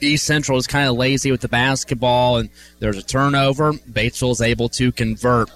East 0.00 0.26
Central 0.26 0.58
is 0.58 0.66
kind 0.66 0.88
of 0.88 0.96
lazy 0.96 1.30
with 1.30 1.40
the 1.40 1.48
basketball, 1.48 2.38
and 2.38 2.50
there's 2.78 2.98
a 2.98 3.02
turnover. 3.02 3.72
Batesville 3.72 4.32
is 4.32 4.40
able 4.40 4.68
to 4.70 4.92
convert. 4.92 5.50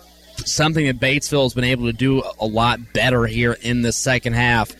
Something 0.44 0.86
that 0.86 0.98
Batesville 0.98 1.44
has 1.44 1.54
been 1.54 1.64
able 1.64 1.86
to 1.86 1.92
do 1.92 2.22
a 2.40 2.46
lot 2.46 2.92
better 2.92 3.24
here 3.24 3.56
in 3.62 3.82
the 3.82 3.92
second 3.92 4.32
half. 4.32 4.72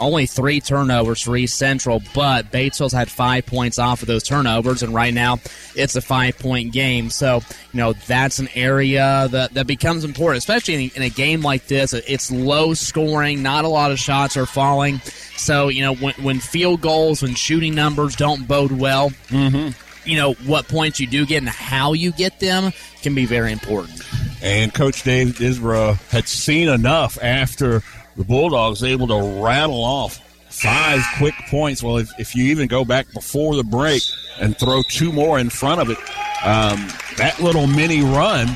Only 0.00 0.24
three 0.24 0.60
turnovers 0.60 1.20
for 1.20 1.36
East 1.36 1.58
Central, 1.58 2.02
but 2.14 2.50
Batesville's 2.50 2.94
had 2.94 3.10
five 3.10 3.44
points 3.44 3.78
off 3.78 4.00
of 4.00 4.08
those 4.08 4.22
turnovers, 4.22 4.82
and 4.82 4.94
right 4.94 5.12
now 5.12 5.38
it's 5.76 5.94
a 5.94 6.00
five 6.00 6.38
point 6.38 6.72
game. 6.72 7.10
So, 7.10 7.42
you 7.72 7.78
know, 7.78 7.92
that's 7.92 8.38
an 8.38 8.48
area 8.54 9.28
that, 9.30 9.52
that 9.52 9.66
becomes 9.66 10.04
important, 10.04 10.38
especially 10.38 10.86
in, 10.86 10.90
in 10.96 11.02
a 11.02 11.10
game 11.10 11.42
like 11.42 11.66
this. 11.66 11.92
It's 11.92 12.30
low 12.30 12.72
scoring, 12.72 13.42
not 13.42 13.66
a 13.66 13.68
lot 13.68 13.92
of 13.92 13.98
shots 13.98 14.38
are 14.38 14.46
falling. 14.46 15.00
So, 15.36 15.68
you 15.68 15.82
know, 15.82 15.94
when, 15.94 16.14
when 16.14 16.40
field 16.40 16.80
goals, 16.80 17.22
when 17.22 17.34
shooting 17.34 17.74
numbers 17.74 18.16
don't 18.16 18.48
bode 18.48 18.72
well, 18.72 19.10
mm-hmm. 19.28 20.08
you 20.08 20.16
know, 20.16 20.32
what 20.46 20.66
points 20.66 20.98
you 20.98 21.06
do 21.06 21.26
get 21.26 21.38
and 21.38 21.48
how 21.48 21.92
you 21.92 22.12
get 22.12 22.40
them 22.40 22.72
can 23.02 23.14
be 23.14 23.26
very 23.26 23.52
important. 23.52 24.02
And 24.42 24.72
Coach 24.72 25.02
Dave 25.02 25.34
Disbro 25.34 26.00
had 26.08 26.26
seen 26.26 26.70
enough 26.70 27.18
after 27.22 27.82
the 28.16 28.24
Bulldogs 28.24 28.82
able 28.82 29.06
to 29.08 29.42
rattle 29.42 29.82
off 29.82 30.20
five 30.50 31.02
quick 31.18 31.34
points. 31.48 31.82
Well, 31.82 31.98
if, 31.98 32.10
if 32.18 32.34
you 32.34 32.44
even 32.46 32.68
go 32.68 32.84
back 32.84 33.12
before 33.12 33.56
the 33.56 33.64
break 33.64 34.02
and 34.40 34.56
throw 34.58 34.82
two 34.88 35.12
more 35.12 35.38
in 35.38 35.50
front 35.50 35.80
of 35.80 35.90
it, 35.90 35.98
um, 36.44 36.88
that 37.16 37.38
little 37.40 37.66
mini 37.66 38.02
run 38.02 38.48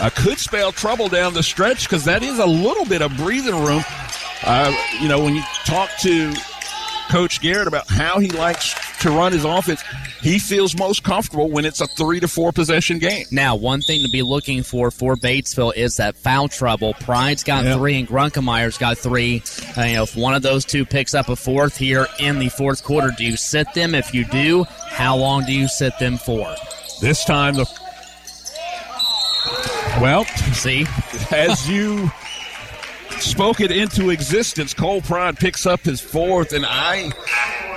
uh, 0.00 0.10
could 0.14 0.38
spell 0.38 0.72
trouble 0.72 1.08
down 1.08 1.34
the 1.34 1.42
stretch 1.42 1.84
because 1.84 2.04
that 2.04 2.22
is 2.22 2.38
a 2.38 2.46
little 2.46 2.84
bit 2.84 3.02
of 3.02 3.16
breathing 3.16 3.64
room. 3.64 3.82
Uh, 4.42 4.74
you 5.00 5.08
know, 5.08 5.22
when 5.22 5.34
you 5.34 5.42
talk 5.64 5.90
to 6.00 6.34
Coach 7.08 7.40
Garrett 7.40 7.68
about 7.68 7.88
how 7.88 8.18
he 8.18 8.30
likes 8.30 8.74
to 9.00 9.10
run 9.10 9.32
his 9.32 9.44
offense, 9.44 9.82
he 10.24 10.38
feels 10.38 10.76
most 10.76 11.02
comfortable 11.04 11.50
when 11.50 11.64
it's 11.66 11.80
a 11.82 11.86
three 11.86 12.18
to 12.18 12.26
four 12.26 12.50
possession 12.50 12.98
game. 12.98 13.26
Now, 13.30 13.54
one 13.56 13.82
thing 13.82 14.02
to 14.02 14.08
be 14.08 14.22
looking 14.22 14.62
for 14.62 14.90
for 14.90 15.14
Batesville 15.16 15.76
is 15.76 15.98
that 15.98 16.16
foul 16.16 16.48
trouble. 16.48 16.94
Pride's 16.94 17.44
got 17.44 17.64
Yeah. 17.64 17.76
three 17.76 17.98
and 17.98 18.08
Grunkemeyer's 18.08 18.78
got 18.78 18.96
three. 18.98 19.42
Uh, 19.76 19.82
you 19.82 19.94
know, 19.96 20.02
if 20.04 20.16
one 20.16 20.34
of 20.34 20.42
those 20.42 20.64
two 20.64 20.84
picks 20.86 21.12
up 21.14 21.28
a 21.28 21.36
fourth 21.36 21.76
here 21.76 22.06
in 22.18 22.38
the 22.38 22.48
fourth 22.48 22.82
quarter, 22.82 23.12
do 23.16 23.22
you 23.24 23.36
sit 23.36 23.72
them? 23.74 23.94
If 23.94 24.14
you 24.14 24.24
do, 24.24 24.64
how 24.88 25.14
long 25.16 25.44
do 25.44 25.52
you 25.52 25.68
sit 25.68 25.98
them 25.98 26.16
for? 26.16 26.54
This 27.02 27.24
time, 27.24 27.54
the 27.56 27.66
well, 30.00 30.24
see, 30.54 30.86
as 31.30 31.68
you 31.68 32.10
spoke 33.20 33.60
it 33.60 33.70
into 33.70 34.10
existence, 34.10 34.74
Cole 34.74 35.00
Pride 35.00 35.36
picks 35.36 35.66
up 35.66 35.80
his 35.80 36.00
fourth, 36.00 36.52
and 36.52 36.64
I, 36.66 37.10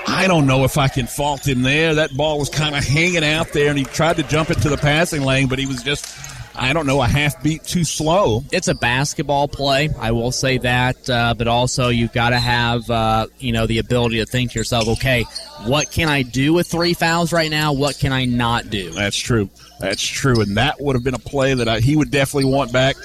I 0.07 0.27
don't 0.27 0.45
know 0.47 0.63
if 0.63 0.77
I 0.77 0.87
can 0.87 1.07
fault 1.07 1.47
him 1.47 1.61
there. 1.61 1.95
That 1.95 2.15
ball 2.15 2.39
was 2.39 2.49
kind 2.49 2.75
of 2.75 2.83
hanging 2.83 3.23
out 3.23 3.53
there, 3.53 3.69
and 3.69 3.77
he 3.77 3.85
tried 3.85 4.17
to 4.17 4.23
jump 4.23 4.49
it 4.49 4.61
to 4.61 4.69
the 4.69 4.77
passing 4.77 5.21
lane, 5.21 5.47
but 5.47 5.59
he 5.59 5.65
was 5.65 5.83
just, 5.83 6.17
I 6.55 6.73
don't 6.73 6.85
know, 6.85 7.01
a 7.01 7.07
half 7.07 7.41
beat 7.43 7.63
too 7.63 7.83
slow. 7.83 8.43
It's 8.51 8.67
a 8.67 8.75
basketball 8.75 9.47
play, 9.47 9.89
I 9.99 10.11
will 10.11 10.31
say 10.31 10.57
that, 10.59 11.09
uh, 11.09 11.33
but 11.37 11.47
also 11.47 11.89
you've 11.89 12.13
got 12.13 12.29
to 12.29 12.39
have, 12.39 12.89
uh, 12.89 13.27
you 13.39 13.51
know, 13.51 13.67
the 13.67 13.79
ability 13.79 14.17
to 14.17 14.25
think 14.25 14.51
to 14.51 14.59
yourself, 14.59 14.87
okay, 14.87 15.23
what 15.65 15.91
can 15.91 16.09
I 16.09 16.21
do 16.23 16.53
with 16.53 16.67
three 16.67 16.93
fouls 16.93 17.31
right 17.31 17.51
now? 17.51 17.73
What 17.73 17.97
can 17.99 18.11
I 18.11 18.25
not 18.25 18.69
do? 18.69 18.91
That's 18.91 19.17
true. 19.17 19.49
That's 19.79 20.01
true, 20.01 20.41
and 20.41 20.57
that 20.57 20.81
would 20.81 20.95
have 20.95 21.03
been 21.03 21.13
a 21.13 21.19
play 21.19 21.53
that 21.53 21.67
I, 21.67 21.79
he 21.79 21.95
would 21.95 22.09
definitely 22.09 22.51
want 22.51 22.73
back. 22.73 22.95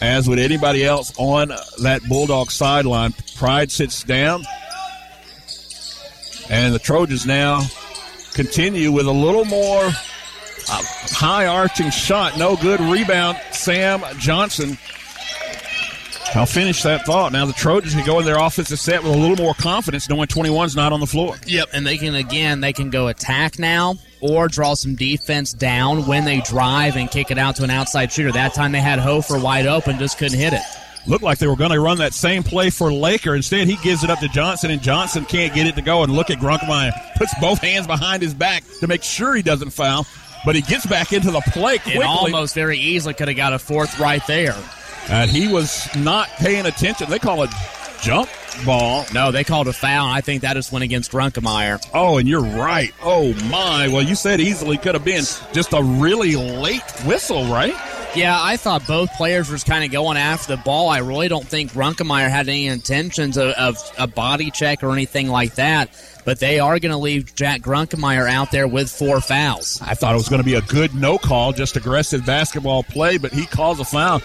As 0.00 0.28
would 0.28 0.38
anybody 0.38 0.84
else 0.84 1.12
on 1.18 1.48
that 1.82 2.02
Bulldog 2.08 2.50
sideline. 2.50 3.14
Pride 3.36 3.70
sits 3.70 4.02
down, 4.02 4.42
and 6.48 6.74
the 6.74 6.78
Trojans 6.78 7.26
now 7.26 7.62
continue 8.32 8.92
with 8.92 9.06
a 9.06 9.12
little 9.12 9.44
more 9.44 9.84
uh, 9.84 10.82
high 11.12 11.46
arching 11.46 11.90
shot. 11.90 12.38
No 12.38 12.56
good 12.56 12.80
rebound. 12.80 13.38
Sam 13.52 14.02
Johnson. 14.18 14.78
I'll 16.34 16.46
finish 16.46 16.82
that 16.84 17.04
thought. 17.06 17.32
Now 17.32 17.44
the 17.46 17.52
Trojans 17.52 17.92
can 17.94 18.06
go 18.06 18.20
in 18.20 18.24
their 18.24 18.38
offensive 18.38 18.78
set 18.78 19.02
with 19.02 19.12
a 19.12 19.16
little 19.16 19.36
more 19.36 19.54
confidence, 19.54 20.08
knowing 20.08 20.28
21's 20.28 20.76
not 20.76 20.92
on 20.92 21.00
the 21.00 21.06
floor. 21.06 21.36
Yep, 21.46 21.70
and 21.72 21.84
they 21.86 21.98
can 21.98 22.14
again 22.14 22.60
they 22.60 22.72
can 22.72 22.88
go 22.90 23.08
attack 23.08 23.58
now 23.58 23.96
or 24.20 24.46
draw 24.46 24.74
some 24.74 24.94
defense 24.94 25.52
down 25.52 26.06
when 26.06 26.24
they 26.24 26.40
drive 26.42 26.96
and 26.96 27.10
kick 27.10 27.30
it 27.32 27.38
out 27.38 27.56
to 27.56 27.64
an 27.64 27.70
outside 27.70 28.12
shooter. 28.12 28.30
That 28.30 28.54
time 28.54 28.70
they 28.72 28.80
had 28.80 29.00
Hofer 29.00 29.40
wide 29.40 29.66
open, 29.66 29.98
just 29.98 30.18
couldn't 30.18 30.38
hit 30.38 30.52
it. 30.52 30.62
Looked 31.06 31.24
like 31.24 31.38
they 31.38 31.46
were 31.46 31.56
going 31.56 31.70
to 31.70 31.80
run 31.80 31.96
that 31.98 32.12
same 32.12 32.42
play 32.42 32.68
for 32.70 32.92
Laker. 32.92 33.34
Instead, 33.34 33.66
he 33.66 33.76
gives 33.76 34.04
it 34.04 34.10
up 34.10 34.18
to 34.20 34.28
Johnson, 34.28 34.70
and 34.70 34.82
Johnson 34.82 35.24
can't 35.24 35.54
get 35.54 35.66
it 35.66 35.74
to 35.76 35.82
go. 35.82 36.02
And 36.02 36.12
look 36.12 36.28
at 36.30 36.38
Grunkemeyer. 36.38 36.92
Puts 37.16 37.32
both 37.40 37.58
hands 37.60 37.86
behind 37.86 38.22
his 38.22 38.34
back 38.34 38.62
to 38.80 38.86
make 38.86 39.02
sure 39.02 39.34
he 39.34 39.40
doesn't 39.42 39.70
foul. 39.70 40.06
but 40.44 40.54
he 40.54 40.60
gets 40.62 40.84
back 40.86 41.12
into 41.14 41.30
the 41.30 41.40
play 41.40 41.78
quickly. 41.78 41.94
And 41.94 42.04
almost 42.04 42.54
very 42.54 42.78
easily 42.78 43.14
could 43.14 43.28
have 43.28 43.36
got 43.36 43.52
a 43.54 43.58
fourth 43.58 43.98
right 43.98 44.24
there. 44.26 44.54
And 45.10 45.30
he 45.30 45.48
was 45.48 45.88
not 45.96 46.28
paying 46.38 46.66
attention. 46.66 47.10
They 47.10 47.18
call 47.18 47.42
it 47.42 47.50
jump 48.00 48.30
ball. 48.64 49.04
No, 49.12 49.30
they 49.32 49.44
called 49.44 49.68
a 49.68 49.72
foul. 49.72 50.06
I 50.06 50.20
think 50.20 50.42
that 50.42 50.54
just 50.54 50.72
went 50.72 50.84
against 50.84 51.10
Grunkemeyer. 51.12 51.84
Oh, 51.92 52.18
and 52.18 52.28
you're 52.28 52.42
right. 52.42 52.92
Oh, 53.02 53.32
my. 53.50 53.88
Well, 53.88 54.02
you 54.02 54.14
said 54.14 54.40
easily 54.40 54.78
could 54.78 54.94
have 54.94 55.04
been 55.04 55.24
just 55.52 55.72
a 55.72 55.82
really 55.82 56.36
late 56.36 56.88
whistle, 57.04 57.44
right? 57.46 57.74
Yeah, 58.14 58.36
I 58.40 58.56
thought 58.56 58.86
both 58.86 59.12
players 59.14 59.50
were 59.50 59.58
kind 59.58 59.84
of 59.84 59.92
going 59.92 60.16
after 60.16 60.56
the 60.56 60.62
ball. 60.62 60.88
I 60.88 60.98
really 60.98 61.28
don't 61.28 61.46
think 61.46 61.72
Grunkemeyer 61.72 62.28
had 62.28 62.48
any 62.48 62.66
intentions 62.66 63.36
of, 63.36 63.50
of 63.52 63.78
a 63.98 64.06
body 64.06 64.50
check 64.50 64.82
or 64.82 64.92
anything 64.92 65.28
like 65.28 65.54
that. 65.56 65.90
But 66.24 66.38
they 66.38 66.58
are 66.58 66.78
going 66.78 66.92
to 66.92 66.98
leave 66.98 67.34
Jack 67.34 67.62
Grunkemeyer 67.62 68.28
out 68.28 68.50
there 68.50 68.68
with 68.68 68.90
four 68.90 69.20
fouls. 69.20 69.80
I 69.82 69.94
thought 69.94 70.14
it 70.14 70.18
was 70.18 70.28
going 70.28 70.42
to 70.42 70.44
be 70.44 70.54
a 70.54 70.62
good 70.62 70.94
no 70.94 71.18
call, 71.18 71.52
just 71.52 71.76
aggressive 71.76 72.26
basketball 72.26 72.82
play, 72.82 73.16
but 73.16 73.32
he 73.32 73.46
calls 73.46 73.80
a 73.80 73.84
foul. 73.84 74.20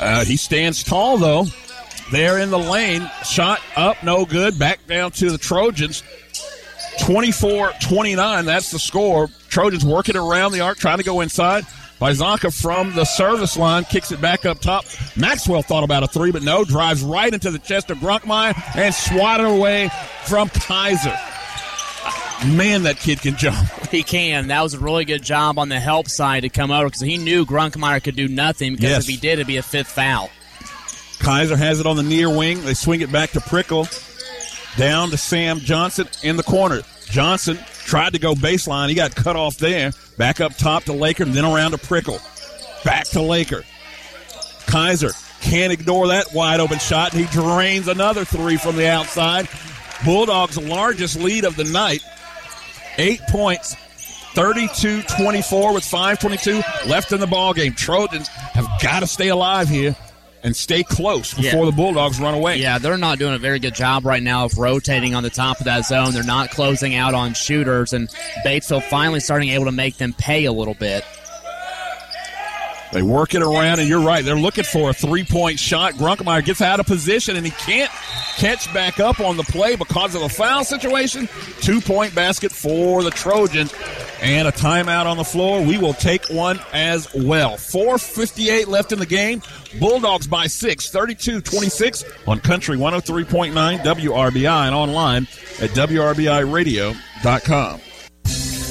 Uh, 0.00 0.24
he 0.24 0.36
stands 0.36 0.82
tall, 0.82 1.18
though. 1.18 1.46
There 2.10 2.38
in 2.38 2.50
the 2.50 2.58
lane. 2.58 3.10
Shot 3.24 3.60
up, 3.76 4.02
no 4.02 4.24
good. 4.24 4.58
Back 4.58 4.86
down 4.86 5.12
to 5.12 5.30
the 5.30 5.38
Trojans. 5.38 6.02
24 7.00 7.72
29. 7.80 8.44
That's 8.44 8.70
the 8.70 8.78
score. 8.78 9.28
Trojans 9.48 9.84
working 9.84 10.16
around 10.16 10.52
the 10.52 10.60
arc, 10.60 10.78
trying 10.78 10.98
to 10.98 11.04
go 11.04 11.20
inside. 11.20 11.64
Pazanka 11.98 12.52
from 12.52 12.92
the 12.94 13.04
service 13.04 13.56
line 13.56 13.84
kicks 13.84 14.10
it 14.10 14.20
back 14.20 14.44
up 14.44 14.58
top. 14.58 14.84
Maxwell 15.16 15.62
thought 15.62 15.84
about 15.84 16.02
a 16.02 16.08
three, 16.08 16.32
but 16.32 16.42
no. 16.42 16.64
Drives 16.64 17.02
right 17.02 17.32
into 17.32 17.50
the 17.50 17.60
chest 17.60 17.90
of 17.90 17.98
Grunkemeyer 17.98 18.54
and 18.76 18.92
swatted 18.92 19.46
away 19.46 19.88
from 20.24 20.48
Kaiser. 20.48 21.16
Man, 22.46 22.82
that 22.84 22.98
kid 22.98 23.20
can 23.20 23.36
jump. 23.36 23.68
He 23.92 24.02
can. 24.02 24.48
That 24.48 24.62
was 24.62 24.72
a 24.72 24.78
really 24.78 25.04
good 25.04 25.22
job 25.22 25.58
on 25.58 25.68
the 25.68 25.78
help 25.78 26.08
side 26.08 26.40
to 26.44 26.48
come 26.48 26.70
over 26.70 26.86
because 26.86 27.02
he 27.02 27.18
knew 27.18 27.44
Grunkemeyer 27.44 28.02
could 28.02 28.16
do 28.16 28.26
nothing 28.26 28.72
because 28.72 28.88
Yes. 28.88 29.02
if 29.02 29.08
he 29.08 29.16
did, 29.18 29.34
it'd 29.34 29.46
be 29.46 29.58
a 29.58 29.62
fifth 29.62 29.88
foul. 29.92 30.30
Kaiser 31.18 31.56
has 31.58 31.78
it 31.78 31.84
on 31.84 31.96
the 31.96 32.02
near 32.02 32.34
wing. 32.34 32.62
They 32.64 32.72
swing 32.72 33.02
it 33.02 33.12
back 33.12 33.32
to 33.32 33.40
Prickle. 33.42 33.86
Down 34.78 35.10
to 35.10 35.18
Sam 35.18 35.58
Johnson 35.58 36.08
in 36.22 36.38
the 36.38 36.42
corner. 36.42 36.80
Johnson 37.10 37.58
tried 37.84 38.14
to 38.14 38.18
go 38.18 38.32
baseline. 38.34 38.88
He 38.88 38.94
got 38.94 39.14
cut 39.14 39.36
off 39.36 39.58
there. 39.58 39.92
Back 40.16 40.40
up 40.40 40.56
top 40.56 40.84
to 40.84 40.94
Laker, 40.94 41.24
and 41.24 41.34
then 41.34 41.44
around 41.44 41.72
to 41.72 41.78
Prickle. 41.78 42.18
Back 42.82 43.04
to 43.08 43.20
Laker. 43.20 43.62
Kaiser 44.66 45.10
can't 45.42 45.70
ignore 45.72 46.08
that 46.08 46.32
wide 46.32 46.60
open 46.60 46.78
shot. 46.78 47.12
He 47.12 47.24
drains 47.26 47.88
another 47.88 48.24
three 48.24 48.56
from 48.56 48.76
the 48.76 48.88
outside. 48.88 49.48
Bulldogs' 50.02 50.56
largest 50.56 51.16
lead 51.20 51.44
of 51.44 51.56
the 51.56 51.64
night. 51.64 52.02
Eight 52.98 53.20
points. 53.28 53.76
32 54.34 55.02
24 55.02 55.74
with 55.74 55.84
5.22 55.84 56.88
left 56.88 57.12
in 57.12 57.20
the 57.20 57.26
ball 57.26 57.52
game. 57.52 57.74
Trojans 57.74 58.28
have 58.28 58.66
got 58.82 59.00
to 59.00 59.06
stay 59.06 59.28
alive 59.28 59.68
here 59.68 59.94
and 60.42 60.56
stay 60.56 60.82
close 60.82 61.34
before 61.34 61.64
Yeah. 61.64 61.70
the 61.70 61.76
Bulldogs 61.76 62.18
run 62.18 62.32
away. 62.34 62.56
Yeah, 62.56 62.78
they're 62.78 62.96
not 62.96 63.18
doing 63.18 63.34
a 63.34 63.38
very 63.38 63.58
good 63.58 63.74
job 63.74 64.06
right 64.06 64.22
now 64.22 64.46
of 64.46 64.56
rotating 64.56 65.14
on 65.14 65.22
the 65.22 65.30
top 65.30 65.58
of 65.60 65.66
that 65.66 65.84
zone. 65.84 66.12
They're 66.12 66.24
not 66.24 66.50
closing 66.50 66.94
out 66.94 67.12
on 67.14 67.34
shooters, 67.34 67.92
and 67.92 68.08
Batesville 68.44 68.82
finally 68.84 69.20
starting 69.20 69.50
able 69.50 69.66
to 69.66 69.72
make 69.72 69.98
them 69.98 70.14
pay 70.14 70.46
a 70.46 70.52
little 70.52 70.74
bit. 70.74 71.04
They 72.92 73.02
work 73.02 73.34
it 73.34 73.42
around, 73.42 73.80
and 73.80 73.88
you're 73.88 74.02
right. 74.02 74.24
They're 74.24 74.36
looking 74.36 74.62
for 74.64 74.90
a 74.90 74.92
three 74.92 75.24
point 75.24 75.58
shot. 75.58 75.94
Grunkemeyer 75.94 76.44
gets 76.44 76.60
out 76.60 76.78
of 76.78 76.84
position, 76.86 77.36
and 77.36 77.46
he 77.46 77.52
can't 77.52 77.90
catch 78.36 78.72
back 78.74 79.00
up 79.00 79.18
on 79.18 79.38
the 79.38 79.44
play 79.44 79.76
because 79.76 80.14
of 80.14 80.20
a 80.22 80.28
foul 80.28 80.62
situation. 80.62 81.26
Two 81.60 81.80
point 81.80 82.14
basket 82.14 82.52
for 82.52 83.02
the 83.02 83.10
Trojans, 83.10 83.72
and 84.20 84.46
a 84.46 84.52
timeout 84.52 85.06
on 85.06 85.16
the 85.16 85.24
floor. 85.24 85.62
We 85.62 85.78
will 85.78 85.94
take 85.94 86.28
one 86.28 86.60
as 86.72 87.12
well. 87.14 87.52
4.58 87.52 88.66
left 88.66 88.92
in 88.92 88.98
the 88.98 89.06
game. 89.06 89.40
Bulldogs 89.80 90.26
by 90.26 90.46
six, 90.46 90.90
32 90.90 91.40
26 91.40 92.04
on 92.26 92.40
Country 92.40 92.76
103.9 92.76 93.78
WRBI 93.78 94.66
and 94.66 94.74
online 94.74 95.22
at 95.60 95.70
WRBIRadio.com. 95.70 97.80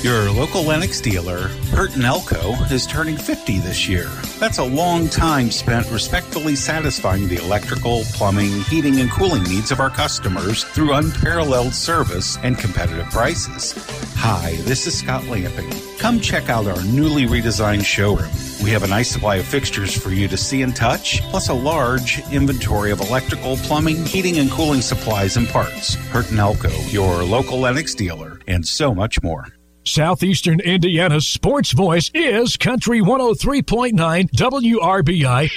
Your 0.03 0.31
local 0.31 0.63
Lennox 0.63 0.99
dealer, 0.99 1.49
Hurt 1.69 1.95
Elko, 1.95 2.53
is 2.71 2.87
turning 2.87 3.15
50 3.15 3.59
this 3.59 3.87
year. 3.87 4.09
That's 4.39 4.57
a 4.57 4.63
long 4.63 5.07
time 5.07 5.51
spent 5.51 5.91
respectfully 5.91 6.55
satisfying 6.55 7.27
the 7.27 7.35
electrical, 7.35 8.01
plumbing, 8.05 8.61
heating, 8.63 8.99
and 8.99 9.11
cooling 9.11 9.43
needs 9.43 9.69
of 9.69 9.79
our 9.79 9.91
customers 9.91 10.63
through 10.63 10.93
unparalleled 10.93 11.75
service 11.75 12.39
and 12.41 12.57
competitive 12.57 13.11
prices. 13.11 13.75
Hi, 14.15 14.55
this 14.61 14.87
is 14.87 14.97
Scott 14.97 15.23
Lamping. 15.27 15.69
Come 15.99 16.19
check 16.19 16.49
out 16.49 16.65
our 16.65 16.83
newly 16.85 17.27
redesigned 17.27 17.85
showroom. 17.85 18.31
We 18.63 18.71
have 18.71 18.81
a 18.81 18.87
nice 18.87 19.11
supply 19.11 19.35
of 19.35 19.45
fixtures 19.45 19.95
for 19.95 20.09
you 20.09 20.27
to 20.29 20.37
see 20.37 20.63
and 20.63 20.75
touch, 20.75 21.21
plus 21.29 21.49
a 21.49 21.53
large 21.53 22.27
inventory 22.31 22.89
of 22.89 23.01
electrical, 23.01 23.55
plumbing, 23.57 24.03
heating, 24.07 24.39
and 24.39 24.49
cooling 24.49 24.81
supplies 24.81 25.37
and 25.37 25.47
parts. 25.47 25.93
Hurt 25.93 26.33
Elko, 26.33 26.71
your 26.87 27.23
local 27.23 27.59
Lennox 27.59 27.93
dealer, 27.93 28.39
and 28.47 28.65
so 28.65 28.95
much 28.95 29.21
more. 29.21 29.45
Southeastern 29.83 30.59
Indiana's 30.59 31.27
sports 31.27 31.71
voice 31.71 32.11
is 32.13 32.55
Country 32.55 33.01
103.9 33.01 34.29
WRBI. 34.29 35.49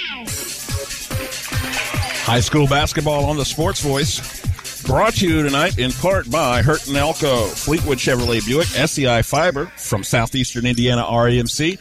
High 2.25 2.39
school 2.39 2.67
basketball 2.67 3.25
on 3.25 3.37
the 3.37 3.45
Sports 3.45 3.81
Voice. 3.81 4.41
Brought 4.83 5.13
to 5.15 5.27
you 5.27 5.43
tonight 5.43 5.77
in 5.77 5.91
part 5.91 6.29
by 6.31 6.63
Hurt 6.63 6.87
and 6.87 6.97
Elko, 6.97 7.45
Fleetwood 7.45 7.99
Chevrolet 7.99 8.43
Buick, 8.45 8.65
SEI 8.65 9.21
Fiber 9.21 9.67
from 9.77 10.03
Southeastern 10.03 10.65
Indiana 10.65 11.03
REMC, 11.03 11.77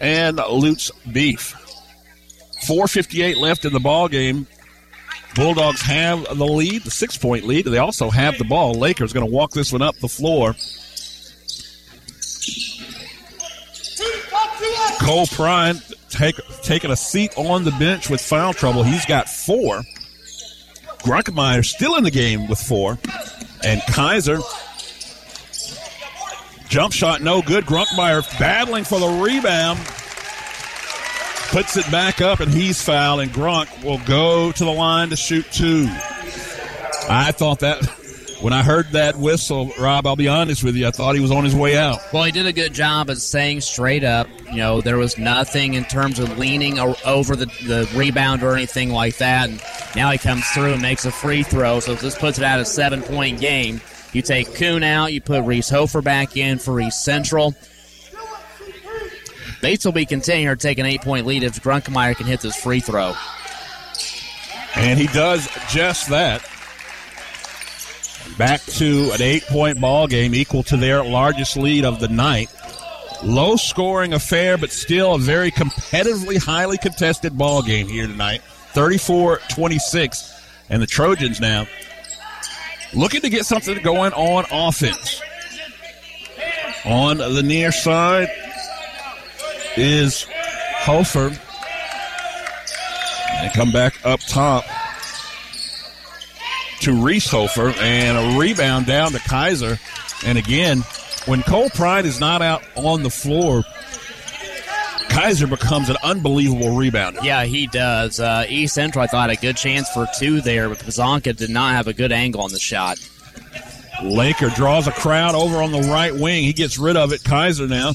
and 0.00 0.38
Lutz 0.38 0.90
Beef. 1.12 1.50
458 2.66 3.36
left 3.36 3.66
in 3.66 3.74
the 3.74 3.80
ball 3.80 4.08
game. 4.08 4.46
Bulldogs 5.34 5.82
have 5.82 6.24
the 6.38 6.46
lead, 6.46 6.84
the 6.84 6.90
six 6.90 7.18
point 7.18 7.44
lead. 7.44 7.66
They 7.66 7.78
also 7.78 8.08
have 8.08 8.38
the 8.38 8.44
ball. 8.44 8.72
Lakers 8.72 9.12
going 9.12 9.26
to 9.26 9.32
walk 9.32 9.50
this 9.50 9.72
one 9.72 9.82
up 9.82 9.94
the 9.96 10.08
floor. 10.08 10.54
Cole 15.00 15.26
Pride 15.26 15.76
take, 16.08 16.36
taking 16.62 16.90
a 16.90 16.96
seat 16.96 17.36
on 17.36 17.64
the 17.64 17.70
bench 17.72 18.10
with 18.10 18.20
foul 18.20 18.52
trouble. 18.52 18.82
He's 18.82 19.04
got 19.06 19.28
four. 19.28 19.82
Grunkemeyer 20.98 21.64
still 21.64 21.96
in 21.96 22.04
the 22.04 22.10
game 22.10 22.48
with 22.48 22.58
four. 22.58 22.98
And 23.64 23.80
Kaiser, 23.88 24.38
jump 26.68 26.92
shot 26.92 27.22
no 27.22 27.42
good. 27.42 27.64
Grunkemeyer 27.64 28.38
battling 28.38 28.84
for 28.84 28.98
the 28.98 29.08
rebound. 29.22 29.78
Puts 31.50 31.76
it 31.76 31.88
back 31.92 32.20
up 32.20 32.40
and 32.40 32.52
he's 32.52 32.82
fouled, 32.82 33.20
and 33.20 33.30
Grunk 33.30 33.84
will 33.84 34.00
go 34.06 34.50
to 34.52 34.64
the 34.64 34.72
line 34.72 35.10
to 35.10 35.16
shoot 35.16 35.46
two. 35.52 35.86
I 37.08 37.32
thought 37.32 37.60
that 37.60 37.88
when 38.40 38.52
I 38.52 38.62
heard 38.62 38.86
that 38.92 39.16
whistle, 39.16 39.72
Rob, 39.78 40.06
I'll 40.06 40.16
be 40.16 40.28
honest 40.28 40.62
with 40.62 40.76
you, 40.76 40.86
I 40.86 40.90
thought 40.90 41.14
he 41.14 41.20
was 41.20 41.30
on 41.30 41.44
his 41.44 41.54
way 41.54 41.76
out. 41.76 41.98
Well, 42.12 42.24
he 42.24 42.32
did 42.32 42.46
a 42.46 42.52
good 42.52 42.74
job 42.74 43.08
of 43.08 43.18
saying 43.18 43.62
straight 43.62 44.04
up, 44.04 44.28
you 44.50 44.56
know, 44.56 44.80
there 44.80 44.98
was 44.98 45.16
nothing 45.16 45.74
in 45.74 45.84
terms 45.84 46.18
of 46.18 46.38
leaning 46.38 46.78
over 46.78 47.34
the, 47.34 47.46
the 47.46 47.90
rebound 47.94 48.42
or 48.42 48.54
anything 48.54 48.90
like 48.90 49.16
that. 49.18 49.48
And 49.48 49.62
now 49.94 50.10
he 50.10 50.18
comes 50.18 50.46
through 50.48 50.72
and 50.74 50.82
makes 50.82 51.04
a 51.04 51.10
free 51.10 51.42
throw, 51.42 51.80
so 51.80 51.94
this 51.94 52.16
puts 52.16 52.38
it 52.38 52.44
at 52.44 52.60
a 52.60 52.64
seven 52.64 53.02
point 53.02 53.40
game. 53.40 53.80
You 54.12 54.22
take 54.22 54.54
Kuhn 54.54 54.82
out, 54.82 55.12
you 55.12 55.20
put 55.20 55.44
Reese 55.44 55.68
Hofer 55.68 56.02
back 56.02 56.36
in 56.36 56.58
for 56.58 56.80
East 56.80 57.04
Central. 57.04 57.54
Bates 59.62 59.84
will 59.84 59.92
be 59.92 60.06
continuing 60.06 60.56
to 60.56 60.62
take 60.62 60.78
an 60.78 60.86
eight 60.86 61.02
point 61.02 61.26
lead 61.26 61.42
if 61.42 61.62
Grunkemeyer 61.62 62.14
can 62.14 62.26
hit 62.26 62.40
this 62.40 62.56
free 62.56 62.80
throw. 62.80 63.14
And 64.74 64.98
he 64.98 65.06
does 65.06 65.48
just 65.70 66.10
that. 66.10 66.46
Back 68.38 68.60
to 68.62 69.10
an 69.12 69.22
eight 69.22 69.44
point 69.44 69.80
ball 69.80 70.06
game 70.06 70.34
equal 70.34 70.62
to 70.64 70.76
their 70.76 71.02
largest 71.02 71.56
lead 71.56 71.86
of 71.86 72.00
the 72.00 72.08
night. 72.08 72.50
Low 73.24 73.56
scoring 73.56 74.12
affair, 74.12 74.58
but 74.58 74.70
still 74.70 75.14
a 75.14 75.18
very 75.18 75.50
competitively 75.50 76.36
highly 76.36 76.76
contested 76.76 77.38
ball 77.38 77.62
game 77.62 77.88
here 77.88 78.06
tonight. 78.06 78.42
34 78.42 79.40
26. 79.48 80.32
And 80.68 80.82
the 80.82 80.86
Trojans 80.86 81.40
now 81.40 81.66
looking 82.92 83.22
to 83.22 83.30
get 83.30 83.46
something 83.46 83.80
going 83.82 84.12
on 84.12 84.44
offense. 84.50 85.22
On 86.84 87.16
the 87.16 87.42
near 87.42 87.72
side 87.72 88.28
is 89.76 90.26
Hofer. 90.80 91.32
And 93.30 93.52
come 93.54 93.72
back 93.72 94.04
up 94.04 94.20
top 94.20 94.64
to 96.86 96.92
Reese 96.92 97.28
Hofer 97.28 97.74
and 97.80 98.16
a 98.16 98.38
rebound 98.38 98.86
down 98.86 99.10
to 99.10 99.18
Kaiser. 99.18 99.76
And 100.24 100.38
again, 100.38 100.82
when 101.26 101.42
Cole 101.42 101.68
Pride 101.68 102.06
is 102.06 102.20
not 102.20 102.42
out 102.42 102.62
on 102.76 103.02
the 103.02 103.10
floor, 103.10 103.64
Kaiser 105.08 105.48
becomes 105.48 105.88
an 105.88 105.96
unbelievable 106.04 106.68
rebounder. 106.68 107.24
Yeah, 107.24 107.42
he 107.42 107.66
does. 107.66 108.20
Uh, 108.20 108.46
East 108.48 108.76
Central, 108.76 109.02
I 109.02 109.08
thought, 109.08 109.30
had 109.30 109.36
a 109.36 109.40
good 109.40 109.56
chance 109.56 109.88
for 109.90 110.06
two 110.16 110.40
there, 110.40 110.68
but 110.68 110.78
Pazanka 110.78 111.34
did 111.34 111.50
not 111.50 111.72
have 111.72 111.88
a 111.88 111.92
good 111.92 112.12
angle 112.12 112.42
on 112.42 112.52
the 112.52 112.60
shot. 112.60 112.98
Laker 114.04 114.50
draws 114.50 114.86
a 114.86 114.92
crowd 114.92 115.34
over 115.34 115.56
on 115.56 115.72
the 115.72 115.82
right 115.90 116.14
wing. 116.14 116.44
He 116.44 116.52
gets 116.52 116.78
rid 116.78 116.96
of 116.96 117.12
it. 117.12 117.24
Kaiser 117.24 117.66
now 117.66 117.94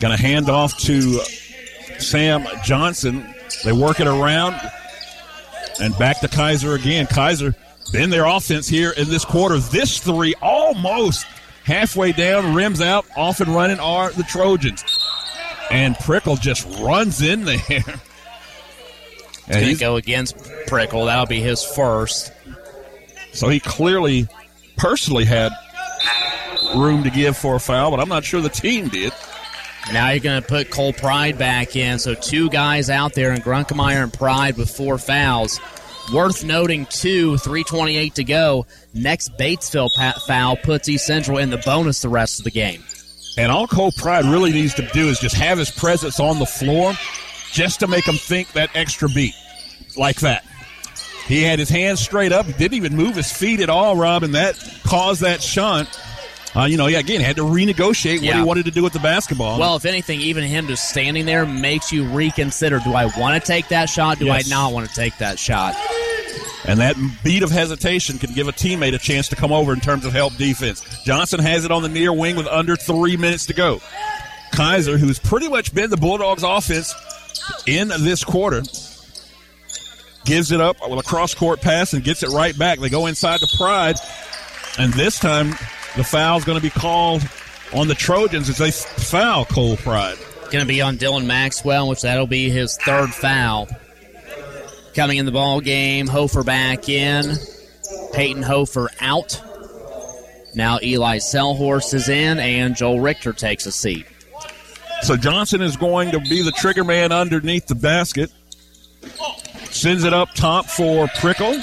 Going 0.00 0.16
to 0.16 0.22
hand 0.22 0.48
off 0.48 0.78
to 0.78 1.20
Sam 1.98 2.46
Johnson. 2.64 3.34
They 3.62 3.72
work 3.72 4.00
it 4.00 4.06
around 4.06 4.58
and 5.80 5.96
back 5.98 6.20
to 6.20 6.28
Kaiser 6.28 6.74
again. 6.74 7.06
Kaiser 7.06 7.54
in 7.94 8.10
their 8.10 8.26
offense 8.26 8.68
here 8.68 8.90
in 8.90 9.08
this 9.08 9.24
quarter. 9.24 9.58
This 9.58 9.98
three 9.98 10.34
almost 10.42 11.26
halfway 11.64 12.12
down, 12.12 12.54
rims 12.54 12.80
out, 12.80 13.06
off 13.16 13.40
and 13.40 13.54
running 13.54 13.80
are 13.80 14.10
the 14.10 14.22
Trojans. 14.24 14.84
And 15.70 15.98
Prickle 15.98 16.36
just 16.36 16.66
runs 16.80 17.20
in 17.22 17.44
there. 17.44 17.58
He's 19.46 19.56
going 19.56 19.74
to 19.74 19.76
go 19.76 19.96
against 19.96 20.36
Prickle. 20.66 21.06
That'll 21.06 21.26
be 21.26 21.40
his 21.40 21.62
first. 21.62 22.32
So 23.32 23.48
he 23.48 23.60
clearly, 23.60 24.28
personally 24.76 25.24
had 25.24 25.52
room 26.74 27.04
to 27.04 27.10
give 27.10 27.36
for 27.36 27.56
a 27.56 27.60
foul, 27.60 27.90
but 27.90 28.00
I'm 28.00 28.08
not 28.08 28.24
sure 28.24 28.40
the 28.40 28.48
team 28.48 28.88
did. 28.88 29.12
Now 29.92 30.10
you're 30.10 30.20
going 30.20 30.42
to 30.42 30.46
put 30.46 30.70
Cole 30.70 30.92
Pride 30.92 31.38
back 31.38 31.76
in. 31.76 31.98
So 31.98 32.14
two 32.14 32.50
guys 32.50 32.90
out 32.90 33.14
there 33.14 33.32
in 33.32 33.40
Grunkemeyer 33.40 34.02
and 34.02 34.12
Pride 34.12 34.56
with 34.56 34.70
four 34.70 34.98
fouls. 34.98 35.60
Worth 36.12 36.44
noting, 36.44 36.86
two, 36.86 37.36
328 37.38 38.14
to 38.14 38.24
go. 38.24 38.66
Next 38.94 39.36
Batesville 39.38 39.90
foul 40.26 40.56
puts 40.56 40.88
East 40.88 41.06
Central 41.06 41.38
in 41.38 41.50
the 41.50 41.58
bonus 41.58 42.02
the 42.02 42.08
rest 42.08 42.40
of 42.40 42.44
the 42.44 42.50
game. 42.50 42.82
And 43.36 43.52
all 43.52 43.66
Cole 43.66 43.92
Pride 43.92 44.24
really 44.24 44.52
needs 44.52 44.74
to 44.74 44.86
do 44.88 45.08
is 45.08 45.20
just 45.20 45.36
have 45.36 45.58
his 45.58 45.70
presence 45.70 46.18
on 46.18 46.38
the 46.38 46.46
floor 46.46 46.94
just 47.52 47.80
to 47.80 47.86
make 47.86 48.06
him 48.06 48.16
think 48.16 48.52
that 48.52 48.70
extra 48.74 49.08
beat 49.08 49.34
like 49.96 50.20
that. 50.20 50.44
He 51.26 51.42
had 51.42 51.58
his 51.58 51.68
hands 51.68 52.00
straight 52.00 52.32
up, 52.32 52.46
didn't 52.46 52.74
even 52.74 52.96
move 52.96 53.14
his 53.14 53.30
feet 53.30 53.60
at 53.60 53.68
all, 53.68 53.96
Rob, 53.96 54.22
and 54.22 54.34
that 54.34 54.56
caused 54.82 55.20
that 55.20 55.42
shot. 55.42 55.86
Uh, 56.56 56.64
you 56.64 56.76
know, 56.76 56.86
yeah, 56.86 56.98
again, 56.98 57.20
had 57.20 57.36
to 57.36 57.42
renegotiate 57.42 58.22
Yeah. 58.22 58.30
what 58.32 58.36
he 58.38 58.42
wanted 58.42 58.64
to 58.66 58.70
do 58.70 58.82
with 58.82 58.92
the 58.94 58.98
basketball. 58.98 59.58
Well, 59.58 59.76
if 59.76 59.84
anything, 59.84 60.20
even 60.22 60.44
him 60.44 60.66
just 60.66 60.88
standing 60.88 61.26
there 61.26 61.44
makes 61.44 61.92
you 61.92 62.04
reconsider 62.04 62.80
do 62.80 62.94
I 62.94 63.06
want 63.18 63.42
to 63.42 63.46
take 63.46 63.68
that 63.68 63.90
shot? 63.90 64.18
Do 64.18 64.26
Yes. 64.26 64.46
I 64.46 64.50
not 64.50 64.72
want 64.72 64.88
to 64.88 64.94
take 64.94 65.18
that 65.18 65.38
shot? 65.38 65.76
And 66.64 66.80
that 66.80 66.96
beat 67.22 67.42
of 67.42 67.50
hesitation 67.50 68.18
can 68.18 68.32
give 68.34 68.48
a 68.48 68.52
teammate 68.52 68.94
a 68.94 68.98
chance 68.98 69.28
to 69.28 69.36
come 69.36 69.52
over 69.52 69.72
in 69.72 69.80
terms 69.80 70.04
of 70.04 70.12
help 70.12 70.36
defense. 70.36 70.82
Johnson 71.04 71.40
has 71.40 71.64
it 71.64 71.70
on 71.70 71.82
the 71.82 71.88
near 71.88 72.12
wing 72.12 72.36
with 72.36 72.46
under 72.46 72.76
three 72.76 73.16
minutes 73.16 73.46
to 73.46 73.54
go. 73.54 73.80
Kaiser, 74.52 74.98
who's 74.98 75.18
pretty 75.18 75.48
much 75.48 75.74
been 75.74 75.90
the 75.90 75.96
Bulldogs' 75.96 76.42
offense 76.42 76.94
in 77.66 77.88
this 78.00 78.24
quarter, 78.24 78.62
gives 80.24 80.50
it 80.52 80.60
up 80.60 80.76
with 80.88 80.98
a 80.98 81.02
cross 81.02 81.34
court 81.34 81.60
pass 81.60 81.92
and 81.92 82.02
gets 82.04 82.22
it 82.22 82.30
right 82.30 82.56
back. 82.58 82.78
They 82.80 82.88
go 82.90 83.06
inside 83.06 83.40
to 83.40 83.46
Pride, 83.56 83.96
and 84.78 84.92
this 84.94 85.18
time 85.18 85.54
the 85.96 86.04
foul's 86.04 86.44
going 86.44 86.58
to 86.58 86.62
be 86.62 86.70
called 86.70 87.22
on 87.72 87.88
the 87.88 87.94
Trojans 87.94 88.48
as 88.48 88.58
they 88.58 88.70
foul 88.70 89.44
Cole 89.44 89.76
Pride. 89.76 90.18
Going 90.50 90.64
to 90.64 90.66
be 90.66 90.80
on 90.80 90.96
Dylan 90.96 91.26
Maxwell, 91.26 91.88
which 91.88 92.02
that'll 92.02 92.26
be 92.26 92.48
his 92.48 92.76
third 92.78 93.10
foul. 93.10 93.68
Coming 94.94 95.18
in 95.18 95.26
the 95.26 95.32
ball 95.32 95.60
game, 95.60 96.06
Hofer 96.06 96.42
back 96.42 96.88
in. 96.88 97.36
Peyton 98.12 98.42
Hofer 98.42 98.88
out. 99.00 99.40
Now 100.54 100.78
Eli 100.82 101.18
Selhorst 101.18 101.94
is 101.94 102.08
in, 102.08 102.38
and 102.38 102.74
Joel 102.74 103.00
Richter 103.00 103.32
takes 103.32 103.66
a 103.66 103.72
seat. 103.72 104.06
So 105.02 105.16
Johnson 105.16 105.62
is 105.62 105.76
going 105.76 106.10
to 106.12 106.20
be 106.20 106.42
the 106.42 106.52
trigger 106.52 106.84
man 106.84 107.12
underneath 107.12 107.66
the 107.66 107.74
basket. 107.74 108.32
Sends 109.70 110.04
it 110.04 110.12
up 110.12 110.30
top 110.34 110.66
for 110.66 111.06
Prickle. 111.18 111.60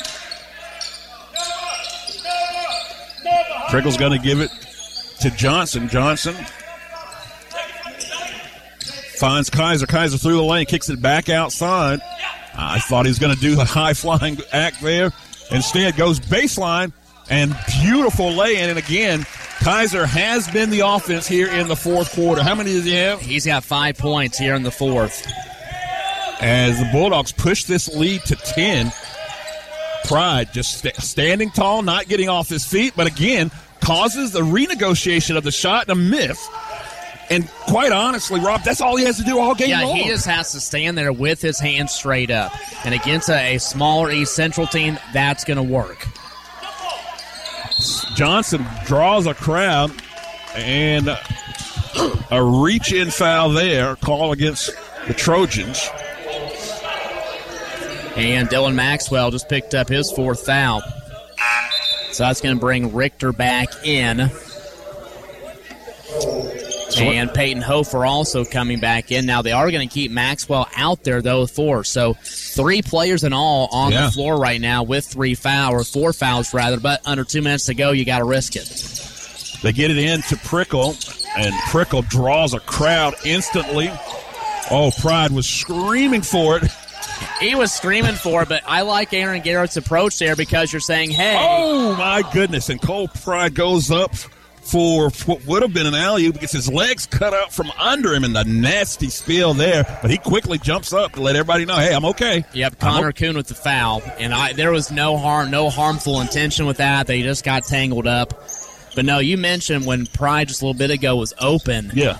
Prickle's 3.70 3.98
going 3.98 4.12
to 4.12 4.20
give 4.20 4.42
it 4.42 4.52
to 5.22 5.32
Johnson. 5.32 5.88
Johnson 5.88 6.36
finds 9.18 9.50
Kaiser. 9.50 9.88
Kaiser 9.88 10.18
through 10.18 10.38
the 10.38 10.44
lane, 10.44 10.66
kicks 10.66 10.90
it 10.90 11.02
back 11.02 11.30
outside. 11.30 12.00
I 12.58 12.80
thought 12.80 13.06
he 13.06 13.10
was 13.10 13.20
going 13.20 13.34
to 13.34 13.42
do 13.42 13.56
the 13.56 13.66
high 13.66 13.94
flying 13.94 14.38
act 14.52 14.82
there. 14.82 15.12
Instead, 15.52 15.96
goes 15.96 16.20
baseline 16.20 16.92
and 17.30 17.56
beautiful 17.82 18.32
lay 18.32 18.62
in. 18.62 18.70
And 18.70 18.80
again, 18.80 19.26
Kaiser 19.60 20.06
has 20.06 20.48
been 20.50 20.70
the 20.70 20.82
offense 20.82 21.28
here 21.28 21.48
in 21.48 21.68
the 21.68 21.76
fourth 21.76 22.14
quarter. 22.14 22.44
How 22.44 22.56
many 22.56 22.74
does 22.74 22.86
he 22.86 22.94
have? 22.94 23.20
He's 23.22 23.46
got 23.46 23.64
five 23.64 23.98
points 23.98 24.38
here 24.38 24.56
in 24.56 24.64
the 24.64 24.72
fourth. 24.72 25.26
As 26.42 26.78
the 26.78 26.90
Bulldogs 26.92 27.32
push 27.32 27.64
this 27.64 27.94
lead 27.96 28.22
to 28.26 28.36
10, 28.36 28.92
Pride 30.07 30.53
just 30.53 30.77
sta 30.80 30.91
standing 30.99 31.49
tall, 31.52 31.82
not 31.82 32.07
getting 32.07 32.30
off 32.30 32.48
his 32.49 32.65
feet, 32.65 32.94
but 32.95 33.07
again, 33.07 33.52
causes 33.82 34.32
the 34.32 34.41
renegotiation 34.41 35.36
of 35.38 35.44
the 35.44 35.52
shot 35.52 35.90
and 35.90 35.91
a 35.91 35.95
miss. 35.95 36.48
And 37.32 37.49
quite 37.68 37.91
honestly, 37.91 38.40
Rob, 38.40 38.61
that's 38.64 38.82
all 38.82 38.95
he 38.98 39.06
has 39.06 39.18
to 39.18 39.23
do 39.23 39.40
all 39.40 39.56
game 39.56 39.69
Yeah, 39.69 39.82
long. 39.84 39.95
he 39.95 40.07
just 40.07 40.27
has 40.27 40.52
to 40.52 40.60
stand 40.60 40.95
there 40.95 41.11
with 41.11 41.41
his 41.41 41.60
hands 41.60 41.91
straight 41.91 42.30
up. 42.30 42.52
And 42.86 42.94
against 42.94 43.30
a, 43.30 43.56
a 43.56 43.60
smaller 43.60 44.11
East 44.11 44.36
Central 44.36 44.68
team, 44.68 44.99
that's 45.11 45.44
going 45.44 45.57
to 45.57 45.64
work. 45.64 46.06
Johnson 48.15 48.65
draws 48.86 49.26
a 49.27 49.34
crowd 49.34 49.91
and 50.56 51.10
a 52.32 52.44
reach 52.44 52.94
in 52.94 53.10
foul 53.10 53.49
there, 53.49 53.95
call 53.98 54.32
against 54.32 54.69
the 55.07 55.14
Trojans. 55.14 55.90
And 58.16 58.48
Dylan 58.48 58.76
Maxwell 58.76 59.32
just 59.32 59.50
picked 59.50 59.74
up 59.74 59.90
his 59.90 60.12
fourth 60.12 60.46
foul. 60.46 60.82
So 62.12 62.24
that's 62.24 62.40
going 62.42 62.56
to 62.56 62.60
bring 62.62 62.94
Richter 62.94 63.34
back 63.34 63.68
in. 63.86 64.30
And 66.98 67.34
Peyton 67.34 67.62
Hofer 67.62 68.06
also 68.06 68.46
coming 68.46 68.80
back 68.80 69.12
in. 69.12 69.26
Now 69.26 69.42
they 69.42 69.52
are 69.52 69.70
going 69.70 69.88
to 69.88 69.94
keep 69.94 70.12
Maxwell 70.12 70.70
out 70.78 71.04
there 71.04 71.22
though 71.22 71.46
four. 71.46 71.84
So 71.84 72.14
three 72.24 72.82
players 72.82 73.26
in 73.26 73.34
all 73.34 73.68
on 73.72 73.92
Yeah. 73.92 74.06
the 74.06 74.12
floor 74.14 74.38
right 74.40 74.62
now 74.62 74.84
with 74.84 75.06
three 75.06 75.36
foul 75.36 75.74
or 75.74 75.84
four 75.84 76.14
fouls 76.14 76.54
rather. 76.54 76.80
But 76.80 77.02
under 77.06 77.26
two 77.26 77.42
minutes 77.42 77.66
to 77.66 77.74
go, 77.74 77.92
you 77.92 78.06
got 78.06 78.20
to 78.20 78.24
risk 78.24 78.56
it. 78.56 78.70
They 79.62 79.74
get 79.74 79.92
it 79.92 79.98
in 79.98 80.22
to 80.24 80.38
Prickle, 80.38 80.96
and 81.36 81.54
Prickle 81.70 82.04
draws 82.04 82.54
a 82.54 82.60
crowd 82.62 83.16
instantly. 83.26 83.90
Oh, 84.72 84.92
Pride 85.02 85.32
was 85.32 85.48
screaming 85.48 86.22
for 86.22 86.58
it. 86.60 86.72
He 87.40 87.56
was 87.56 87.72
screaming 87.72 88.16
for 88.16 88.44
it, 88.44 88.50
but 88.50 88.64
I 88.66 88.82
like 88.82 89.14
Aaron 89.14 89.42
Garrett's 89.42 89.78
approach 89.78 90.20
there 90.20 90.36
because 90.36 90.72
you're 90.72 90.80
saying, 90.80 91.12
hey, 91.12 91.36
Oh 91.38 91.96
my 91.96 92.24
goodness! 92.34 92.70
And 92.70 92.82
Cole 92.82 93.08
Pride 93.08 93.54
goes 93.54 93.92
up 93.92 94.16
for 94.62 95.12
what 95.26 95.46
would 95.46 95.62
have 95.62 95.74
been 95.74 95.86
an 95.86 95.94
alley 95.94 96.26
oop, 96.26 96.40
gets 96.40 96.54
his 96.54 96.68
legs 96.72 97.06
cut 97.06 97.34
out 97.34 97.54
from 97.54 97.72
under 97.80 98.14
him, 98.14 98.24
and 98.24 98.36
the 98.36 98.44
nasty 98.46 99.10
spill 99.10 99.54
there. 99.54 99.84
But 100.02 100.10
he 100.10 100.18
quickly 100.18 100.58
jumps 100.58 100.92
up 100.92 101.14
to 101.14 101.22
let 101.22 101.36
everybody 101.36 101.66
know, 101.66 101.76
"Hey, 101.76 101.94
I'm 101.94 102.06
okay." 102.06 102.44
Yep, 102.54 102.80
Connor 102.80 103.12
Kuhn 103.12 103.36
with 103.36 103.48
the 103.48 103.54
foul, 103.54 104.02
and 104.18 104.34
I 104.34 104.54
there 104.54 104.72
was 104.72 104.92
no 104.92 105.18
harm, 105.18 105.52
no 105.52 105.70
harmful 105.70 106.20
intention 106.22 106.66
with 106.66 106.78
that. 106.78 107.06
They 107.06 107.22
just 107.22 107.44
got 107.44 107.66
tangled 107.66 108.08
up. 108.08 108.34
But 108.96 109.06
no, 109.06 109.20
you 109.20 109.38
mentioned 109.38 109.86
when 109.86 110.06
Pride 110.08 110.48
just 110.48 110.62
a 110.62 110.66
little 110.66 110.78
bit 110.78 110.90
ago 110.90 111.18
was 111.18 111.34
open. 111.40 111.92
Yeah. 111.94 112.18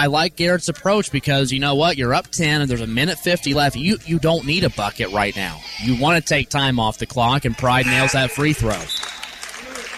I 0.00 0.06
like 0.06 0.34
Garrett's 0.34 0.70
approach 0.70 1.12
because 1.12 1.52
you 1.52 1.60
know 1.60 1.74
what, 1.74 1.98
you're 1.98 2.14
up 2.14 2.28
ten 2.28 2.62
and 2.62 2.70
there's 2.70 2.80
a 2.80 2.86
minute 2.86 3.18
fifty 3.18 3.52
left. 3.52 3.76
You 3.76 3.98
you 4.06 4.18
don't 4.18 4.46
need 4.46 4.64
a 4.64 4.70
bucket 4.70 5.10
right 5.12 5.36
now. 5.36 5.60
You 5.82 6.00
want 6.00 6.22
to 6.22 6.26
take 6.26 6.48
time 6.48 6.78
off 6.80 6.96
the 6.96 7.04
clock, 7.04 7.44
and 7.44 7.56
Pride 7.56 7.84
nails 7.84 8.12
that 8.12 8.30
free 8.30 8.54
throw. 8.54 8.80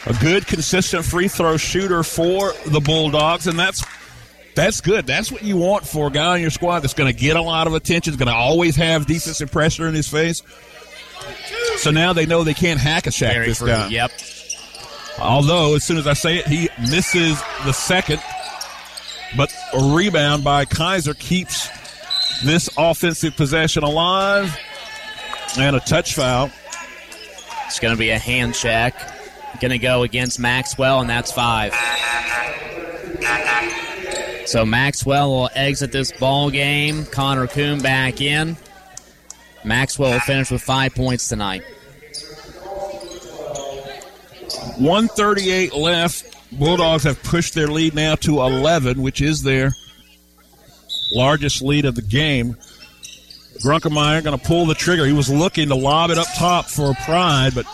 a 0.07 0.15
good, 0.21 0.49
consistent 0.49 1.05
free 1.05 1.29
throw 1.29 1.57
shooter 1.57 2.03
for 2.03 2.53
the 2.67 2.81
Bulldogs, 2.81 3.47
and 3.47 3.57
that's 3.57 3.85
that's 4.57 4.81
good. 4.81 5.07
That's 5.07 5.31
what 5.31 5.45
you 5.45 5.57
want 5.57 5.87
for 5.87 6.09
a 6.09 6.11
guy 6.11 6.33
on 6.35 6.41
your 6.41 6.51
squad 6.51 6.81
that's 6.81 6.95
going 6.95 7.13
to 7.15 7.19
get 7.19 7.37
a 7.37 7.43
lot 7.43 7.69
of 7.69 7.75
attention, 7.75 8.13
is 8.13 8.19
going 8.19 8.27
to 8.27 8.35
always 8.35 8.75
have 8.75 9.07
defensive 9.07 9.53
pressure 9.53 9.87
in 9.87 9.95
his 9.95 10.09
face. 10.09 10.43
So 11.77 11.93
now 11.93 12.13
they 12.13 12.27
know 12.27 12.43
they 12.43 12.55
can't 12.55 12.81
hack 12.81 13.07
a 13.07 13.11
Shaq 13.11 13.33
Very 13.33 13.47
this 13.47 13.59
true. 13.59 13.69
guy. 13.69 13.87
Yep. 13.89 14.11
Although, 15.21 15.77
as 15.77 15.85
soon 15.85 15.99
as 15.99 16.07
I 16.07 16.15
say 16.15 16.39
it, 16.39 16.47
he 16.49 16.69
misses 16.81 17.41
the 17.65 17.73
second. 17.73 18.21
But 19.37 19.53
a 19.73 19.95
rebound 19.95 20.45
by 20.45 20.65
Kaiser 20.65 21.15
keeps 21.15 21.69
this 22.45 22.69
offensive 22.77 23.37
possession 23.37 23.83
alive. 23.83 24.57
And 25.59 25.77
a 25.77 25.81
touch 25.81 26.15
foul. 26.15 26.51
It's 27.67 27.79
going 27.79 27.95
to 27.95 27.99
be 27.99 28.11
a 28.11 28.19
hand 28.19 28.55
check. 28.55 28.95
Going 29.61 29.71
to 29.71 29.79
go 29.79 30.03
against 30.03 30.41
Maxwell, 30.41 31.01
and 31.01 31.09
that's 31.09 31.31
five. 31.31 31.75
So 34.47 34.67
Maxwell 34.67 35.31
will 35.31 35.51
exit 35.55 35.93
this 35.93 36.13
ball 36.13 36.51
game. 36.51 37.07
Connor 37.07 37.47
Kuhn 37.47 37.81
back 37.81 38.21
in. 38.21 38.57
Maxwell 39.65 40.13
will 40.13 40.21
finish 40.21 40.51
with 40.51 40.63
five 40.63 40.95
points 40.95 41.29
tonight. 41.29 41.63
138 44.79 45.75
left. 45.75 46.37
Bulldogs 46.59 47.05
have 47.05 47.23
pushed 47.23 47.55
their 47.55 47.69
lead 47.69 47.95
now 47.95 48.15
to 48.17 48.43
11, 48.43 49.01
which 49.03 49.21
is 49.21 49.43
their 49.43 49.73
largest 51.13 51.63
lead 51.63 51.85
of 51.85 51.95
the 51.95 52.03
game. 52.03 52.57
Grunkemeyer 53.65 54.23
going 54.23 54.39
to 54.39 54.45
pull 54.45 54.67
the 54.67 54.75
trigger. 54.75 55.07
He 55.07 55.13
was 55.13 55.31
looking 55.31 55.69
to 55.69 55.75
lob 55.75 56.11
it 56.11 56.19
up 56.19 56.27
top 56.37 56.67
for 56.67 56.95
Pride, 57.05 57.55
but 57.55 57.67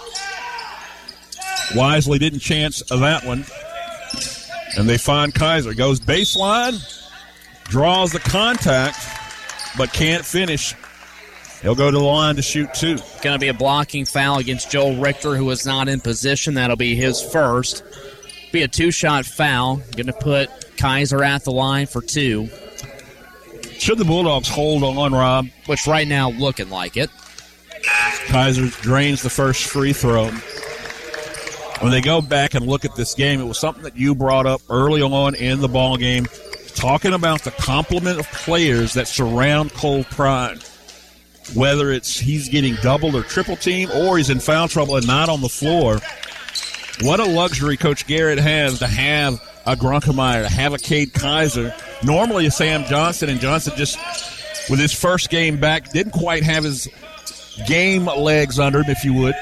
wisely 1.75 2.19
didn't 2.19 2.41
chance 2.41 2.83
that 2.91 3.25
one. 3.25 3.45
And 4.77 4.89
they 4.89 4.99
find 4.99 5.35
Kaiser. 5.35 5.75
Goes 5.75 5.99
baseline 6.01 6.81
draws 7.69 8.13
the 8.13 8.19
contact, 8.19 8.99
but 9.77 9.93
can't 9.93 10.25
finish. 10.25 10.75
He'll 11.63 11.75
go 11.75 11.91
to 11.91 11.97
the 11.97 12.03
line 12.03 12.37
to 12.37 12.43
shoot 12.43 12.73
two. 12.75 12.99
Going 13.23 13.35
to 13.35 13.39
be 13.39 13.49
a 13.49 13.55
blocking 13.55 14.05
foul 14.05 14.39
against 14.39 14.71
Joel 14.71 14.97
Richter, 14.97 15.37
who 15.37 15.51
is 15.51 15.67
not 15.67 15.89
in 15.89 16.01
position. 16.01 16.55
That'll 16.55 16.77
be 16.77 16.95
his 16.95 17.21
first. 17.21 17.83
Be 18.53 18.63
a 18.63 18.69
two 18.69 18.91
shot 18.91 19.27
foul. 19.27 19.77
Going 19.97 20.07
to 20.07 20.13
put 20.13 20.51
Kaiser 20.77 21.23
at 21.23 21.45
the 21.45 21.53
line 21.53 21.87
for 21.87 22.01
two. 22.01 22.49
Should 23.79 23.99
the 23.99 24.05
Bulldogs 24.05 24.49
hold 24.49 24.83
on, 24.83 25.13
Rob? 25.13 25.49
Which 25.67 25.87
right 25.87 26.09
now 26.09 26.31
looking 26.31 26.71
like 26.71 26.97
it. 26.97 27.11
Kaiser 28.27 28.69
drains 28.83 29.23
the 29.23 29.31
first 29.31 29.65
free 29.65 29.93
throw. 29.93 30.31
When 31.81 31.93
they 31.93 32.01
go 32.01 32.21
back 32.21 32.55
and 32.55 32.67
look 32.67 32.85
at 32.85 32.97
this 32.97 33.15
game, 33.15 33.41
it 33.41 33.45
was 33.45 33.59
something 33.59 33.85
that 33.85 33.97
you 33.97 34.15
brought 34.15 34.47
up 34.47 34.61
early 34.69 35.01
on 35.01 35.37
in 35.37 35.61
the 35.61 35.69
ball 35.69 35.97
game, 35.97 36.27
talking 36.75 37.13
about 37.13 37.45
the 37.45 37.53
complement 37.53 38.19
of 38.19 38.27
players 38.33 38.95
that 38.95 39.07
surround 39.07 39.73
Cole 39.75 40.03
Pride. 40.05 40.59
Whether 41.55 41.93
it's 41.93 42.19
he's 42.19 42.49
getting 42.49 42.75
double 42.83 43.17
or 43.17 43.23
triple 43.23 43.57
team, 43.57 43.91
or 43.93 44.19
he's 44.19 44.29
in 44.29 44.41
foul 44.41 44.69
trouble 44.69 44.97
and 44.97 45.07
not 45.07 45.29
on 45.29 45.41
the 45.41 45.49
floor. 45.49 45.99
What 47.03 47.21
a 47.21 47.25
luxury 47.25 47.77
Coach 47.77 48.07
Garrett 48.07 48.39
has 48.39 48.81
to 48.81 48.87
have 48.87 49.41
a 49.65 49.77
Grunkemeyer, 49.77 50.49
to 50.49 50.53
have 50.53 50.75
a 50.75 50.79
Cade 50.79 51.13
Kaiser. 51.13 51.73
Normally 52.03 52.47
a 52.47 52.51
Sam 52.51 52.85
Johnson, 52.85 53.29
and 53.29 53.41
Johnson 53.41 53.75
just, 53.77 53.99
with 54.69 54.81
his 54.81 54.93
first 54.93 55.31
game 55.31 55.61
back, 55.61 55.93
didn't 55.93 56.13
quite 56.13 56.43
have 56.43 56.65
his 56.65 56.89
game 57.67 58.07
legs 58.07 58.59
under 58.59 58.83
him, 58.83 58.91
if 58.91 59.05
you 59.05 59.15
would. 59.15 59.35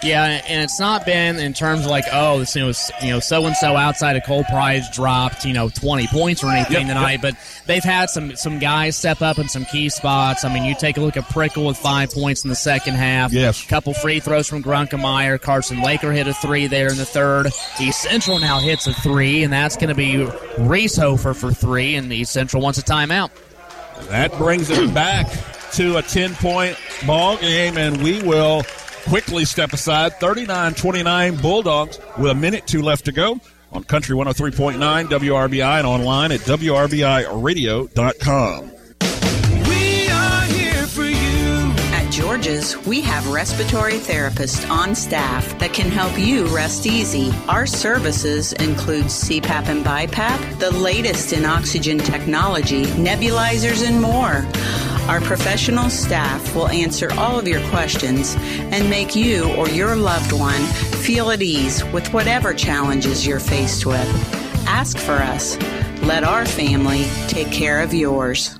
Yeah, 0.00 0.40
and 0.48 0.62
it's 0.62 0.78
not 0.78 1.04
been 1.04 1.40
in 1.40 1.52
terms 1.54 1.84
of 1.84 1.90
like, 1.90 2.04
oh, 2.12 2.38
this, 2.38 2.54
you 2.54 2.62
know, 2.62 2.72
you 3.02 3.10
know, 3.10 3.18
so 3.18 3.44
and 3.46 3.56
so 3.56 3.74
outside 3.74 4.14
of 4.14 4.22
Cole 4.22 4.44
Pride 4.44 4.82
dropped, 4.92 5.44
you 5.44 5.52
know, 5.52 5.68
twenty 5.70 6.06
points 6.06 6.44
or 6.44 6.50
anything 6.52 6.86
Yep, 6.86 6.96
tonight. 6.96 7.12
yep. 7.14 7.20
But 7.22 7.34
they've 7.66 7.82
had 7.82 8.08
some 8.08 8.36
some 8.36 8.60
guys 8.60 8.96
step 8.96 9.22
up 9.22 9.40
in 9.40 9.48
some 9.48 9.64
key 9.64 9.88
spots. 9.88 10.44
I 10.44 10.54
mean, 10.54 10.62
you 10.64 10.76
take 10.76 10.98
a 10.98 11.00
look 11.00 11.16
at 11.16 11.28
Prickle 11.30 11.66
with 11.66 11.76
five 11.78 12.10
points 12.12 12.44
in 12.44 12.48
the 12.48 12.54
second 12.54 12.94
half. 12.94 13.32
Yes. 13.32 13.64
couple 13.66 13.92
free 13.92 14.20
throws 14.20 14.46
from 14.46 14.62
Grunkemeyer. 14.62 15.40
Carson 15.40 15.82
Laker 15.82 16.12
hit 16.12 16.28
a 16.28 16.34
three 16.34 16.68
there 16.68 16.88
in 16.90 16.96
the 16.96 17.04
third. 17.04 17.48
East 17.80 18.00
Central 18.02 18.38
now 18.38 18.60
hits 18.60 18.86
a 18.86 18.92
three, 18.92 19.42
and 19.42 19.52
that's 19.52 19.76
going 19.76 19.88
to 19.88 19.96
be 19.96 20.24
Reese 20.58 20.96
Hofer 20.96 21.34
for 21.34 21.50
three, 21.50 21.96
and 21.96 22.12
East 22.12 22.32
Central 22.32 22.62
wants 22.62 22.78
a 22.78 22.82
timeout. 22.82 23.30
That 24.10 24.30
brings 24.38 24.70
it 24.70 24.94
back 24.94 25.26
to 25.72 25.96
a 25.96 26.02
10 26.02 26.34
point 26.36 26.76
ball 27.04 27.36
game, 27.38 27.76
and 27.76 28.00
we 28.00 28.22
will 28.22 28.62
quickly 29.06 29.44
step 29.44 29.72
aside. 29.72 30.14
39 30.14 30.74
29 30.74 31.36
Bulldogs 31.36 31.98
with 32.18 32.30
a 32.30 32.34
minute 32.34 32.66
two 32.66 32.82
left 32.82 33.04
to 33.06 33.12
go 33.12 33.40
on 33.72 33.84
Country 33.84 34.16
103.9 34.16 35.06
WRBI 35.06 35.78
and 35.78 35.86
online 35.86 36.32
at 36.32 36.40
WRBIRadio.com. 36.40 38.72
We 42.86 43.00
have 43.00 43.28
respiratory 43.28 43.94
therapists 43.94 44.68
on 44.70 44.94
staff 44.94 45.58
that 45.58 45.72
can 45.74 45.90
help 45.90 46.16
you 46.16 46.46
rest 46.54 46.86
easy. 46.86 47.32
Our 47.48 47.66
services 47.66 48.52
include 48.52 49.06
CPAP 49.06 49.68
and 49.68 49.84
BiPAP, 49.84 50.60
the 50.60 50.70
latest 50.70 51.32
in 51.32 51.44
oxygen 51.44 51.98
technology, 51.98 52.84
nebulizers, 52.84 53.86
and 53.86 54.00
more. 54.00 54.46
Our 55.08 55.20
professional 55.20 55.90
staff 55.90 56.54
will 56.54 56.68
answer 56.68 57.12
all 57.14 57.38
of 57.38 57.48
your 57.48 57.60
questions 57.70 58.36
and 58.38 58.88
make 58.88 59.16
you 59.16 59.52
or 59.54 59.68
your 59.68 59.96
loved 59.96 60.32
one 60.32 60.62
feel 61.02 61.30
at 61.32 61.42
ease 61.42 61.84
with 61.86 62.12
whatever 62.12 62.54
challenges 62.54 63.26
you're 63.26 63.40
faced 63.40 63.84
with. 63.84 64.08
Ask 64.68 64.96
for 64.96 65.14
us. 65.14 65.58
Let 66.02 66.22
our 66.22 66.46
family 66.46 67.04
take 67.26 67.50
care 67.50 67.82
of 67.82 67.92
yours. 67.92 68.58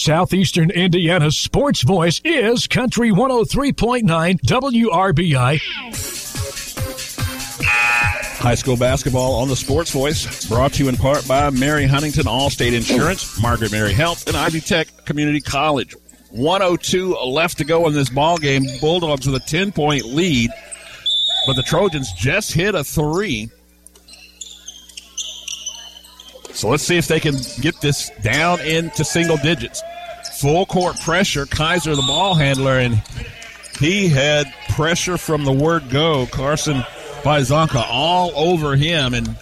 Southeastern 0.00 0.70
Indiana's 0.70 1.36
sports 1.36 1.82
voice 1.82 2.22
is 2.24 2.66
Country 2.66 3.10
103.9 3.10 4.40
WRBI. 4.40 5.60
High 8.38 8.54
school 8.54 8.78
basketball 8.78 9.34
on 9.34 9.48
the 9.48 9.56
Sports 9.56 9.90
Voice, 9.90 10.46
brought 10.46 10.72
to 10.72 10.84
you 10.84 10.88
in 10.88 10.96
part 10.96 11.28
by 11.28 11.50
Mary 11.50 11.84
Huntington 11.84 12.24
Allstate 12.24 12.72
Insurance, 12.72 13.38
Margaret 13.42 13.72
Mary 13.72 13.92
Health, 13.92 14.26
and 14.26 14.38
Ivy 14.38 14.62
Tech 14.62 14.88
Community 15.04 15.42
College. 15.42 15.94
102 16.30 17.16
left 17.16 17.58
to 17.58 17.64
go 17.64 17.86
in 17.86 17.92
this 17.92 18.08
ball 18.08 18.38
game. 18.38 18.64
Bulldogs 18.80 19.26
with 19.26 19.36
a 19.36 19.46
10 19.46 19.70
point 19.70 20.04
lead, 20.04 20.50
but 21.46 21.56
the 21.56 21.62
Trojans 21.62 22.10
just 22.14 22.54
hit 22.54 22.74
a 22.74 22.82
three. 22.82 23.50
So 26.54 26.70
let's 26.70 26.82
see 26.84 26.96
if 26.96 27.06
they 27.06 27.20
can 27.20 27.36
get 27.60 27.78
this 27.82 28.10
down 28.22 28.60
into 28.60 29.04
single 29.04 29.36
digits. 29.36 29.82
Full 30.40 30.66
court 30.66 30.98
pressure. 31.00 31.46
Kaiser, 31.46 31.94
the 31.94 32.02
ball 32.02 32.34
handler, 32.34 32.78
and 32.78 33.02
he 33.78 34.08
had 34.08 34.52
pressure 34.70 35.18
from 35.18 35.44
the 35.44 35.52
word 35.52 35.90
go. 35.90 36.26
Carson 36.26 36.78
Pazanka 37.22 37.84
all 37.88 38.32
over 38.34 38.74
him, 38.76 39.12
and 39.12 39.36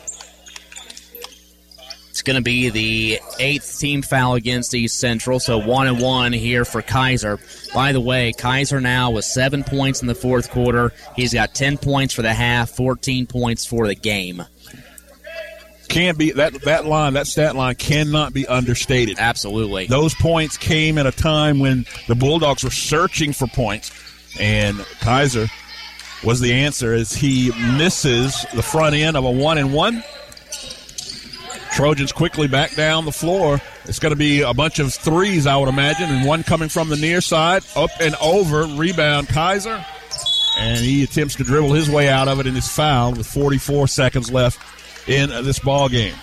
It's 2.18 2.24
going 2.24 2.34
to 2.34 2.42
be 2.42 2.68
the 2.70 3.20
eighth 3.38 3.78
team 3.78 4.02
foul 4.02 4.34
against 4.34 4.74
East 4.74 4.98
Central, 4.98 5.38
so 5.38 5.56
one 5.56 5.86
and 5.86 6.00
one 6.00 6.32
here 6.32 6.64
for 6.64 6.82
Kaiser. 6.82 7.38
By 7.72 7.92
the 7.92 8.00
way, 8.00 8.32
Kaiser 8.36 8.80
now 8.80 9.12
with 9.12 9.24
seven 9.24 9.62
points 9.62 10.00
in 10.00 10.08
the 10.08 10.16
fourth 10.16 10.50
quarter. 10.50 10.92
He's 11.14 11.32
got 11.32 11.54
ten 11.54 11.78
points 11.78 12.12
for 12.12 12.22
the 12.22 12.34
half, 12.34 12.70
fourteen 12.70 13.28
points 13.28 13.64
for 13.64 13.86
the 13.86 13.94
game. 13.94 14.42
Can't 15.88 16.18
be 16.18 16.32
that 16.32 16.52
that 16.62 16.86
line, 16.86 17.14
that 17.14 17.26
stat 17.26 17.56
line 17.56 17.74
cannot 17.74 18.32
be 18.32 18.46
understated. 18.46 19.18
Absolutely. 19.18 19.86
Those 19.86 20.14
points 20.14 20.56
came 20.56 20.98
at 20.98 21.06
a 21.06 21.12
time 21.12 21.58
when 21.58 21.86
the 22.06 22.14
Bulldogs 22.14 22.62
were 22.62 22.70
searching 22.70 23.32
for 23.32 23.46
points, 23.46 23.90
and 24.38 24.78
Kaiser 25.00 25.46
was 26.24 26.40
the 26.40 26.52
answer 26.52 26.92
as 26.92 27.12
he 27.12 27.50
misses 27.76 28.46
the 28.54 28.62
front 28.62 28.94
end 28.94 29.16
of 29.16 29.24
a 29.24 29.30
one 29.30 29.58
and 29.58 29.72
one. 29.72 30.02
Trojans 31.72 32.12
quickly 32.12 32.48
back 32.48 32.74
down 32.74 33.04
the 33.04 33.12
floor. 33.12 33.60
It's 33.84 33.98
going 33.98 34.10
to 34.10 34.16
be 34.16 34.42
a 34.42 34.52
bunch 34.52 34.78
of 34.80 34.92
threes, 34.92 35.46
I 35.46 35.56
would 35.56 35.68
imagine, 35.68 36.10
and 36.10 36.26
one 36.26 36.42
coming 36.42 36.68
from 36.68 36.88
the 36.88 36.96
near 36.96 37.20
side, 37.20 37.62
up 37.76 37.90
and 38.00 38.14
over. 38.16 38.64
Rebound, 38.64 39.28
Kaiser. 39.28 39.84
And 40.58 40.80
he 40.80 41.04
attempts 41.04 41.36
to 41.36 41.44
dribble 41.44 41.72
his 41.74 41.88
way 41.88 42.08
out 42.08 42.26
of 42.26 42.40
it 42.40 42.46
and 42.48 42.56
is 42.56 42.66
fouled 42.66 43.16
with 43.16 43.28
44 43.28 43.86
seconds 43.86 44.32
left 44.32 44.58
in 45.08 45.30
this 45.44 45.58
ball 45.58 45.88
game. 45.88 46.14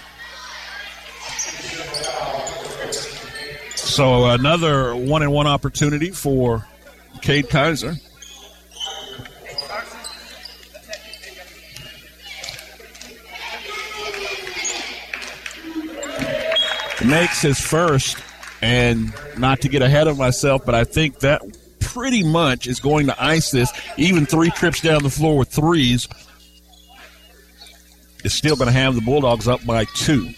So 3.76 4.26
another 4.26 4.96
one 4.96 5.24
and 5.24 5.32
one 5.32 5.48
opportunity 5.48 6.12
for 6.12 6.68
Cade 7.22 7.50
Kaiser. 7.50 7.96
Makes 17.06 17.44
his 17.44 17.60
first, 17.60 18.18
and 18.64 19.14
not 19.38 19.62
to 19.62 19.70
get 19.70 19.84
ahead 19.84 20.08
of 20.08 20.18
myself, 20.18 20.66
but 20.66 20.74
I 20.74 20.86
think 20.86 21.20
that 21.20 21.42
pretty 21.80 22.24
much 22.24 22.66
is 22.66 22.80
going 22.80 23.06
to 23.08 23.24
ice 23.24 23.52
this. 23.52 23.72
Even 23.96 24.26
three 24.26 24.50
trips 24.50 24.82
down 24.82 25.04
the 25.04 25.10
floor 25.12 25.38
with 25.38 25.50
threes 25.50 26.08
is 28.26 28.34
still 28.34 28.56
going 28.56 28.68
to 28.68 28.74
have 28.74 28.96
the 28.96 29.02
Bulldogs 29.02 29.48
up 29.48 29.64
by 29.66 29.86
two. 29.96 30.34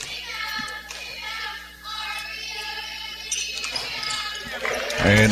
And 5.00 5.32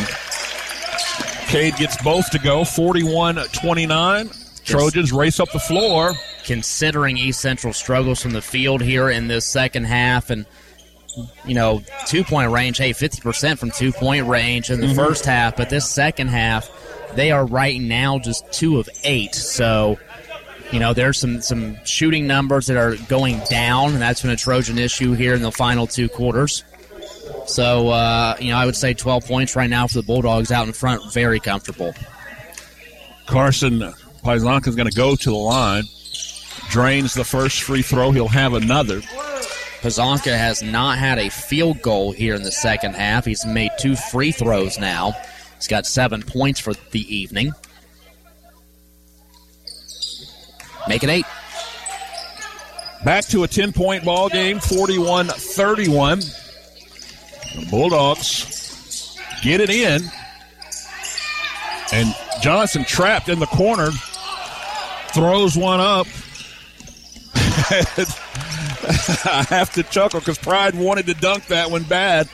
Cade 1.48 1.76
gets 1.76 2.00
both 2.02 2.30
to 2.30 2.38
go 2.38 2.64
41 2.64 3.36
29. 3.52 4.30
Trojans 4.64 5.12
race 5.12 5.38
up 5.38 5.50
the 5.52 5.60
floor. 5.60 6.14
Considering 6.44 7.16
East 7.18 7.40
Central 7.40 7.72
struggles 7.72 8.22
from 8.22 8.32
the 8.32 8.40
field 8.40 8.80
here 8.80 9.10
in 9.10 9.26
this 9.28 9.44
second 9.44 9.84
half, 9.84 10.30
and 10.30 10.46
you 11.44 11.54
know, 11.54 11.82
two 12.06 12.22
point 12.24 12.50
range, 12.52 12.78
hey, 12.78 12.92
50% 12.92 13.58
from 13.58 13.70
two 13.72 13.90
point 13.92 14.26
range 14.26 14.70
in 14.70 14.80
the 14.80 14.86
Mhm. 14.86 14.94
first 14.94 15.24
half, 15.24 15.56
but 15.56 15.70
this 15.70 15.88
second 15.90 16.28
half, 16.28 16.68
they 17.14 17.32
are 17.32 17.44
right 17.44 17.80
now 17.80 18.18
just 18.18 18.44
two 18.52 18.78
of 18.78 18.88
eight. 19.02 19.34
So, 19.34 19.98
you 20.72 20.80
know, 20.80 20.92
there's 20.92 21.18
some, 21.18 21.40
some 21.40 21.76
shooting 21.84 22.26
numbers 22.26 22.66
that 22.66 22.76
are 22.76 22.96
going 23.08 23.40
down, 23.48 23.92
and 23.92 24.02
that's 24.02 24.22
been 24.22 24.30
a 24.30 24.36
Trojan 24.36 24.78
issue 24.78 25.12
here 25.12 25.34
in 25.34 25.42
the 25.42 25.52
final 25.52 25.86
two 25.86 26.08
quarters. 26.08 26.64
So, 27.46 27.88
uh, 27.88 28.36
you 28.40 28.50
know, 28.50 28.56
I 28.56 28.66
would 28.66 28.76
say 28.76 28.94
12 28.94 29.26
points 29.26 29.56
right 29.56 29.70
now 29.70 29.86
for 29.86 29.94
the 29.94 30.02
Bulldogs 30.02 30.50
out 30.50 30.66
in 30.66 30.72
front, 30.72 31.12
very 31.12 31.40
comfortable. 31.40 31.94
Carson 33.26 33.80
Pazanka 34.22 34.68
is 34.68 34.76
going 34.76 34.88
to 34.88 34.96
go 34.96 35.14
to 35.14 35.30
the 35.30 35.36
line. 35.36 35.84
Drains 36.70 37.14
the 37.14 37.24
first 37.24 37.62
free 37.62 37.82
throw. 37.82 38.10
He'll 38.10 38.28
have 38.28 38.54
another. 38.54 39.00
Pazanka 39.80 40.36
has 40.36 40.62
not 40.62 40.98
had 40.98 41.18
a 41.18 41.28
field 41.28 41.80
goal 41.82 42.10
here 42.10 42.34
in 42.34 42.42
the 42.42 42.50
second 42.50 42.94
half. 42.94 43.24
He's 43.24 43.46
made 43.46 43.70
two 43.78 43.94
free 43.94 44.32
throws 44.32 44.78
now. 44.78 45.12
He's 45.56 45.68
got 45.68 45.86
seven 45.86 46.22
points 46.22 46.58
for 46.58 46.74
the 46.90 47.14
evening. 47.14 47.52
Make 50.88 51.02
it 51.04 51.10
eight. 51.10 51.26
Back 53.04 53.24
to 53.26 53.44
a 53.44 53.48
10 53.48 53.72
point 53.72 54.04
ball 54.04 54.28
game, 54.28 54.58
41 54.58 55.26
31. 55.28 56.20
The 56.20 57.66
Bulldogs 57.70 59.16
get 59.42 59.60
it 59.60 59.70
in. 59.70 60.02
And 61.92 62.14
Johnson 62.40 62.84
trapped 62.84 63.28
in 63.28 63.38
the 63.38 63.46
corner, 63.46 63.90
throws 65.12 65.56
one 65.56 65.80
up. 65.80 66.06
I 69.24 69.46
have 69.48 69.72
to 69.74 69.82
chuckle 69.84 70.20
because 70.20 70.38
Pride 70.38 70.74
wanted 70.74 71.06
to 71.06 71.14
dunk 71.14 71.46
that 71.46 71.70
one 71.70 71.84
bad, 71.84 72.28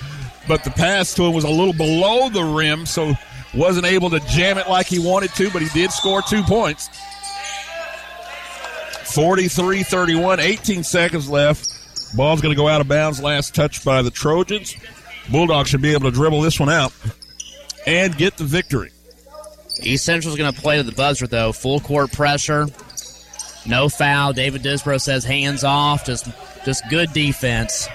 but 0.48 0.64
the 0.64 0.70
pass 0.70 1.14
to 1.14 1.24
him 1.24 1.34
was 1.34 1.44
a 1.44 1.50
little 1.50 1.72
below 1.72 2.28
the 2.28 2.44
rim, 2.44 2.86
so 2.86 3.14
wasn't 3.54 3.86
able 3.86 4.10
to 4.10 4.20
jam 4.20 4.58
it 4.58 4.68
like 4.68 4.86
he 4.86 4.98
wanted 4.98 5.30
to, 5.34 5.50
but 5.50 5.62
he 5.62 5.68
did 5.68 5.92
score 5.92 6.22
two 6.22 6.42
points. 6.42 6.88
43 9.12 9.82
31, 9.82 10.40
18 10.40 10.84
seconds 10.84 11.28
left. 11.28 12.16
Ball's 12.16 12.40
going 12.40 12.54
to 12.54 12.60
go 12.60 12.68
out 12.68 12.80
of 12.80 12.88
bounds. 12.88 13.22
Last 13.22 13.54
touch 13.54 13.84
by 13.84 14.02
the 14.02 14.10
Trojans. 14.10 14.76
Bulldogs 15.30 15.70
should 15.70 15.82
be 15.82 15.92
able 15.92 16.10
to 16.10 16.10
dribble 16.10 16.40
this 16.40 16.58
one 16.58 16.68
out 16.68 16.92
and 17.86 18.16
get 18.16 18.36
the 18.36 18.44
victory. 18.44 18.90
East 19.82 20.04
Central's 20.04 20.36
going 20.36 20.52
to 20.52 20.60
play 20.60 20.76
to 20.76 20.82
the 20.82 20.92
buzzer, 20.92 21.26
though. 21.26 21.52
Full 21.52 21.80
court 21.80 22.12
pressure. 22.12 22.66
No 23.66 23.88
foul. 23.88 24.32
David 24.32 24.62
Disbro 24.62 25.00
says 25.00 25.24
hands 25.24 25.64
off. 25.64 26.04
Just, 26.04 26.28
just 26.64 26.82
good 26.90 27.12
defense. 27.12 27.88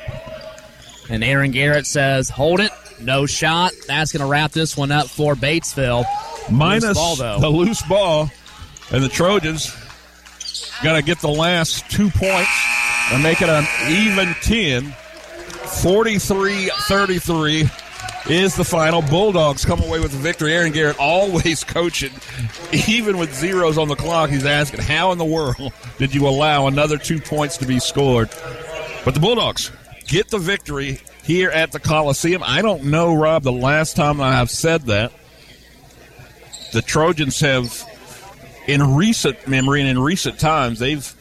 And 1.10 1.23
Aaron 1.23 1.52
Garrett 1.52 1.85
says 1.85 2.30
hold 2.30 2.60
it. 2.60 2.72
No 2.99 3.26
shot. 3.26 3.73
That's 3.88 4.11
going 4.11 4.22
to 4.22 4.27
wrap 4.27 4.52
this 4.52 4.76
one 4.76 4.91
up 4.91 5.07
for 5.07 5.35
Batesville. 5.35 6.06
Minus 6.49 6.84
Loose 6.84 7.18
ball, 7.18 7.39
the 7.39 7.49
loose 7.49 7.81
ball. 7.84 8.31
And 8.91 9.03
the 9.03 9.10
Trojans 9.10 9.76
got 10.84 10.94
to 10.95 11.02
get 11.02 11.20
the 11.20 11.30
last 11.30 11.90
two 11.90 12.10
points 12.10 12.52
and 13.12 13.24
make 13.24 13.41
it 13.41 13.49
an 13.49 13.66
even 13.90 14.34
10. 14.41 14.94
43 15.82 16.72
33 16.88 17.70
is 18.30 18.56
the 18.56 18.64
final. 18.64 19.02
Bulldogs 19.02 19.66
come 19.66 19.82
away 19.82 19.99
with 19.99 20.12
the 20.12 20.18
victory. 20.18 20.54
Aaron 20.54 20.72
Garrett 20.72 20.98
always 20.99 21.64
coaching, 21.66 22.12
even 22.88 23.18
with 23.18 23.34
zeros 23.34 23.78
on 23.78 23.88
the 23.88 23.95
clock. 23.95 24.30
He's 24.30 24.45
asking, 24.45 24.82
how 24.82 25.12
in 25.12 25.18
the 25.18 25.26
world 25.26 25.74
did 25.98 26.14
you 26.14 26.28
allow 26.28 26.68
another 26.68 26.98
two 26.98 27.20
points 27.20 27.58
to 27.58 27.66
be 27.66 27.80
scored? 27.80 28.30
But 29.06 29.14
the 29.14 29.20
Bulldogs 29.20 29.72
get 30.06 30.30
the 30.30 30.40
victory 30.40 30.99
here 31.24 31.49
at 31.49 31.72
the 31.72 31.80
Coliseum. 31.80 32.41
I 32.45 32.62
don't 32.62 32.86
know, 32.86 33.14
Rob, 33.14 33.44
the 33.44 33.52
last 33.52 33.95
time 33.95 34.22
I 34.22 34.34
have 34.34 34.49
said 34.49 34.84
that. 34.84 35.12
The 36.74 36.82
Trojans 36.82 37.40
have, 37.40 37.84
in 38.68 38.95
recent 38.95 39.48
memory 39.48 39.81
and 39.81 39.89
in 39.89 39.99
recent 39.99 40.39
times, 40.39 40.80
they've 40.80 41.14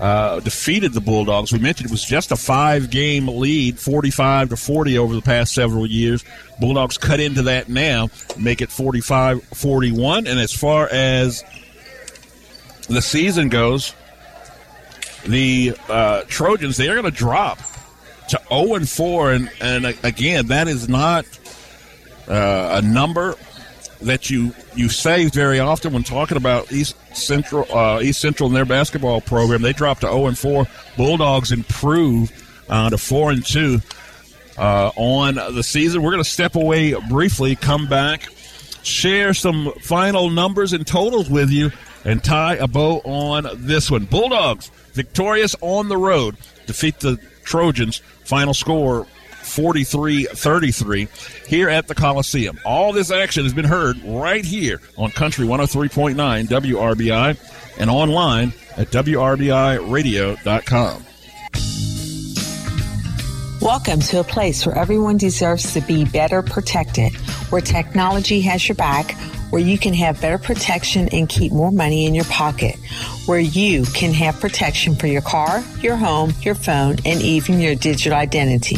uh, 0.00 0.40
defeated 0.40 0.92
the 0.92 1.00
Bulldogs. 1.00 1.52
We 1.52 1.60
mentioned 1.60 1.88
it 1.88 1.92
was 1.92 2.04
just 2.04 2.32
a 2.32 2.36
five 2.36 2.90
game 2.90 3.28
lead, 3.28 3.78
45 3.78 4.50
to 4.50 4.56
40 4.56 4.98
over 4.98 5.14
the 5.14 5.22
past 5.22 5.54
several 5.54 5.86
years. 5.86 6.24
Bulldogs 6.60 6.98
cut 6.98 7.20
into 7.20 7.42
that 7.42 7.68
now, 7.68 8.10
make 8.36 8.60
it 8.60 8.70
45 8.70 9.44
41. 9.44 10.26
And 10.26 10.38
as 10.38 10.52
far 10.52 10.88
as 10.90 11.44
the 12.88 13.00
season 13.00 13.48
goes, 13.48 13.94
the 15.24 15.76
uh, 15.88 16.22
Trojans, 16.26 16.76
they're 16.76 17.00
going 17.00 17.04
to 17.04 17.16
drop 17.16 17.58
to 18.28 18.40
0 18.48 18.74
and 18.74 18.88
4. 18.88 19.32
And, 19.32 19.50
and 19.60 19.86
again, 20.02 20.48
that 20.48 20.66
is 20.66 20.88
not 20.88 21.24
uh, 22.28 22.82
a 22.82 22.86
number 22.86 23.36
that 24.02 24.30
you 24.30 24.54
you 24.74 24.88
say 24.88 25.28
very 25.28 25.60
often 25.60 25.92
when 25.92 26.02
talking 26.02 26.36
about 26.36 26.72
East 26.72 26.96
Central 27.16 27.70
uh, 27.76 28.00
East 28.00 28.20
Central 28.20 28.48
and 28.48 28.56
their 28.56 28.64
basketball 28.64 29.20
program. 29.20 29.62
They 29.62 29.72
dropped 29.72 30.02
to 30.02 30.08
zero 30.08 30.26
and 30.26 30.38
four. 30.38 30.66
Bulldogs 30.96 31.52
improved 31.52 32.32
uh, 32.68 32.90
to 32.90 32.98
four 32.98 33.30
and 33.30 33.44
two 33.44 33.80
uh, 34.58 34.90
on 34.96 35.34
the 35.34 35.62
season. 35.62 36.02
We're 36.02 36.12
going 36.12 36.22
to 36.24 36.28
step 36.28 36.54
away 36.54 36.94
briefly, 37.08 37.56
come 37.56 37.88
back, 37.88 38.28
share 38.82 39.34
some 39.34 39.72
final 39.80 40.30
numbers 40.30 40.72
and 40.72 40.86
totals 40.86 41.28
with 41.28 41.50
you, 41.50 41.70
and 42.04 42.22
tie 42.22 42.56
a 42.56 42.66
bow 42.66 43.00
on 43.04 43.48
this 43.54 43.90
one. 43.90 44.04
Bulldogs 44.04 44.70
victorious 44.92 45.56
on 45.60 45.88
the 45.88 45.96
road, 45.96 46.36
defeat 46.66 47.00
the 47.00 47.18
Trojans. 47.44 47.98
Final 48.24 48.54
score 48.54 49.06
43 49.44 50.24
33 50.24 51.08
here 51.46 51.68
at 51.68 51.86
the 51.86 51.94
Coliseum. 51.94 52.58
All 52.64 52.92
this 52.92 53.10
action 53.10 53.44
has 53.44 53.54
been 53.54 53.64
heard 53.64 53.96
right 54.04 54.44
here 54.44 54.80
on 54.96 55.10
Country 55.10 55.46
103.9 55.46 56.46
WRBI 56.46 57.78
and 57.78 57.90
online 57.90 58.52
at 58.76 58.88
WRBIRadio.com. 58.88 61.06
Welcome 63.60 64.00
to 64.00 64.20
a 64.20 64.24
place 64.24 64.66
where 64.66 64.76
everyone 64.76 65.16
deserves 65.16 65.72
to 65.72 65.80
be 65.80 66.04
better 66.04 66.42
protected, 66.42 67.14
where 67.48 67.62
technology 67.62 68.42
has 68.42 68.68
your 68.68 68.74
back, 68.74 69.12
where 69.48 69.62
you 69.62 69.78
can 69.78 69.94
have 69.94 70.20
better 70.20 70.36
protection 70.36 71.08
and 71.12 71.30
keep 71.30 71.50
more 71.50 71.72
money 71.72 72.04
in 72.04 72.14
your 72.14 72.26
pocket, 72.26 72.76
where 73.24 73.38
you 73.38 73.86
can 73.86 74.12
have 74.12 74.38
protection 74.38 74.94
for 74.94 75.06
your 75.06 75.22
car, 75.22 75.64
your 75.80 75.96
home, 75.96 76.34
your 76.42 76.54
phone, 76.54 76.96
and 77.06 77.22
even 77.22 77.58
your 77.58 77.74
digital 77.74 78.18
identity. 78.18 78.76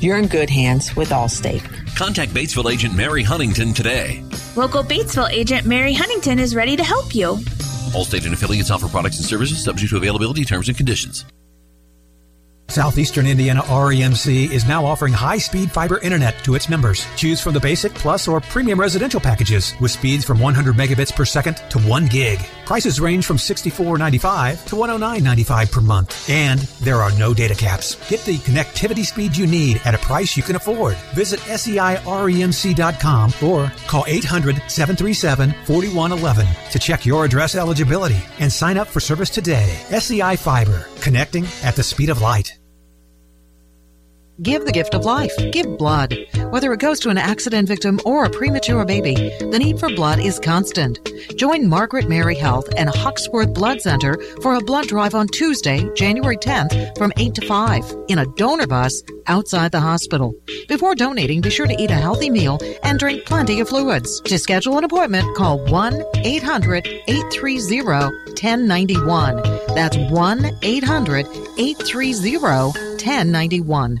You're 0.00 0.16
in 0.16 0.28
good 0.28 0.48
hands 0.48 0.96
with 0.96 1.10
Allstate. 1.10 1.62
Contact 1.94 2.32
Batesville 2.32 2.72
agent 2.72 2.94
Mary 2.94 3.22
Huntington 3.22 3.74
today. 3.74 4.24
Local 4.56 4.82
Batesville 4.82 5.30
agent 5.30 5.66
Mary 5.66 5.92
Huntington 5.92 6.38
is 6.38 6.54
ready 6.54 6.74
to 6.74 6.82
help 6.82 7.14
you. 7.14 7.34
Allstate 7.92 8.24
and 8.24 8.32
affiliates 8.32 8.70
offer 8.70 8.88
products 8.88 9.18
and 9.18 9.26
services 9.26 9.62
subject 9.62 9.90
to 9.90 9.98
availability, 9.98 10.42
terms, 10.42 10.68
and 10.68 10.76
conditions. 10.76 11.26
Southeastern 12.70 13.26
Indiana 13.26 13.62
REMC 13.62 14.50
is 14.50 14.66
now 14.66 14.84
offering 14.84 15.12
high-speed 15.12 15.72
fiber 15.72 15.98
internet 15.98 16.42
to 16.44 16.54
its 16.54 16.68
members. 16.68 17.04
Choose 17.16 17.40
from 17.40 17.54
the 17.54 17.60
basic, 17.60 17.92
plus, 17.94 18.28
or 18.28 18.40
premium 18.40 18.78
residential 18.78 19.20
packages 19.20 19.74
with 19.80 19.90
speeds 19.90 20.24
from 20.24 20.38
100 20.38 20.76
megabits 20.76 21.12
per 21.14 21.24
second 21.24 21.56
to 21.70 21.80
1 21.80 22.06
gig. 22.06 22.38
Prices 22.66 23.00
range 23.00 23.26
from 23.26 23.36
$64.95 23.36 24.64
to 24.66 24.76
$109.95 24.76 25.72
per 25.72 25.80
month. 25.80 26.30
And 26.30 26.60
there 26.80 27.02
are 27.02 27.10
no 27.18 27.34
data 27.34 27.56
caps. 27.56 27.96
Get 28.08 28.24
the 28.24 28.38
connectivity 28.38 29.04
speed 29.04 29.36
you 29.36 29.48
need 29.48 29.80
at 29.84 29.96
a 29.96 29.98
price 29.98 30.36
you 30.36 30.44
can 30.44 30.54
afford. 30.54 30.94
Visit 31.14 31.40
SEIREMC.com 31.40 33.32
or 33.42 33.72
call 33.88 34.04
800-737-4111 34.04 36.70
to 36.70 36.78
check 36.78 37.04
your 37.04 37.24
address 37.24 37.56
eligibility 37.56 38.22
and 38.38 38.52
sign 38.52 38.78
up 38.78 38.86
for 38.86 39.00
service 39.00 39.30
today. 39.30 39.76
SEI 39.90 40.36
Fiber, 40.36 40.86
connecting 41.00 41.44
at 41.64 41.74
the 41.74 41.82
speed 41.82 42.08
of 42.08 42.20
light. 42.20 42.59
Give 44.42 44.64
the 44.64 44.72
gift 44.72 44.94
of 44.94 45.04
life. 45.04 45.32
Give 45.52 45.76
blood. 45.76 46.16
Whether 46.48 46.72
it 46.72 46.80
goes 46.80 46.98
to 47.00 47.10
an 47.10 47.18
accident 47.18 47.68
victim 47.68 48.00
or 48.06 48.24
a 48.24 48.30
premature 48.30 48.86
baby, 48.86 49.14
the 49.38 49.58
need 49.58 49.78
for 49.78 49.90
blood 49.90 50.18
is 50.18 50.38
constant. 50.38 50.98
Join 51.36 51.68
Margaret 51.68 52.08
Mary 52.08 52.36
Health 52.36 52.66
and 52.74 52.88
Hoxworth 52.88 53.52
Blood 53.52 53.82
Center 53.82 54.18
for 54.40 54.54
a 54.54 54.60
blood 54.60 54.86
drive 54.86 55.14
on 55.14 55.28
Tuesday, 55.28 55.86
January 55.94 56.38
10th 56.38 56.96
from 56.96 57.12
8 57.18 57.34
to 57.34 57.46
5 57.46 57.96
in 58.08 58.20
a 58.20 58.26
donor 58.36 58.66
bus 58.66 59.02
outside 59.26 59.72
the 59.72 59.80
hospital. 59.80 60.32
Before 60.68 60.94
donating, 60.94 61.42
be 61.42 61.50
sure 61.50 61.66
to 61.66 61.78
eat 61.78 61.90
a 61.90 61.94
healthy 61.94 62.30
meal 62.30 62.58
and 62.82 62.98
drink 62.98 63.26
plenty 63.26 63.60
of 63.60 63.68
fluids. 63.68 64.22
To 64.22 64.38
schedule 64.38 64.78
an 64.78 64.84
appointment, 64.84 65.36
call 65.36 65.62
1 65.66 66.02
800 66.14 66.86
830 66.86 67.82
1091. 67.82 69.42
That's 69.74 69.98
1 69.98 70.58
800 70.62 71.26
830 71.58 72.14
1091. 72.32 74.00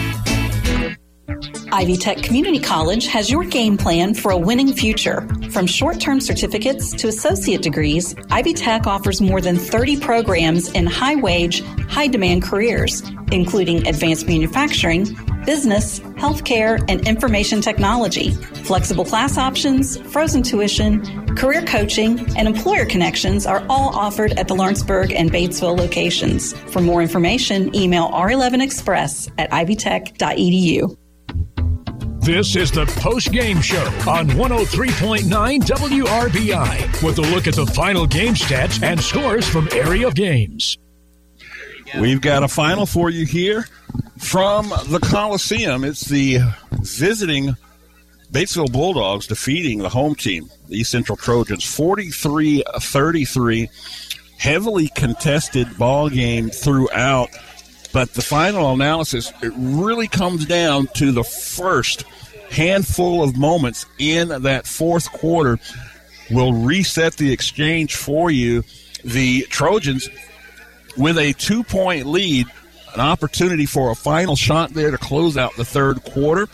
Ivy 1.71 1.97
Tech 1.97 2.21
Community 2.21 2.59
College 2.59 3.07
has 3.07 3.29
your 3.29 3.43
game 3.43 3.77
plan 3.77 4.13
for 4.13 4.31
a 4.31 4.37
winning 4.37 4.73
future. 4.73 5.27
From 5.51 5.65
short 5.65 5.99
term 5.99 6.19
certificates 6.19 6.91
to 6.93 7.07
associate 7.07 7.61
degrees, 7.61 8.15
Ivy 8.29 8.53
Tech 8.53 8.87
offers 8.87 9.21
more 9.21 9.41
than 9.41 9.57
30 9.57 9.99
programs 9.99 10.71
in 10.71 10.85
high 10.85 11.15
wage, 11.15 11.61
high 11.89 12.07
demand 12.07 12.43
careers, 12.43 13.01
including 13.31 13.87
advanced 13.87 14.27
manufacturing, 14.27 15.17
business, 15.45 15.99
healthcare, 16.19 16.83
and 16.89 17.07
information 17.07 17.61
technology. 17.61 18.31
Flexible 18.65 19.05
class 19.05 19.37
options, 19.37 19.97
frozen 20.11 20.43
tuition, 20.43 21.21
Career 21.35 21.63
coaching 21.63 22.19
and 22.37 22.47
employer 22.47 22.85
connections 22.85 23.45
are 23.45 23.65
all 23.69 23.95
offered 23.95 24.33
at 24.33 24.47
the 24.47 24.53
Lawrenceburg 24.53 25.11
and 25.11 25.31
Batesville 25.31 25.77
locations. 25.77 26.53
For 26.71 26.81
more 26.81 27.01
information, 27.01 27.73
email 27.75 28.09
r11express 28.09 29.31
at 29.37 29.49
ivytech.edu. 29.51 30.97
This 32.21 32.55
is 32.55 32.69
the 32.69 32.85
post 32.85 33.31
game 33.31 33.61
show 33.61 33.83
on 34.07 34.27
103.9 34.29 35.25
WRBI 35.59 37.03
with 37.03 37.17
a 37.17 37.21
look 37.21 37.47
at 37.47 37.55
the 37.55 37.65
final 37.65 38.05
game 38.05 38.35
stats 38.35 38.83
and 38.83 39.01
scores 39.01 39.49
from 39.49 39.67
area 39.71 40.11
games. 40.11 40.77
We've 41.99 42.21
got 42.21 42.43
a 42.43 42.47
final 42.47 42.85
for 42.85 43.09
you 43.09 43.25
here 43.25 43.65
from 44.19 44.69
the 44.69 44.99
Coliseum. 45.01 45.83
It's 45.83 46.05
the 46.05 46.41
visiting 46.71 47.55
Batesville 48.31 48.71
Bulldogs 48.71 49.25
defeating 49.25 49.79
the 49.79 49.89
home 49.89 50.13
team, 50.13 50.47
the 50.69 50.77
East 50.77 50.91
Central 50.91 51.17
Trojans, 51.17 51.65
43 51.65 52.63
33. 52.79 53.67
Heavily 54.37 54.89
contested 54.89 55.75
ball 55.77 56.09
game 56.09 56.49
throughout, 56.49 57.29
but 57.93 58.13
the 58.13 58.21
final 58.21 58.71
analysis, 58.73 59.31
it 59.41 59.51
really 59.55 60.07
comes 60.07 60.45
down 60.45 60.87
to 60.95 61.11
the 61.11 61.23
first 61.23 62.03
handful 62.49 63.23
of 63.23 63.37
moments 63.37 63.85
in 63.97 64.29
that 64.29 64.67
fourth 64.67 65.11
quarter 65.11 65.59
will 66.29 66.53
reset 66.53 67.13
the 67.13 67.31
exchange 67.31 67.95
for 67.95 68.31
you. 68.31 68.63
The 69.03 69.43
Trojans, 69.43 70.09
with 70.97 71.17
a 71.17 71.33
two 71.33 71.63
point 71.63 72.05
lead, 72.05 72.47
an 72.93 73.01
opportunity 73.01 73.65
for 73.65 73.91
a 73.91 73.95
final 73.95 74.35
shot 74.35 74.71
there 74.71 74.91
to 74.91 74.97
close 74.97 75.37
out 75.37 75.55
the 75.55 75.65
third 75.65 76.03
quarter. 76.03 76.47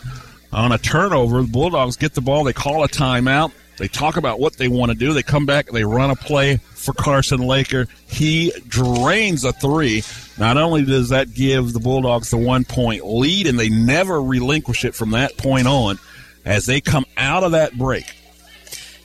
On 0.52 0.72
a 0.72 0.78
turnover, 0.78 1.42
the 1.42 1.48
Bulldogs 1.48 1.96
get 1.96 2.14
the 2.14 2.20
ball, 2.20 2.44
they 2.44 2.54
call 2.54 2.82
a 2.82 2.88
timeout, 2.88 3.52
they 3.76 3.86
talk 3.86 4.16
about 4.16 4.40
what 4.40 4.54
they 4.54 4.68
want 4.68 4.90
to 4.90 4.96
do, 4.96 5.12
they 5.12 5.22
come 5.22 5.44
back, 5.44 5.66
they 5.66 5.84
run 5.84 6.10
a 6.10 6.16
play 6.16 6.58
for 6.78 6.92
Carson 6.92 7.40
Laker. 7.40 7.86
He 8.06 8.52
drains 8.66 9.44
a 9.44 9.52
three. 9.52 10.02
Not 10.38 10.56
only 10.56 10.84
does 10.84 11.08
that 11.08 11.34
give 11.34 11.72
the 11.72 11.80
Bulldogs 11.80 12.30
the 12.30 12.36
one 12.36 12.64
point 12.64 13.04
lead, 13.04 13.46
and 13.46 13.58
they 13.58 13.68
never 13.68 14.22
relinquish 14.22 14.84
it 14.84 14.94
from 14.94 15.10
that 15.10 15.36
point 15.36 15.66
on 15.66 15.98
as 16.44 16.66
they 16.66 16.80
come 16.80 17.04
out 17.16 17.44
of 17.44 17.52
that 17.52 17.76
break. 17.76 18.14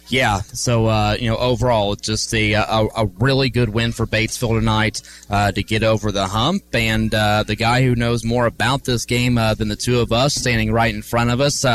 Yeah, 0.09 0.41
so 0.41 0.85
uh, 0.87 1.17
you 1.19 1.27
know, 1.27 1.37
overall, 1.37 1.95
just 1.95 2.33
a, 2.35 2.53
a, 2.53 2.87
a 2.95 3.05
really 3.17 3.49
good 3.49 3.69
win 3.69 3.93
for 3.93 4.05
Batesville 4.05 4.59
tonight 4.59 5.01
uh, 5.29 5.51
to 5.53 5.63
get 5.63 5.81
over 5.81 6.11
the 6.11 6.27
hump, 6.27 6.63
and 6.73 7.13
uh, 7.15 7.43
the 7.43 7.55
guy 7.55 7.81
who 7.83 7.95
knows 7.95 8.23
more 8.23 8.45
about 8.45 8.83
this 8.83 9.05
game 9.05 9.39
uh, 9.39 9.55
than 9.55 9.69
the 9.69 9.75
two 9.75 10.01
of 10.01 10.11
us, 10.11 10.35
standing 10.35 10.71
right 10.71 10.93
in 10.93 11.01
front 11.01 11.31
of 11.31 11.41
us. 11.41 11.65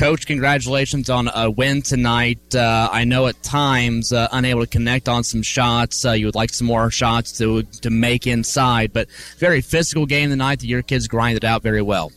Uh, 0.00 0.04
Coach, 0.04 0.26
congratulations 0.26 1.10
on 1.10 1.28
a 1.34 1.50
win 1.50 1.82
tonight. 1.82 2.54
Uh, 2.54 2.88
I 2.90 3.04
know 3.04 3.26
at 3.26 3.42
times 3.42 4.12
unable 4.12 4.62
to 4.62 4.66
connect 4.66 5.08
on 5.08 5.24
some 5.24 5.42
shots. 5.42 6.04
you 6.04 6.26
would 6.26 6.34
like 6.34 6.50
some 6.50 6.66
more 6.66 6.90
shots 6.90 7.32
to 7.38 7.62
to 7.62 7.90
make 7.90 8.26
inside, 8.26 8.92
but 8.92 9.08
very 9.38 9.60
physical 9.60 10.06
game 10.06 10.30
tonight 10.30 10.60
that 10.60 10.66
your 10.66 10.82
kids 10.82 11.06
grinded 11.06 11.44
out 11.44 11.62
very 11.62 11.82
well. 11.82 12.12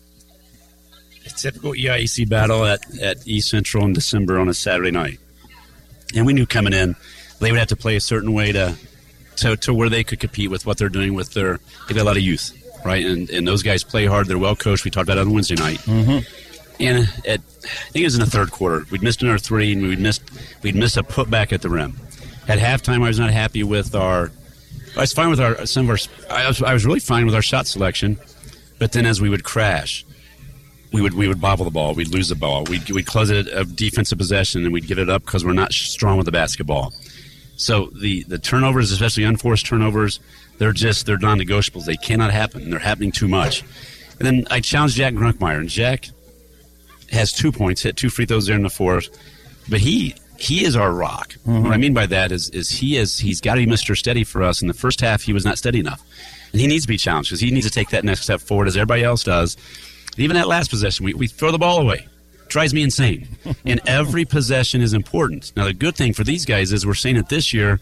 A 1.26 1.30
typical 1.30 1.72
EIAC 1.72 2.28
battle 2.28 2.66
at, 2.66 3.00
at 3.00 3.26
East 3.28 3.50
Central 3.50 3.86
in 3.86 3.94
December 3.94 4.40
on 4.40 4.50
a 4.50 4.54
Saturday 4.54 4.92
night 4.92 5.20
and 6.16 6.26
we 6.26 6.34
knew 6.34 6.46
coming 6.46 6.74
in 6.74 6.96
they 7.40 7.52
would 7.52 7.60
have 7.60 7.70
to 7.70 7.76
play 7.76 7.96
a 7.96 8.02
certain 8.02 8.34
way 8.34 8.52
to 8.52 8.76
to, 9.38 9.58
to 9.58 9.74
where 9.74 9.90
they 9.90 10.04
could 10.04 10.20
compete 10.20 10.50
with 10.50 10.66
what 10.66 10.78
they're 10.78 10.90
doing 10.90 11.14
with 11.14 11.34
their 11.34 11.60
they 11.88 11.96
got 11.96 12.04
a 12.04 12.04
lot 12.04 12.18
of 12.18 12.24
youth 12.24 12.58
right 12.86 13.06
and 13.06 13.30
and 13.30 13.48
those 13.48 13.64
guys 13.64 13.84
play 13.84 14.06
hard 14.06 14.28
they're 14.28 14.38
well 14.38 14.56
coached 14.56 14.86
we 14.86 14.92
talked 14.92 15.08
about 15.08 15.18
it 15.18 15.22
on 15.22 15.34
Wednesday 15.34 15.56
night 15.56 15.80
mm-hmm. 15.80 16.20
And 16.80 17.08
at, 17.28 17.40
I 17.40 17.92
think 17.92 18.02
it 18.02 18.06
was 18.06 18.16
in 18.16 18.22
the 18.22 18.30
third 18.30 18.52
quarter 18.52 18.86
we'd 18.92 19.04
missed 19.04 19.22
another 19.22 19.38
three 19.38 19.74
and 19.74 19.84
we'd 19.84 20.00
missed 20.00 20.24
we'd 20.64 20.76
missed 20.76 20.98
a 20.98 21.04
putback 21.04 21.54
at 21.54 21.62
the 21.62 21.70
rim 21.70 21.98
at 22.48 22.60
halftime 22.60 23.04
I 23.04 23.08
was 23.08 23.20
not 23.20 23.30
happy 23.30 23.64
with 23.64 23.96
our 23.96 24.32
I 24.98 25.02
was 25.02 25.14
fine 25.14 25.30
with 25.30 25.40
our 25.40 25.66
some 25.66 25.90
of 25.90 25.92
our 25.92 26.36
I 26.36 26.48
was, 26.48 26.62
I 26.62 26.74
was 26.74 26.86
really 26.86 27.00
fine 27.00 27.26
with 27.26 27.36
our 27.36 27.42
shot 27.42 27.68
selection 27.68 28.18
but 28.80 28.92
then 28.92 29.06
as 29.06 29.22
we 29.22 29.30
would 29.30 29.44
crash 29.44 30.04
we 30.94 31.02
would 31.02 31.16
we 31.16 31.28
would 31.28 31.42
bobble 31.42 31.66
the 31.66 31.72
ball. 31.72 31.94
We'd 31.96 32.10
lose 32.10 32.30
the 32.30 32.36
ball. 32.36 32.64
We'd 32.66 32.90
we'd 32.92 33.08
close 33.08 33.32
it 33.32 33.48
a 33.52 33.66
defensive 33.66 34.20
possession 34.20 34.64
and 34.64 34.72
we'd 34.72 34.88
give 34.88 35.00
it 35.00 35.10
up 35.10 35.26
because 35.26 35.44
we're 35.44 35.54
not 35.54 35.74
strong 35.74 36.18
with 36.18 36.28
the 36.28 36.32
basketball. 36.32 36.94
So 37.58 37.88
the 37.88 38.24
the 38.24 38.38
turnovers, 38.38 38.92
especially 38.92 39.24
unforced 39.24 39.66
turnovers, 39.66 40.20
they're 40.60 40.72
just 40.72 41.06
they're 41.06 41.18
non-negotiables. 41.18 41.86
They 41.86 41.98
cannot 41.98 42.32
happen. 42.32 42.70
They're 42.70 42.80
happening 42.80 43.12
too 43.12 43.28
much. 43.28 43.64
And 44.20 44.28
then 44.28 44.46
I 44.52 44.60
challenged 44.60 44.96
Jack 44.96 45.16
Grunkemeyer, 45.16 45.58
and 45.58 45.68
Jack 45.68 46.10
has 47.14 47.32
two 47.32 47.52
points, 47.52 47.82
hit 47.82 47.96
two 47.98 48.10
free 48.10 48.26
throws 48.26 48.48
there 48.48 48.56
in 48.56 48.64
the 48.64 48.70
fourth, 48.70 49.10
but 49.70 49.80
he 49.80 50.16
he 50.38 50.66
is 50.66 50.76
our 50.76 50.92
rock. 50.92 51.34
Mm-hmm. 51.48 51.64
What 51.64 51.74
I 51.74 51.78
mean 51.78 51.94
by 51.94 52.06
that 52.08 52.32
is 52.32 52.50
is 52.50 52.70
he 52.70 52.98
is 52.98 53.18
he's 53.18 53.42
got 53.42 53.56
to 53.56 53.66
be 53.66 53.72
Mr. 53.72 53.96
Steady 53.96 54.24
for 54.24 54.44
us. 54.44 54.62
In 54.62 54.68
the 54.68 54.74
first 54.74 55.02
half, 55.02 55.22
he 55.22 55.34
was 55.34 55.46
not 55.46 55.58
steady 55.58 55.80
enough, 55.80 56.04
and 56.52 56.60
he 56.60 56.68
needs 56.68 56.84
to 56.84 56.88
be 56.90 56.98
challenged 56.98 57.30
because 57.30 57.40
he 57.40 57.52
needs 57.52 57.66
to 57.66 57.72
take 57.72 57.90
that 57.90 58.04
next 58.04 58.22
step 58.22 58.42
forward 58.42 58.68
as 58.68 58.76
everybody 58.76 59.04
else 59.04 59.24
does. 59.24 59.58
Even 60.18 60.36
that 60.36 60.48
last 60.48 60.70
possession, 60.70 61.06
we, 61.06 61.14
we 61.14 61.28
throw 61.28 61.52
the 61.52 61.58
ball 61.58 61.80
away. 61.80 62.08
Drives 62.48 62.74
me 62.74 62.84
insane. 62.84 63.28
and 63.66 63.82
every 63.88 64.26
possession 64.26 64.82
is 64.82 64.94
important. 64.94 65.52
Now, 65.56 65.66
the 65.66 65.74
good 65.74 65.96
thing 65.96 66.14
for 66.14 66.24
these 66.24 66.46
guys 66.46 66.72
is 66.72 66.86
we're 66.86 66.94
seeing 66.94 67.16
it 67.16 67.30
this 67.30 67.52
year 67.52 67.80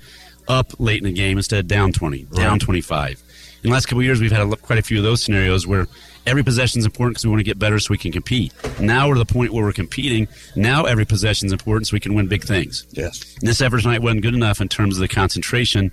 up 0.48 0.80
late 0.80 1.00
in 1.00 1.06
the 1.06 1.14
game 1.14 1.38
instead 1.38 1.60
of 1.60 1.68
down 1.68 1.92
20, 1.92 2.24
down 2.34 2.52
Right. 2.54 2.62
25. 2.62 3.24
In 3.64 3.70
the 3.70 3.74
last 3.74 3.88
couple 3.88 4.00
of 4.00 4.06
years, 4.06 4.22
we've 4.22 4.32
had 4.32 4.42
a, 4.42 4.56
quite 4.56 4.80
a 4.80 4.82
few 4.82 4.98
of 4.98 5.04
those 5.04 5.22
scenarios 5.22 5.68
where 5.68 5.88
every 6.26 6.44
possession 6.44 6.80
is 6.80 6.86
important 6.86 7.16
because 7.16 7.26
we 7.26 7.32
want 7.32 7.40
to 7.40 7.46
get 7.46 7.60
better 7.60 7.80
so 7.80 7.92
we 7.92 7.98
can 7.98 8.12
compete. 8.12 8.54
Now 8.80 9.08
we're 9.08 9.16
to 9.16 9.24
the 9.24 9.34
point 9.34 9.54
where 9.54 9.64
we're 9.64 9.74
competing. 9.74 10.28
Now 10.56 10.86
every 10.86 11.06
possession 11.06 11.48
is 11.48 11.52
important 11.52 11.88
so 11.88 11.94
we 11.94 12.00
can 12.00 12.14
win 12.14 12.28
big 12.28 12.44
things. 12.44 12.86
Yes. 12.92 13.36
And 13.40 13.48
this 13.48 13.62
effort 13.62 13.82
tonight 13.82 14.02
wasn't 14.02 14.22
good 14.22 14.36
enough 14.36 14.62
in 14.62 14.68
terms 14.68 14.96
of 14.96 15.02
the 15.02 15.08
concentration, 15.08 15.92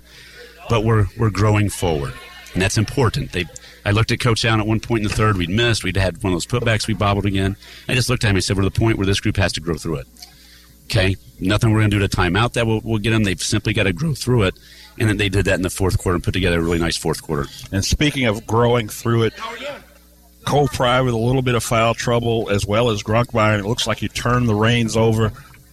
but 0.68 0.84
we're 0.84 1.06
we're 1.18 1.30
growing 1.30 1.70
forward, 1.70 2.12
and 2.52 2.62
that's 2.62 2.78
important. 2.78 3.32
They, 3.32 3.46
I 3.84 3.92
looked 3.92 4.12
at 4.12 4.20
Coach 4.20 4.44
Allen 4.44 4.60
at 4.60 4.66
one 4.66 4.80
point 4.80 5.02
in 5.02 5.08
the 5.08 5.14
third. 5.14 5.36
We'd 5.36 5.50
missed. 5.50 5.84
We'd 5.84 5.96
had 5.96 6.22
one 6.22 6.32
of 6.32 6.34
those 6.34 6.46
putbacks. 6.46 6.86
We 6.86 6.94
bobbled 6.94 7.26
again. 7.26 7.56
I 7.88 7.94
just 7.94 8.10
looked 8.10 8.24
at 8.24 8.30
him 8.30 8.36
and 8.36 8.44
said, 8.44 8.56
"We're 8.56 8.64
at 8.64 8.72
the 8.72 8.78
point 8.78 8.98
where 8.98 9.06
this 9.06 9.20
group 9.20 9.36
has 9.36 9.52
to 9.54 9.60
grow 9.60 9.74
through 9.76 9.96
it." 9.96 10.06
Okay, 10.84 11.16
nothing 11.38 11.70
we're 11.70 11.80
going 11.80 11.90
to 11.90 11.98
do 11.98 12.06
to 12.06 12.16
timeout 12.16 12.54
that 12.54 12.66
will 12.66 12.80
will 12.80 12.98
get 12.98 13.10
them. 13.10 13.24
They've 13.24 13.40
simply 13.40 13.72
got 13.72 13.84
to 13.84 13.92
grow 13.92 14.14
through 14.14 14.44
it, 14.44 14.58
and 14.98 15.08
then 15.08 15.16
they 15.18 15.28
did 15.28 15.44
that 15.44 15.54
in 15.54 15.62
the 15.62 15.70
fourth 15.70 15.98
quarter 15.98 16.14
and 16.14 16.24
put 16.24 16.32
together 16.32 16.58
a 16.58 16.62
really 16.62 16.78
nice 16.78 16.96
fourth 16.96 17.22
quarter. 17.22 17.46
And 17.72 17.84
speaking 17.84 18.24
of 18.24 18.46
growing 18.46 18.88
through 18.88 19.24
it, 19.24 19.34
Cole 20.48 20.68
Pride 20.68 21.02
with 21.02 21.12
a 21.12 21.18
little 21.18 21.42
bit 21.42 21.54
of 21.54 21.62
foul 21.62 21.92
trouble 21.92 22.48
as 22.48 22.64
well 22.64 22.88
as 22.88 23.02
Grunkemeyer. 23.02 23.58
It 23.58 23.66
looks 23.66 23.86
like 23.86 24.00
you 24.00 24.08
turned 24.08 24.48
the 24.48 24.54
reins 24.54 24.96
over 24.96 25.30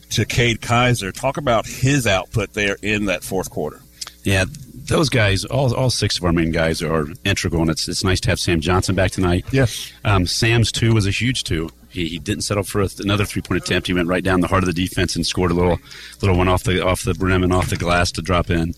to 0.10 0.26
Cade 0.26 0.60
Kaiser. 0.60 1.14
Talk 1.14 1.38
about 1.38 1.66
his 1.66 2.06
output 2.06 2.52
there 2.52 2.76
in 2.82 3.06
that 3.06 3.24
fourth 3.24 3.50
quarter. 3.50 3.80
Yeah, 4.24 4.44
those 4.74 5.08
guys, 5.08 5.46
all, 5.46 5.74
all 5.74 5.90
six 5.90 6.18
of 6.18 6.26
our 6.26 6.34
main 6.34 6.52
guys 6.52 6.82
are 6.82 7.08
integral, 7.24 7.62
and 7.62 7.72
it's, 7.72 7.88
it's 7.88 8.04
nice 8.04 8.20
to 8.22 8.30
have 8.32 8.40
Sam 8.40 8.60
Johnson 8.60 8.96
back 8.96 9.12
tonight. 9.12 9.46
Yes. 9.50 9.94
Um, 10.04 10.26
Sam's 10.26 10.74
two 10.74 10.94
was 10.94 11.08
a 11.08 11.12
huge 11.12 11.46
two. 11.46 11.70
He, 11.88 12.10
he 12.10 12.20
didn't 12.20 12.44
settle 12.44 12.64
for 12.64 12.82
a, 12.82 12.90
another 13.00 13.24
three 13.24 13.42
point 13.42 13.64
attempt. 13.64 13.88
He 13.88 13.94
went 13.94 14.10
right 14.10 14.26
down 14.26 14.42
the 14.42 14.48
heart 14.48 14.64
of 14.64 14.68
the 14.68 14.74
defense 14.74 15.16
and 15.16 15.26
scored 15.26 15.52
a 15.52 15.54
little 15.54 15.80
little 16.22 16.36
one 16.36 16.50
off 16.50 16.64
the 16.66 16.86
off 16.86 17.04
the 17.04 17.14
brim 17.14 17.44
and 17.44 17.54
off 17.54 17.70
the 17.70 17.78
glass 17.78 18.12
to 18.12 18.22
drop 18.22 18.50
in. 18.50 18.74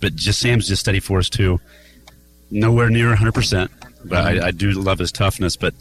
But 0.00 0.14
just 0.14 0.38
Sam's 0.38 0.68
just 0.68 0.78
steady 0.78 1.00
for 1.00 1.18
us 1.18 1.28
too. 1.28 1.58
Nowhere 2.52 2.88
near 2.88 3.08
100, 3.08 3.34
percent 3.34 3.70
but 4.04 4.18
I, 4.18 4.48
I 4.48 4.50
do 4.50 4.70
love 4.72 4.98
his 4.98 5.12
toughness. 5.12 5.56
But 5.56 5.74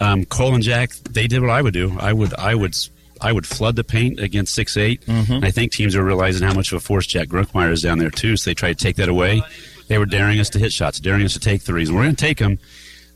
um, 0.00 0.24
Cole 0.24 0.54
and 0.54 0.62
Jack, 0.62 0.90
they 1.10 1.26
did 1.26 1.40
what 1.40 1.50
I 1.50 1.62
would 1.62 1.74
do. 1.74 1.96
I 1.98 2.12
would 2.12 2.34
I 2.34 2.54
would 2.54 2.74
I 3.20 3.32
would 3.32 3.46
flood 3.46 3.76
the 3.76 3.84
paint 3.84 4.18
against 4.20 4.54
six 4.54 4.76
eight. 4.76 5.06
And 5.06 5.44
I 5.44 5.50
think 5.50 5.72
teams 5.72 5.94
are 5.96 6.04
realizing 6.04 6.46
how 6.46 6.54
much 6.54 6.72
of 6.72 6.76
a 6.76 6.80
force 6.80 7.06
Jack 7.06 7.28
Grunkemeyer 7.28 7.70
is 7.70 7.82
down 7.82 7.98
there 7.98 8.10
too. 8.10 8.36
So 8.36 8.50
they 8.50 8.54
try 8.54 8.70
to 8.72 8.74
take 8.74 8.96
that 8.96 9.08
away. 9.08 9.42
They 9.88 9.98
were 9.98 10.06
daring 10.06 10.40
us 10.40 10.48
to 10.50 10.58
hit 10.58 10.72
shots, 10.72 10.98
daring 11.00 11.24
us 11.24 11.32
to 11.34 11.40
take 11.40 11.62
threes. 11.62 11.90
We're 11.92 12.02
going 12.02 12.16
to 12.16 12.24
take 12.24 12.38
them. 12.38 12.58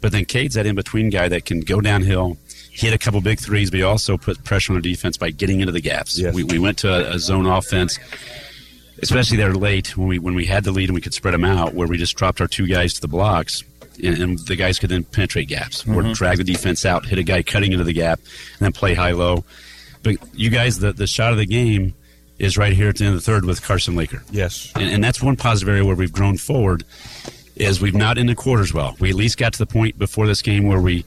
But 0.00 0.12
then 0.12 0.26
Cade's 0.26 0.54
that 0.56 0.66
in 0.66 0.74
between 0.76 1.08
guy 1.10 1.26
that 1.28 1.46
can 1.46 1.60
go 1.60 1.80
downhill, 1.80 2.36
hit 2.70 2.92
a 2.92 2.98
couple 2.98 3.20
big 3.22 3.40
threes, 3.40 3.70
but 3.70 3.78
he 3.78 3.82
also 3.82 4.18
put 4.18 4.44
pressure 4.44 4.74
on 4.74 4.80
the 4.80 4.88
defense 4.88 5.16
by 5.16 5.30
getting 5.30 5.60
into 5.60 5.72
the 5.72 5.80
gaps. 5.80 6.18
We, 6.32 6.44
we 6.44 6.58
went 6.58 6.78
to 6.78 6.92
a, 6.92 7.14
a 7.14 7.18
zone 7.18 7.46
offense, 7.46 7.98
especially 9.02 9.38
there 9.38 9.54
late 9.54 9.96
when 9.96 10.08
we 10.08 10.18
when 10.18 10.34
we 10.34 10.44
had 10.46 10.64
the 10.64 10.70
lead 10.72 10.88
and 10.90 10.94
we 10.94 11.00
could 11.00 11.14
spread 11.14 11.34
them 11.34 11.44
out, 11.44 11.74
where 11.74 11.88
we 11.88 11.96
just 11.96 12.14
dropped 12.16 12.40
our 12.40 12.46
two 12.46 12.66
guys 12.66 12.94
to 12.94 13.00
the 13.00 13.08
blocks. 13.08 13.62
And, 14.02 14.18
and 14.18 14.38
the 14.40 14.56
guys 14.56 14.78
could 14.78 14.90
then 14.90 15.04
penetrate 15.04 15.48
gaps 15.48 15.86
or 15.86 16.02
Mhm. 16.02 16.14
drag 16.14 16.38
the 16.38 16.44
defense 16.44 16.84
out, 16.84 17.06
hit 17.06 17.18
a 17.18 17.22
guy 17.22 17.42
cutting 17.42 17.72
into 17.72 17.84
the 17.84 17.92
gap, 17.92 18.18
and 18.58 18.66
then 18.66 18.72
play 18.72 18.94
high 18.94 19.12
low. 19.12 19.44
But 20.02 20.16
you 20.34 20.50
guys, 20.50 20.78
the, 20.78 20.92
the 20.92 21.06
shot 21.06 21.32
of 21.32 21.38
the 21.38 21.46
game 21.46 21.94
is 22.38 22.58
right 22.58 22.72
here 22.74 22.88
at 22.90 22.96
the 22.96 23.04
end 23.04 23.14
of 23.14 23.20
the 23.20 23.24
third 23.24 23.44
with 23.44 23.62
Carson 23.62 23.96
Laker. 23.96 24.22
Yes. 24.30 24.70
And, 24.74 24.84
and 24.90 25.02
that's 25.04 25.22
one 25.22 25.36
positive 25.36 25.68
area 25.70 25.84
where 25.84 25.96
we've 25.96 26.12
grown 26.12 26.36
forward 26.36 26.84
is 27.56 27.80
we've 27.80 27.94
not 27.94 28.18
ended 28.18 28.36
quarters 28.36 28.74
well. 28.74 28.94
We 29.00 29.08
at 29.08 29.14
least 29.16 29.38
got 29.38 29.54
to 29.54 29.58
the 29.58 29.66
point 29.66 29.98
before 29.98 30.26
this 30.26 30.42
game 30.42 30.66
where 30.66 30.80
we 30.80 31.04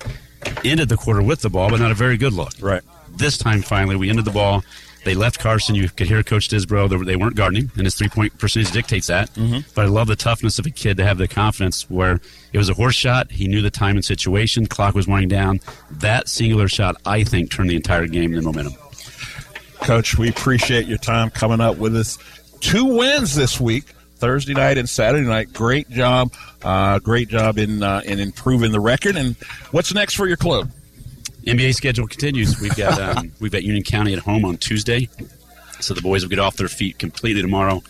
ended 0.66 0.90
the 0.90 0.98
quarter 0.98 1.22
with 1.22 1.42
the 1.42 1.50
ball, 1.50 1.70
but 1.70 1.80
not 1.80 1.92
a 1.92 1.96
very 1.96 2.18
good 2.18 2.34
look. 2.34 2.54
Right. 2.60 2.82
This 3.16 3.38
time, 3.38 3.62
finally, 3.62 3.96
we 3.96 4.10
ended 4.10 4.26
the 4.26 4.32
ball. 4.32 4.64
They 5.06 5.16
left 5.16 5.40
Carson. 5.40 5.76
You 5.76 5.90
could 5.90 6.08
hear 6.08 6.22
Coach 6.24 6.50
Disbro. 6.50 6.90
They, 6.90 6.96
were- 6.98 7.06
they 7.06 7.16
weren't 7.16 7.36
guarding, 7.36 7.72
and 7.76 7.86
his 7.86 7.96
three 7.96 8.10
point 8.10 8.38
percentage 8.38 8.72
dictates 8.72 9.08
that. 9.08 9.34
Mhm. 9.36 9.64
But 9.74 9.86
I 9.86 9.88
love 9.88 10.08
the 10.08 10.16
toughness 10.16 10.60
of 10.60 10.66
a 10.66 10.70
kid 10.70 10.98
to 10.98 11.06
have 11.06 11.18
the 11.18 11.28
confidence 11.28 11.90
where 11.90 12.20
it 12.54 12.58
was 12.58 12.70
a 12.70 12.74
horse 12.74 12.96
shot. 12.96 13.32
He 13.32 13.48
knew 13.48 13.62
the 13.62 13.70
time 13.72 13.96
and 13.96 14.04
situation. 14.04 14.66
Clock 14.68 14.96
was 14.96 15.08
winding 15.08 15.30
down. 15.30 15.60
That 15.90 16.28
singular 16.28 16.68
shot, 16.68 16.98
I 17.06 17.24
think, 17.24 17.50
turned 17.52 17.70
the 17.70 17.76
entire 17.76 18.08
game 18.08 18.34
into 18.34 18.42
momentum. 18.46 18.74
Coach, 19.82 20.18
we 20.18 20.30
appreciate 20.30 20.86
your 20.88 20.98
time 20.98 21.30
coming 21.30 21.62
up 21.62 21.78
with 21.78 21.96
us. 21.96 22.18
Two 22.60 22.86
wins 22.86 23.36
this 23.36 23.60
week. 23.60 23.86
Thursday 24.18 24.54
night 24.54 24.78
and 24.78 24.90
Saturday 24.90 25.26
night. 25.26 25.54
Great 25.54 25.90
job, 25.90 26.34
uh, 26.62 27.00
great 27.00 27.30
job 27.30 27.58
in 27.58 27.82
uh, 27.82 28.02
in 28.04 28.20
improving 28.20 28.74
the 28.74 28.80
record. 28.82 29.16
And 29.16 29.38
what's 29.72 29.94
next 29.94 30.16
for 30.16 30.28
your 30.28 30.36
club? 30.36 30.70
NBA 31.46 31.74
schedule 31.76 32.08
continues. 32.08 32.60
We've 32.62 32.76
got 32.76 33.00
um, 33.18 33.32
we've 33.40 33.52
got 33.52 33.64
Union 33.64 33.84
County 33.84 34.14
at 34.14 34.20
home 34.20 34.46
on 34.46 34.58
Tuesday, 34.58 35.10
so 35.80 35.94
the 35.94 36.02
boys 36.02 36.24
will 36.24 36.30
get 36.30 36.40
off 36.40 36.58
their 36.58 36.68
feet 36.68 37.00
completely 37.00 37.42
tomorrow. 37.42 37.82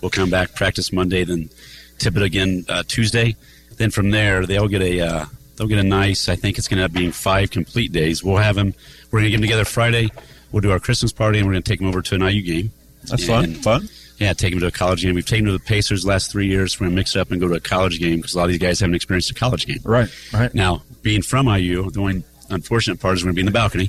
We'll 0.00 0.10
come 0.10 0.30
back 0.30 0.54
practice 0.54 0.92
Monday, 0.92 1.24
then 1.24 1.50
tip 1.98 2.16
it 2.16 2.22
again 2.22 2.64
uh, 2.68 2.82
Tuesday. 2.86 3.36
Then 3.76 3.90
from 3.90 4.10
there, 4.10 4.46
they'll 4.46 4.68
get 4.68 4.82
a 4.82 5.00
uh, 5.00 5.26
they'll 5.56 5.66
get 5.68 5.78
a 5.78 5.82
nice. 5.84 6.28
I 6.28 6.36
think 6.36 6.58
it's 6.58 6.68
going 6.68 6.78
to 6.78 6.84
end 6.84 6.92
up 6.92 6.96
being 6.98 7.12
five 7.12 7.50
complete 7.50 7.92
days. 7.92 8.22
We'll 8.22 8.36
have 8.36 8.56
them. 8.56 8.74
We're 9.10 9.20
going 9.20 9.24
to 9.24 9.30
get 9.30 9.36
them 9.36 9.42
together 9.42 9.64
Friday. 9.64 10.10
We'll 10.52 10.60
do 10.62 10.70
our 10.70 10.80
Christmas 10.80 11.12
party, 11.12 11.38
and 11.38 11.46
we're 11.46 11.52
going 11.54 11.62
to 11.62 11.70
take 11.70 11.78
them 11.80 11.88
over 11.88 12.00
to 12.02 12.14
an 12.14 12.22
IU 12.22 12.42
game. 12.42 12.72
That's 13.04 13.26
fun. 13.26 13.44
And- 13.44 13.56
Fun. 13.62 13.88
Yeah, 14.18 14.32
take 14.32 14.50
them 14.50 14.58
to 14.58 14.66
a 14.66 14.72
college 14.72 15.02
game. 15.02 15.14
We've 15.14 15.24
taken 15.24 15.44
them 15.44 15.54
to 15.54 15.58
the 15.62 15.64
Pacers 15.64 16.02
the 16.02 16.08
last 16.08 16.32
three 16.32 16.48
years. 16.48 16.80
We're 16.80 16.86
going 16.86 16.96
to 16.96 16.96
mix 16.96 17.14
it 17.14 17.20
up 17.20 17.30
and 17.30 17.40
go 17.40 17.46
to 17.46 17.54
a 17.54 17.60
college 17.60 18.00
game 18.00 18.16
because 18.16 18.34
a 18.34 18.38
lot 18.38 18.44
of 18.46 18.50
these 18.50 18.58
guys 18.58 18.80
haven't 18.80 18.96
experienced 18.96 19.30
a 19.30 19.34
college 19.34 19.64
game. 19.64 19.78
Right, 19.84 20.08
right. 20.32 20.52
Now, 20.52 20.82
being 21.02 21.22
from 21.22 21.46
IU, 21.46 21.88
the 21.92 22.00
only 22.00 22.24
unfortunate 22.50 23.00
part 23.00 23.16
is 23.16 23.22
we're 23.24 23.32
going 23.32 23.36
to 23.36 23.36
be 23.36 23.40
in 23.42 23.46
the 23.46 23.52
balcony. 23.52 23.88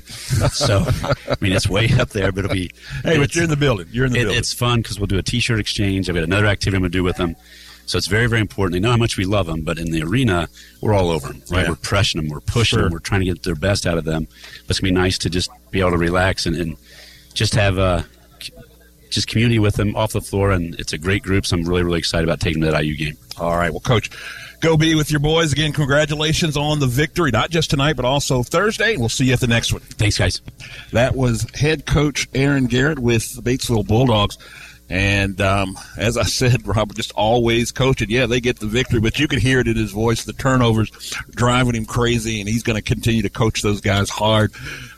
so, 0.52 0.84
I 1.30 1.36
mean, 1.42 1.52
it's 1.54 1.68
way 1.70 1.90
up 2.00 2.10
there, 2.10 2.32
but 2.32 2.46
it'll 2.46 2.54
be. 2.54 2.72
Hey, 3.04 3.18
but 3.18 3.34
you're 3.36 3.44
in 3.46 3.50
the 3.50 3.58
building. 3.58 3.88
You're 3.92 4.06
in 4.06 4.12
the 4.14 4.20
it- 4.20 4.24
building. 4.24 4.40
It's 4.40 4.54
fun 4.54 4.82
because 4.82 5.00
we'll 5.00 5.08
do 5.08 5.18
a 5.18 5.24
T-shirt 5.24 5.60
exchange. 5.60 6.10
I've 6.10 6.16
got 6.16 6.24
another 6.24 6.46
activity 6.48 6.78
I'm 6.78 6.82
going 6.84 6.92
to 6.92 6.98
do 6.98 7.04
with 7.04 7.18
them. 7.18 7.36
So 7.86 7.98
it's 7.98 8.06
very, 8.08 8.28
very 8.28 8.42
important. 8.42 8.74
They 8.74 8.80
know 8.80 8.92
how 8.92 8.98
much 8.98 9.18
we 9.18 9.26
love 9.26 9.48
them, 9.48 9.62
but 9.64 9.80
in 9.80 9.90
the 9.92 10.04
arena, 10.04 10.48
we're 10.80 10.94
all 10.94 11.10
over 11.10 11.30
them. 11.30 11.42
Right? 11.50 11.64
Yeah. 11.64 11.70
We're 11.70 11.76
pressing 11.78 12.22
them, 12.22 12.30
we're 12.30 12.40
pushing 12.42 12.78
Sure. 12.78 12.84
them, 12.84 12.94
we're 12.94 13.00
trying 13.00 13.22
to 13.22 13.26
get 13.26 13.42
their 13.42 13.56
best 13.56 13.88
out 13.88 13.98
of 13.98 14.06
them. 14.06 14.28
But 14.68 14.70
it's 14.70 14.80
going 14.80 14.94
to 14.94 15.00
be 15.00 15.02
nice 15.04 15.18
to 15.20 15.30
just 15.30 15.50
be 15.72 15.80
able 15.80 15.92
to 15.92 15.98
relax 15.98 16.46
and, 16.46 16.56
and 16.56 16.78
just 17.34 17.56
have 17.56 17.80
uh, 17.80 18.04
c- 18.40 18.54
just 19.10 19.28
community 19.28 19.58
with 19.58 19.74
them 19.76 19.96
off 19.96 20.12
the 20.14 20.22
floor. 20.22 20.52
And 20.52 20.80
it's 20.80 20.94
a 20.94 21.00
great 21.00 21.24
group, 21.24 21.48
so 21.48 21.58
I'm 21.58 21.64
really, 21.64 21.82
really 21.82 21.98
excited 21.98 22.26
about 22.30 22.40
taking 22.42 22.62
that 22.62 22.80
IU 22.80 22.96
game. 22.96 23.18
All 23.40 23.58
right. 23.58 23.72
Well, 23.72 23.80
Coach, 23.80 24.12
go 24.60 24.78
be 24.78 24.96
with 24.96 25.12
your 25.12 25.20
boys 25.20 25.52
again. 25.52 25.74
Congratulations 25.74 26.58
on 26.58 26.80
the 26.80 26.88
victory, 26.88 27.32
not 27.32 27.50
just 27.50 27.70
tonight, 27.70 27.96
but 27.96 28.06
also 28.06 28.44
Thursday. 28.44 28.98
We'll 28.98 29.10
see 29.10 29.26
you 29.26 29.34
at 29.34 29.40
the 29.40 29.48
next 29.48 29.74
one. 29.74 29.82
Thanks, 29.82 30.18
guys. 30.18 30.42
That 30.92 31.16
was 31.16 31.46
head 31.56 31.86
coach 31.86 32.28
Aaron 32.34 32.68
Garrett 32.68 33.00
with 33.00 33.36
the 33.36 33.42
Batesville 33.42 33.88
Bulldogs. 33.88 34.38
And 34.90 35.40
um, 35.40 35.78
as 35.98 36.18
I 36.18 36.24
said, 36.24 36.66
Robert 36.68 36.96
just 36.96 37.12
always 37.14 37.72
coaching. 37.72 38.10
Yeah, 38.10 38.26
they 38.26 38.42
get 38.42 38.60
the 38.60 38.66
victory, 38.66 39.00
but 39.00 39.20
you 39.20 39.28
could 39.28 39.40
hear 39.40 39.60
it 39.60 39.68
in 39.68 39.78
his 39.78 39.92
voice. 39.92 40.24
The 40.24 40.34
turnovers 40.34 40.90
driving 41.32 41.76
him 41.76 41.86
crazy, 41.86 42.40
and 42.40 42.50
he's 42.50 42.64
going 42.64 42.76
to 42.76 42.82
continue 42.82 43.22
to 43.22 43.30
coach 43.30 43.62
those 43.62 43.82
guys 43.82 44.10
hard. 44.10 44.52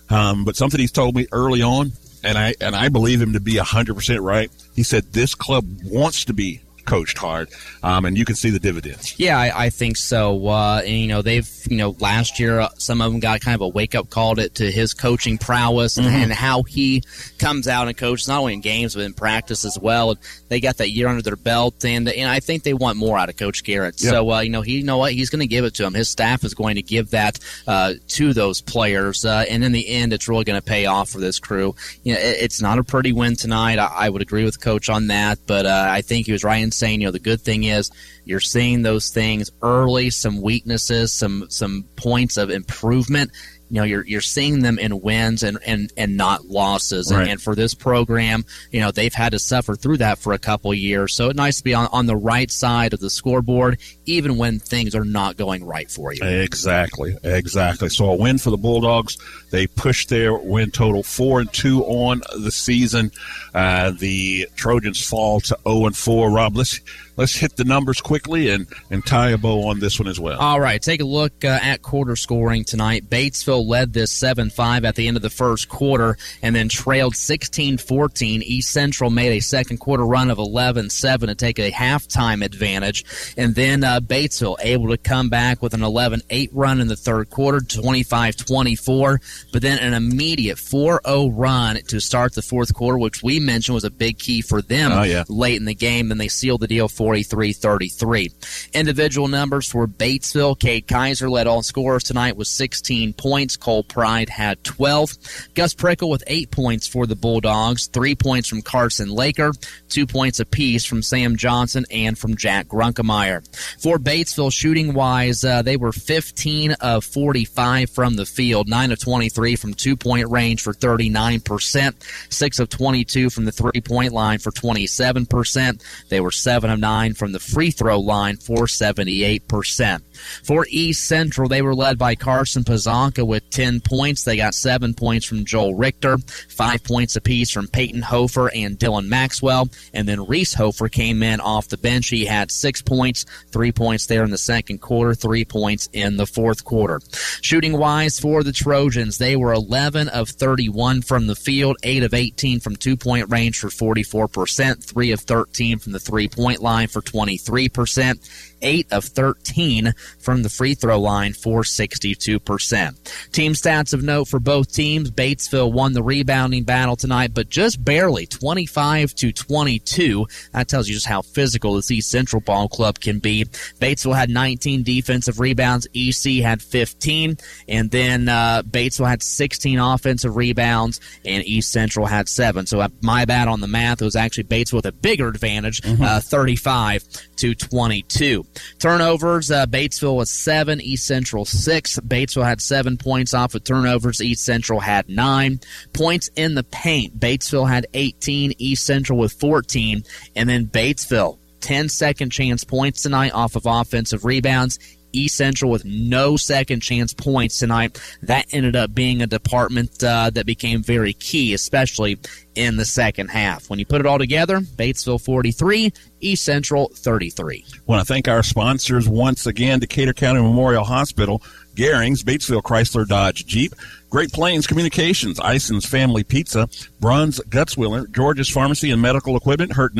Um, 0.10 0.46
but 0.46 0.56
something 0.56 0.80
he's 0.80 0.92
told 0.92 1.16
me 1.16 1.28
early 1.32 1.62
on, 1.62 1.92
and 2.24 2.38
I 2.38 2.56
and 2.62 2.76
I 2.76 2.90
believe 2.90 3.22
him 3.22 3.34
to 3.34 3.40
be 3.40 3.58
hundred 3.58 3.96
percent 3.96 4.22
right. 4.22 4.50
He 4.76 4.84
said 4.84 5.12
this 5.12 5.36
club 5.36 5.66
wants 5.84 6.26
to 6.26 6.34
be 6.34 6.62
coached 6.92 7.18
hard, 7.18 7.48
um, 7.84 8.04
and 8.04 8.18
you 8.18 8.26
can 8.26 8.36
see 8.36 8.50
the 8.50 8.60
dividends. 8.60 9.18
Yeah, 9.18 9.40
I, 9.40 9.66
I 9.66 9.70
think 9.70 9.96
so. 9.96 10.46
Uh, 10.48 10.82
and, 10.86 10.90
you 10.94 11.08
know, 11.08 11.22
they've, 11.22 11.50
you 11.70 11.78
know, 11.78 11.96
last 12.02 12.38
year, 12.38 12.60
uh, 12.60 12.68
some 12.78 13.00
of 13.00 13.10
them 13.10 13.22
got 13.22 13.40
kind 13.40 13.56
of 13.56 13.62
a 13.62 13.68
wake 13.70 13.96
up 13.96 14.10
call 14.10 14.36
to, 14.36 14.50
to 14.50 14.70
his 14.70 14.94
coaching 14.94 15.38
prowess 15.38 15.98
and, 15.98 16.06
Mhm. 16.08 16.24
and 16.24 16.34
how 16.34 16.64
he 16.64 17.02
comes 17.40 17.70
out 17.70 17.88
and 17.88 17.96
coaches, 17.96 18.28
not 18.28 18.40
only 18.42 18.56
in 18.56 18.60
games, 18.60 18.96
but 18.96 19.06
in 19.06 19.14
practice 19.14 19.64
as 19.64 19.80
well. 19.80 20.12
And 20.12 20.20
they 20.50 20.60
got 20.60 20.78
that 20.78 20.90
year 20.90 21.08
under 21.08 21.22
their 21.22 21.38
belt. 21.38 21.86
And, 21.86 22.10
and 22.10 22.30
I 22.30 22.42
think 22.42 22.64
they 22.64 22.74
want 22.74 22.98
more 22.98 23.18
out 23.18 23.30
of 23.30 23.38
Coach 23.38 23.64
Garrett. 23.64 23.96
Yeah. 24.04 24.10
So, 24.12 24.32
uh, 24.34 24.40
you 24.42 24.50
know, 24.50 24.62
he, 24.62 24.80
you 24.80 24.84
know 24.84 24.98
what? 24.98 25.14
He's 25.14 25.30
going 25.30 25.40
to 25.40 25.48
give 25.48 25.64
it 25.64 25.74
to 25.76 25.86
him. 25.86 25.94
His 25.94 26.10
staff 26.10 26.44
is 26.44 26.54
going 26.54 26.76
to 26.76 26.82
give 26.82 27.12
that 27.12 27.40
uh, 27.68 27.94
to 28.10 28.34
those 28.34 28.60
players. 28.60 29.24
Uh, 29.24 29.46
and 29.50 29.64
in 29.64 29.72
the 29.72 29.88
end, 29.88 30.12
it's 30.12 30.28
really 30.28 30.44
going 30.44 30.60
to 30.60 30.66
pay 30.66 30.88
off 30.88 31.10
for 31.10 31.20
this 31.20 31.40
crew. 31.40 31.74
You 32.04 32.16
know, 32.16 32.20
it, 32.20 32.38
it's 32.42 32.62
not 32.62 32.80
a 32.80 32.84
pretty 32.84 33.14
win 33.14 33.38
tonight. 33.38 33.80
I, 33.80 33.86
I 34.08 34.10
would 34.10 34.22
agree 34.22 34.44
with 34.44 34.60
Coach 34.60 34.90
on 34.90 35.08
that. 35.08 35.40
But 35.48 35.66
uh, 35.66 35.86
I 35.90 36.02
think 36.02 36.26
he 36.26 36.34
was 36.34 36.44
right 36.44 36.62
in 36.62 36.72
saying, 36.82 37.02
you 37.02 37.08
know, 37.08 37.12
the 37.12 37.20
good 37.20 37.42
thing 37.42 37.64
is 37.64 37.92
you're 38.26 38.40
seeing 38.56 38.82
those 38.82 39.10
things 39.10 39.50
early, 39.62 40.10
some 40.10 40.42
weaknesses, 40.42 41.14
some 41.14 41.46
some 41.50 41.86
points 41.96 42.36
of 42.38 42.50
improvement. 42.50 43.32
You 43.70 43.78
know, 43.80 43.84
you're 43.86 44.06
you're 44.06 44.20
seeing 44.36 44.64
them 44.64 44.78
in 44.78 45.00
wins 45.00 45.44
and 45.44 45.58
and, 45.66 45.94
and 45.96 46.18
not 46.18 46.46
losses. 46.46 47.10
And, 47.10 47.20
Right. 47.20 47.30
and 47.30 47.42
for 47.42 47.56
this 47.56 47.74
program, 47.74 48.44
you 48.72 48.82
know, 48.82 48.92
they've 48.92 49.14
had 49.14 49.32
to 49.32 49.40
suffer 49.40 49.76
through 49.78 49.98
that 50.00 50.18
for 50.18 50.34
a 50.34 50.38
couple 50.40 50.74
years. 50.74 51.16
So 51.16 51.30
it's 51.30 51.38
nice 51.38 51.58
to 51.60 51.64
be 51.64 51.74
on, 51.74 51.88
on 51.94 52.06
the 52.06 52.18
right 52.18 52.52
side 52.52 52.92
of 52.94 53.00
the 53.00 53.10
scoreboard, 53.10 53.80
even 54.12 54.38
when 54.38 54.60
things 54.60 54.96
are 54.96 55.06
not 55.06 55.38
going 55.38 55.64
right 55.64 55.90
for 55.90 56.14
you. 56.14 56.24
Exactly, 56.24 57.16
exactly. 57.24 57.90
So 57.90 58.12
a 58.12 58.16
win 58.16 58.38
for 58.38 58.50
the 58.50 58.58
Bulldogs. 58.58 59.18
They 59.52 59.68
pushed 59.68 60.10
their 60.10 60.34
win 60.34 60.72
total 60.72 61.04
four 61.04 61.40
and 61.40 61.52
two 61.52 61.84
on 61.86 62.22
the 62.38 62.52
season. 62.52 63.12
Uh, 63.54 63.92
the 63.92 64.48
Trojans 64.56 65.06
fall 65.06 65.40
to 65.42 65.58
zero 65.68 65.86
and 65.86 65.96
four. 65.96 66.32
Rob, 66.32 66.56
let's 66.56 66.80
let's 67.18 67.36
hit 67.36 67.56
the 67.56 67.64
numbers 67.64 68.02
quickly 68.02 68.50
and 68.50 68.68
and 68.90 69.06
tie 69.06 69.30
a 69.30 69.38
bow 69.38 69.68
on 69.68 69.80
this 69.80 70.00
one 70.00 70.08
as 70.08 70.20
well. 70.20 70.40
All 70.40 70.60
right, 70.60 70.82
take 70.82 71.02
a 71.02 71.06
look 71.06 71.46
uh, 71.46 71.60
at 71.62 71.82
quarter 71.82 72.16
scoring 72.16 72.64
tonight. 72.64 73.10
Batesville 73.10 73.66
led 73.66 73.94
this 73.94 74.12
7 74.12 74.50
5 74.50 74.86
at 74.86 74.96
the 74.96 75.08
end 75.08 75.18
of 75.18 75.24
the 75.24 75.30
first 75.30 75.70
quarter 75.70 76.18
and 76.42 76.56
then 76.56 76.70
trailed 76.70 77.16
16 77.16 77.78
14. 77.78 78.42
East 78.42 78.72
Central 78.72 79.10
made 79.10 79.32
a 79.32 79.40
second 79.40 79.78
quarter 79.78 80.06
run 80.06 80.30
of 80.30 80.38
11 80.38 80.90
7 80.90 81.28
to 81.30 81.36
take 81.36 81.60
a 81.60 81.72
halftime 81.72 82.44
advantage. 82.44 83.06
And 83.38 83.56
then 83.56 83.84
uh, 83.84 84.00
Batesville 84.02 84.58
able 84.62 84.90
to 84.90 84.98
come 84.98 85.30
back 85.30 85.62
with 85.62 85.74
an 85.74 85.84
11 85.84 86.22
8 86.30 86.50
run 86.54 86.80
in 86.82 86.88
the 86.88 86.96
third 86.96 87.30
quarter, 87.30 87.60
25 87.60 88.36
24. 88.36 89.20
But 89.54 89.62
then 89.62 89.80
an 89.80 89.94
immediate 89.94 90.58
4 90.60 91.02
0 91.06 91.30
run 91.30 91.78
to 91.88 92.00
start 92.00 92.34
the 92.34 92.42
fourth 92.42 92.74
quarter, 92.74 92.98
which 92.98 93.24
we 93.24 93.40
mentioned 93.40 93.76
was 93.76 93.84
a 93.84 93.90
big 93.92 94.18
key 94.20 94.42
for 94.42 94.62
them 94.62 94.92
Oh, 94.92 95.04
yeah. 95.04 95.24
late 95.30 95.58
in 95.58 95.66
the 95.66 95.76
game. 95.76 96.10
Then 96.10 96.18
they 96.18 96.28
sealed 96.28 96.62
the 96.62 96.68
deal 96.68 96.88
43 96.88 97.54
33. 97.54 98.32
Individual 98.74 99.28
numbers 99.28 99.70
for 99.70 99.88
Batesville. 99.88 100.60
Cade 100.60 100.88
Kaiser 100.88 101.30
led 101.30 101.48
all 101.48 101.62
scorers 101.64 102.04
tonight 102.04 102.38
with 102.38 102.48
16 102.48 103.14
points. 103.14 103.58
Cole 103.58 103.84
Pride 103.84 104.30
had 104.30 104.64
12. 104.64 105.18
Gus 105.56 105.74
Prickle 105.74 106.10
with 106.10 106.24
8 106.28 106.52
points 106.52 106.88
for 106.88 107.06
the 107.06 107.16
Bulldogs. 107.16 107.88
3 107.88 108.16
points 108.16 108.48
from 108.48 108.62
Carson 108.62 109.10
Laker. 109.10 109.52
2 109.90 110.06
points 110.06 110.40
apiece 110.40 110.86
from 110.86 111.02
Sam 111.02 111.36
Johnson 111.36 111.86
and 111.92 112.18
from 112.18 112.36
Jack 112.36 112.68
Grunkemeyer. 112.68 113.42
For 113.82 113.98
Batesville, 113.98 114.54
shooting 114.54 114.94
wise, 114.94 115.44
uh, 115.44 115.64
they 115.64 115.76
were 115.76 115.92
15 115.92 116.74
of 116.74 117.04
45 117.04 117.90
from 117.90 118.16
the 118.16 118.28
field. 118.28 118.70
9 118.70 118.92
of 118.92 119.00
23 119.00 119.56
from 119.56 119.74
two 119.74 119.98
point 119.98 120.30
range 120.30 120.62
for 120.62 120.72
39%. 120.72 121.96
6 122.30 122.60
of 122.60 122.70
22 122.70 123.32
from 123.32 123.46
the 123.46 123.52
three 123.52 123.82
point 123.82 124.14
line 124.14 124.38
for 124.38 124.52
27%. 124.52 125.82
They 126.10 126.22
were 126.22 126.30
7 126.30 126.70
of 126.70 126.80
9 126.80 127.16
from 127.16 127.32
the 127.32 127.40
free 127.40 127.72
throw 127.72 128.00
line 128.00 128.38
for 128.38 128.66
78%. 128.68 130.02
For 130.44 130.66
East 130.70 131.06
Central, 131.06 131.50
they 131.50 131.62
were 131.62 131.76
led 131.76 131.98
by 131.98 132.16
Carson 132.16 132.64
Pazanka 132.64 133.26
with 133.26 133.50
10 133.50 133.82
points. 133.82 134.24
They 134.24 134.38
got 134.38 134.54
7 134.54 134.94
points 134.94 135.26
from 135.26 135.46
Joel 135.46 135.76
Richter, 135.76 136.18
5 136.18 136.84
points 136.84 137.16
apiece 137.16 137.52
from 137.52 137.68
Peyton 137.68 138.02
Hofer 138.02 138.50
and 138.54 138.78
Dylan 138.78 139.08
Maxwell, 139.08 139.70
and 139.94 140.08
then 140.08 140.26
Reese 140.26 140.54
Hofer 140.54 140.90
came 140.90 141.24
in 141.24 141.40
off 141.40 141.68
the 141.68 141.78
bench. 141.78 142.10
He 142.10 142.26
had 142.26 142.52
6 142.52 142.82
points, 142.84 143.26
3 143.52 143.72
points 143.72 144.06
there 144.06 144.24
in 144.24 144.32
the 144.32 144.38
second 144.38 144.80
quarter, 144.80 145.14
3 145.14 145.46
points 145.46 145.90
in 145.94 146.18
the 146.18 146.28
fourth 146.28 146.64
quarter. 146.64 147.02
Shooting 147.42 147.78
wise 147.78 148.20
for 148.20 148.44
the 148.44 148.52
Trojans, 148.52 149.18
they 149.18 149.36
were 149.36 149.54
11 149.54 150.08
of 150.10 150.30
31 150.30 151.02
from 151.02 151.28
the 151.28 151.36
field, 151.36 151.78
8 151.84 152.04
of 152.04 152.14
18 152.14 152.60
from 152.60 152.76
two 152.76 152.98
point 152.98 153.30
range 153.30 153.60
for 153.60 153.68
44%, 153.68 154.84
3 154.84 155.12
of 155.12 155.20
13 155.22 155.80
from 155.80 155.92
the 155.92 156.00
three 156.00 156.28
point 156.28 156.62
line 156.62 156.88
for 156.88 157.02
23%. 157.02 158.51
8 158.62 158.88
of 158.92 159.06
13 159.06 159.94
from 160.20 160.44
the 160.44 160.50
free 160.50 160.76
throw 160.76 161.00
line 161.00 161.34
for 161.34 161.62
62%. 161.62 163.32
Team 163.32 163.54
stats 163.54 163.94
of 163.94 164.04
note 164.04 164.28
for 164.28 164.40
both 164.40 164.72
teams. 164.74 165.12
Batesville 165.12 165.72
won 165.72 165.94
the 165.94 166.04
rebounding 166.04 166.64
battle 166.64 166.96
tonight, 166.96 167.34
but 167.34 167.50
just 167.50 167.84
barely 167.84 168.26
25 168.26 169.14
to 169.16 169.32
22. 169.32 170.28
That 170.54 170.68
tells 170.68 170.88
you 170.88 170.94
just 170.94 171.08
how 171.08 171.22
physical 171.22 171.76
this 171.76 171.92
East 171.92 172.10
Central 172.10 172.42
Ball 172.42 172.68
Club 172.68 173.00
can 173.00 173.20
be. 173.20 173.46
Batesville 173.46 174.16
had 174.16 174.30
19 174.30 174.84
defensive 174.84 175.40
rebounds. 175.40 175.88
EC 175.94 176.44
had 176.44 176.62
15. 176.62 177.38
And 177.68 177.92
then 177.92 178.30
uh, 178.30 178.64
Batesville 178.64 179.08
had 179.08 179.24
16 179.24 179.80
offensive 179.80 180.36
rebounds, 180.36 181.00
and 181.26 181.46
East 181.46 181.72
Central 181.72 182.06
had 182.06 182.28
7. 182.30 182.66
So 182.66 182.80
uh, 182.80 182.90
my 183.02 183.26
bad 183.26 183.48
on 183.48 183.62
the 183.62 183.68
math. 183.68 184.02
It 184.02 184.06
was 184.06 184.16
actually 184.16 184.46
Batesville 184.46 184.74
with 184.74 184.86
a 184.86 184.92
bigger 184.92 185.28
advantage, 185.28 185.82
uh, 186.02 186.20
35 186.20 187.04
to 187.38 187.56
22. 187.56 188.46
Turnovers, 188.80 189.52
uh, 189.52 189.66
Batesville 189.66 190.16
was 190.16 190.30
7, 190.30 190.82
East 190.82 191.06
Central 191.06 191.46
6. 191.46 192.00
Batesville 192.00 192.46
had 192.46 192.62
7 192.62 192.98
points 192.98 193.34
off 193.34 193.56
of 193.56 193.64
turnovers. 193.64 194.22
East 194.22 194.44
Central 194.44 194.80
had 194.80 195.10
9. 195.10 195.60
Points 195.94 196.30
in 196.36 196.56
the 196.56 196.64
paint, 196.64 197.20
Batesville 197.20 197.70
had 197.70 197.88
18, 197.94 198.54
East 198.58 198.86
Central 198.86 199.18
with 199.18 199.34
14. 199.34 200.04
And 200.36 200.50
then 200.50 200.68
Batesville, 200.68 201.38
10 201.62 201.90
second 201.90 202.32
chance 202.32 202.64
points 202.64 203.04
tonight 203.04 203.34
off 203.34 203.56
of 203.56 203.66
offensive 203.66 204.26
rebounds. 204.26 204.80
East 205.14 205.36
Central 205.36 205.72
with 205.72 205.86
no 205.86 206.38
second 206.38 206.82
chance 206.82 207.14
points 207.14 207.60
tonight. 207.60 208.00
That 208.22 208.46
ended 208.52 208.76
up 208.76 208.94
being 208.94 209.22
a 209.22 209.28
department 209.28 210.04
uh, 210.04 210.30
that 210.32 210.46
became 210.46 210.82
very 210.84 211.14
key, 211.14 211.54
especially 211.54 212.18
in 212.56 212.76
the 212.76 212.86
second 212.86 213.30
half. 213.30 213.70
When 213.70 213.80
you 213.80 213.86
put 213.86 214.02
it 214.02 214.08
all 214.08 214.18
together, 214.18 214.60
Batesville 214.60 215.22
43, 215.22 215.94
East 216.20 216.44
Central 216.44 216.92
33. 216.94 217.66
want 217.86 218.06
to 218.06 218.14
thank 218.14 218.28
our 218.28 218.44
sponsors 218.44 219.08
once 219.08 219.46
again 219.46 219.80
Decatur 219.80 220.14
County 220.14 220.42
Memorial 220.42 220.84
Hospital, 220.84 221.42
Garings, 221.76 222.24
Batesville 222.24 222.62
Chrysler 222.62 223.08
Dodge 223.08 223.46
Jeep, 223.46 223.74
Great 224.10 224.34
Plains 224.34 224.68
Communications, 224.68 225.40
Ison's 225.40 225.86
Family 225.86 226.24
Pizza, 226.24 226.68
Bruns 227.00 227.40
Gutzwiller, 227.50 228.12
George's 228.12 228.50
Pharmacy 228.50 228.92
and 228.92 229.02
Medical 229.02 229.38
Equipment, 229.38 229.74
Hurt 229.74 229.94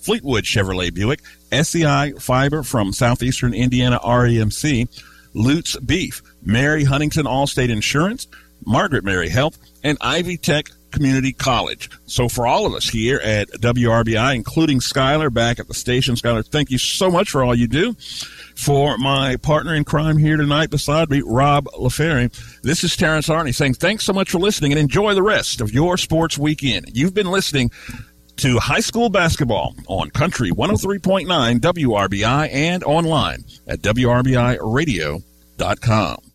Fleetwood 0.00 0.44
Chevrolet 0.44 0.92
Buick, 0.92 1.20
SEI 1.52 2.14
Fiber 2.18 2.62
from 2.64 2.92
Southeastern 2.92 3.54
Indiana 3.54 4.00
REMC, 4.00 4.88
Lutz 5.34 5.76
Beef, 5.76 6.22
Mary 6.42 6.82
Huntington 6.84 7.26
Allstate 7.26 7.68
Insurance, 7.68 8.26
Margaret 8.64 9.04
Mary 9.04 9.28
Health, 9.28 9.58
and 9.84 9.96
Ivy 10.00 10.38
Tech 10.38 10.70
Community 10.90 11.32
College. 11.32 11.90
So 12.06 12.28
for 12.28 12.46
all 12.46 12.66
of 12.66 12.74
us 12.74 12.88
here 12.88 13.20
at 13.22 13.48
WRBI, 13.50 14.34
including 14.34 14.80
Skylar 14.80 15.32
back 15.32 15.58
at 15.58 15.68
the 15.68 15.74
station, 15.74 16.14
Skylar, 16.14 16.46
thank 16.46 16.70
you 16.70 16.78
so 16.78 17.10
much 17.10 17.30
for 17.30 17.42
all 17.42 17.54
you 17.54 17.66
do. 17.66 17.94
For 18.56 18.96
my 18.96 19.36
partner 19.36 19.74
in 19.74 19.84
crime 19.84 20.16
here 20.16 20.36
tonight 20.36 20.70
beside 20.70 21.10
me, 21.10 21.22
Rob 21.24 21.66
LaFerry, 21.78 22.32
this 22.62 22.84
is 22.84 22.96
Terrence 22.96 23.28
Arney 23.28 23.54
saying 23.54 23.74
thanks 23.74 24.04
so 24.04 24.14
much 24.14 24.30
for 24.30 24.38
listening 24.38 24.72
and 24.72 24.80
enjoy 24.80 25.14
the 25.14 25.22
rest 25.22 25.60
of 25.60 25.74
your 25.74 25.98
sports 25.98 26.38
weekend. 26.38 26.90
You've 26.94 27.14
been 27.14 27.30
listening 27.30 27.70
to 28.36 28.58
high 28.58 28.80
school 28.80 29.08
basketball 29.08 29.74
on 29.88 30.10
Country 30.10 30.50
103.9 30.50 31.60
WRBI 31.60 32.52
and 32.52 32.84
online 32.84 33.44
at 33.66 33.80
WRBIRadio.com. 33.80 36.25